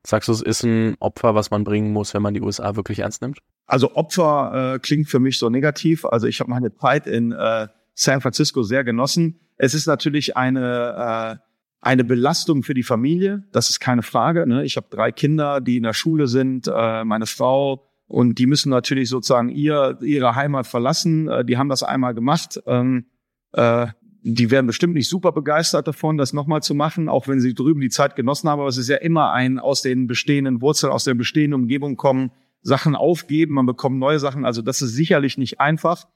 Sagst 0.06 0.28
du, 0.28 0.32
es 0.32 0.42
ist 0.42 0.64
ein 0.64 0.96
Opfer, 1.00 1.34
was 1.34 1.50
man 1.50 1.64
bringen 1.64 1.92
muss, 1.92 2.12
wenn 2.12 2.22
man 2.22 2.34
die 2.34 2.42
USA 2.42 2.76
wirklich 2.76 2.98
ernst 2.98 3.22
nimmt? 3.22 3.38
Also 3.66 3.94
Opfer 3.94 4.74
äh, 4.74 4.78
klingt 4.78 5.08
für 5.08 5.20
mich 5.20 5.38
so 5.38 5.48
negativ. 5.48 6.04
Also 6.04 6.26
ich 6.26 6.40
habe 6.40 6.50
meine 6.50 6.74
Zeit 6.76 7.06
in 7.06 7.32
äh, 7.32 7.68
San 7.94 8.20
Francisco 8.20 8.62
sehr 8.62 8.84
genossen. 8.84 9.40
Es 9.56 9.72
ist 9.72 9.86
natürlich 9.86 10.36
eine 10.36 11.40
äh, 11.40 11.53
eine 11.84 12.04
Belastung 12.04 12.62
für 12.62 12.74
die 12.74 12.82
Familie, 12.82 13.44
das 13.52 13.68
ist 13.68 13.78
keine 13.78 14.02
Frage. 14.02 14.46
Ne? 14.46 14.64
Ich 14.64 14.76
habe 14.76 14.86
drei 14.90 15.12
Kinder, 15.12 15.60
die 15.60 15.76
in 15.76 15.82
der 15.82 15.92
Schule 15.92 16.26
sind, 16.26 16.66
äh, 16.66 17.04
meine 17.04 17.26
Frau 17.26 17.86
und 18.06 18.38
die 18.38 18.46
müssen 18.46 18.70
natürlich 18.70 19.08
sozusagen 19.08 19.50
ihr 19.50 19.98
ihre 20.00 20.34
Heimat 20.34 20.66
verlassen. 20.66 21.28
Äh, 21.28 21.44
die 21.44 21.58
haben 21.58 21.68
das 21.68 21.82
einmal 21.82 22.14
gemacht. 22.14 22.60
Ähm, 22.66 23.06
äh, 23.52 23.88
die 24.22 24.50
werden 24.50 24.66
bestimmt 24.66 24.94
nicht 24.94 25.10
super 25.10 25.32
begeistert 25.32 25.86
davon, 25.86 26.16
das 26.16 26.32
nochmal 26.32 26.62
zu 26.62 26.74
machen, 26.74 27.10
auch 27.10 27.28
wenn 27.28 27.40
sie 27.40 27.52
drüben 27.52 27.82
die 27.82 27.90
Zeit 27.90 28.16
genossen 28.16 28.48
haben. 28.48 28.60
Aber 28.60 28.68
es 28.68 28.78
ist 28.78 28.88
ja 28.88 28.96
immer 28.96 29.32
ein 29.32 29.58
aus 29.58 29.82
den 29.82 30.06
bestehenden 30.06 30.62
Wurzeln, 30.62 30.90
aus 30.90 31.04
der 31.04 31.12
bestehenden 31.12 31.60
Umgebung 31.60 31.96
kommen, 31.96 32.30
Sachen 32.62 32.96
aufgeben, 32.96 33.54
man 33.54 33.66
bekommt 33.66 33.98
neue 33.98 34.18
Sachen. 34.18 34.46
Also 34.46 34.62
das 34.62 34.80
ist 34.80 34.94
sicherlich 34.94 35.36
nicht 35.36 35.60
einfach. 35.60 36.06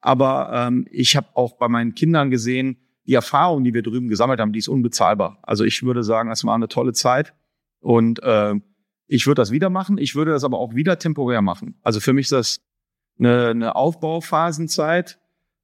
Aber 0.00 0.50
ähm, 0.52 0.88
ich 0.90 1.16
habe 1.16 1.28
auch 1.34 1.56
bei 1.56 1.68
meinen 1.68 1.94
Kindern 1.94 2.30
gesehen, 2.30 2.78
die 3.06 3.14
Erfahrung, 3.14 3.64
die 3.64 3.74
wir 3.74 3.82
drüben 3.82 4.08
gesammelt 4.08 4.40
haben, 4.40 4.52
die 4.52 4.58
ist 4.58 4.68
unbezahlbar. 4.68 5.38
Also 5.42 5.64
ich 5.64 5.82
würde 5.82 6.02
sagen, 6.02 6.30
es 6.30 6.44
war 6.44 6.54
eine 6.54 6.68
tolle 6.68 6.92
Zeit 6.92 7.34
und 7.80 8.22
äh, 8.22 8.54
ich 9.06 9.26
würde 9.26 9.42
das 9.42 9.50
wieder 9.50 9.70
machen. 9.70 9.98
Ich 9.98 10.14
würde 10.14 10.30
das 10.30 10.44
aber 10.44 10.58
auch 10.58 10.74
wieder 10.74 10.98
temporär 10.98 11.42
machen. 11.42 11.78
Also 11.82 12.00
für 12.00 12.12
mich 12.12 12.26
ist 12.26 12.32
das 12.32 12.60
eine, 13.18 13.48
eine 13.48 13.76
Aufbauphasenzeit, 13.76 15.18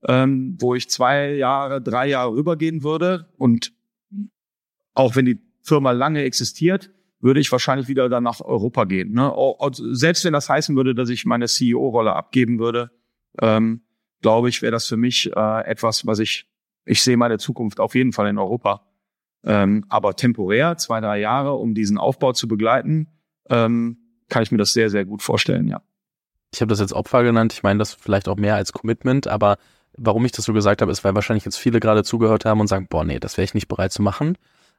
ähm, 0.07 0.57
wo 0.61 0.75
ich 0.75 0.89
zwei 0.91 1.35
Jahre, 1.35 1.81
drei 1.81 2.09
Jahre 2.09 2.33
rübergehen 2.33 2.83
würde 2.83 3.29
und 3.39 3.73
auch 4.95 5.17
wenn 5.17 5.25
die 5.25 5.39
Firma 5.63 5.93
lange 5.93 6.23
existiert, 6.23 6.91
würde 7.21 7.41
ich 7.41 7.53
wahrscheinlich 7.53 7.89
wieder 7.89 8.09
dann 8.09 8.25
nach 8.25 8.41
Europa 8.41 8.85
gehen. 8.85 9.13
Ne? 9.13 9.33
Selbst 9.73 10.25
wenn 10.25 10.33
das 10.33 10.49
heißen 10.49 10.75
würde, 10.75 10.95
dass 10.95 11.11
ich 11.11 11.27
meine 11.27 11.47
CEO-Rolle 11.47 12.15
abgeben 12.15 12.59
würde, 12.59 12.91
ähm, 13.41 13.83
glaube 14.23 14.49
ich, 14.49 14.63
wäre 14.63 14.73
das 14.73 14.87
für 14.87 14.97
mich 14.97 15.31
äh, 15.35 15.65
etwas, 15.65 16.07
was 16.07 16.19
ich, 16.19 16.50
ich 16.85 17.03
sehe 17.03 17.17
meine 17.17 17.39
Zukunft 17.39 17.81
auf 17.81 17.95
jeden 17.95 18.13
Fall 18.13 18.29
in 18.29 18.39
Europa. 18.39 18.87
Ähm, 19.43 19.85
aber 19.89 20.17
temporär, 20.17 20.77
zwei, 20.77 21.01
drei 21.01 21.19
Jahre, 21.19 21.55
um 21.55 21.75
diesen 21.75 21.99
Aufbau 21.99 22.33
zu 22.33 22.47
begleiten, 22.47 23.09
ähm, 23.49 23.99
kann 24.29 24.43
ich 24.43 24.53
mir 24.53 24.59
das 24.59 24.73
sehr, 24.73 24.91
sehr 24.91 25.05
gut 25.05 25.23
vorstellen, 25.23 25.67
ja. 25.67 25.83
Ich 26.53 26.61
habe 26.61 26.69
das 26.69 26.81
jetzt 26.81 26.93
Opfer 26.93 27.23
genannt. 27.23 27.53
Ich 27.53 27.63
meine 27.63 27.79
das 27.79 27.95
vielleicht 27.95 28.29
auch 28.29 28.37
mehr 28.37 28.57
als 28.57 28.73
Commitment, 28.73 29.29
aber 29.29 29.57
warum 29.97 30.25
ich 30.25 30.33
das 30.33 30.45
so 30.45 30.53
gesagt 30.53 30.83
habe, 30.83 30.91
ist, 30.91 31.05
weil 31.05 31.15
wahrscheinlich 31.15 31.45
jetzt 31.45 31.57
viele 31.57 31.81
gerade 31.81 32.03
zugehört 32.03 32.45
haben 32.45 32.61
und 32.61 32.67
sagen, 32.67 32.89
boah, 32.91 33.05
nee, 33.05 33.21
das 33.21 33.37
wäre 33.37 33.45
ich 33.45 33.55
nicht 33.55 33.69
bereit 33.69 33.93
zu 33.93 34.03
machen 34.03 34.37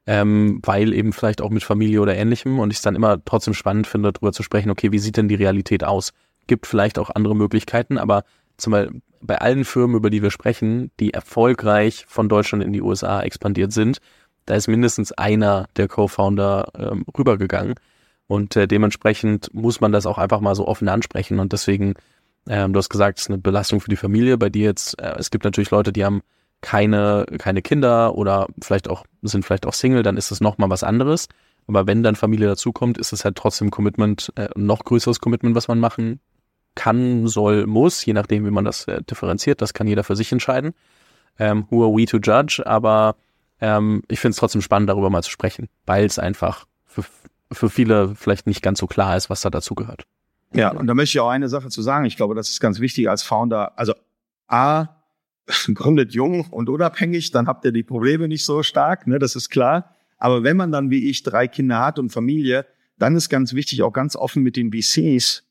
ähm, 0.07 0.59
weil 0.63 0.93
eben 0.93 1.13
vielleicht 1.13 1.41
auch 1.41 1.49
mit 1.49 1.63
Familie 1.63 2.01
oder 2.01 2.15
ähnlichem 2.15 2.59
und 2.59 2.71
ich 2.71 2.77
es 2.77 2.83
dann 2.83 2.95
immer 2.95 3.23
trotzdem 3.23 3.53
spannend 3.53 3.87
finde, 3.87 4.11
darüber 4.11 4.31
zu 4.31 4.43
sprechen, 4.43 4.71
okay, 4.71 4.91
wie 4.91 4.99
sieht 4.99 5.17
denn 5.17 5.27
die 5.27 5.35
Realität 5.35 5.83
aus? 5.83 6.11
Gibt 6.47 6.65
vielleicht 6.65 6.97
auch 6.97 7.11
andere 7.11 7.35
Möglichkeiten, 7.35 7.97
aber 7.97 8.23
zum 8.57 8.71
Beispiel 8.71 9.01
bei 9.21 9.37
allen 9.39 9.65
Firmen, 9.65 9.95
über 9.95 10.09
die 10.09 10.21
wir 10.21 10.31
sprechen, 10.31 10.91
die 10.99 11.13
erfolgreich 11.13 12.05
von 12.07 12.29
Deutschland 12.29 12.63
in 12.63 12.73
die 12.73 12.81
USA 12.81 13.21
expandiert 13.21 13.71
sind, 13.71 13.99
da 14.45 14.55
ist 14.55 14.67
mindestens 14.67 15.11
einer 15.11 15.67
der 15.77 15.87
Co-Founder 15.87 16.71
ähm, 16.77 17.05
rübergegangen. 17.17 17.75
Und 18.27 18.55
äh, 18.55 18.67
dementsprechend 18.67 19.53
muss 19.53 19.81
man 19.81 19.91
das 19.91 20.05
auch 20.05 20.17
einfach 20.17 20.41
mal 20.41 20.55
so 20.55 20.67
offen 20.67 20.87
ansprechen. 20.87 21.39
Und 21.39 21.53
deswegen, 21.53 21.93
ähm, 22.47 22.73
du 22.73 22.79
hast 22.79 22.89
gesagt, 22.89 23.19
es 23.19 23.25
ist 23.25 23.29
eine 23.29 23.37
Belastung 23.37 23.81
für 23.81 23.89
die 23.89 23.97
Familie. 23.97 24.37
Bei 24.37 24.49
dir 24.49 24.63
jetzt, 24.63 24.99
äh, 25.01 25.15
es 25.17 25.31
gibt 25.31 25.43
natürlich 25.43 25.71
Leute, 25.71 25.93
die 25.93 26.03
haben 26.03 26.21
keine, 26.61 27.25
keine 27.37 27.61
Kinder 27.61 28.15
oder 28.15 28.47
vielleicht 28.61 28.89
auch, 28.89 29.05
sind 29.21 29.45
vielleicht 29.45 29.65
auch 29.65 29.73
Single, 29.73 30.03
dann 30.03 30.17
ist 30.17 30.31
das 30.31 30.41
nochmal 30.41 30.69
was 30.69 30.83
anderes. 30.83 31.27
Aber 31.67 31.87
wenn 31.87 32.03
dann 32.03 32.15
Familie 32.15 32.47
dazukommt, 32.47 32.97
ist 32.97 33.13
es 33.13 33.25
halt 33.25 33.35
trotzdem 33.35 33.69
Commitment, 33.69 34.31
äh, 34.35 34.49
noch 34.55 34.83
größeres 34.83 35.19
Commitment, 35.19 35.55
was 35.55 35.67
man 35.67 35.79
machen 35.79 36.19
kann, 36.75 37.27
soll, 37.27 37.67
muss, 37.67 38.05
je 38.05 38.13
nachdem, 38.13 38.45
wie 38.45 38.51
man 38.51 38.65
das 38.65 38.87
äh, 38.87 39.01
differenziert. 39.03 39.61
Das 39.61 39.73
kann 39.73 39.87
jeder 39.87 40.03
für 40.03 40.15
sich 40.15 40.31
entscheiden. 40.31 40.73
Ähm, 41.39 41.65
who 41.69 41.83
are 41.83 41.93
we 41.93 42.05
to 42.05 42.17
judge? 42.17 42.63
Aber 42.65 43.15
Ähm, 43.61 44.01
ich 44.07 44.19
finde 44.19 44.31
es 44.31 44.37
trotzdem 44.37 44.61
spannend, 44.61 44.89
darüber 44.89 45.09
mal 45.09 45.21
zu 45.21 45.29
sprechen, 45.29 45.69
weil 45.85 46.05
es 46.05 46.17
einfach 46.17 46.65
für, 46.85 47.03
für 47.51 47.69
viele 47.69 48.15
vielleicht 48.15 48.47
nicht 48.47 48.63
ganz 48.63 48.79
so 48.79 48.87
klar 48.87 49.15
ist, 49.15 49.29
was 49.29 49.41
da 49.41 49.49
dazu 49.49 49.75
gehört. 49.75 50.07
Ja, 50.53 50.71
und 50.71 50.87
da 50.87 50.93
möchte 50.95 51.17
ich 51.17 51.19
auch 51.21 51.29
eine 51.29 51.47
Sache 51.47 51.69
zu 51.69 51.81
sagen. 51.81 52.05
Ich 52.05 52.17
glaube, 52.17 52.35
das 52.35 52.49
ist 52.49 52.59
ganz 52.59 52.79
wichtig 52.79 53.09
als 53.09 53.23
Founder. 53.23 53.77
Also 53.77 53.93
A, 54.47 54.87
gründet 55.73 56.13
jung 56.13 56.47
und 56.49 56.69
unabhängig, 56.69 57.31
dann 57.31 57.47
habt 57.47 57.63
ihr 57.63 57.71
die 57.71 57.83
Probleme 57.83 58.27
nicht 58.27 58.43
so 58.43 58.63
stark, 58.63 59.07
ne, 59.07 59.19
das 59.19 59.35
ist 59.35 59.49
klar. 59.49 59.95
Aber 60.17 60.43
wenn 60.43 60.57
man 60.57 60.71
dann 60.71 60.89
wie 60.89 61.09
ich 61.09 61.23
drei 61.23 61.47
Kinder 61.47 61.79
hat 61.79 61.99
und 61.99 62.09
Familie, 62.11 62.65
dann 62.97 63.15
ist 63.15 63.29
ganz 63.29 63.53
wichtig, 63.53 63.81
auch 63.83 63.93
ganz 63.93 64.15
offen 64.15 64.43
mit 64.43 64.55
den 64.55 64.71
VCs 64.71 65.43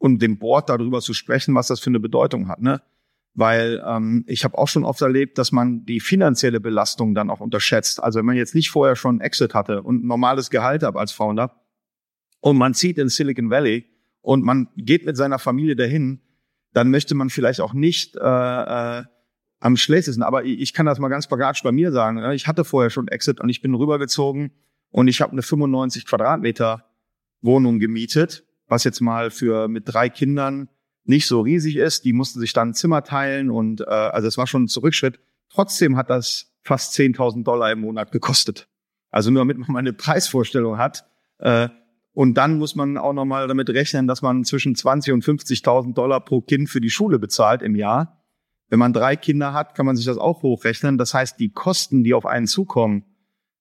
und 0.00 0.22
dem 0.22 0.38
Board 0.38 0.70
darüber 0.70 1.02
zu 1.02 1.12
sprechen, 1.12 1.54
was 1.54 1.66
das 1.68 1.78
für 1.78 1.90
eine 1.90 2.00
Bedeutung 2.00 2.48
hat. 2.48 2.62
Ne? 2.62 2.80
Weil 3.34 3.82
ähm, 3.86 4.24
ich 4.26 4.44
habe 4.44 4.56
auch 4.56 4.66
schon 4.66 4.82
oft 4.82 5.02
erlebt, 5.02 5.36
dass 5.36 5.52
man 5.52 5.84
die 5.84 6.00
finanzielle 6.00 6.58
Belastung 6.58 7.14
dann 7.14 7.28
auch 7.28 7.40
unterschätzt. 7.40 8.02
Also 8.02 8.18
wenn 8.18 8.24
man 8.24 8.36
jetzt 8.36 8.54
nicht 8.54 8.70
vorher 8.70 8.96
schon 8.96 9.20
Exit 9.20 9.54
hatte 9.54 9.82
und 9.82 10.02
ein 10.02 10.06
normales 10.06 10.48
Gehalt 10.48 10.82
hat 10.82 10.96
als 10.96 11.12
Founder 11.12 11.54
und 12.40 12.56
man 12.56 12.72
zieht 12.72 12.96
in 12.96 13.10
Silicon 13.10 13.50
Valley 13.50 13.84
und 14.22 14.42
man 14.42 14.68
geht 14.74 15.04
mit 15.04 15.18
seiner 15.18 15.38
Familie 15.38 15.76
dahin, 15.76 16.22
dann 16.72 16.90
möchte 16.90 17.14
man 17.14 17.28
vielleicht 17.28 17.60
auch 17.60 17.74
nicht 17.74 18.16
äh, 18.16 18.20
äh, 18.20 19.04
am 19.60 19.76
schlechtesten. 19.76 20.22
Aber 20.22 20.44
ich, 20.44 20.60
ich 20.60 20.72
kann 20.72 20.86
das 20.86 20.98
mal 20.98 21.08
ganz 21.08 21.26
pragmatisch 21.26 21.62
bei 21.62 21.72
mir 21.72 21.92
sagen. 21.92 22.16
Ne? 22.16 22.34
Ich 22.34 22.46
hatte 22.46 22.64
vorher 22.64 22.88
schon 22.88 23.06
Exit 23.08 23.38
und 23.38 23.50
ich 23.50 23.60
bin 23.60 23.74
rübergezogen 23.74 24.52
und 24.88 25.08
ich 25.08 25.20
habe 25.20 25.32
eine 25.32 25.42
95 25.42 26.06
Quadratmeter 26.06 26.86
Wohnung 27.42 27.78
gemietet, 27.78 28.46
was 28.70 28.84
jetzt 28.84 29.00
mal 29.00 29.30
für 29.30 29.68
mit 29.68 29.84
drei 29.86 30.08
Kindern 30.08 30.68
nicht 31.04 31.26
so 31.26 31.40
riesig 31.40 31.76
ist. 31.76 32.04
Die 32.04 32.12
mussten 32.12 32.40
sich 32.40 32.52
dann 32.52 32.70
ein 32.70 32.74
Zimmer 32.74 33.02
teilen 33.02 33.50
und 33.50 33.80
äh, 33.82 33.84
also 33.84 34.28
es 34.28 34.38
war 34.38 34.46
schon 34.46 34.64
ein 34.64 34.68
Zurückschritt. 34.68 35.18
Trotzdem 35.50 35.96
hat 35.96 36.08
das 36.08 36.52
fast 36.62 36.94
10.000 36.94 37.42
Dollar 37.42 37.72
im 37.72 37.80
Monat 37.80 38.12
gekostet. 38.12 38.68
Also 39.10 39.30
nur 39.30 39.40
damit 39.40 39.58
man 39.58 39.72
mal 39.72 39.78
eine 39.80 39.92
Preisvorstellung 39.92 40.78
hat. 40.78 41.04
Äh, 41.38 41.68
und 42.12 42.34
dann 42.34 42.58
muss 42.58 42.76
man 42.76 42.96
auch 42.96 43.12
nochmal 43.12 43.48
damit 43.48 43.70
rechnen, 43.70 44.06
dass 44.06 44.22
man 44.22 44.44
zwischen 44.44 44.74
20 44.74 45.12
und 45.12 45.24
50.000 45.24 45.94
Dollar 45.94 46.20
pro 46.20 46.40
Kind 46.40 46.68
für 46.68 46.80
die 46.80 46.90
Schule 46.90 47.18
bezahlt 47.18 47.62
im 47.62 47.74
Jahr. 47.74 48.22
Wenn 48.68 48.78
man 48.78 48.92
drei 48.92 49.16
Kinder 49.16 49.52
hat, 49.52 49.74
kann 49.74 49.86
man 49.86 49.96
sich 49.96 50.06
das 50.06 50.16
auch 50.16 50.42
hochrechnen. 50.42 50.96
Das 50.96 51.12
heißt, 51.12 51.40
die 51.40 51.50
Kosten, 51.50 52.04
die 52.04 52.14
auf 52.14 52.26
einen 52.26 52.46
zukommen, 52.46 53.04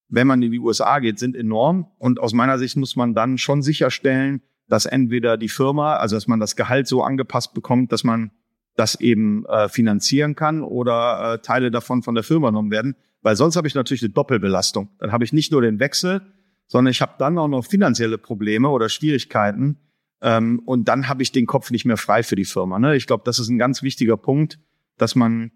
wenn 0.08 0.28
man 0.28 0.42
in 0.42 0.52
die 0.52 0.60
USA 0.60 1.00
geht, 1.00 1.18
sind 1.20 1.36
enorm. 1.36 1.88
Und 1.98 2.20
aus 2.20 2.34
meiner 2.34 2.60
Sicht 2.60 2.78
muss 2.78 2.96
man 2.96 3.16
dann 3.16 3.38
schon 3.38 3.62
sicherstellen, 3.62 4.42
dass 4.70 4.86
entweder 4.86 5.36
die 5.36 5.50
Firma, 5.50 5.96
also 5.96 6.16
dass 6.16 6.28
man 6.28 6.40
das 6.40 6.56
Gehalt 6.56 6.88
so 6.88 7.04
angepasst 7.04 7.54
bekommt, 7.54 7.92
dass 7.92 8.04
man 8.04 8.32
das 8.76 8.96
eben 9.02 9.46
äh, 9.48 9.68
finanzieren 9.68 10.36
kann 10.36 10.64
oder 10.64 11.34
äh, 11.34 11.42
Teile 11.42 11.72
davon 11.72 12.02
von 12.02 12.16
der 12.16 12.24
Firma 12.24 12.50
genommen 12.50 12.72
werden. 12.72 12.96
Weil 13.22 13.36
sonst 13.36 13.58
habe 13.58 13.68
ich 13.68 13.76
natürlich 13.76 14.04
eine 14.04 14.12
Doppelbelastung. 14.12 14.90
Dann 15.00 15.12
habe 15.12 15.26
ich 15.26 15.34
nicht 15.34 15.52
nur 15.52 15.62
den 15.62 15.80
Wechsel, 15.80 16.22
sondern 16.68 16.92
ich 16.92 17.02
habe 17.02 17.16
dann 17.20 17.38
auch 17.38 17.50
noch 17.50 17.66
finanzielle 17.66 18.18
Probleme 18.18 18.70
oder 18.70 18.88
Schwierigkeiten. 18.88 19.80
Ähm, 20.22 20.62
und 20.66 20.88
dann 20.88 21.10
habe 21.10 21.24
ich 21.24 21.32
den 21.32 21.46
Kopf 21.46 21.72
nicht 21.72 21.86
mehr 21.86 21.98
frei 21.98 22.24
für 22.24 22.36
die 22.36 22.46
Firma. 22.46 22.80
Ne? 22.80 22.96
Ich 22.96 23.08
glaube, 23.08 23.24
das 23.26 23.40
ist 23.40 23.50
ein 23.50 23.58
ganz 23.58 23.84
wichtiger 23.84 24.16
Punkt, 24.16 24.60
dass 24.98 25.16
man 25.16 25.52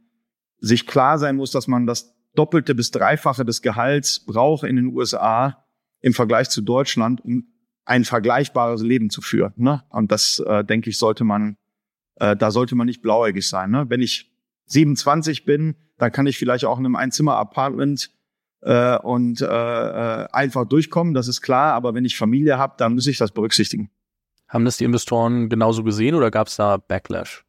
sich 0.59 0.87
klar 0.87 1.17
sein 1.19 1.37
muss, 1.37 1.51
dass 1.51 1.67
man 1.67 1.85
das 1.85 2.15
Doppelte 2.35 2.73
bis 2.73 2.91
Dreifache 2.91 3.45
des 3.45 3.61
Gehalts 3.61 4.25
braucht 4.25 4.63
in 4.63 4.75
den 4.75 4.87
USA 4.87 5.65
im 6.01 6.13
Vergleich 6.13 6.49
zu 6.49 6.61
Deutschland, 6.61 7.23
um 7.23 7.52
ein 7.85 8.05
vergleichbares 8.05 8.81
Leben 8.81 9.09
zu 9.09 9.21
führen. 9.21 9.53
Ne? 9.57 9.83
Und 9.89 10.11
das, 10.11 10.39
äh, 10.45 10.63
denke 10.63 10.89
ich, 10.89 10.97
sollte 10.97 11.23
man, 11.23 11.57
äh, 12.15 12.35
da 12.35 12.51
sollte 12.51 12.75
man 12.75 12.87
nicht 12.87 13.01
blauäugig 13.01 13.47
sein. 13.47 13.71
Ne? 13.71 13.85
Wenn 13.89 14.01
ich 14.01 14.31
27 14.65 15.45
bin, 15.45 15.75
dann 15.97 16.11
kann 16.11 16.27
ich 16.27 16.37
vielleicht 16.37 16.65
auch 16.65 16.79
in 16.79 16.85
einem 16.85 16.95
Einzimmer-Apartment 16.95 18.11
äh, 18.61 18.97
und 18.97 19.41
äh, 19.41 19.45
äh, 19.45 20.27
einfach 20.31 20.65
durchkommen, 20.65 21.13
das 21.13 21.27
ist 21.27 21.41
klar. 21.41 21.73
Aber 21.73 21.93
wenn 21.93 22.05
ich 22.05 22.17
Familie 22.17 22.57
habe, 22.57 22.75
dann 22.77 22.93
muss 22.95 23.07
ich 23.07 23.17
das 23.17 23.31
berücksichtigen. 23.31 23.89
Haben 24.47 24.65
das 24.65 24.77
die 24.77 24.85
Investoren 24.85 25.49
genauso 25.49 25.83
gesehen 25.83 26.15
oder 26.15 26.31
gab 26.31 26.47
es 26.47 26.55
da 26.55 26.77
Backlash? 26.77 27.45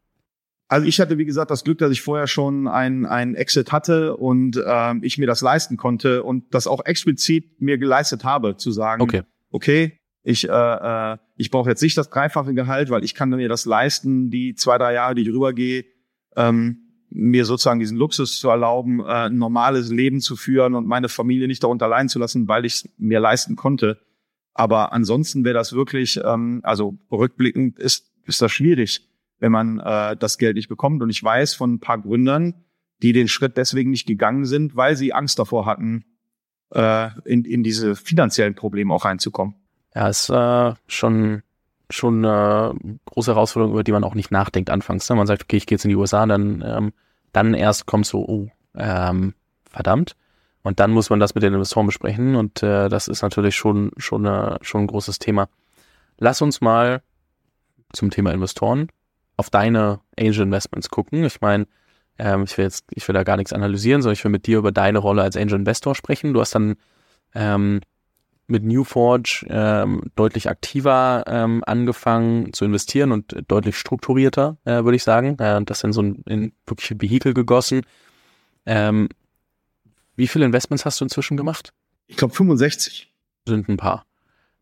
Also 0.66 0.87
ich 0.87 0.99
hatte, 0.99 1.18
wie 1.18 1.26
gesagt, 1.26 1.51
das 1.51 1.62
Glück, 1.62 1.78
dass 1.78 1.93
ich 1.93 2.01
vorher 2.01 2.26
schon 2.26 2.66
ein, 2.66 3.05
ein 3.05 3.35
Exit 3.35 3.70
hatte 3.70 4.16
und 4.16 4.57
äh, 4.57 4.95
ich 5.03 5.18
mir 5.18 5.26
das 5.26 5.43
leisten 5.43 5.76
konnte 5.76 6.22
und 6.22 6.53
das 6.55 6.66
auch 6.66 6.85
explizit 6.85 7.61
mir 7.61 7.78
geleistet 7.78 8.24
habe, 8.24 8.57
zu 8.57 8.72
sagen, 8.72 9.03
okay, 9.03 9.22
okay 9.51 10.01
ich, 10.24 10.48
äh, 10.48 10.52
äh, 10.52 11.18
ich 11.36 11.50
brauche 11.50 11.68
jetzt 11.68 11.82
nicht 11.82 11.98
das 11.98 12.08
dreifache 12.08 12.54
Gehalt, 12.54 12.88
weil 12.88 13.04
ich 13.04 13.14
kann 13.14 13.28
mir 13.28 13.48
das 13.48 13.66
leisten, 13.66 14.30
die 14.30 14.54
zwei, 14.54 14.78
drei 14.78 14.94
Jahre, 14.94 15.14
die 15.14 15.22
ich 15.22 15.28
rübergehe, 15.28 15.84
ähm, 16.34 16.78
mir 17.10 17.44
sozusagen 17.44 17.78
diesen 17.78 17.98
Luxus 17.98 18.40
zu 18.40 18.48
erlauben, 18.48 19.00
äh, 19.00 19.26
ein 19.26 19.36
normales 19.36 19.90
Leben 19.90 20.20
zu 20.20 20.34
führen 20.34 20.74
und 20.74 20.86
meine 20.86 21.10
Familie 21.10 21.46
nicht 21.46 21.62
darunter 21.62 21.88
leiden 21.88 22.08
zu 22.08 22.18
lassen, 22.18 22.48
weil 22.48 22.64
ich 22.64 22.74
es 22.74 22.88
mir 22.96 23.20
leisten 23.20 23.54
konnte. 23.54 24.00
Aber 24.54 24.92
ansonsten 24.92 25.44
wäre 25.44 25.54
das 25.54 25.74
wirklich, 25.74 26.18
ähm, 26.24 26.60
also 26.64 26.96
rückblickend 27.12 27.78
ist, 27.78 28.10
ist 28.24 28.40
das 28.40 28.50
schwierig, 28.50 29.06
wenn 29.40 29.52
man 29.52 29.78
äh, 29.78 30.16
das 30.16 30.38
Geld 30.38 30.56
nicht 30.56 30.68
bekommt. 30.68 31.02
Und 31.02 31.10
ich 31.10 31.22
weiß 31.22 31.54
von 31.54 31.74
ein 31.74 31.80
paar 31.80 32.00
Gründern, 32.00 32.64
die 33.02 33.12
den 33.12 33.28
Schritt 33.28 33.58
deswegen 33.58 33.90
nicht 33.90 34.06
gegangen 34.06 34.46
sind, 34.46 34.74
weil 34.74 34.96
sie 34.96 35.12
Angst 35.12 35.38
davor 35.38 35.66
hatten, 35.66 36.06
äh, 36.70 37.10
in, 37.26 37.44
in 37.44 37.62
diese 37.62 37.94
finanziellen 37.94 38.54
Probleme 38.54 38.94
auch 38.94 39.04
reinzukommen. 39.04 39.56
Ja, 39.95 40.09
ist 40.09 40.28
äh, 40.30 40.74
schon 40.86 41.42
schon 41.90 42.24
eine 42.24 42.74
große 43.07 43.32
Herausforderung, 43.32 43.72
über 43.74 43.84
die 43.84 43.92
man 43.92 44.05
auch 44.05 44.14
nicht 44.14 44.30
nachdenkt 44.30 44.70
anfangs. 44.70 45.09
Ne? 45.09 45.16
Man 45.16 45.26
sagt, 45.26 45.42
okay, 45.42 45.57
ich 45.57 45.66
gehe 45.66 45.76
jetzt 45.76 45.84
in 45.84 45.90
die 45.90 45.97
USA, 45.97 46.26
dann, 46.26 46.62
ähm, 46.66 46.92
dann 47.32 47.55
erst 47.55 47.86
kommt 47.86 48.07
so, 48.07 48.24
oh, 48.26 48.49
ähm, 48.76 49.34
verdammt. 49.70 50.16
Und 50.62 50.80
dann 50.80 50.92
muss 50.92 51.11
man 51.11 51.20
das 51.20 51.34
mit 51.34 51.42
den 51.42 51.53
Investoren 51.53 51.86
besprechen 51.86 52.36
und 52.36 52.62
äh, 52.62 52.88
das 52.88 53.07
ist 53.07 53.22
natürlich 53.22 53.55
schon, 53.55 53.90
schon, 53.99 54.24
äh, 54.24 54.57
schon 54.62 54.82
ein 54.82 54.86
großes 54.86 55.18
Thema. 55.18 55.49
Lass 56.18 56.40
uns 56.40 56.61
mal 56.61 57.03
zum 57.92 58.11
Thema 58.11 58.32
Investoren 58.32 58.88
auf 59.36 59.51
deine 59.51 60.01
Angel 60.18 60.42
Investments 60.42 60.88
gucken. 60.88 61.24
Ich 61.24 61.40
meine, 61.42 61.66
ähm, 62.18 62.45
ich 62.45 62.57
will 62.57 62.64
jetzt, 62.64 62.86
ich 62.90 63.07
will 63.07 63.12
da 63.12 63.24
gar 63.24 63.36
nichts 63.36 63.53
analysieren, 63.53 64.01
sondern 64.01 64.14
ich 64.14 64.24
will 64.24 64.30
mit 64.30 64.47
dir 64.47 64.59
über 64.59 64.72
deine 64.72 65.01
Rolle 65.01 65.22
als 65.22 65.36
Angel 65.36 65.59
Investor 65.59 65.95
sprechen. 65.95 66.32
Du 66.32 66.40
hast 66.40 66.55
dann 66.55 66.76
ähm, 67.34 67.80
mit 68.47 68.62
Newforge 68.62 69.47
ähm, 69.49 70.03
deutlich 70.16 70.49
aktiver 70.49 71.24
ähm, 71.26 71.62
angefangen 71.66 72.53
zu 72.53 72.64
investieren 72.64 73.12
und 73.12 73.45
deutlich 73.49 73.78
strukturierter, 73.78 74.59
äh, 74.64 74.84
würde 74.84 74.97
ich 74.97 75.03
sagen. 75.03 75.38
Äh, 75.38 75.62
das 75.64 75.82
in 75.82 75.92
so 75.92 76.03
ein 76.03 76.22
in 76.26 76.53
wirkliche 76.66 77.01
Vehikel 77.01 77.32
gegossen. 77.32 77.82
Ähm, 78.66 79.09
wie 80.16 80.28
viele 80.28 80.45
Investments 80.45 80.84
hast 80.84 81.01
du 81.01 81.05
inzwischen 81.05 81.36
gemacht? 81.36 81.72
Ich 82.07 82.16
glaube 82.16 82.34
65. 82.34 83.12
Sind 83.47 83.68
ein 83.68 83.76
paar. 83.76 84.05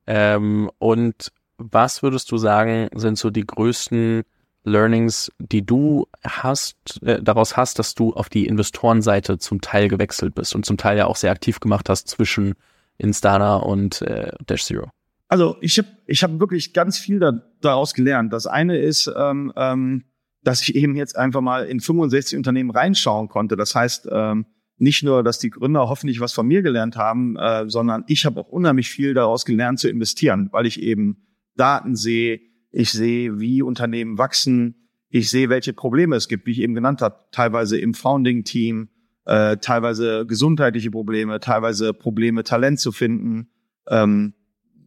Ähm, 0.06 0.70
und 0.78 1.32
was 1.58 2.02
würdest 2.02 2.30
du 2.30 2.36
sagen, 2.36 2.88
sind 2.94 3.18
so 3.18 3.30
die 3.30 3.46
größten 3.46 4.22
Learnings, 4.64 5.30
die 5.38 5.64
du 5.64 6.06
hast, 6.24 7.02
äh, 7.02 7.22
daraus 7.22 7.56
hast, 7.56 7.78
dass 7.78 7.94
du 7.94 8.14
auf 8.14 8.28
die 8.28 8.46
Investorenseite 8.46 9.38
zum 9.38 9.60
Teil 9.60 9.88
gewechselt 9.88 10.34
bist 10.34 10.54
und 10.54 10.64
zum 10.64 10.76
Teil 10.76 10.98
ja 10.98 11.06
auch 11.06 11.16
sehr 11.16 11.32
aktiv 11.32 11.60
gemacht 11.60 11.88
hast 11.88 12.08
zwischen 12.08 12.54
Instana 13.02 13.56
und 13.56 14.02
äh, 14.02 14.32
Dash 14.46 14.64
Zero? 14.64 14.88
Also 15.28 15.56
ich 15.60 15.78
habe 15.78 15.88
ich 16.06 16.22
hab 16.22 16.38
wirklich 16.40 16.72
ganz 16.72 16.98
viel 16.98 17.18
da, 17.18 17.32
daraus 17.60 17.94
gelernt. 17.94 18.32
Das 18.32 18.46
eine 18.46 18.78
ist, 18.78 19.10
ähm, 19.16 19.52
ähm, 19.56 20.04
dass 20.42 20.62
ich 20.62 20.74
eben 20.74 20.94
jetzt 20.96 21.16
einfach 21.16 21.40
mal 21.40 21.64
in 21.64 21.80
65 21.80 22.36
Unternehmen 22.36 22.70
reinschauen 22.70 23.28
konnte. 23.28 23.56
Das 23.56 23.74
heißt, 23.74 24.08
ähm, 24.10 24.46
nicht 24.78 25.02
nur, 25.04 25.22
dass 25.22 25.38
die 25.38 25.50
Gründer 25.50 25.88
hoffentlich 25.88 26.20
was 26.20 26.32
von 26.32 26.46
mir 26.46 26.62
gelernt 26.62 26.96
haben, 26.96 27.36
äh, 27.36 27.68
sondern 27.68 28.04
ich 28.08 28.26
habe 28.26 28.40
auch 28.40 28.48
unheimlich 28.48 28.90
viel 28.90 29.14
daraus 29.14 29.44
gelernt 29.44 29.78
zu 29.78 29.88
investieren, 29.88 30.48
weil 30.52 30.66
ich 30.66 30.82
eben 30.82 31.26
Daten 31.56 31.94
sehe, 31.94 32.40
ich 32.70 32.90
sehe, 32.90 33.38
wie 33.38 33.62
Unternehmen 33.62 34.18
wachsen, 34.18 34.88
ich 35.08 35.30
sehe, 35.30 35.50
welche 35.50 35.72
Probleme 35.72 36.16
es 36.16 36.26
gibt, 36.26 36.46
wie 36.46 36.52
ich 36.52 36.60
eben 36.60 36.74
genannt 36.74 37.02
habe, 37.02 37.16
teilweise 37.30 37.78
im 37.78 37.94
Founding-Team, 37.94 38.88
äh, 39.24 39.56
teilweise 39.58 40.26
gesundheitliche 40.26 40.90
Probleme, 40.90 41.40
teilweise 41.40 41.92
Probleme, 41.94 42.42
Talent 42.44 42.80
zu 42.80 42.92
finden, 42.92 43.48
ähm, 43.88 44.34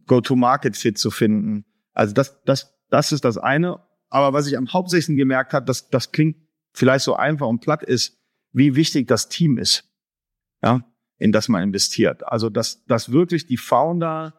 Go-to-Market-Fit 0.06 0.98
zu 0.98 1.10
finden. 1.10 1.64
Also 1.92 2.14
das, 2.14 2.42
das, 2.44 2.74
das 2.90 3.12
ist 3.12 3.24
das 3.24 3.38
eine. 3.38 3.80
Aber 4.08 4.32
was 4.32 4.46
ich 4.46 4.56
am 4.56 4.72
hauptsächlichen 4.72 5.16
gemerkt 5.16 5.52
habe, 5.52 5.66
das, 5.66 5.88
das 5.90 6.12
klingt 6.12 6.36
vielleicht 6.72 7.04
so 7.04 7.16
einfach 7.16 7.46
und 7.46 7.60
platt 7.60 7.82
ist, 7.82 8.18
wie 8.52 8.76
wichtig 8.76 9.08
das 9.08 9.28
Team 9.28 9.58
ist, 9.58 9.84
ja, 10.62 10.84
in 11.18 11.32
das 11.32 11.48
man 11.48 11.62
investiert. 11.62 12.26
Also 12.26 12.50
dass, 12.50 12.84
dass 12.84 13.12
wirklich 13.12 13.46
die 13.46 13.56
Founder 13.56 14.34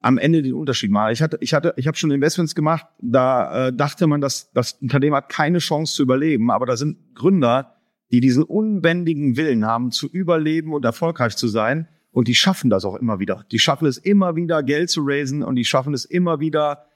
am 0.00 0.18
Ende 0.18 0.42
den 0.42 0.54
Unterschied 0.54 0.90
machen. 0.90 1.12
Ich 1.12 1.22
hatte, 1.22 1.38
ich 1.40 1.54
hatte, 1.54 1.74
ich 1.76 1.86
habe 1.86 1.96
schon 1.96 2.10
Investments 2.10 2.54
gemacht, 2.54 2.86
da 3.00 3.68
äh, 3.68 3.72
dachte 3.72 4.06
man, 4.06 4.20
dass 4.20 4.52
das 4.52 4.74
Unternehmen 4.74 5.16
hat 5.16 5.28
keine 5.28 5.58
Chance 5.58 5.94
zu 5.94 6.02
überleben, 6.02 6.50
aber 6.50 6.66
da 6.66 6.76
sind 6.76 7.14
Gründer, 7.14 7.77
die 8.10 8.20
diesen 8.20 8.42
unbändigen 8.42 9.36
Willen 9.36 9.66
haben, 9.66 9.90
zu 9.90 10.08
überleben 10.08 10.72
und 10.72 10.84
erfolgreich 10.84 11.36
zu 11.36 11.48
sein. 11.48 11.88
Und 12.10 12.28
die 12.28 12.34
schaffen 12.34 12.70
das 12.70 12.84
auch 12.84 12.96
immer 12.96 13.20
wieder. 13.20 13.44
Die 13.52 13.58
schaffen 13.58 13.86
es 13.86 13.98
immer 13.98 14.34
wieder, 14.34 14.62
Geld 14.62 14.90
zu 14.90 15.02
raisen 15.04 15.42
und 15.42 15.56
die 15.56 15.64
schaffen 15.64 15.94
es 15.94 16.04
immer 16.04 16.40
wieder, 16.40 16.86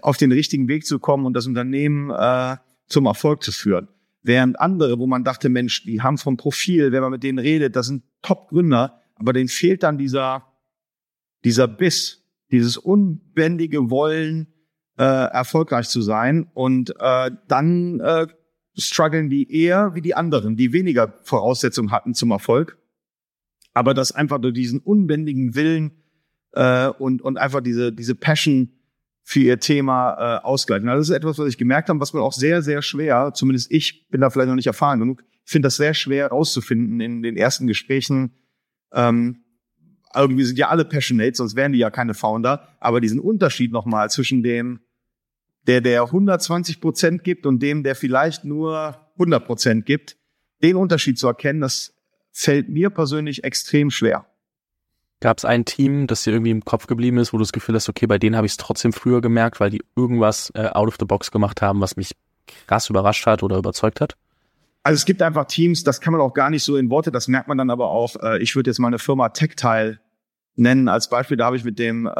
auf 0.00 0.16
den 0.16 0.32
richtigen 0.32 0.68
Weg 0.68 0.86
zu 0.86 0.98
kommen 0.98 1.26
und 1.26 1.34
das 1.34 1.46
Unternehmen 1.46 2.10
äh, 2.10 2.56
zum 2.86 3.06
Erfolg 3.06 3.42
zu 3.42 3.52
führen. 3.52 3.88
Während 4.22 4.58
andere, 4.58 4.98
wo 4.98 5.06
man 5.06 5.24
dachte, 5.24 5.48
Mensch, 5.48 5.84
die 5.84 6.00
haben 6.00 6.16
vom 6.16 6.36
Profil, 6.36 6.92
wenn 6.92 7.02
man 7.02 7.10
mit 7.10 7.22
denen 7.22 7.38
redet, 7.38 7.76
das 7.76 7.88
sind 7.88 8.04
Top-Gründer, 8.22 9.00
aber 9.16 9.32
denen 9.32 9.48
fehlt 9.48 9.82
dann 9.82 9.98
dieser, 9.98 10.46
dieser 11.44 11.68
Biss, 11.68 12.24
dieses 12.50 12.76
unbändige 12.76 13.90
Wollen, 13.90 14.46
äh, 14.98 15.04
erfolgreich 15.04 15.88
zu 15.88 16.02
sein. 16.02 16.48
Und 16.54 16.94
äh, 16.98 17.30
dann 17.48 18.00
äh, 18.00 18.26
strugglen 18.76 19.28
die 19.28 19.52
eher 19.52 19.94
wie 19.94 20.00
die 20.00 20.14
anderen, 20.14 20.56
die 20.56 20.72
weniger 20.72 21.14
Voraussetzungen 21.22 21.90
hatten 21.90 22.14
zum 22.14 22.30
Erfolg. 22.30 22.78
Aber 23.74 23.94
das 23.94 24.12
einfach 24.12 24.38
durch 24.38 24.54
diesen 24.54 24.80
unbändigen 24.80 25.54
Willen 25.54 26.02
äh, 26.52 26.88
und, 26.88 27.22
und 27.22 27.38
einfach 27.38 27.60
diese, 27.60 27.92
diese 27.92 28.14
Passion 28.14 28.72
für 29.22 29.40
ihr 29.40 29.60
Thema 29.60 30.14
äh, 30.14 30.44
ausgleichen. 30.44 30.88
Also 30.88 31.00
das 31.00 31.08
ist 31.10 31.16
etwas, 31.16 31.38
was 31.38 31.48
ich 31.48 31.58
gemerkt 31.58 31.88
habe, 31.88 32.00
was 32.00 32.12
man 32.12 32.22
auch 32.22 32.32
sehr, 32.32 32.62
sehr 32.62 32.82
schwer, 32.82 33.32
zumindest 33.34 33.70
ich 33.70 34.08
bin 34.08 34.20
da 34.20 34.30
vielleicht 34.30 34.48
noch 34.48 34.56
nicht 34.56 34.66
erfahren 34.66 35.00
genug, 35.00 35.22
finde 35.44 35.66
das 35.66 35.76
sehr 35.76 35.94
schwer 35.94 36.28
rauszufinden 36.28 37.00
in 37.00 37.22
den 37.22 37.36
ersten 37.36 37.66
Gesprächen. 37.66 38.34
Ähm, 38.92 39.44
irgendwie 40.14 40.44
sind 40.44 40.58
ja 40.58 40.68
alle 40.68 40.84
passionate, 40.84 41.34
sonst 41.34 41.56
wären 41.56 41.72
die 41.72 41.78
ja 41.78 41.90
keine 41.90 42.14
Founder. 42.14 42.68
Aber 42.80 43.00
diesen 43.00 43.20
Unterschied 43.20 43.72
nochmal 43.72 44.10
zwischen 44.10 44.42
dem, 44.42 44.80
der, 45.66 45.80
der 45.80 46.02
120 46.02 46.80
Prozent 46.80 47.24
gibt 47.24 47.46
und 47.46 47.60
dem, 47.60 47.82
der 47.82 47.94
vielleicht 47.94 48.44
nur 48.44 48.96
100 49.14 49.46
Prozent 49.46 49.86
gibt, 49.86 50.16
den 50.62 50.76
Unterschied 50.76 51.18
zu 51.18 51.26
erkennen, 51.26 51.60
das 51.60 51.94
fällt 52.32 52.68
mir 52.68 52.90
persönlich 52.90 53.44
extrem 53.44 53.90
schwer. 53.90 54.26
Gab 55.20 55.38
es 55.38 55.44
ein 55.44 55.64
Team, 55.64 56.08
das 56.08 56.24
dir 56.24 56.32
irgendwie 56.32 56.50
im 56.50 56.64
Kopf 56.64 56.86
geblieben 56.88 57.18
ist, 57.18 57.32
wo 57.32 57.36
du 57.36 57.42
das 57.42 57.52
Gefühl 57.52 57.76
hast, 57.76 57.88
okay, 57.88 58.06
bei 58.06 58.18
denen 58.18 58.34
habe 58.36 58.46
ich 58.46 58.52
es 58.52 58.56
trotzdem 58.56 58.92
früher 58.92 59.20
gemerkt, 59.20 59.60
weil 59.60 59.70
die 59.70 59.82
irgendwas 59.94 60.50
äh, 60.54 60.66
out 60.66 60.88
of 60.88 60.96
the 60.98 61.04
box 61.04 61.30
gemacht 61.30 61.62
haben, 61.62 61.80
was 61.80 61.96
mich 61.96 62.12
krass 62.66 62.90
überrascht 62.90 63.24
hat 63.26 63.42
oder 63.42 63.56
überzeugt 63.56 64.00
hat? 64.00 64.16
Also 64.82 64.96
es 64.96 65.04
gibt 65.04 65.22
einfach 65.22 65.44
Teams, 65.44 65.84
das 65.84 66.00
kann 66.00 66.12
man 66.12 66.20
auch 66.20 66.34
gar 66.34 66.50
nicht 66.50 66.64
so 66.64 66.76
in 66.76 66.90
Worte, 66.90 67.12
das 67.12 67.28
merkt 67.28 67.46
man 67.46 67.56
dann 67.56 67.70
aber 67.70 67.90
auch. 67.90 68.16
Äh, 68.16 68.42
ich 68.42 68.56
würde 68.56 68.70
jetzt 68.70 68.78
mal 68.78 68.88
eine 68.88 68.98
Firma 68.98 69.28
Tactile 69.28 70.00
nennen 70.56 70.88
als 70.88 71.08
Beispiel. 71.08 71.36
Da 71.36 71.46
habe 71.46 71.56
ich 71.56 71.64
mit 71.64 71.78
dem 71.78 72.06
äh, 72.06 72.10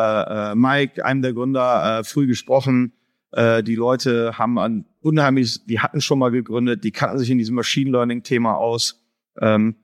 äh, 0.53 0.55
Mike, 0.55 1.05
einem 1.05 1.23
der 1.23 1.33
Gründer, 1.33 2.01
äh, 2.01 2.05
früh 2.05 2.27
gesprochen. 2.27 2.93
Äh, 3.33 3.63
die 3.63 3.75
Leute 3.75 4.39
haben 4.39 4.59
an 4.59 4.85
unheimlich, 5.01 5.65
die 5.67 5.81
hatten 5.81 6.01
schon 6.01 6.19
mal 6.19 6.31
gegründet, 6.31 6.85
die 6.85 6.93
kannten 6.93 7.19
sich 7.19 7.31
in 7.31 7.39
diesem 7.39 7.57
Machine 7.57 7.91
Learning 7.91 8.23
Thema 8.23 8.57
aus. 8.57 9.03
Ähm, 9.41 9.77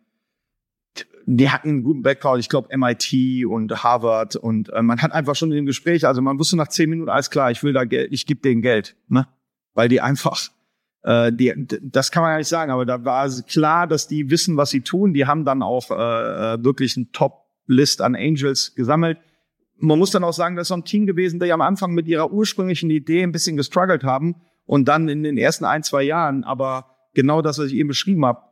die 1.31 1.51
hatten 1.51 1.69
einen 1.69 1.83
guten 1.83 2.03
Background, 2.03 2.41
ich 2.41 2.49
glaube 2.49 2.75
MIT 2.75 3.45
und 3.47 3.83
Harvard 3.83 4.37
und 4.37 4.71
äh, 4.71 4.81
man 4.81 5.03
hat 5.03 5.13
einfach 5.13 5.35
schon 5.35 5.51
in 5.51 5.57
dem 5.57 5.67
Gespräch, 5.67 6.07
also 6.07 6.23
man 6.23 6.39
wusste 6.39 6.57
nach 6.57 6.69
zehn 6.69 6.89
Minuten 6.89 7.11
alles 7.11 7.29
klar, 7.29 7.51
ich 7.51 7.63
will 7.63 7.75
da 7.75 7.85
Geld, 7.85 8.13
ich 8.13 8.25
gebe 8.25 8.41
denen 8.41 8.63
Geld, 8.63 8.97
ne? 9.09 9.29
Weil 9.75 9.89
die 9.89 10.01
einfach, 10.01 10.49
äh, 11.03 11.31
die, 11.31 11.53
das 11.83 12.11
kann 12.11 12.23
man 12.23 12.33
ja 12.33 12.39
nicht 12.39 12.49
sagen, 12.49 12.73
aber 12.73 12.87
da 12.87 13.05
war 13.05 13.29
klar, 13.43 13.87
dass 13.87 14.09
die 14.09 14.31
wissen, 14.31 14.57
was 14.57 14.71
sie 14.71 14.81
tun. 14.81 15.13
Die 15.13 15.27
haben 15.27 15.45
dann 15.45 15.63
auch 15.63 15.91
äh, 15.91 16.55
äh 16.55 16.65
wirklich 16.65 16.97
einen 16.97 17.13
Top-List 17.13 18.01
an 18.01 18.17
Angels 18.17 18.75
gesammelt. 18.75 19.19
Man 19.79 19.99
muss 19.99 20.11
dann 20.11 20.25
auch 20.25 20.33
sagen, 20.33 20.57
das 20.57 20.65
ist 20.65 20.69
so 20.69 20.75
ein 20.75 20.85
Team 20.85 21.07
gewesen, 21.07 21.41
die 21.41 21.53
am 21.53 21.61
Anfang 21.61 21.93
mit 21.93 22.09
ihrer 22.09 22.33
ursprünglichen 22.33 22.91
Idee 22.91 23.23
ein 23.23 23.33
bisschen 23.33 23.57
gestruggelt 23.57 24.05
haben 24.05 24.37
und 24.67 24.87
dann 24.89 25.09
in 25.09 25.23
den 25.23 25.39
ersten 25.39 25.65
ein, 25.65 25.83
zwei 25.83 26.03
Jahren 26.03 26.45
aber 26.45 26.97
genau 27.15 27.43
das, 27.43 27.59
was 27.59 27.67
ich 27.67 27.75
eben 27.75 27.89
beschrieben 27.89 28.25
habe, 28.27 28.43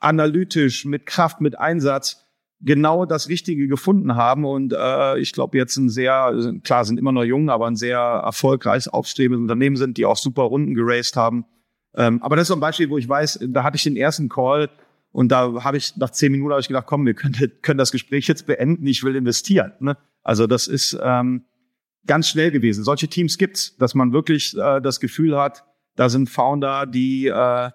analytisch, 0.00 0.84
mit 0.84 1.06
Kraft, 1.06 1.40
mit 1.40 1.58
Einsatz 1.58 2.24
genau 2.60 3.06
das 3.06 3.28
Richtige 3.28 3.68
gefunden 3.68 4.16
haben 4.16 4.44
und 4.44 4.72
äh, 4.72 5.18
ich 5.18 5.32
glaube 5.32 5.56
jetzt 5.56 5.76
ein 5.76 5.88
sehr, 5.88 6.34
klar 6.64 6.84
sind 6.84 6.98
immer 6.98 7.12
noch 7.12 7.22
jung, 7.22 7.50
aber 7.50 7.66
ein 7.66 7.76
sehr 7.76 7.98
erfolgreiches, 7.98 8.88
aufstrebendes 8.88 9.42
Unternehmen 9.42 9.76
sind, 9.76 9.96
die 9.96 10.06
auch 10.06 10.16
super 10.16 10.42
Runden 10.42 10.74
geraced 10.74 11.16
haben. 11.16 11.44
Ähm, 11.94 12.20
aber 12.22 12.36
das 12.36 12.42
ist 12.42 12.48
so 12.48 12.54
ein 12.54 12.60
Beispiel, 12.60 12.90
wo 12.90 12.98
ich 12.98 13.08
weiß, 13.08 13.40
da 13.48 13.62
hatte 13.62 13.76
ich 13.76 13.84
den 13.84 13.96
ersten 13.96 14.28
Call 14.28 14.70
und 15.18 15.30
da 15.30 15.64
habe 15.64 15.76
ich 15.76 15.96
nach 15.96 16.10
zehn 16.10 16.30
Minuten 16.30 16.52
habe 16.52 16.60
ich 16.60 16.68
gedacht, 16.68 16.86
komm, 16.86 17.04
wir 17.04 17.14
können, 17.14 17.34
können 17.60 17.78
das 17.78 17.90
Gespräch 17.90 18.28
jetzt 18.28 18.46
beenden, 18.46 18.86
ich 18.86 19.02
will 19.02 19.16
investieren. 19.16 19.72
Ne? 19.80 19.96
Also 20.22 20.46
das 20.46 20.68
ist 20.68 20.96
ähm, 21.02 21.44
ganz 22.06 22.28
schnell 22.28 22.52
gewesen. 22.52 22.84
Solche 22.84 23.08
Teams 23.08 23.36
gibt's, 23.36 23.76
dass 23.78 23.96
man 23.96 24.12
wirklich 24.12 24.56
äh, 24.56 24.80
das 24.80 25.00
Gefühl 25.00 25.36
hat, 25.36 25.64
da 25.96 26.08
sind 26.08 26.30
Founder, 26.30 26.86
die 26.86 27.26
äh, 27.26 27.70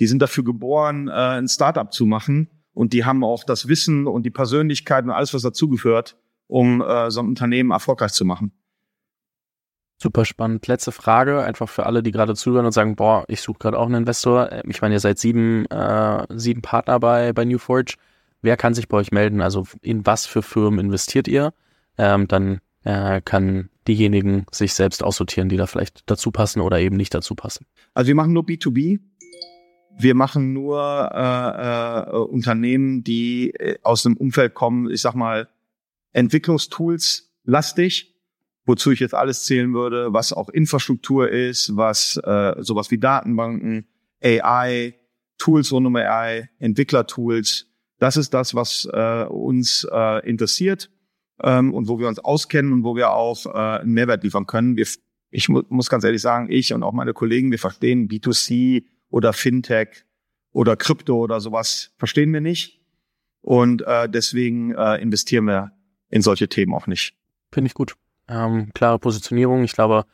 die 0.00 0.08
sind 0.08 0.20
dafür 0.20 0.42
geboren, 0.42 1.06
äh, 1.06 1.12
ein 1.12 1.46
Startup 1.46 1.92
zu 1.92 2.04
machen 2.04 2.50
und 2.72 2.92
die 2.92 3.04
haben 3.04 3.22
auch 3.22 3.44
das 3.44 3.68
Wissen 3.68 4.08
und 4.08 4.24
die 4.24 4.30
Persönlichkeit 4.30 5.04
und 5.04 5.12
alles, 5.12 5.32
was 5.32 5.42
dazugehört, 5.42 6.16
um 6.48 6.82
äh, 6.82 7.12
so 7.12 7.20
ein 7.20 7.28
Unternehmen 7.28 7.70
erfolgreich 7.70 8.10
zu 8.10 8.24
machen. 8.24 8.50
Super 10.00 10.24
spannend. 10.24 10.66
Letzte 10.68 10.92
Frage, 10.92 11.42
einfach 11.42 11.68
für 11.68 11.84
alle, 11.86 12.04
die 12.04 12.12
gerade 12.12 12.36
zuhören 12.36 12.66
und 12.66 12.72
sagen, 12.72 12.94
boah, 12.94 13.24
ich 13.26 13.42
suche 13.42 13.58
gerade 13.58 13.78
auch 13.78 13.86
einen 13.86 13.96
Investor. 13.96 14.52
Ähm, 14.52 14.70
ich 14.70 14.80
meine, 14.80 14.94
ihr 14.94 15.00
seid 15.00 15.18
sieben, 15.18 15.66
äh, 15.66 16.24
sieben 16.30 16.62
Partner 16.62 17.00
bei, 17.00 17.32
bei 17.32 17.44
Newforge. 17.44 17.94
Wer 18.40 18.56
kann 18.56 18.74
sich 18.74 18.86
bei 18.86 18.96
euch 18.98 19.10
melden? 19.10 19.40
Also 19.40 19.66
in 19.82 20.06
was 20.06 20.24
für 20.24 20.42
Firmen 20.42 20.78
investiert 20.78 21.26
ihr? 21.26 21.52
Ähm, 21.96 22.28
dann 22.28 22.60
äh, 22.84 23.20
kann 23.24 23.70
diejenigen 23.88 24.46
sich 24.52 24.74
selbst 24.74 25.02
aussortieren, 25.02 25.48
die 25.48 25.56
da 25.56 25.66
vielleicht 25.66 26.08
dazu 26.08 26.30
passen 26.30 26.60
oder 26.60 26.78
eben 26.78 26.96
nicht 26.96 27.12
dazu 27.12 27.34
passen. 27.34 27.66
Also 27.92 28.06
wir 28.06 28.14
machen 28.14 28.32
nur 28.32 28.44
B2B. 28.44 29.00
Wir 29.98 30.14
machen 30.14 30.52
nur 30.52 31.10
äh, 31.12 32.08
äh, 32.08 32.16
Unternehmen, 32.18 33.02
die 33.02 33.50
äh, 33.50 33.78
aus 33.82 34.06
einem 34.06 34.16
Umfeld 34.16 34.54
kommen, 34.54 34.88
ich 34.90 35.00
sag 35.00 35.14
mal, 35.14 35.48
Entwicklungstools 36.12 37.32
lastig, 37.42 38.14
wozu 38.68 38.92
ich 38.92 39.00
jetzt 39.00 39.14
alles 39.14 39.44
zählen 39.44 39.72
würde, 39.72 40.12
was 40.12 40.32
auch 40.32 40.50
Infrastruktur 40.50 41.30
ist, 41.30 41.74
was 41.74 42.20
äh, 42.22 42.54
sowas 42.58 42.90
wie 42.90 42.98
Datenbanken, 42.98 43.86
AI, 44.22 44.94
Tools 45.38 45.72
rund 45.72 45.86
um 45.86 45.96
AI, 45.96 46.50
Entwicklertools. 46.58 47.66
Das 47.98 48.18
ist 48.18 48.34
das, 48.34 48.54
was 48.54 48.86
äh, 48.92 49.24
uns 49.24 49.88
äh, 49.90 50.28
interessiert 50.28 50.90
ähm, 51.42 51.72
und 51.72 51.88
wo 51.88 51.98
wir 51.98 52.08
uns 52.08 52.18
auskennen 52.18 52.72
und 52.72 52.84
wo 52.84 52.94
wir 52.94 53.10
auch 53.10 53.46
äh, 53.46 53.80
einen 53.80 53.94
Mehrwert 53.94 54.22
liefern 54.22 54.46
können. 54.46 54.76
Wir, 54.76 54.86
ich 55.30 55.48
mu 55.48 55.62
muss 55.70 55.88
ganz 55.88 56.04
ehrlich 56.04 56.20
sagen, 56.20 56.48
ich 56.50 56.74
und 56.74 56.82
auch 56.82 56.92
meine 56.92 57.14
Kollegen, 57.14 57.50
wir 57.50 57.58
verstehen 57.58 58.06
B2C 58.08 58.84
oder 59.08 59.32
Fintech 59.32 60.04
oder 60.52 60.76
Krypto 60.76 61.16
oder 61.16 61.40
sowas 61.40 61.92
verstehen 61.96 62.32
wir 62.34 62.42
nicht. 62.42 62.82
Und 63.40 63.80
äh, 63.86 64.10
deswegen 64.10 64.74
äh, 64.74 65.00
investieren 65.00 65.46
wir 65.46 65.72
in 66.10 66.20
solche 66.20 66.48
Themen 66.48 66.74
auch 66.74 66.86
nicht. 66.86 67.14
Finde 67.50 67.68
ich 67.68 67.74
gut. 67.74 67.96
Ähm, 68.28 68.70
klare 68.74 68.98
Positionierung. 68.98 69.64
Ich 69.64 69.72
glaube, 69.72 70.04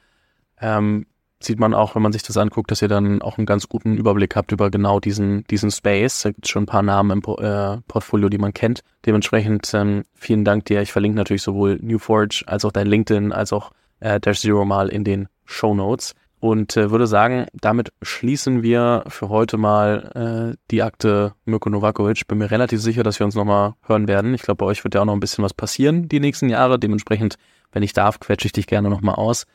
ähm, 0.61 1.07
sieht 1.41 1.59
man 1.59 1.75
auch, 1.75 1.95
wenn 1.95 2.03
man 2.03 2.13
sich 2.13 2.23
das 2.23 2.37
anguckt, 2.37 2.71
dass 2.71 2.83
ihr 2.83 2.89
dann 2.89 3.21
auch 3.21 3.39
einen 3.39 3.47
ganz 3.47 3.69
guten 3.69 3.97
Überblick 3.97 4.35
habt 4.37 4.53
über 4.53 4.71
genau 4.71 5.01
diesen, 5.01 5.45
diesen 5.45 5.71
Space. 5.71 6.23
Da 6.23 6.31
gibt 6.31 6.49
schon 6.49 6.63
ein 6.63 6.67
paar 6.67 6.83
Namen 6.83 7.11
im 7.11 7.37
äh, 7.39 7.79
Portfolio, 7.87 8.29
die 8.29 8.39
man 8.39 8.55
kennt. 8.55 8.81
Dementsprechend 9.05 9.73
ähm, 9.75 10.05
vielen 10.15 10.45
Dank 10.45 10.65
dir. 10.65 10.81
Ich 10.81 10.93
verlinke 10.93 11.17
natürlich 11.17 11.43
sowohl 11.43 11.79
Newforge 11.83 12.45
als 12.47 12.65
auch 12.65 12.73
dein 12.73 12.87
LinkedIn 12.87 13.33
als 13.33 13.53
auch 13.53 13.73
äh, 14.01 14.21
Dash 14.21 14.41
Zero 14.41 14.65
mal 14.65 14.89
in 14.89 15.05
den 15.05 15.29
Show 15.45 15.75
Notes 15.75 16.15
und 16.45 16.77
äh, 16.77 16.91
würde 16.91 17.07
sagen, 17.07 17.47
damit 17.55 17.91
schließen 18.03 18.63
wir 18.63 19.05
für 19.09 19.31
heute 19.31 19.57
mal 19.57 20.53
äh, 20.53 20.57
die 20.71 20.83
Akte 20.83 21.33
Mirko 21.47 21.71
Novakovic. 21.71 22.27
Bin 22.29 22.37
mir 22.37 22.51
relativ 22.51 22.83
sicher, 22.83 23.03
dass 23.03 23.19
wir 23.19 23.25
uns 23.25 23.35
nochmal 23.35 23.73
hören 23.87 24.09
werden. 24.09 24.35
Ich 24.35 24.43
glaube, 24.43 24.59
bei 24.59 24.67
euch 24.67 24.85
wird 24.85 24.95
ja 24.95 25.01
auch 25.01 25.07
noch 25.07 25.15
ein 25.15 25.21
bisschen 25.21 25.43
was 25.43 25.55
passieren 25.55 26.07
die 26.07 26.21
nächsten 26.21 26.51
Jahre. 26.51 26.79
Dementsprechend, 26.79 27.37
wenn 27.75 27.83
ich 27.83 27.93
darf, 27.93 28.21
quetsche 28.21 28.47
ich 28.47 28.53
dich 28.53 28.67
gerne 28.67 28.89
nochmal 28.89 29.17
aus. 29.17 29.47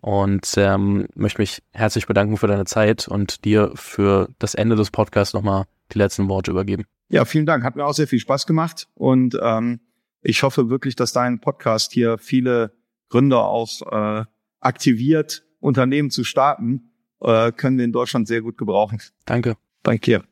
Und 0.00 0.54
ähm, 0.56 1.06
möchte 1.14 1.40
mich 1.40 1.62
herzlich 1.72 2.06
bedanken 2.06 2.36
für 2.36 2.46
deine 2.46 2.64
Zeit 2.64 3.08
und 3.08 3.44
dir 3.44 3.72
für 3.74 4.28
das 4.38 4.54
Ende 4.54 4.76
des 4.76 4.90
Podcasts 4.90 5.34
nochmal 5.34 5.64
die 5.92 5.98
letzten 5.98 6.28
Worte 6.28 6.50
übergeben. 6.50 6.84
Ja, 7.08 7.24
vielen 7.24 7.46
Dank. 7.46 7.64
Hat 7.64 7.76
mir 7.76 7.84
auch 7.84 7.94
sehr 7.94 8.06
viel 8.08 8.18
Spaß 8.18 8.46
gemacht. 8.46 8.88
Und 8.94 9.38
ähm, 9.40 9.80
ich 10.22 10.42
hoffe 10.42 10.68
wirklich, 10.68 10.96
dass 10.96 11.12
dein 11.12 11.40
Podcast 11.40 11.92
hier 11.92 12.18
viele 12.18 12.72
Gründer 13.08 13.44
auch 13.44 13.70
äh, 13.90 14.24
aktiviert 14.60 15.44
Unternehmen 15.60 16.10
zu 16.10 16.24
starten, 16.24 16.90
äh, 17.20 17.52
können 17.52 17.78
wir 17.78 17.84
in 17.84 17.92
Deutschland 17.92 18.28
sehr 18.28 18.42
gut 18.42 18.58
gebrauchen. 18.58 19.00
Danke. 19.24 19.56
Danke. 19.82 20.24